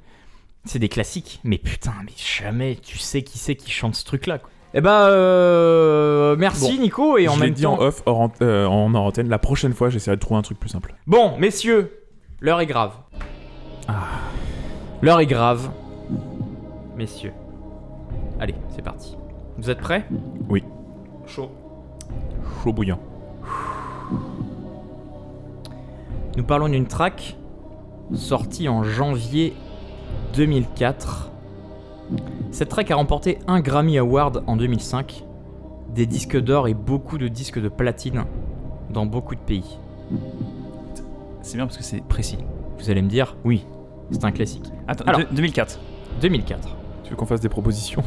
C'est 0.64 0.80
des 0.80 0.90
classiques. 0.90 1.42
Mais 1.44 1.58
putain, 1.58 1.94
mais 2.06 2.12
jamais 2.16 2.78
tu 2.82 2.98
sais 2.98 3.22
qui 3.24 3.38
c'est 3.38 3.56
qui 3.56 3.70
chante 3.72 3.96
ce 3.96 4.06
truc-là. 4.06 4.40
quoi. 4.40 4.50
Eh 4.74 4.82
bah, 4.82 5.08
euh, 5.10 6.36
merci 6.38 6.76
Bon, 6.78 6.82
Nico, 6.84 7.18
et 7.18 7.28
en 7.28 7.34
je 7.34 7.40
l'ai 7.40 7.46
même 7.48 7.54
dit 7.56 7.64
temps. 7.64 7.74
en 7.80 7.82
off, 7.82 8.02
hors 8.06 8.32
euh, 8.42 8.66
en 8.66 8.94
antenne. 8.94 9.28
La 9.28 9.40
prochaine 9.40 9.74
fois, 9.74 9.90
j'essaierai 9.90 10.16
de 10.16 10.22
trouver 10.22 10.38
un 10.40 10.44
truc 10.44 10.58
plus 10.60 10.70
simple. 10.70 10.94
Bon, 11.08 11.38
messieurs, 11.38 11.99
l'heure 12.42 12.62
est 12.62 12.66
grave. 12.66 12.94
L'heure 15.02 15.20
est 15.20 15.26
grave. 15.26 15.70
Messieurs. 16.96 17.34
Allez, 18.40 18.56
c'est 18.70 18.82
parti. 18.82 19.18
Vous 19.58 19.70
êtes 19.70 19.80
prêts? 19.80 20.06
Oui. 20.50 20.64
Chaud. 21.26 21.50
Chaud 22.64 22.74
bouillant. 22.74 23.00
Nous 26.38 26.44
parlons 26.44 26.70
d'une 26.70 26.88
track 26.88 27.38
sortie 28.14 28.70
en 28.70 28.84
janvier 28.84 29.54
2004. 30.36 31.32
Cette 32.52 32.70
track 32.70 32.92
a 32.92 32.96
remporté 32.96 33.40
un 33.48 33.60
Grammy 33.60 33.98
Award 33.98 34.44
en 34.48 34.56
2005, 34.56 35.24
des 35.94 36.06
disques 36.06 36.40
d'or 36.40 36.68
et 36.68 36.74
beaucoup 36.74 37.18
de 37.18 37.28
disques 37.28 37.60
de 37.60 37.70
platine 37.70 38.26
dans 38.90 39.06
beaucoup 39.06 39.36
de 39.36 39.42
pays. 39.42 39.78
C'est 41.42 41.56
bien 41.58 41.66
parce 41.66 41.78
que 41.78 41.84
c'est 41.84 42.04
précis. 42.04 42.38
Vous 42.78 42.90
allez 42.90 43.02
me 43.02 43.10
dire, 43.10 43.36
oui, 43.44 43.66
c'est 44.12 44.24
un 44.26 44.32
classique. 44.32 44.66
Attends, 44.88 45.06
Alors. 45.06 45.20
deux- 45.22 45.28
2004. 45.32 45.80
2004. 46.22 46.76
Tu 47.04 47.10
veux 47.12 47.16
qu'on 47.16 47.26
fasse 47.26 47.42
des 47.42 47.50
propositions? 47.50 48.04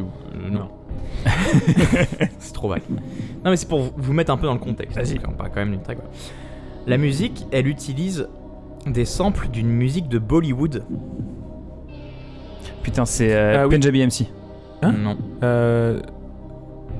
Euh, 0.00 0.50
non. 0.50 0.68
c'est 2.38 2.52
trop 2.52 2.68
vague. 2.68 2.82
Non, 3.44 3.50
mais 3.50 3.56
c'est 3.56 3.68
pour 3.68 3.90
vous- 3.96 4.12
mettre 4.12 4.30
un 4.30 4.36
peu 4.36 4.46
dans 4.46 4.52
le 4.52 4.58
contexte. 4.60 4.96
Vas-y. 4.96 5.18
On 5.26 5.32
parle 5.32 5.50
quand 5.50 5.60
même 5.60 5.70
d'une 5.72 5.80
voilà. 5.80 6.00
La 6.86 6.96
musique, 6.98 7.46
elle 7.50 7.66
utilise 7.66 8.28
des 8.86 9.04
samples 9.04 9.48
d'une 9.48 9.68
musique 9.68 10.08
de 10.08 10.18
Bollywood. 10.18 10.84
Putain, 12.82 13.04
c'est 13.04 13.34
euh, 13.34 13.62
Ah 13.62 13.66
oui. 13.68 13.74
Punjabi 13.74 14.06
MC. 14.06 14.26
Hein? 14.82 14.92
Non. 14.92 15.16
Euh, 15.42 16.00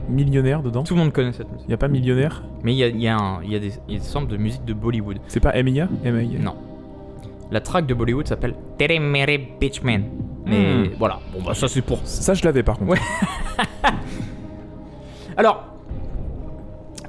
millionnaire 0.08 0.62
dedans 0.62 0.82
Tout 0.82 0.94
le 0.94 1.00
monde 1.00 1.12
connaît 1.12 1.32
cette 1.32 1.50
musique. 1.52 1.68
Y 1.68 1.72
a 1.74 1.76
pas 1.76 1.88
millionnaire 1.88 2.42
Mais 2.62 2.72
il 2.74 2.78
y 2.78 2.84
a, 2.84 2.88
il 2.88 3.00
y 3.00 3.08
a 3.08 3.16
un- 3.16 3.42
il 3.42 3.52
y 3.52 3.56
a 3.56 3.58
des, 3.58 3.72
il 3.88 3.94
y 3.94 3.96
a 3.96 4.00
des 4.00 4.04
samples 4.04 4.28
de 4.30 4.36
musique 4.36 4.64
de 4.64 4.72
Bollywood. 4.74 5.18
C'est 5.28 5.40
pas 5.40 5.54
Emiya 5.56 5.88
M.I.A. 6.04 6.38
Non. 6.40 6.54
La 7.50 7.60
track 7.60 7.86
de 7.86 7.94
Bollywood 7.94 8.26
s'appelle 8.26 8.54
Tere 8.78 9.00
Mere 9.00 9.38
Bitchman. 9.60 10.02
Mais 10.46 10.58
Hmm. 10.86 10.88
voilà, 10.98 11.20
bon 11.32 11.42
bah 11.44 11.52
ça 11.54 11.68
c'est 11.68 11.82
pour. 11.82 11.98
Ça, 12.04 12.32
je 12.34 12.42
l'avais 12.44 12.62
par 12.62 12.78
contre. 12.78 12.92
Ouais. 12.92 12.98
Alors, 15.36 15.64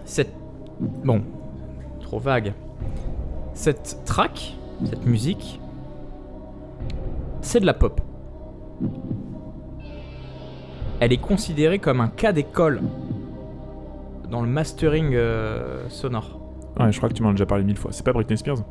cette. 0.06 0.34
Bon, 0.80 1.22
trop 2.02 2.20
vague. 2.20 2.54
Cette 3.54 4.00
track, 4.06 4.56
cette 4.86 5.06
musique, 5.06 5.60
c'est 7.42 7.60
de 7.60 7.66
la 7.66 7.74
pop. 7.74 8.00
Elle 11.00 11.14
est 11.14 11.18
considérée 11.18 11.80
comme 11.80 12.02
un 12.02 12.10
cas 12.10 12.32
d'école 12.32 12.82
dans 14.30 14.42
le 14.42 14.48
mastering 14.48 15.12
euh, 15.14 15.88
sonore. 15.90 16.40
Ouais, 16.80 16.92
je 16.92 16.98
crois 16.98 17.10
que 17.10 17.14
tu 17.14 17.24
m'en 17.24 17.30
as 17.30 17.34
déjà 17.34 17.46
parlé 17.46 17.64
mille 17.64 17.78
fois. 17.78 17.92
C'est 17.92 18.06
pas 18.06 18.14
Britney 18.14 18.38
Spears 18.38 18.64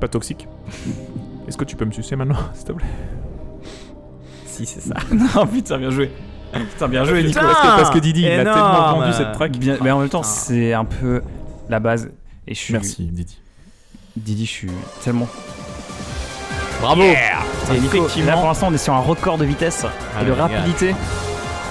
Pas 0.00 0.08
toxique 0.08 0.48
Est-ce 1.48 1.56
que 1.56 1.64
tu 1.64 1.76
peux 1.76 1.84
me 1.84 1.92
sucer 1.92 2.16
maintenant, 2.16 2.38
s'il 2.54 2.64
te 2.64 2.72
plaît? 2.72 2.86
Si, 4.46 4.66
c'est 4.66 4.80
ça. 4.80 4.94
non, 5.12 5.46
putain, 5.46 5.78
bien 5.78 5.90
joué. 5.90 6.10
Putain, 6.52 6.88
bien 6.88 7.04
joué, 7.04 7.24
Nico. 7.24 7.40
Parce, 7.40 7.60
que, 7.60 7.66
parce 7.66 7.90
que 7.90 7.98
Didi, 7.98 8.22
il 8.22 8.28
a 8.28 8.44
tellement 8.44 8.98
vendu 9.00 9.12
cette 9.12 9.32
track. 9.32 9.58
Bien- 9.58 9.78
mais 9.82 9.90
en 9.90 9.98
même 9.98 10.08
temps, 10.08 10.22
c'est 10.22 10.72
un 10.72 10.84
peu 10.84 11.22
la 11.68 11.80
base. 11.80 12.10
Et 12.46 12.54
je 12.54 12.60
suis. 12.60 12.72
Merci, 12.72 13.04
Didi. 13.06 13.38
Didi, 14.16 14.46
je 14.46 14.50
suis 14.50 14.70
tellement. 15.02 15.26
Bravo 16.84 17.02
Nico, 17.02 17.16
là 17.16 17.76
effectivement- 17.76 18.32
pour 18.38 18.46
l'instant, 18.48 18.68
on 18.70 18.74
est 18.74 18.78
sur 18.78 18.92
un 18.92 19.00
record 19.00 19.38
de 19.38 19.46
vitesse 19.46 19.86
Ah 20.18 20.22
et 20.22 20.26
de 20.26 20.32
rapidité. 20.32 20.94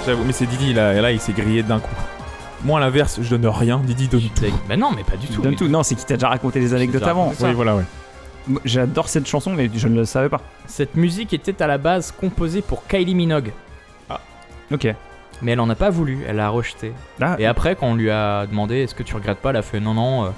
J'avoue, 0.07 0.23
mais 0.25 0.33
c'est 0.33 0.47
Didi, 0.47 0.73
là, 0.73 0.99
là 0.99 1.11
il 1.11 1.19
s'est 1.19 1.33
grillé 1.33 1.61
d'un 1.61 1.79
coup. 1.79 1.91
Moi, 2.63 2.79
à 2.79 2.81
l'inverse, 2.81 3.19
je 3.21 3.35
donne 3.35 3.45
rien. 3.45 3.77
Didi 3.77 4.07
donne 4.07 4.21
tout. 4.21 4.45
Bah 4.67 4.75
non, 4.75 4.89
mais 4.95 5.03
pas 5.03 5.15
du 5.15 5.27
tout. 5.27 5.41
Donne 5.43 5.51
mais- 5.51 5.57
tout. 5.57 5.67
Non, 5.67 5.83
c'est 5.83 5.93
qui 5.93 6.03
t'a 6.05 6.15
déjà 6.15 6.29
raconté 6.29 6.59
les 6.59 6.73
anecdotes 6.73 7.03
avant. 7.03 7.31
Oui, 7.39 7.53
voilà, 7.53 7.75
ouais. 7.75 7.83
J'adore 8.65 9.07
cette 9.07 9.27
chanson, 9.27 9.51
mais 9.51 9.69
je 9.75 9.87
ne 9.87 9.97
le 9.99 10.05
savais 10.05 10.29
pas. 10.29 10.41
Cette 10.65 10.95
musique 10.95 11.31
était 11.31 11.61
à 11.61 11.67
la 11.67 11.77
base 11.77 12.11
composée 12.11 12.63
pour 12.63 12.87
Kylie 12.87 13.13
Minogue, 13.13 13.51
Ok. 14.71 14.87
mais 15.43 15.51
elle 15.51 15.59
en 15.59 15.69
a 15.69 15.75
pas 15.75 15.91
voulu, 15.91 16.23
elle 16.27 16.37
l'a 16.37 16.49
rejeté. 16.49 16.91
Ah, 17.21 17.35
Et 17.37 17.45
après, 17.45 17.75
quand 17.75 17.85
on 17.87 17.95
lui 17.95 18.09
a 18.09 18.47
demandé 18.47 18.77
est-ce 18.77 18.95
que 18.95 19.03
tu 19.03 19.13
regrettes 19.13 19.37
pas, 19.37 19.51
elle 19.51 19.57
a 19.57 19.61
fait 19.61 19.79
non, 19.79 19.93
non, 19.93 20.25
euh, 20.25 20.29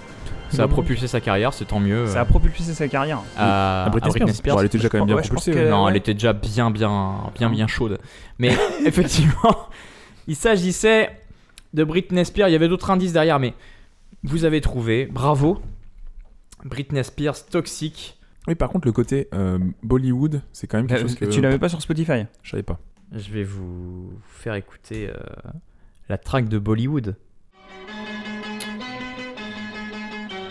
ça 0.56 0.64
a 0.64 0.68
propulsé 0.68 1.08
sa 1.08 1.20
carrière, 1.22 1.54
c'est 1.54 1.66
tant 1.66 1.80
mieux. 1.80 2.08
ça 2.08 2.20
a 2.20 2.24
euh, 2.24 2.26
propulsé 2.26 2.74
sa 2.74 2.88
carrière. 2.88 3.22
à, 3.38 3.86
À 3.86 3.90
Britney 3.90 4.30
à 4.30 4.34
Spears. 4.34 4.56
Bon, 4.56 4.62
elle 4.62 4.68
était 4.68 4.78
déjà 4.78 4.90
quand 4.90 4.98
même 4.98 5.08
bien 5.08 5.16
Ouais, 5.16 5.22
propulsée. 5.22 5.52
que- 5.52 5.58
ouais. 5.58 5.70
Non, 5.70 5.86
ouais. 5.86 5.92
elle 5.92 5.98
était 5.98 6.14
déjà 6.14 6.34
bien, 6.34 6.72
bien, 6.72 7.32
bien, 7.38 7.50
bien 7.50 7.68
chaude. 7.68 8.00
Mais 8.40 8.52
effectivement, 8.86 9.68
il 10.28 10.36
s'agissait 10.36 11.10
de 11.74 11.84
Britney 11.84 12.26
Spears. 12.26 12.50
Il 12.50 12.54
y 12.54 12.56
avait 12.56 12.68
d'autres 12.70 12.90
indices 12.92 13.14
derrière, 13.14 13.40
mais 13.40 13.54
Vous 14.24 14.44
avez 14.46 14.60
trouvé, 14.62 15.06
bravo. 15.06 15.62
Britney 16.64 17.04
Spears, 17.04 17.46
Toxic. 17.46 18.18
Oui, 18.48 18.56
par 18.56 18.70
contre, 18.70 18.88
le 18.88 18.92
côté 18.92 19.28
euh, 19.34 19.60
Bollywood, 19.84 20.42
c'est 20.52 20.66
quand 20.68 20.78
même 20.78 20.88
quelque 20.88 21.00
Euh, 21.00 21.02
chose 21.04 21.16
que. 21.16 21.26
Tu 21.26 21.42
l'avais 21.42 21.60
pas 21.60 21.70
sur 21.70 21.82
Spotify? 21.82 22.26
Je 22.44 22.52
savais 22.52 22.64
pas. 22.64 22.80
Je 23.12 23.32
vais 23.32 23.44
vous 23.44 24.12
faire 24.28 24.56
écouter 24.56 25.10
euh, 25.10 25.14
la 26.10 26.18
track 26.18 26.48
de 26.50 26.58
Bollywood. 26.58 27.16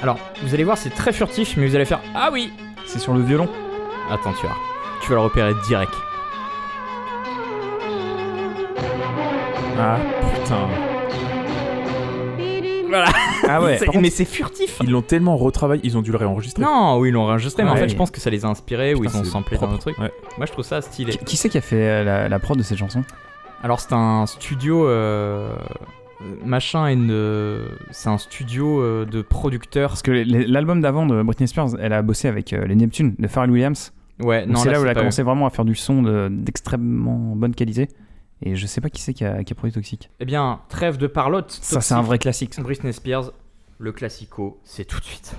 Alors, 0.05 0.18
vous 0.43 0.52
allez 0.52 0.64
voir, 0.64 0.76
c'est 0.76 0.90
très 0.90 1.14
furtif, 1.14 1.56
mais 1.56 1.66
vous 1.66 1.74
allez 1.74 1.86
faire 1.86 2.01
Ah 2.14 2.28
oui 2.31 2.52
C'est 2.85 2.98
sur 2.98 3.14
le 3.14 3.22
violon 3.22 3.48
Attends, 4.10 4.35
tu 4.39 4.47
vas. 4.47 4.52
Tu 5.01 5.09
vas 5.09 5.14
le 5.14 5.22
repérer 5.22 5.52
direct. 5.66 5.94
Ah 9.78 9.97
putain. 10.35 10.68
Voilà. 12.89 13.06
Ah 13.48 13.62
ouais. 13.62 13.76
C'est- 13.78 13.86
par 13.86 13.93
contre, 13.94 14.02
mais 14.02 14.10
c'est 14.10 14.26
furtif 14.26 14.76
Ils 14.82 14.90
l'ont 14.90 15.01
tellement 15.01 15.39
retravaillé, 15.39 15.81
ils 15.85 15.97
ont 15.97 16.02
dû 16.02 16.12
le 16.12 16.18
réenregistrer. 16.18 16.62
Non, 16.62 16.98
oui, 16.98 17.09
ils 17.09 17.12
l'ont 17.12 17.22
enregistré, 17.22 17.64
mais 17.64 17.70
en 17.70 17.72
Ouais. 17.72 17.81
fait, 17.81 17.89
je 17.89 17.97
pense 17.97 18.10
que 18.10 18.20
ça 18.20 18.28
les 18.28 18.44
a 18.44 18.48
inspirés 18.48 18.94
ou 18.94 19.01
Putain, 19.01 19.14
ils 19.14 19.20
ont 19.20 19.24
c'est 19.24 19.31
samplé 19.31 19.56
dans 19.56 19.62
propre. 19.66 19.74
un 19.74 19.78
truc. 19.78 19.98
Ouais. 19.98 20.12
Moi, 20.36 20.44
je 20.47 20.52
trouve 20.52 20.66
ça 20.66 20.82
stylé. 20.82 21.12
qui, 21.16 21.24
qui 21.24 21.36
c'est 21.39 21.48
qui 21.48 21.56
a 21.56 21.62
fait 21.62 21.76
euh, 21.76 22.05
la, 22.05 22.28
la 22.28 22.39
prod 22.39 22.59
de 22.59 22.62
cette 22.62 22.76
chanson? 22.78 23.02
Alors, 23.62 23.81
c'est 23.81 23.94
un 23.94 24.26
studio. 24.26 24.86
euh, 24.86 25.55
Machin, 26.45 26.89
et 26.89 26.93
une- 26.95 27.69
c'est 27.91 28.09
un 28.09 28.19
studio 28.19 28.81
euh, 28.82 29.05
de 29.05 29.23
producteurs. 29.23 29.91
Parce 29.91 30.03
que 30.03 30.11
l'album 30.51 30.81
d'avant 30.81 31.07
de 31.07 31.23
Britney 31.23 31.49
Spears, 31.49 31.70
elle 31.81 31.93
a 31.93 32.03
bossé 32.03 32.28
avec 32.28 32.53
euh, 32.53 32.66
les 32.66 32.74
Neptunes 32.77 33.15
de 33.19 33.27
Pharrell 33.28 33.51
Williams. 33.51 33.93
Ouais, 34.23 34.47
non, 34.47 34.57
c'est 34.61 34.70
là, 34.70 34.81
où 34.81 34.85
elle 34.85 34.91
a 34.91 34.95
commencé 34.95 35.23
vraiment 35.23 35.47
à 35.47 35.51
faire 35.51 35.65
du 35.65 35.74
son 35.74 36.03
de- 36.03 36.28
d'extrêmement 36.31 37.35
bonne 37.36 37.55
qualité. 37.55 37.89
Et 38.43 38.57
je 38.57 38.66
sais 38.66 38.81
pas 38.81 38.91
qui 38.91 39.01
c'est 39.03 39.15
qui 39.15 39.24
a, 39.24 39.43
qui 39.43 39.53
a 39.53 39.57
produit 39.57 39.73
Toxic. 39.73 40.11
Eh 40.20 40.24
bien, 40.24 40.61
trêve 40.69 40.99
de 40.99 41.07
parlotte. 41.07 41.51
Ça, 41.62 41.81
c'est 41.81 41.95
un 41.95 42.03
vrai 42.03 42.19
classique. 42.19 42.55
ça. 42.55 42.62
Britney 42.62 42.93
Spears, 42.93 43.32
le 43.78 43.93
classico, 43.93 44.61
c'est 44.65 44.85
tout 44.85 44.99
de 45.01 45.05
suite. 45.05 45.35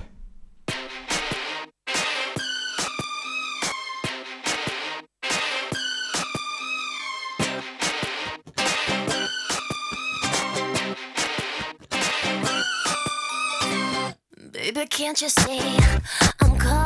Can't 14.86 15.20
you 15.20 15.28
see 15.28 15.78
I'm 16.40 16.56
calling? 16.58 16.85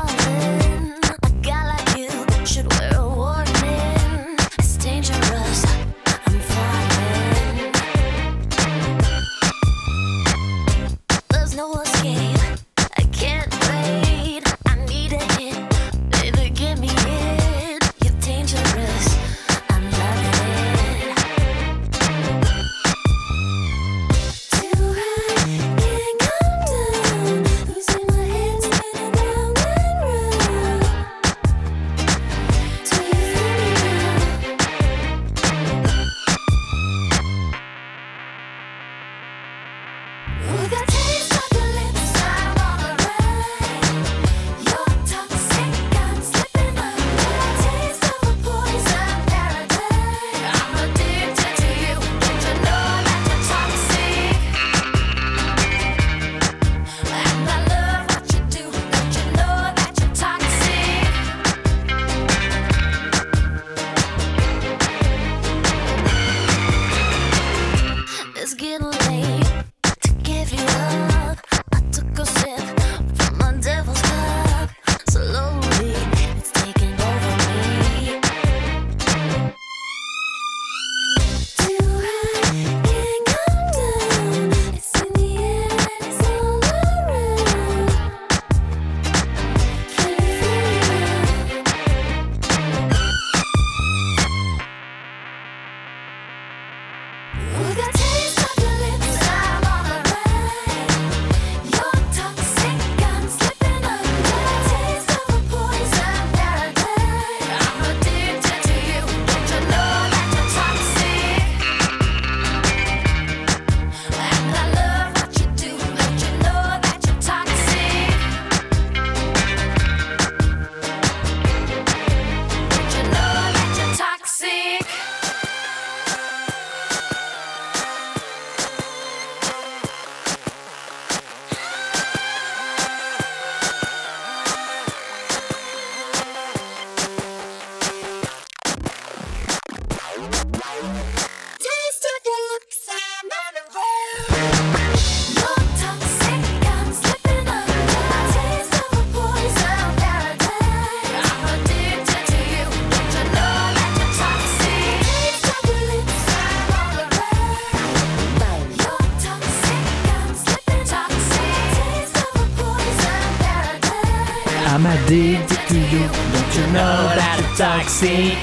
Toxic? 167.61 168.39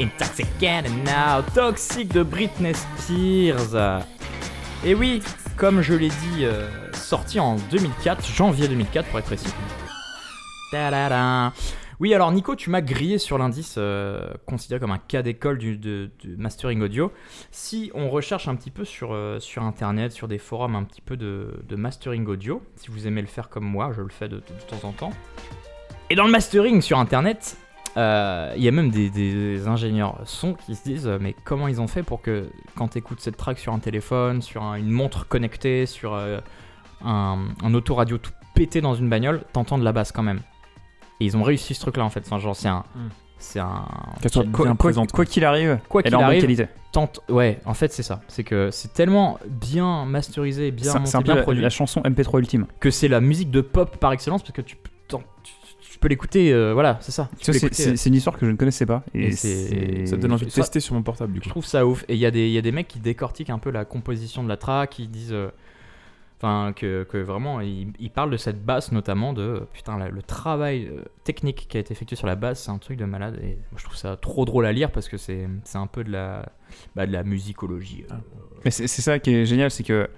Intoxicated 0.00 0.90
now, 1.04 1.42
toxique 1.54 2.10
de 2.14 2.22
Britney 2.22 2.72
Spears. 2.72 4.02
Et 4.82 4.94
oui, 4.94 5.22
comme 5.58 5.82
je 5.82 5.92
l'ai 5.92 6.08
dit, 6.08 6.44
euh, 6.44 6.66
sorti 6.94 7.38
en 7.38 7.56
2004, 7.70 8.24
janvier 8.26 8.66
2004 8.66 9.10
pour 9.10 9.18
être 9.18 9.26
précis. 9.26 9.52
Tadada. 10.72 11.52
Oui, 12.00 12.14
alors 12.14 12.32
Nico, 12.32 12.56
tu 12.56 12.70
m'as 12.70 12.80
grillé 12.80 13.18
sur 13.18 13.36
l'indice 13.36 13.74
euh, 13.76 14.32
considéré 14.46 14.80
comme 14.80 14.92
un 14.92 14.98
cas 14.98 15.20
d'école 15.20 15.58
du, 15.58 15.76
de- 15.76 16.10
mastering 16.38 16.80
audio. 16.80 17.12
Si 17.50 17.90
on 17.92 18.08
recherche 18.08 18.48
un 18.48 18.54
petit 18.54 18.70
peu 18.70 18.86
sur, 18.86 19.12
euh, 19.12 19.38
internet, 19.58 20.12
sur 20.12 20.28
des 20.28 20.38
forums 20.38 20.76
un 20.76 20.84
petit 20.84 21.02
peu 21.02 21.18
de, 21.18 21.52
mastering 21.72 22.26
audio, 22.26 22.62
si 22.76 22.90
vous 22.90 23.06
aimez 23.06 23.20
le 23.20 23.26
faire 23.26 23.50
comme 23.50 23.66
moi, 23.66 23.92
je 23.94 24.00
le 24.00 24.08
fais 24.08 24.30
de 24.30 24.40
temps 24.66 24.88
en 24.88 24.92
temps. 24.92 25.10
Et 26.10 26.14
dans 26.14 26.24
le 26.24 26.30
mastering 26.30 26.80
sur 26.80 26.98
internet, 26.98 27.56
euh, 27.96 28.52
il 28.56 28.62
y 28.62 28.68
a 28.68 28.70
même 28.70 28.90
des, 28.90 29.10
des 29.10 29.66
ingénieurs 29.68 30.16
son 30.24 30.54
qui 30.54 30.74
se 30.74 30.82
disent 30.84 31.06
euh, 31.06 31.18
mais 31.20 31.34
comment 31.44 31.68
ils 31.68 31.80
ont 31.80 31.86
fait 31.86 32.02
pour 32.02 32.22
que 32.22 32.48
quand 32.76 32.88
tu 32.88 32.98
écoutes 32.98 33.20
cette 33.20 33.36
track 33.36 33.58
sur 33.58 33.72
un 33.72 33.78
téléphone, 33.78 34.40
sur 34.40 34.62
un- 34.62 34.76
une 34.76 34.90
montre 34.90 35.26
connectée, 35.28 35.84
sur 35.86 36.14
euh, 36.14 36.38
un, 37.04 37.38
un 37.62 37.74
autoradio 37.74 38.18
tout 38.18 38.30
pété 38.54 38.80
dans 38.80 38.94
une 38.94 39.08
bagnole, 39.08 39.42
t'entends 39.52 39.78
de 39.78 39.84
la 39.84 39.92
basse 39.92 40.12
quand 40.12 40.22
même. 40.22 40.40
Et 41.20 41.26
ils 41.26 41.36
ont 41.36 41.42
réussi 41.42 41.74
ce 41.74 41.80
truc 41.80 41.96
là 41.96 42.04
en 42.04 42.10
fait. 42.10 42.20
Enfin, 42.24 42.38
genre 42.38 42.56
c'est 42.56 42.68
un, 42.68 42.84
Mm. 42.94 43.08
c'est 43.38 43.58
un. 43.60 43.84
Soit 44.30 44.44
bien 44.44 44.52
Quoi- 44.52 44.66
quoi 44.66 44.74
présente. 44.76 45.12
quoi 45.12 45.24
qu'il 45.26 45.44
arrive, 45.44 45.78
Quoi 45.88 46.00
elle 46.00 46.04
qu'il 46.06 46.12
est 46.14 46.16
en 46.16 46.20
bonne 46.20 46.26
arrive, 46.28 46.40
qualité. 46.42 46.68
tente. 46.92 47.20
Ouais, 47.28 47.58
en 47.66 47.74
fait, 47.74 47.92
c'est 47.92 48.02
ça. 48.02 48.20
C'est 48.28 48.44
que 48.44 48.70
c'est 48.70 48.94
tellement 48.94 49.38
bien 49.46 50.04
masterisé, 50.06 50.70
bien 50.70 50.92
C'est 50.92 50.98
monté, 51.00 51.10
c'est 51.10 51.16
un 51.16 51.20
peu 51.20 51.24
bien 51.26 51.34
la, 51.34 51.42
produit, 51.42 51.62
la 51.62 51.70
chanson 51.70 52.00
MP3 52.02 52.38
ultime. 52.38 52.66
que 52.80 52.90
c'est 52.90 53.08
la 53.08 53.20
musique 53.20 53.50
de 53.50 53.60
pop 53.60 53.96
par 53.98 54.12
excellence 54.12 54.42
parce 54.42 54.52
que 54.52 54.62
tu, 54.62 54.76
tu, 55.98 56.00
peux 56.00 56.08
l'écouter. 56.08 56.52
euh, 56.52 56.72
voilà, 56.72 56.98
c'est 57.00 57.12
ça. 57.12 57.28
C'est 57.40 58.06
une 58.06 58.14
histoire 58.14 58.38
que 58.38 58.46
je 58.46 58.50
ne 58.50 58.56
connaissais 58.56 58.86
pas. 58.86 59.02
Et, 59.14 59.32
Ça 60.06 60.16
donne 60.16 60.32
envie 60.32 60.46
de 60.46 60.50
Ça- 60.50 60.62
tester 60.62 60.80
sur 60.80 60.94
mon 60.94 61.02
portable 61.02 61.32
du 61.32 61.38
Je 61.40 61.44
coup. 61.44 61.50
trouve 61.50 61.64
ça 61.66 61.86
ouf. 61.86 62.04
Et 62.08 62.14
il 62.14 62.20
y, 62.20 62.26
a 62.26 62.30
des- 62.30 62.46
il 62.46 62.52
y 62.52 62.58
a 62.58 62.62
des 62.62 62.72
mecs 62.72 62.88
qui 62.88 62.98
décortiquent 63.00 63.50
un 63.50 63.58
peu 63.58 63.70
la 63.70 63.84
composition 63.84 64.42
de 64.44 64.48
la 64.48 64.56
track, 64.56 64.90
qui 64.90 65.06
disent. 65.08 65.32
euh, 65.32 65.48
Enfin, 66.40 66.72
que, 66.72 67.02
que 67.02 67.18
vraiment, 67.18 67.60
ils, 67.60 67.88
ils 67.98 68.10
parlent 68.12 68.30
de 68.30 68.36
cette 68.36 68.64
basse 68.64 68.92
notamment, 68.92 69.32
de 69.32 69.62
putain, 69.72 69.98
la- 69.98 70.08
le 70.08 70.22
travail 70.22 70.86
euh, 70.86 71.02
technique 71.24 71.66
qui 71.68 71.76
a 71.76 71.80
été 71.80 71.92
effectué 71.92 72.14
sur 72.14 72.28
la 72.28 72.36
basse, 72.36 72.62
c'est 72.62 72.70
un 72.70 72.78
truc 72.78 72.96
de 72.96 73.04
malade. 73.06 73.40
Et 73.42 73.56
moi, 73.72 73.78
je 73.78 73.82
trouve 73.82 73.96
ça 73.96 74.16
trop 74.16 74.44
drôle 74.44 74.64
à 74.64 74.70
lire 74.72 74.92
parce 74.92 75.08
que 75.08 75.16
c'est 75.16 75.48
un 75.74 75.86
peu 75.88 76.04
de 76.04 76.12
la, 76.12 76.48
bah, 76.94 77.08
de 77.08 77.12
la 77.12 77.24
musicologie. 77.24 78.04
euh. 78.12 78.14
Mais 78.64 78.70
c'est 78.70 78.86
ça 78.86 79.18
qui 79.18 79.34
est 79.34 79.46
génial, 79.46 79.72
c'est 79.72 79.82
que 79.82 80.08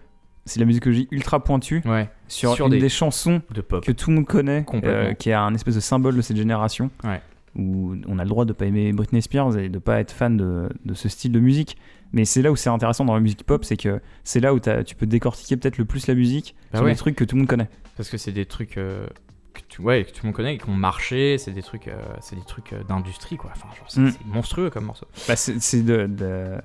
c'est 0.51 0.60
la 0.60 0.66
musicologie 0.66 1.09
ultra 1.10 1.43
pointue 1.43 1.82
Ouais, 1.85 2.09
sur, 2.28 2.55
Sur 2.55 2.66
une 2.66 2.72
des- 2.72 2.78
des, 2.81 2.89
chansons 2.89 3.40
de 3.52 3.60
pop. 3.60 3.85
que 3.85 3.93
tout 3.93 4.10
le 4.10 4.16
monde 4.16 4.27
connaît, 4.27 4.64
euh, 4.85 5.14
qui 5.14 5.31
est 5.31 5.35
un 5.35 5.55
espèce 5.55 5.74
de 5.77 5.81
symbole 5.81 6.16
de 6.16 6.22
cette 6.22 6.36
génération. 6.36 6.90
Ouais. 7.05 7.20
Où 7.56 7.97
on 8.06 8.18
a 8.20 8.22
le 8.22 8.28
droit 8.28 8.44
de 8.44 8.52
pas 8.52 8.66
aimer 8.66 8.93
Britney 8.93 9.20
Spears 9.22 9.56
et 9.59 9.68
de 9.68 9.78
pas 9.81 9.98
être 10.01 10.12
fan 10.12 10.36
de, 10.36 10.68
de 10.85 10.94
ce 10.94 11.09
style 11.09 11.32
de 11.32 11.40
musique. 11.40 11.77
Mais 12.12 12.24
c'est 12.24 12.43
là 12.43 12.52
où 12.52 12.56
c'est 12.56 12.70
intéressant 12.70 13.05
dans 13.05 13.14
la 13.14 13.20
musique 13.20 13.43
pop, 13.44 13.64
c'est 13.64 13.77
que 13.77 14.01
c'est 14.24 14.39
là 14.40 14.55
où 14.55 14.60
tu 14.60 14.94
peux 14.94 15.06
décortiquer 15.06 15.56
peut-être 15.56 15.78
le 15.78 15.85
plus 15.85 16.06
la 16.06 16.14
musique 16.14 16.55
Bah 16.72 16.78
sur 16.78 16.85
ouais. 16.86 16.93
des 16.93 16.97
trucs 16.98 17.16
que 17.16 17.24
tout 17.24 17.35
le 17.36 17.40
monde 17.40 17.48
connaît. 17.48 17.68
Parce 17.97 18.09
que 18.09 18.18
c'est 18.18 18.31
des 18.32 18.47
trucs 18.47 18.78
euh, 18.78 19.06
que, 19.52 19.60
tu, 19.68 19.81
ouais, 19.82 20.05
que 20.05 20.10
tout 20.10 20.20
le 20.22 20.28
monde 20.28 20.36
connaît 20.36 20.55
et 20.55 20.59
qui 20.59 20.68
ont 20.68 20.74
marché, 20.77 21.39
c'est 21.39 21.51
des 21.51 21.62
trucs, 21.62 21.89
euh, 21.89 22.01
c'est 22.20 22.36
des 22.36 22.44
trucs 22.44 22.72
d'industrie, 22.89 23.36
quoi. 23.36 23.51
Enfin, 23.55 23.68
genre, 23.77 23.86
c'est 23.90 24.01
Mm. 24.01 24.10
c'est 24.12 24.27
monstrueux 24.27 24.70
comme 24.70 24.85
morceau. 24.85 25.06
Bah, 25.27 25.35
c'est 25.36 25.82
de, 25.82 26.06
de- 26.06 26.56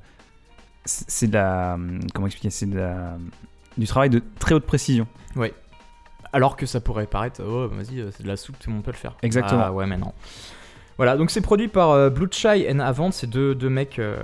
c'est 0.86 1.06
c'est 1.10 1.28
de 1.28 1.34
la 1.34 1.78
comment 2.14 2.28
expliquer 2.28 2.52
c'est 2.52 2.68
de 2.68 2.78
la- 2.78 3.18
du 3.78 3.88
travail 3.88 4.10
de 4.10 4.22
très 4.40 4.56
haute 4.56 4.66
précision. 4.66 5.08
Ouais. 5.36 5.54
Alors 6.34 6.58
que 6.58 6.66
ça 6.66 6.82
pourrait 6.82 7.08
paraître, 7.08 7.42
oh, 7.46 7.68
vas-y, 7.70 8.00
euh, 8.02 8.12
c'est 8.12 8.24
de 8.24 8.28
la 8.28 8.36
soupe, 8.38 8.58
tout 8.60 8.70
le 8.70 8.76
monde 8.76 8.84
peut 8.84 8.92
le 8.92 8.98
faire. 8.98 9.16
Exactement. 9.22 9.62
Ah 9.66 9.72
ouais, 9.72 9.86
mais 9.86 9.98
non. 9.98 10.14
Voilà, 10.98 11.18
donc 11.18 11.30
c'est 11.30 11.42
produit 11.42 11.68
par 11.68 11.92
euh, 11.92 12.10
Blue 12.10 12.28
Shy 12.32 12.68
and 12.72 12.80
Avant, 12.80 13.12
c'est 13.12 13.28
deux, 13.28 13.54
deux 13.54 13.70
mecs, 13.70 14.00
euh, 14.00 14.18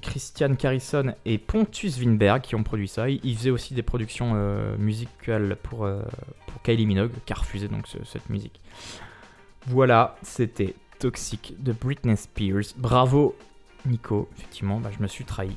Christian 0.00 0.54
Carrison 0.54 1.14
et 1.26 1.36
Pontus 1.36 1.98
Winberg, 1.98 2.40
qui 2.40 2.54
ont 2.54 2.62
produit 2.62 2.88
ça. 2.88 3.10
Ils, 3.10 3.20
ils 3.22 3.36
faisaient 3.36 3.50
aussi 3.50 3.74
des 3.74 3.82
productions 3.82 4.32
euh, 4.34 4.76
musicales 4.78 5.56
pour, 5.62 5.88
pour 6.46 6.62
Kylie 6.62 6.86
Minogue, 6.86 7.12
qui 7.26 7.32
a 7.34 7.36
refusé 7.36 7.68
donc 7.68 7.86
ce- 7.86 8.02
cette 8.04 8.30
musique. 8.30 8.60
Voilà, 9.66 10.16
c'était 10.22 10.74
Toxic 10.98 11.54
de 11.62 11.72
Britney 11.72 12.16
Spears. 12.16 12.74
Bravo, 12.76 13.36
Nico. 13.84 14.28
Effectivement, 14.38 14.80
bah, 14.80 14.90
je 14.96 15.02
me 15.02 15.06
suis 15.08 15.24
trahi. 15.24 15.54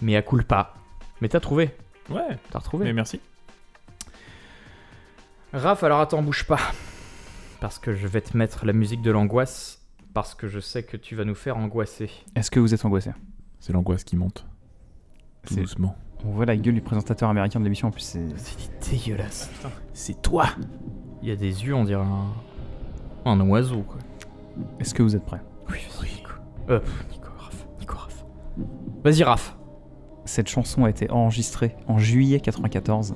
Mais 0.00 0.16
à 0.16 0.22
culpa. 0.22 0.74
Mais 1.20 1.28
t'as 1.28 1.40
trouvé 1.40 1.70
Ouais, 2.10 2.38
T'as 2.50 2.58
retrouvé 2.58 2.84
mais 2.86 2.92
merci. 2.92 3.20
Raph, 5.52 5.82
alors 5.84 6.00
attends, 6.00 6.22
bouge 6.22 6.44
pas. 6.44 6.58
Parce 7.60 7.78
que 7.78 7.94
je 7.94 8.06
vais 8.06 8.20
te 8.20 8.36
mettre 8.36 8.66
la 8.66 8.72
musique 8.72 9.02
de 9.02 9.10
l'angoisse. 9.10 9.80
Parce 10.12 10.34
que 10.34 10.48
je 10.48 10.60
sais 10.60 10.82
que 10.82 10.96
tu 10.96 11.14
vas 11.16 11.24
nous 11.24 11.34
faire 11.34 11.56
angoisser. 11.56 12.10
Est-ce 12.36 12.50
que 12.50 12.60
vous 12.60 12.74
êtes 12.74 12.84
angoissé? 12.84 13.10
C'est 13.60 13.72
l'angoisse 13.72 14.04
qui 14.04 14.16
monte. 14.16 14.44
Tout 15.46 15.54
C'est- 15.54 15.60
doucement. 15.60 15.96
On 16.26 16.30
voit 16.30 16.46
la 16.46 16.56
gueule 16.56 16.74
du 16.74 16.80
présentateur 16.80 17.28
américain 17.28 17.58
de 17.58 17.64
l'émission 17.64 17.88
en 17.88 17.90
plus. 17.90 18.00
C'est 18.02 18.22
C'est 18.38 18.90
dégueulasse. 18.90 19.50
C'est 19.92 20.22
toi 20.22 20.46
Il 21.22 21.28
y 21.28 21.32
a 21.32 21.36
des 21.36 21.64
yeux, 21.64 21.74
on 21.74 21.84
dirait 21.84 22.02
un, 22.04 22.32
un 23.30 23.40
oiseau, 23.48 23.82
quoi. 23.82 23.98
Est-ce 24.80 24.94
que 24.94 25.02
vous 25.02 25.14
êtes 25.16 25.24
prêts? 25.24 25.40
Oui, 25.70 25.78
vas-y, 26.00 26.14
Nico. 26.14 26.30
Euh, 26.70 26.80
Nico, 27.10 27.28
Raph. 27.38 27.66
Nico, 27.80 27.94
Raph. 27.96 28.24
Vas-y, 29.04 29.22
Raph. 29.22 29.56
Cette 30.24 30.48
chanson 30.48 30.84
a 30.84 30.90
été 30.90 31.10
enregistrée 31.10 31.76
en 31.86 31.98
juillet 31.98 32.40
94 32.40 33.14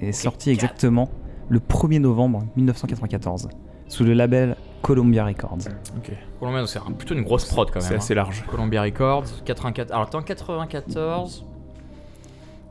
et 0.00 0.08
est 0.08 0.12
sortie 0.12 0.50
exactement 0.50 1.08
le 1.48 1.58
1er 1.58 1.98
novembre 1.98 2.44
1994 2.56 3.48
sous 3.88 4.04
le 4.04 4.12
label 4.14 4.56
Columbia 4.82 5.24
Records. 5.24 5.58
Ok. 5.96 6.12
Columbia, 6.40 6.60
donc 6.60 6.68
c'est 6.68 6.78
un- 6.78 6.92
plutôt 6.92 7.14
une 7.14 7.22
grosse 7.22 7.46
prod 7.46 7.68
quand 7.70 7.80
même. 7.80 7.88
C'est 7.88 7.94
hein. 7.94 7.98
assez 7.98 8.14
large. 8.14 8.44
Columbia 8.46 8.82
Records, 8.82 9.24
84. 9.44 9.90
Alors, 9.92 10.04
attends, 10.04 10.22
94. 10.22 11.44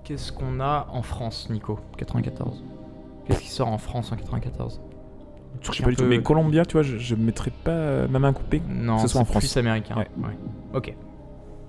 Qu'est-ce 0.03 0.31
qu'on 0.31 0.59
a 0.59 0.87
en 0.91 1.01
France, 1.01 1.49
Nico? 1.49 1.79
94. 1.97 2.63
Qu'est-ce 3.25 3.39
qui 3.39 3.49
sort 3.49 3.69
en 3.69 3.77
France 3.77 4.11
en 4.11 4.15
94 4.17 4.81
Je 5.61 5.71
sais 5.71 5.83
pas 5.83 5.89
du 5.89 5.95
tout, 5.95 6.03
mais 6.03 6.21
Columbia, 6.21 6.65
tu 6.65 6.73
vois, 6.73 6.83
je, 6.83 6.97
je 6.97 7.15
mettrais 7.15 7.51
pas 7.51 7.71
euh, 7.71 8.07
ma 8.07 8.19
main 8.19 8.33
coupée. 8.33 8.61
Non, 8.67 8.97
ce 8.99 9.07
soit 9.07 9.21
en 9.21 9.25
c'est 9.25 9.31
France. 9.31 9.43
plus 9.45 9.57
américain. 9.57 9.95
Ouais. 9.95 10.07
Ouais. 10.21 10.37
Ok. 10.73 10.93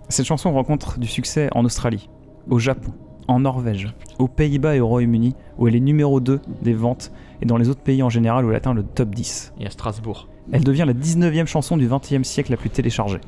Cette 0.08 0.26
chanson 0.26 0.52
rencontre 0.52 0.98
du 0.98 1.06
succès 1.06 1.48
en 1.52 1.64
Australie, 1.64 2.08
au 2.48 2.58
Japon, 2.58 2.92
en 3.26 3.40
Norvège, 3.40 3.94
aux 4.18 4.28
Pays-Bas 4.28 4.76
et 4.76 4.80
au 4.80 4.86
Royaume-Uni, 4.86 5.34
où 5.58 5.66
elle 5.66 5.76
est 5.76 5.80
numéro 5.80 6.20
2 6.20 6.40
des 6.62 6.74
ventes, 6.74 7.10
et 7.40 7.46
dans 7.46 7.56
les 7.56 7.68
autres 7.68 7.80
pays 7.80 8.02
en 8.02 8.10
général 8.10 8.44
où 8.44 8.50
elle 8.50 8.56
atteint 8.56 8.74
le 8.74 8.82
top 8.82 9.10
10. 9.14 9.54
Et 9.60 9.66
à 9.66 9.70
Strasbourg. 9.70 10.28
Elle 10.52 10.62
devient 10.62 10.84
la 10.86 10.92
19e 10.92 11.46
chanson 11.46 11.76
du 11.76 11.88
20e 11.88 12.22
siècle 12.22 12.50
la 12.50 12.56
plus 12.56 12.70
téléchargée. 12.70 13.20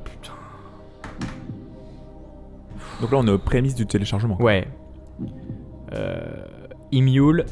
Donc 3.01 3.11
là, 3.11 3.19
on 3.19 3.27
est 3.27 3.31
aux 3.31 3.39
prémices 3.39 3.74
du 3.74 3.86
téléchargement. 3.86 4.40
Ouais. 4.40 4.66
Euh, 5.93 6.44
Immule, 6.93 7.47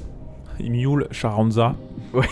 Mule, 0.60 1.08
Charanza. 1.10 1.74
Ouais. 2.12 2.26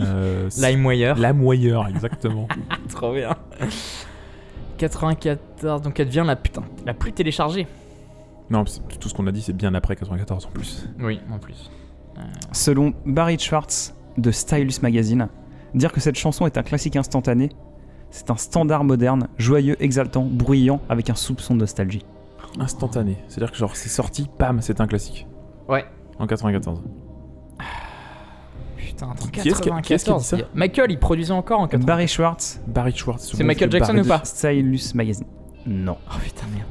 Euh, 0.00 0.48
LimeWire. 0.58 1.16
LimeWire, 1.16 1.86
exactement. 1.88 2.48
Trop 2.88 3.14
bien. 3.14 3.36
94, 4.88 5.82
donc 5.82 6.00
elle 6.00 6.08
devient 6.08 6.24
la 6.26 6.34
putain, 6.36 6.62
la 6.84 6.94
plus 6.94 7.12
téléchargée. 7.12 7.66
non, 8.50 8.64
tout 9.00 9.08
ce 9.08 9.14
qu'on 9.14 9.26
a 9.26 9.32
dit, 9.32 9.40
c'est 9.40 9.52
bien 9.52 9.74
après 9.74 9.94
94 9.94 10.46
en 10.46 10.50
plus. 10.50 10.88
Oui, 10.98 11.20
en 11.30 11.38
plus. 11.38 11.70
Selon 12.52 12.92
Barry 13.06 13.38
Schwartz 13.38 13.94
de 14.18 14.30
Stylus 14.30 14.82
Magazine, 14.82 15.28
dire 15.74 15.92
que 15.92 16.00
cette 16.00 16.16
chanson 16.16 16.46
est 16.46 16.58
un 16.58 16.62
classique 16.62 16.96
instantané, 16.96 17.50
c'est 18.10 18.30
un 18.30 18.36
standard 18.36 18.84
moderne, 18.84 19.28
joyeux, 19.38 19.76
exaltant, 19.80 20.24
bruyant, 20.24 20.80
avec 20.88 21.08
un 21.10 21.14
soupçon 21.14 21.54
de 21.54 21.60
nostalgie. 21.60 22.04
Instantané. 22.58 23.16
C'est-à-dire 23.28 23.52
que 23.52 23.56
genre, 23.56 23.76
c'est 23.76 23.88
sorti, 23.88 24.28
pam, 24.36 24.60
c'est 24.60 24.80
un 24.80 24.86
classique. 24.86 25.26
Ouais. 25.68 25.84
En 26.18 26.26
94. 26.26 26.82
Putain, 28.94 29.10
attends, 29.10 29.26
Qui 29.28 29.40
est-ce 29.48 29.62
qui- 29.62 29.70
qui 29.82 29.92
est-ce 29.94 30.04
qui 30.04 30.10
a 30.10 30.16
dit 30.18 30.24
ça 30.24 30.36
94. 30.36 30.50
Michael, 30.54 30.90
il 30.92 30.98
produisait 30.98 31.32
encore 31.32 31.60
en 31.60 31.66
94. 31.68 31.86
Barry 31.86 32.08
Schwartz, 32.08 32.60
Barry 32.66 32.92
Schwartz. 32.94 33.32
C'est 33.34 33.44
Michael 33.44 33.70
Jackson 33.70 33.96
ou 33.98 34.04
pas 34.04 34.20
Stylus 34.24 34.94
Magazine. 34.94 35.26
Non. 35.66 35.96
Oh 36.10 36.14
putain, 36.22 36.46
merde. 36.54 36.66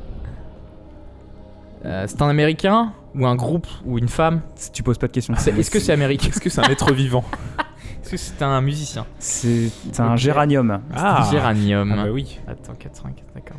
Euh, 1.85 2.05
c'est 2.07 2.21
un 2.21 2.29
américain 2.29 2.93
ou 3.15 3.25
un 3.25 3.35
groupe 3.35 3.67
ou 3.85 3.97
une 3.97 4.07
femme 4.07 4.41
Si 4.55 4.71
tu 4.71 4.83
poses 4.83 4.97
pas 4.99 5.07
de 5.07 5.11
questions. 5.13 5.33
C'est- 5.37 5.57
Est-ce 5.57 5.71
que 5.71 5.79
c'est 5.79 5.93
américain 5.93 6.27
Est-ce 6.29 6.39
que 6.39 6.49
c'est 6.49 6.59
un 6.61 6.69
être 6.69 6.93
vivant 6.93 7.23
Est-ce 8.03 8.11
que 8.11 8.17
c'est 8.17 8.41
un 8.43 8.61
musicien 8.61 9.05
C'est 9.19 9.71
un 9.99 10.11
Ok. 10.13 10.17
géranium. 10.17 10.81
Ah 10.95 11.27
Géranium. 11.31 11.91
Ah 11.97 12.03
bah 12.05 12.11
oui. 12.11 12.39
Attends, 12.47 12.73
94, 12.77 13.25
d'accord. 13.33 13.57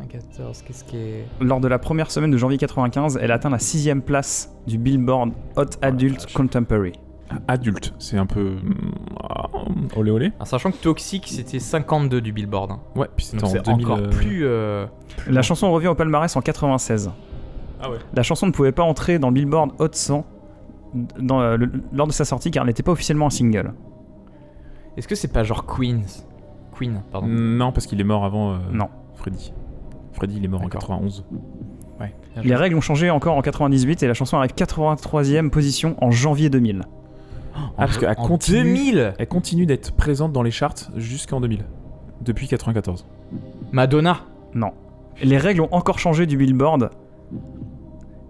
94, 0.00 0.62
qu'est-ce 0.62 0.84
qui 0.84 0.96
est. 0.96 1.24
Lors 1.40 1.60
de 1.60 1.68
la 1.68 1.78
première 1.78 2.10
semaine 2.10 2.30
de 2.30 2.38
janvier 2.38 2.56
95, 2.56 3.18
elle 3.20 3.30
atteint 3.32 3.50
la 3.50 3.58
sixième 3.58 4.00
place 4.00 4.50
du 4.66 4.78
Billboard 4.78 5.32
Hot 5.56 5.64
Adult 5.82 6.22
vache. 6.22 6.32
Contemporary. 6.32 6.92
Adulte, 7.46 7.94
c'est 7.98 8.16
un 8.16 8.26
peu. 8.26 8.56
ah, 9.22 9.48
Olé 9.96 10.10
olé. 10.10 10.32
Sachant 10.44 10.70
que 10.70 10.76
Toxic 10.76 11.26
c'était 11.28 11.58
52 11.58 12.20
du 12.20 12.32
Billboard. 12.32 12.70
hein. 12.72 12.80
Ouais, 12.96 13.06
puis 13.16 13.26
c'était 13.26 13.38
Donc 13.38 13.50
en 13.50 13.52
c'est 13.52 13.62
2000. 13.64 13.84
encore 13.86 13.98
euh, 13.98 14.08
plus. 14.10 14.46
euh, 14.46 14.86
La 15.28 15.42
chanson 15.42 15.70
revient 15.70 15.88
au 15.88 15.94
palmarès 15.94 16.34
en 16.36 16.40
96. 16.40 17.10
Ah 17.80 17.90
ouais. 17.90 17.98
La 18.14 18.22
chanson 18.22 18.46
ne 18.46 18.52
pouvait 18.52 18.72
pas 18.72 18.82
entrer 18.82 19.18
dans 19.18 19.28
le 19.28 19.34
Billboard 19.34 19.72
Hot 19.78 19.88
100 19.92 20.24
dans, 21.20 21.40
euh, 21.40 21.56
le- 21.56 21.70
lors 21.92 22.06
de 22.06 22.12
sa 22.12 22.24
sortie 22.24 22.50
car 22.50 22.62
elle 22.62 22.68
n'était 22.68 22.82
pas 22.82 22.92
officiellement 22.92 23.26
un 23.26 23.30
single. 23.30 23.74
Est-ce 24.96 25.06
que 25.06 25.14
c'est 25.14 25.32
pas 25.32 25.44
genre 25.44 25.64
Queens? 25.66 26.24
Queen, 26.72 27.02
pardon. 27.12 27.26
Non, 27.28 27.72
parce 27.72 27.86
qu'il 27.86 28.00
est 28.00 28.04
mort 28.04 28.24
avant. 28.24 28.52
euh, 28.54 28.56
Non. 28.72 28.88
Freddy. 29.14 29.52
Freddy, 30.12 30.36
il 30.38 30.44
est 30.44 30.48
mort 30.48 30.60
en 30.60 30.64
D'accord. 30.64 30.80
91. 30.80 31.24
Ouais. 32.00 32.14
bien 32.36 32.42
Les 32.44 32.54
règles 32.56 32.76
ont 32.76 32.80
changé 32.80 33.10
encore 33.10 33.36
en 33.36 33.42
98 33.42 34.02
et 34.02 34.06
la 34.08 34.14
chanson 34.14 34.36
arrive 34.38 34.52
83e 34.54 35.50
position 35.50 35.96
en 36.02 36.10
janvier 36.10 36.48
2000. 36.50 36.82
Ah, 37.76 37.86
parce 37.86 37.98
qu'elle 37.98 38.10
en 38.10 38.14
continue. 38.14 38.62
2000 38.62 39.14
Elle 39.18 39.28
continue 39.28 39.66
d'être 39.66 39.92
présente 39.92 40.32
dans 40.32 40.42
les 40.42 40.50
charts 40.50 40.90
jusqu'en 40.96 41.40
2000. 41.40 41.64
Depuis 42.20 42.48
94. 42.48 43.04
Madonna 43.72 44.20
Non. 44.54 44.72
Les 45.22 45.38
règles 45.38 45.60
ont 45.62 45.68
encore 45.72 45.98
changé 45.98 46.26
du 46.26 46.36
Billboard 46.36 46.90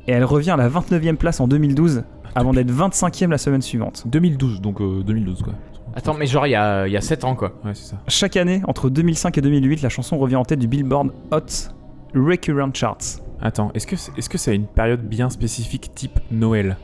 et 0.06 0.12
elle 0.12 0.24
revient 0.24 0.50
à 0.52 0.56
la 0.56 0.68
29e 0.68 1.16
place 1.16 1.40
en 1.40 1.48
2012 1.48 2.05
avant 2.34 2.52
d'être 2.52 2.70
25e 2.70 3.28
la 3.30 3.38
semaine 3.38 3.62
suivante. 3.62 4.05
2012, 4.06 4.60
donc 4.60 4.80
euh, 4.80 5.02
2012 5.02 5.42
quoi. 5.42 5.55
Attends, 5.94 6.14
mais 6.14 6.26
genre 6.26 6.46
il 6.46 6.50
y 6.50 6.55
a, 6.55 6.86
il 6.86 6.92
y 6.92 6.96
a 6.96 7.00
7 7.00 7.24
ans 7.24 7.34
quoi. 7.34 7.52
Ouais, 7.64 7.74
c'est 7.74 7.90
ça. 7.90 7.96
Chaque 8.09 8.36
année, 8.36 8.62
entre 8.66 8.88
2005 8.90 9.36
et 9.38 9.40
2008, 9.40 9.82
la 9.82 9.88
chanson 9.88 10.16
revient 10.18 10.36
en 10.36 10.44
tête 10.44 10.59
du 10.59 10.68
Billboard 10.68 11.10
Hot 11.30 11.72
Recurrent 12.14 12.72
Charts. 12.72 13.20
Attends, 13.40 13.70
est-ce 13.74 13.86
que 13.86 13.96
c'est 13.96 14.12
est 14.16 14.20
-ce 14.20 14.28
que 14.28 14.38
c'est 14.38 14.55
une 14.55 14.66
période 14.66 15.02
bien 15.02 15.30
spécifique 15.30 15.94
type 15.94 16.18
Noël? 16.30 16.76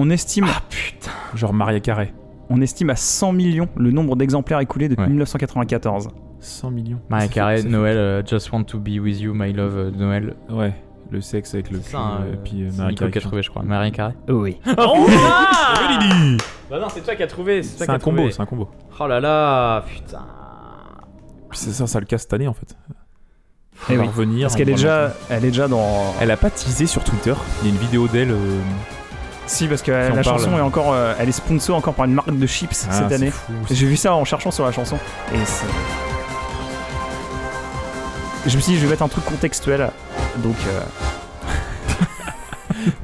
On 0.00 0.08
estime, 0.10 0.46
Ah 0.48 0.62
putain 0.70 1.10
Genre 1.34 1.52
Maria 1.52 1.80
Carré 1.80 2.14
on 2.50 2.62
estime 2.62 2.88
à 2.88 2.96
100 2.96 3.32
millions 3.34 3.68
le 3.76 3.90
nombre 3.90 4.16
d'exemplaires 4.16 4.60
écoulés 4.60 4.88
depuis 4.88 5.02
Ouais. 5.02 5.08
1994. 5.08 6.08
100 6.40 6.70
millions. 6.70 6.98
Ça 7.10 7.28
fait- 7.28 7.62
Noël, 7.64 7.96
euh, 7.98 8.22
Just 8.24 8.50
Want 8.52 8.64
to 8.64 8.78
Be 8.78 8.98
With 9.02 9.20
You, 9.20 9.34
My 9.34 9.52
Love, 9.52 9.76
euh, 9.76 9.90
Noël. 9.90 10.34
Ouais, 10.48 10.72
le 11.10 11.20
sexe 11.20 11.52
avec 11.52 11.70
le 11.70 11.78
cul, 11.80 11.90
ça, 11.90 11.98
hein, 11.98 12.20
et 12.32 12.36
puis 12.36 12.62
euh, 12.62 12.70
Nico 12.70 12.94
Carey 13.00 13.10
qui 13.10 13.18
a 13.18 13.20
trouvé, 13.20 13.42
je 13.42 13.50
crois. 13.50 13.62
Mariah 13.64 13.90
Carey 13.90 14.14
Oui. 14.30 14.58
Oh 14.78 15.06
chante. 15.08 15.90
Lady 15.90 16.38
Bah 16.70 16.78
non, 16.80 16.86
c'est 16.88 17.02
toi 17.02 17.14
qui 17.16 17.22
as 17.22 17.26
trouvé. 17.26 17.62
C'est 17.62 17.76
toi 17.76 17.78
C'est 17.80 17.84
qui 17.86 17.90
as 17.90 17.94
un 17.94 17.98
combo, 17.98 18.16
trouvé. 18.18 18.32
c'est 18.32 18.40
un 18.40 18.46
combo. 18.46 18.68
Oh 18.98 19.06
là 19.06 19.20
là, 19.20 19.82
putain. 19.86 20.24
Puis 21.50 21.58
c'est 21.58 21.72
ça, 21.72 21.86
ça 21.86 22.00
le 22.00 22.06
casse 22.06 22.22
cette 22.22 22.32
année 22.32 22.48
en 22.48 22.54
fait. 22.54 22.76
Eh 23.90 23.96
va 23.96 24.02
oui. 24.02 24.08
revenir. 24.08 24.46
Parce 24.46 24.56
qu'elle 24.56 24.70
est 24.70 24.74
déjà, 24.74 25.12
elle 25.28 25.44
est 25.44 25.48
déjà 25.50 25.68
dans. 25.68 26.14
Elle 26.20 26.30
a 26.30 26.36
pas 26.38 26.48
teasé 26.50 26.86
sur 26.86 27.04
Twitter. 27.04 27.34
Il 27.62 27.68
y 27.68 27.70
a 27.70 27.74
une 27.74 27.80
vidéo 27.80 28.08
d'elle. 28.08 28.30
euh, 28.30 28.58
Si, 29.48 29.66
parce 29.66 29.82
que 29.82 29.90
la 29.90 30.10
parle. 30.10 30.24
chanson 30.24 30.56
est 30.56 30.60
encore, 30.60 30.92
euh, 30.92 31.14
elle 31.18 31.28
est 31.28 31.32
sponsor 31.32 31.76
encore 31.76 31.94
par 31.94 32.04
une 32.04 32.12
marque 32.14 32.30
de 32.30 32.46
chips 32.46 32.86
ah, 32.88 32.92
cette 32.92 33.10
année. 33.12 33.32
J'ai 33.70 33.86
vu 33.86 33.96
ça 33.96 34.14
en 34.14 34.24
cherchant 34.24 34.50
sur 34.50 34.64
la 34.64 34.72
chanson 34.72 34.96
et 35.34 35.38
c'est- 35.44 35.66
je 38.46 38.56
me 38.56 38.60
suis 38.62 38.72
dit 38.74 38.78
je 38.78 38.84
vais 38.84 38.90
mettre 38.90 39.02
un 39.02 39.08
truc 39.08 39.24
contextuel 39.24 39.90
donc 40.38 40.54
euh, 40.68 40.80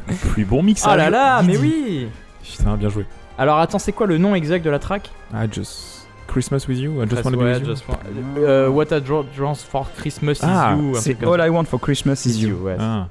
Plus 0.31 0.45
bon 0.45 0.63
mix. 0.63 0.83
Ah 0.87 0.97
là 0.97 1.11
là, 1.11 1.43
mais 1.43 1.57
oui. 1.57 2.09
Putain, 2.43 2.77
bien 2.77 2.89
joué. 2.89 3.07
Alors 3.39 3.59
attends, 3.59 3.79
c'est 3.79 3.93
quoi 3.93 4.07
le 4.07 4.19
nom 4.19 4.35
exact 4.35 4.65
de 4.65 4.71
la 4.71 4.79
track? 4.79 5.11
Ah, 5.35 5.47
just 5.51 6.07
Christmas 6.29 6.67
with 6.69 6.79
you. 6.79 7.03
I 7.03 7.07
just 7.09 7.11
Just 7.17 7.25
wanna 7.25 7.37
be 7.37 7.43
with 7.43 7.61
you. 7.61 7.67
just 7.67 7.89
want- 7.89 7.99
euh, 8.39 8.69
What 8.69 8.87
I 8.97 9.01
draw 9.01 9.23
draws 9.37 9.57
for 9.69 9.87
Christmas 9.97 10.35
Ah, 10.43 10.75
is 10.77 10.79
you. 10.83 10.95
c'est 11.01 11.25
All 11.25 11.41
I 11.45 11.49
Want 11.49 11.65
for 11.65 11.81
Christmas 11.81 12.25
is 12.27 12.41
You. 12.43 12.57
ouais. 12.63 12.77
Ah. 12.79 13.09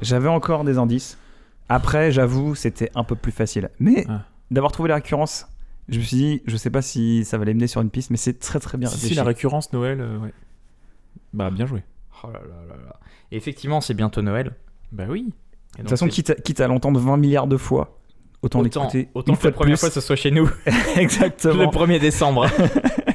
J'avais 0.00 0.28
encore 0.28 0.64
des 0.64 0.78
indices. 0.78 1.16
Après, 1.74 2.12
j'avoue, 2.12 2.54
c'était 2.54 2.90
un 2.94 3.04
peu 3.04 3.14
plus 3.16 3.32
facile. 3.32 3.70
Mais 3.78 4.04
Ah. 4.08 4.22
d'avoir 4.50 4.72
trouvé 4.72 4.88
la 4.88 4.96
récurrence, 4.96 5.46
je 5.88 5.98
me 5.98 6.02
suis 6.04 6.16
dit, 6.16 6.42
je 6.46 6.56
sais 6.56 6.70
pas 6.70 6.82
si 6.82 7.24
ça 7.24 7.38
va 7.38 7.44
les 7.44 7.54
mener 7.54 7.66
sur 7.66 7.80
une 7.80 7.90
piste, 7.90 8.10
mais 8.10 8.16
c'est 8.16 8.38
très 8.38 8.58
très 8.60 8.78
bien 8.78 8.88
Si, 8.88 9.14
la 9.14 9.24
récurrence 9.24 9.72
Noël, 9.72 10.00
euh, 10.00 10.18
ouais. 10.18 10.32
Bah, 11.32 11.50
bien 11.50 11.66
joué. 11.66 11.82
Oh 12.24 12.28
là 12.28 12.40
là 12.40 12.66
là 12.68 12.76
là. 12.84 12.96
Et 13.30 13.36
effectivement, 13.36 13.80
c'est 13.80 13.94
bientôt 13.94 14.22
Noël. 14.22 14.52
Bah 14.92 15.04
oui. 15.08 15.26
Et 15.30 15.78
De 15.78 15.82
toute 15.82 15.90
façon, 15.90 16.04
c'est- 16.06 16.10
quitte 16.12 16.30
à, 16.30 16.34
quitte 16.34 16.60
à 16.60 16.68
l'entendre 16.68 17.00
20 17.00 17.16
milliards 17.16 17.46
de 17.46 17.56
fois, 17.56 17.98
autant, 18.42 18.60
autant, 18.60 18.82
l'écouter 18.82 19.08
autant 19.14 19.32
une 19.32 19.36
que 19.36 19.40
fois 19.40 19.50
la 19.50 19.54
première 19.56 19.74
plus. 19.76 19.80
fois 19.80 19.90
ce 19.90 20.00
soit 20.02 20.16
chez 20.16 20.30
nous, 20.30 20.44
le 20.66 21.00
Exactement. 21.00 21.70
1er 21.70 21.98
décembre. 21.98 22.46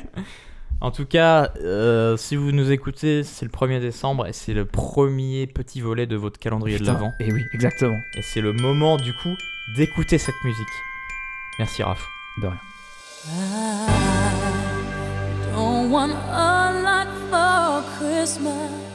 en 0.79 0.91
tout 0.91 1.05
cas, 1.05 1.51
euh, 1.63 2.17
si 2.17 2.35
vous 2.35 2.51
nous 2.51 2.71
écoutez, 2.71 3.23
c'est 3.23 3.45
le 3.45 3.51
1er 3.51 3.79
décembre 3.79 4.27
et 4.27 4.33
c'est 4.33 4.53
le 4.53 4.65
premier 4.65 5.47
petit 5.47 5.81
volet 5.81 6.05
de 6.05 6.15
votre 6.15 6.39
calendrier 6.39 6.77
Putain. 6.77 6.93
de 6.93 6.97
l'Avent. 6.97 7.13
Et 7.19 7.31
oui, 7.31 7.45
exactement. 7.53 7.99
Et 8.15 8.21
c'est 8.21 8.41
le 8.41 8.53
moment 8.53 8.97
du 8.97 9.13
coup 9.13 9.35
d'écouter 9.75 10.17
cette 10.17 10.35
musique. 10.43 10.67
Merci 11.59 11.81
Raph. 11.83 12.05
De 12.41 12.47
rien. 12.47 12.59
I 13.29 13.89
don't 15.55 15.91
want 15.91 16.11
a 16.31 16.71
lot 16.71 17.07
for 17.29 17.83
Christmas. 17.97 18.86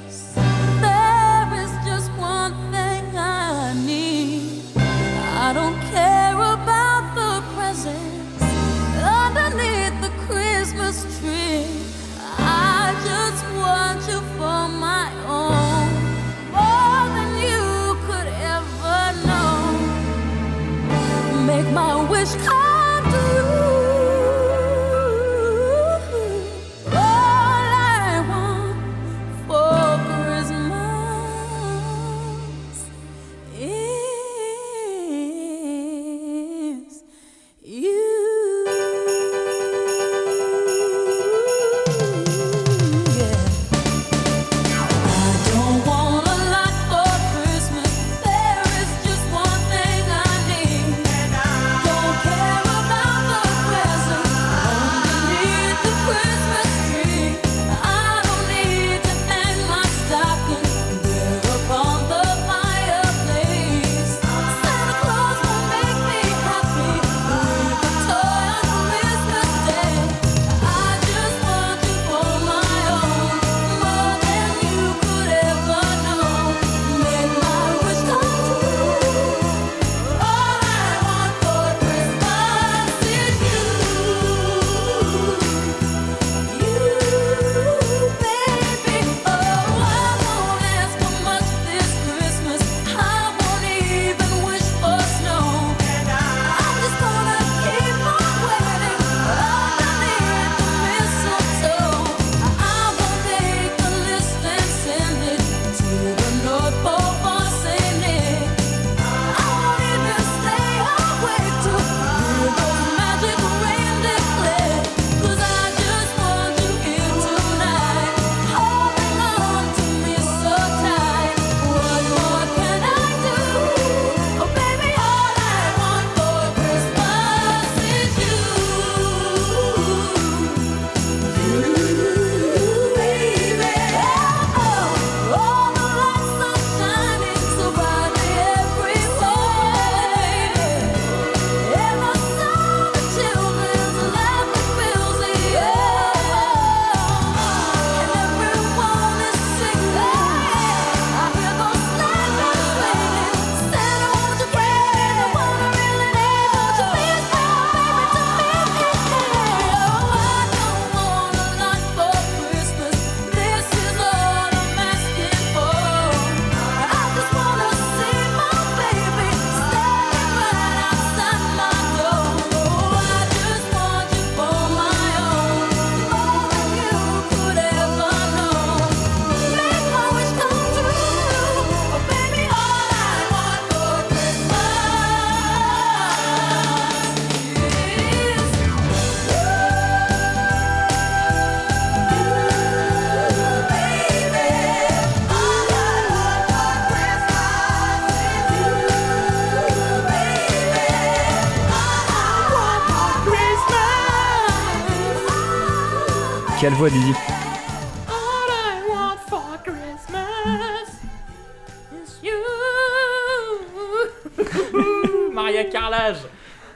Maria 215.32 215.64
Carrelage 215.66 216.16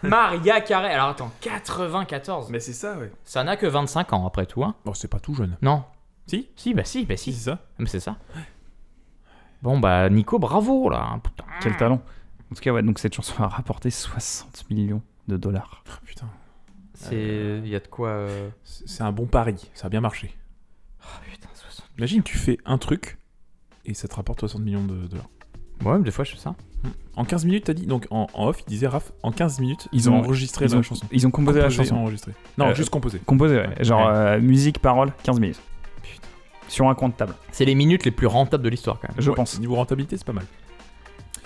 Maria 0.04 0.60
Carré. 0.60 0.92
Alors 0.92 1.08
attends, 1.08 1.32
94. 1.40 2.50
Mais 2.50 2.60
c'est 2.60 2.72
ça, 2.72 2.96
ouais. 2.98 3.10
Ça 3.24 3.42
n'a 3.42 3.56
que 3.56 3.66
25 3.66 4.12
ans 4.12 4.24
après 4.26 4.46
tout, 4.46 4.62
hein 4.62 4.76
Bon, 4.84 4.94
c'est 4.94 5.08
pas 5.08 5.18
tout 5.18 5.34
jeune. 5.34 5.56
Non. 5.60 5.82
Si 6.28 6.50
Si, 6.54 6.72
bah 6.72 6.84
si, 6.84 7.04
bah 7.04 7.16
Si, 7.16 7.32
c'est 7.32 7.50
ça. 7.50 7.58
Mais 7.78 7.88
c'est 7.88 7.98
ça. 7.98 8.14
Bon 9.62 9.80
bah 9.80 10.08
Nico, 10.08 10.38
bravo 10.38 10.88
là. 10.88 11.18
Putain. 11.20 11.44
Quel 11.60 11.76
talent. 11.76 12.00
En 12.52 12.54
tout 12.54 12.62
cas, 12.62 12.70
ouais, 12.70 12.82
donc 12.82 13.00
cette 13.00 13.14
chanson 13.14 13.42
a 13.42 13.48
rapporté 13.48 13.90
60 13.90 14.70
millions 14.70 15.02
de 15.26 15.36
dollars. 15.36 15.82
Ah, 15.90 15.98
putain. 16.04 16.28
C'est, 16.96 17.60
il 17.64 17.68
y 17.68 17.76
a 17.76 17.80
de 17.80 17.86
quoi. 17.88 18.08
euh, 18.08 18.48
C'est 18.64 19.02
un 19.02 19.12
bon 19.12 19.26
pari. 19.26 19.70
Ça 19.74 19.86
a 19.86 19.90
bien 19.90 20.00
marché. 20.00 20.34
oh, 21.02 21.06
putain, 21.30 21.48
60. 21.54 21.86
Imagine, 21.98 22.22
tu 22.22 22.36
fais 22.38 22.58
un 22.64 22.78
truc 22.78 23.18
et 23.84 23.94
ça 23.94 24.08
te 24.08 24.14
rapporte 24.16 24.40
60 24.40 24.60
millions 24.62 24.84
de 24.84 25.06
dollars. 25.06 25.28
Ouais, 25.84 25.98
mais 25.98 26.04
des 26.04 26.10
fois 26.10 26.24
je 26.24 26.32
fais 26.32 26.38
ça. 26.38 26.54
En 27.16 27.24
15 27.24 27.44
minutes, 27.44 27.64
t'as 27.64 27.74
dit 27.74 27.86
Donc 27.86 28.06
en, 28.10 28.26
en 28.32 28.46
off, 28.48 28.60
il 28.66 28.70
disait 28.70 28.86
Raph, 28.86 29.12
en 29.22 29.30
15 29.32 29.60
minutes, 29.60 29.88
ils, 29.92 30.00
Ils 30.00 30.10
ont, 30.10 30.14
ont- 30.14 30.18
enregistré 30.24 30.64
ils 30.66 30.72
la 30.72 30.78
ont- 30.78 30.82
chanson. 30.82 31.06
Ils 31.12 31.26
ont 31.26 31.30
composé, 31.30 31.58
la 31.60 31.64
Composé, 31.68 31.84
chanson. 31.84 31.96
enregistré. 32.00 32.32
Non, 32.58 32.68
Euh, 32.68 32.74
juste 32.74 32.90
composé. 32.90 33.18
Composé, 33.26 33.56
ouais. 33.58 33.84
Genre 33.84 34.06
Ouais. 34.06 34.14
euh, 34.14 34.40
musique, 34.40 34.78
parole, 34.78 35.12
15 35.22 35.38
minutes. 35.40 35.60
Putain. 36.02 36.28
Sur 36.68 36.88
un 36.88 36.94
compte 36.94 37.16
table, 37.16 37.34
C'est 37.52 37.64
les 37.64 37.74
minutes 37.74 38.04
les 38.04 38.10
plus 38.10 38.26
rentables 38.26 38.62
de 38.64 38.68
l'histoire 38.68 38.98
quand 39.00 39.08
même. 39.08 39.16
je 39.20 39.30
Ouais, 39.30 39.36
pense. 39.36 39.58
Niveau 39.60 39.74
rentabilité, 39.76 40.16
c'est 40.16 40.26
pas 40.26 40.32
mal. 40.32 40.46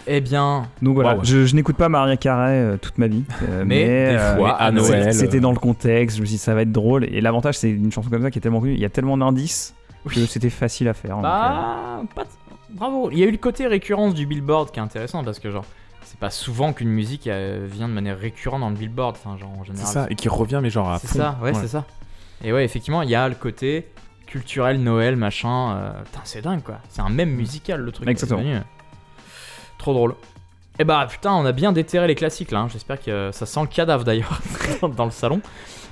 Eh 0.06 0.20
bien, 0.20 0.66
Donc 0.82 0.94
voilà, 0.94 1.18
je, 1.22 1.44
je 1.46 1.54
n'écoute 1.54 1.76
pas 1.76 1.88
Maria 1.88 2.16
Carré 2.16 2.52
euh, 2.52 2.76
toute 2.76 2.98
ma 2.98 3.06
vie. 3.06 3.22
euh, 3.48 3.64
Mais 3.66 3.84
des 4.10 4.16
euh, 4.16 4.36
fois, 4.36 4.56
à 4.56 4.70
Noël, 4.72 5.12
C'était 5.14 5.40
dans 5.40 5.52
le 5.52 5.58
contexte, 5.58 6.16
je 6.16 6.22
me 6.22 6.26
suis 6.26 6.34
dit 6.36 6.38
ça 6.42 6.54
va 6.54 6.62
être 6.62 6.72
drôle. 6.72 7.04
Et 7.04 7.20
l'avantage, 7.20 7.56
c'est 7.58 7.70
une 7.70 7.92
chanson 7.92 8.08
comme 8.10 8.22
ça 8.22 8.30
qui 8.30 8.38
est 8.38 8.42
tellement 8.42 8.60
connue, 8.60 8.74
il 8.74 8.80
y 8.80 8.84
a 8.84 8.88
tellement 8.90 9.16
d'indices 9.16 9.74
que 10.08 10.24
c'était 10.26 10.50
facile 10.50 10.88
à 10.88 10.94
faire. 10.94 11.16
donc, 11.16 11.24
euh, 11.26 11.28
bah, 11.28 12.02
pas 12.14 12.24
t- 12.24 12.30
bravo. 12.70 13.10
Il 13.12 13.18
y 13.18 13.22
a 13.22 13.26
eu 13.26 13.30
le 13.30 13.36
côté 13.38 13.66
récurrence 13.66 14.14
du 14.14 14.26
Billboard 14.26 14.70
qui 14.70 14.80
est 14.80 14.82
intéressant 14.82 15.22
parce 15.22 15.38
que 15.38 15.50
genre, 15.50 15.64
c'est 16.04 16.18
pas 16.18 16.30
souvent 16.30 16.72
qu'une 16.72 16.88
musique 16.88 17.26
euh, 17.26 17.66
vient 17.70 17.86
de 17.88 17.92
manière 17.92 18.18
récurrente 18.18 18.60
dans 18.62 18.70
le 18.70 18.76
Billboard. 18.76 19.16
Enfin, 19.22 19.36
genre 19.36 19.50
en 19.50 19.62
C'est 19.74 19.84
ça, 19.86 20.06
et 20.10 20.14
qui 20.14 20.28
revient, 20.28 20.60
mais 20.62 20.70
genre 20.70 20.90
à 20.90 20.98
C'est 20.98 21.08
fond. 21.08 21.18
ça, 21.18 21.38
ouais, 21.42 21.52
c'est 21.54 21.68
ça. 21.68 21.84
Et 22.42 22.52
ouais, 22.52 22.64
effectivement, 22.64 23.02
il 23.02 23.10
y 23.10 23.14
a 23.14 23.28
le 23.28 23.34
côté 23.34 23.86
culturel, 24.26 24.80
Noël, 24.82 25.16
machin. 25.16 25.72
euh, 25.76 26.02
putain, 26.04 26.20
c'est 26.24 26.40
dingue 26.40 26.62
quoi. 26.62 26.78
C'est 26.88 27.02
un 27.02 27.10
même 27.10 27.30
musical 27.30 27.80
le 27.82 27.92
truc. 27.92 28.08
Exactement. 28.08 28.42
Trop 29.80 29.94
drôle. 29.94 30.14
Et 30.78 30.84
bah 30.84 31.06
putain, 31.10 31.32
on 31.32 31.44
a 31.44 31.52
bien 31.52 31.72
déterré 31.72 32.06
les 32.06 32.14
classiques 32.14 32.50
là. 32.52 32.60
hein. 32.60 32.68
J'espère 32.72 33.02
que 33.02 33.10
euh, 33.10 33.32
ça 33.32 33.44
sent 33.46 33.60
le 33.62 33.66
cadavre 33.66 34.04
d'ailleurs 34.04 34.40
dans 34.96 35.04
le 35.06 35.10
salon. 35.10 35.40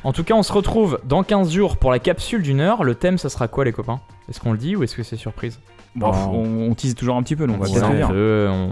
En 0.05 0.13
tout 0.13 0.23
cas, 0.25 0.35
on 0.35 0.43
se 0.43 0.53
retrouve 0.53 1.01
dans 1.05 1.23
15 1.25 1.51
jours 1.51 1.77
pour 1.77 1.91
la 1.91 1.99
capsule 1.99 2.43
d'une 2.43 2.61
heure. 2.61 2.85
Le 2.85 2.95
thème, 2.95 3.19
ça 3.19 3.29
sera 3.29 3.49
quoi 3.49 3.65
les 3.65 3.73
copains? 3.73 4.01
Est-ce 4.29 4.41
qu'on 4.41 4.53
le 4.53 4.59
dit 4.59 4.77
ou 4.77 4.83
est-ce 4.85 4.95
que 4.95 5.03
c'est 5.03 5.17
surprise? 5.17 5.59
Bon, 5.97 6.13
Non. 6.13 6.31
on, 6.33 6.71
on 6.71 6.75
tease 6.75 6.95
toujours 6.95 7.17
un 7.17 7.23
petit 7.23 7.35
peu, 7.35 7.47
donc 7.47 7.57
on 7.61 7.65
va 7.73 7.87
un 7.87 7.91
le 7.91 7.97
dire. 7.97 8.09
peu, 8.09 8.47
on- 8.51 8.71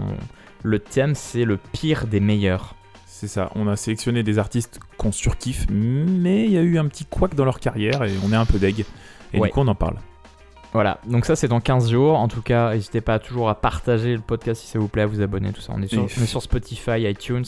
Le 0.63 0.79
thème, 0.79 1.15
c'est 1.15 1.43
le 1.43 1.57
pire 1.57 2.07
des 2.07 2.19
meilleurs. 2.19 2.75
C'est 3.05 3.27
ça, 3.27 3.49
on 3.55 3.67
a 3.67 3.75
sélectionné 3.75 4.21
des 4.23 4.37
artistes 4.39 4.79
qu'on 4.97 5.11
surkiffe, 5.11 5.65
mais 5.69 6.45
il 6.45 6.51
y 6.51 6.57
a 6.57 6.61
eu 6.61 6.77
un 6.77 6.85
petit 6.85 7.03
couac 7.05 7.33
dans 7.35 7.45
leur 7.45 7.59
carrière 7.59 8.03
et 8.03 8.11
on 8.23 8.31
est 8.31 8.35
un 8.35 8.45
peu 8.45 8.59
deg. 8.59 8.85
Et 9.33 9.39
Ouais. 9.39 9.47
du 9.49 9.53
coup, 9.53 9.59
on 9.61 9.67
en 9.67 9.75
parle. 9.75 9.95
Voilà, 10.77 10.99
donc 11.07 11.25
ça 11.25 11.35
c'est 11.35 11.47
dans 11.47 11.59
15 11.59 11.89
jours. 11.89 12.17
En 12.19 12.27
tout 12.27 12.43
cas, 12.43 12.73
n'hésitez 12.75 13.01
pas 13.01 13.17
toujours 13.17 13.49
à 13.49 13.55
partager 13.55 14.13
le 14.13 14.21
podcast 14.21 14.61
si 14.61 14.67
ça 14.67 14.77
vous 14.77 14.87
plaît, 14.87 15.01
à 15.01 15.05
vous 15.07 15.21
abonner, 15.21 15.51
tout 15.51 15.61
ça. 15.61 15.73
On 15.75 15.81
est 15.81 15.87
sur, 15.87 16.03
Et- 16.03 16.07
on 16.19 16.23
est 16.23 16.27
sur 16.27 16.43
Spotify, 16.43 17.01
iTunes, 17.09 17.45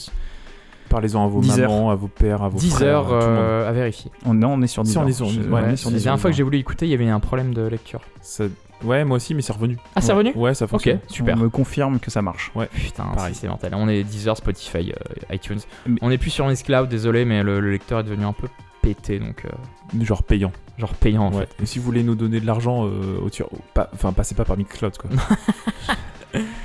Parlez-en 0.88 1.24
à 1.24 1.28
vos 1.28 1.40
Deezer. 1.40 1.70
mamans, 1.70 1.90
à 1.90 1.94
vos 1.94 2.08
pères, 2.08 2.42
à 2.42 2.48
vos 2.48 2.58
10 2.58 2.70
frères, 2.72 2.88
heures 3.12 3.12
à 3.12 3.22
euh, 3.22 3.70
vérifier. 3.72 4.10
On, 4.26 4.34
non, 4.34 4.54
on 4.54 4.62
est 4.62 4.66
sur 4.66 4.84
Si, 4.84 4.90
10 4.90 4.98
on 4.98 5.02
heures. 5.02 5.08
ouais, 5.30 5.60
la 5.60 5.60
dernière 5.60 5.74
10 5.76 6.08
heures. 6.08 6.18
fois 6.18 6.30
que 6.30 6.36
j'ai 6.36 6.42
voulu 6.42 6.58
écouter, 6.58 6.86
il 6.86 6.90
y 6.90 6.94
avait 6.94 7.08
un 7.08 7.20
problème 7.20 7.54
de 7.54 7.62
lecture. 7.62 8.00
Ça- 8.20 8.44
Ouais, 8.82 9.04
moi 9.04 9.18
aussi, 9.18 9.34
mais 9.34 9.42
c'est 9.42 9.52
revenu. 9.52 9.76
Ah, 9.94 10.00
c'est 10.00 10.08
Ouais. 10.08 10.14
revenu 10.18 10.32
Ouais, 10.34 10.54
ça 10.54 10.64
Ok, 10.64 10.70
fonctionne. 10.70 10.98
super. 11.06 11.36
On 11.36 11.40
me 11.40 11.48
confirme 11.50 12.00
que 12.00 12.10
ça 12.10 12.22
marche. 12.22 12.50
Putain, 12.72 13.04
Pareil. 13.14 13.34
c'est 13.36 13.46
mental. 13.46 13.74
On 13.76 13.88
est 13.88 14.02
10 14.02 14.26
heures 14.26 14.38
Spotify, 14.38 14.90
euh, 14.92 15.34
iTunes. 15.34 15.60
Mais- 15.86 15.98
On 16.02 16.10
est 16.10 16.18
plus 16.18 16.30
sur 16.30 16.48
Nextcloud, 16.48 16.88
désolé, 16.88 17.24
mais 17.26 17.42
le, 17.44 17.60
le 17.60 17.70
lecteur 17.70 18.00
est 18.00 18.04
devenu 18.04 18.24
un 18.24 18.32
peu 18.32 18.48
pété, 18.82 19.18
donc 19.20 19.44
euh, 19.44 20.02
Genre 20.02 20.22
payant. 20.22 20.50
Genre 20.80 20.94
payant 20.94 21.26
en 21.26 21.32
Ouais. 21.32 21.46
fait. 21.46 21.62
Et 21.62 21.66
si 21.66 21.78
vous 21.78 21.84
voulez 21.84 22.02
nous 22.02 22.14
donner 22.14 22.40
de 22.40 22.46
l'argent, 22.46 22.86
euh, 22.86 23.18
au 23.24 23.28
tir- 23.30 23.46
pas- 23.74 23.90
enfin, 23.94 24.12
passez 24.12 24.34
pas 24.34 24.44
par 24.44 24.56
Mixcloud, 24.56 24.96
quoi. 24.98 25.10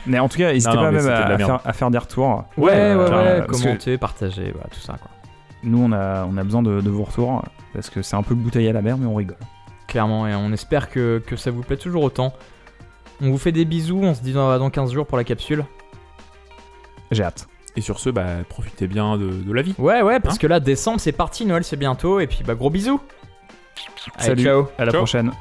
Mais 0.05 0.19
en 0.19 0.29
tout 0.29 0.37
cas, 0.37 0.53
n'hésitez 0.53 0.75
pas 0.75 0.91
même 0.91 1.03
de 1.03 1.09
à, 1.09 1.37
faire, 1.37 1.59
à 1.65 1.73
faire 1.73 1.89
des 1.89 1.97
retours. 1.97 2.43
Ouais, 2.57 2.65
ouais, 2.65 2.71
Euh, 2.73 3.39
ouais, 3.41 3.45
que 3.47 3.51
commenter, 3.51 3.97
partager, 3.97 4.51
voilà, 4.51 4.67
tout 4.71 4.79
ça 4.79 4.93
quoi. 4.93 5.09
Nous, 5.63 5.79
on 5.81 5.91
a, 5.91 6.25
on 6.25 6.37
a 6.37 6.43
besoin 6.43 6.61
de, 6.61 6.79
de 6.81 6.89
vos 6.91 7.03
retours 7.03 7.43
parce 7.73 7.89
que 7.89 8.03
c'est 8.03 8.15
un 8.15 8.21
peu 8.21 8.35
bouteille 8.35 8.67
à 8.67 8.73
la 8.73 8.83
mer, 8.83 8.97
mais 8.99 9.07
on 9.07 9.15
rigole. 9.15 9.37
Clairement, 9.87 10.27
et 10.27 10.35
on 10.35 10.51
espère 10.51 10.89
que, 10.91 11.21
que 11.25 11.35
ça 11.35 11.49
vous 11.49 11.61
plaît 11.63 11.77
toujours 11.77 12.03
autant. 12.03 12.33
On 13.21 13.31
vous 13.31 13.37
fait 13.39 13.51
des 13.51 13.65
bisous, 13.65 13.99
on 14.03 14.13
se 14.13 14.21
dit 14.21 14.33
dans, 14.33 14.59
dans 14.59 14.69
15 14.69 14.91
jours 14.93 15.07
pour 15.07 15.17
la 15.17 15.23
capsule. 15.23 15.65
J'ai 17.11 17.23
hâte. 17.23 17.47
Et 17.75 17.81
sur 17.81 17.99
ce, 17.99 18.09
bah, 18.09 18.25
profitez 18.47 18.87
bien 18.87 19.17
de, 19.17 19.29
de 19.31 19.53
la 19.53 19.61
vie. 19.63 19.73
Ouais, 19.79 20.01
ouais, 20.03 20.19
parce 20.19 20.35
Hein 20.35 20.39
que 20.39 20.47
là, 20.47 20.59
décembre, 20.59 20.99
c'est 20.99 21.11
parti, 21.11 21.45
Noël, 21.45 21.63
c'est 21.63 21.75
bientôt, 21.77 22.19
et 22.19 22.27
puis 22.27 22.41
bah, 22.45 22.53
gros 22.55 22.69
bisous. 22.69 22.99
Allez, 24.17 24.27
Salut, 24.27 24.43
ciao. 24.43 24.67
à 24.77 24.85
la 24.85 24.91
Ciao. 24.91 25.01
prochaine. 25.01 25.31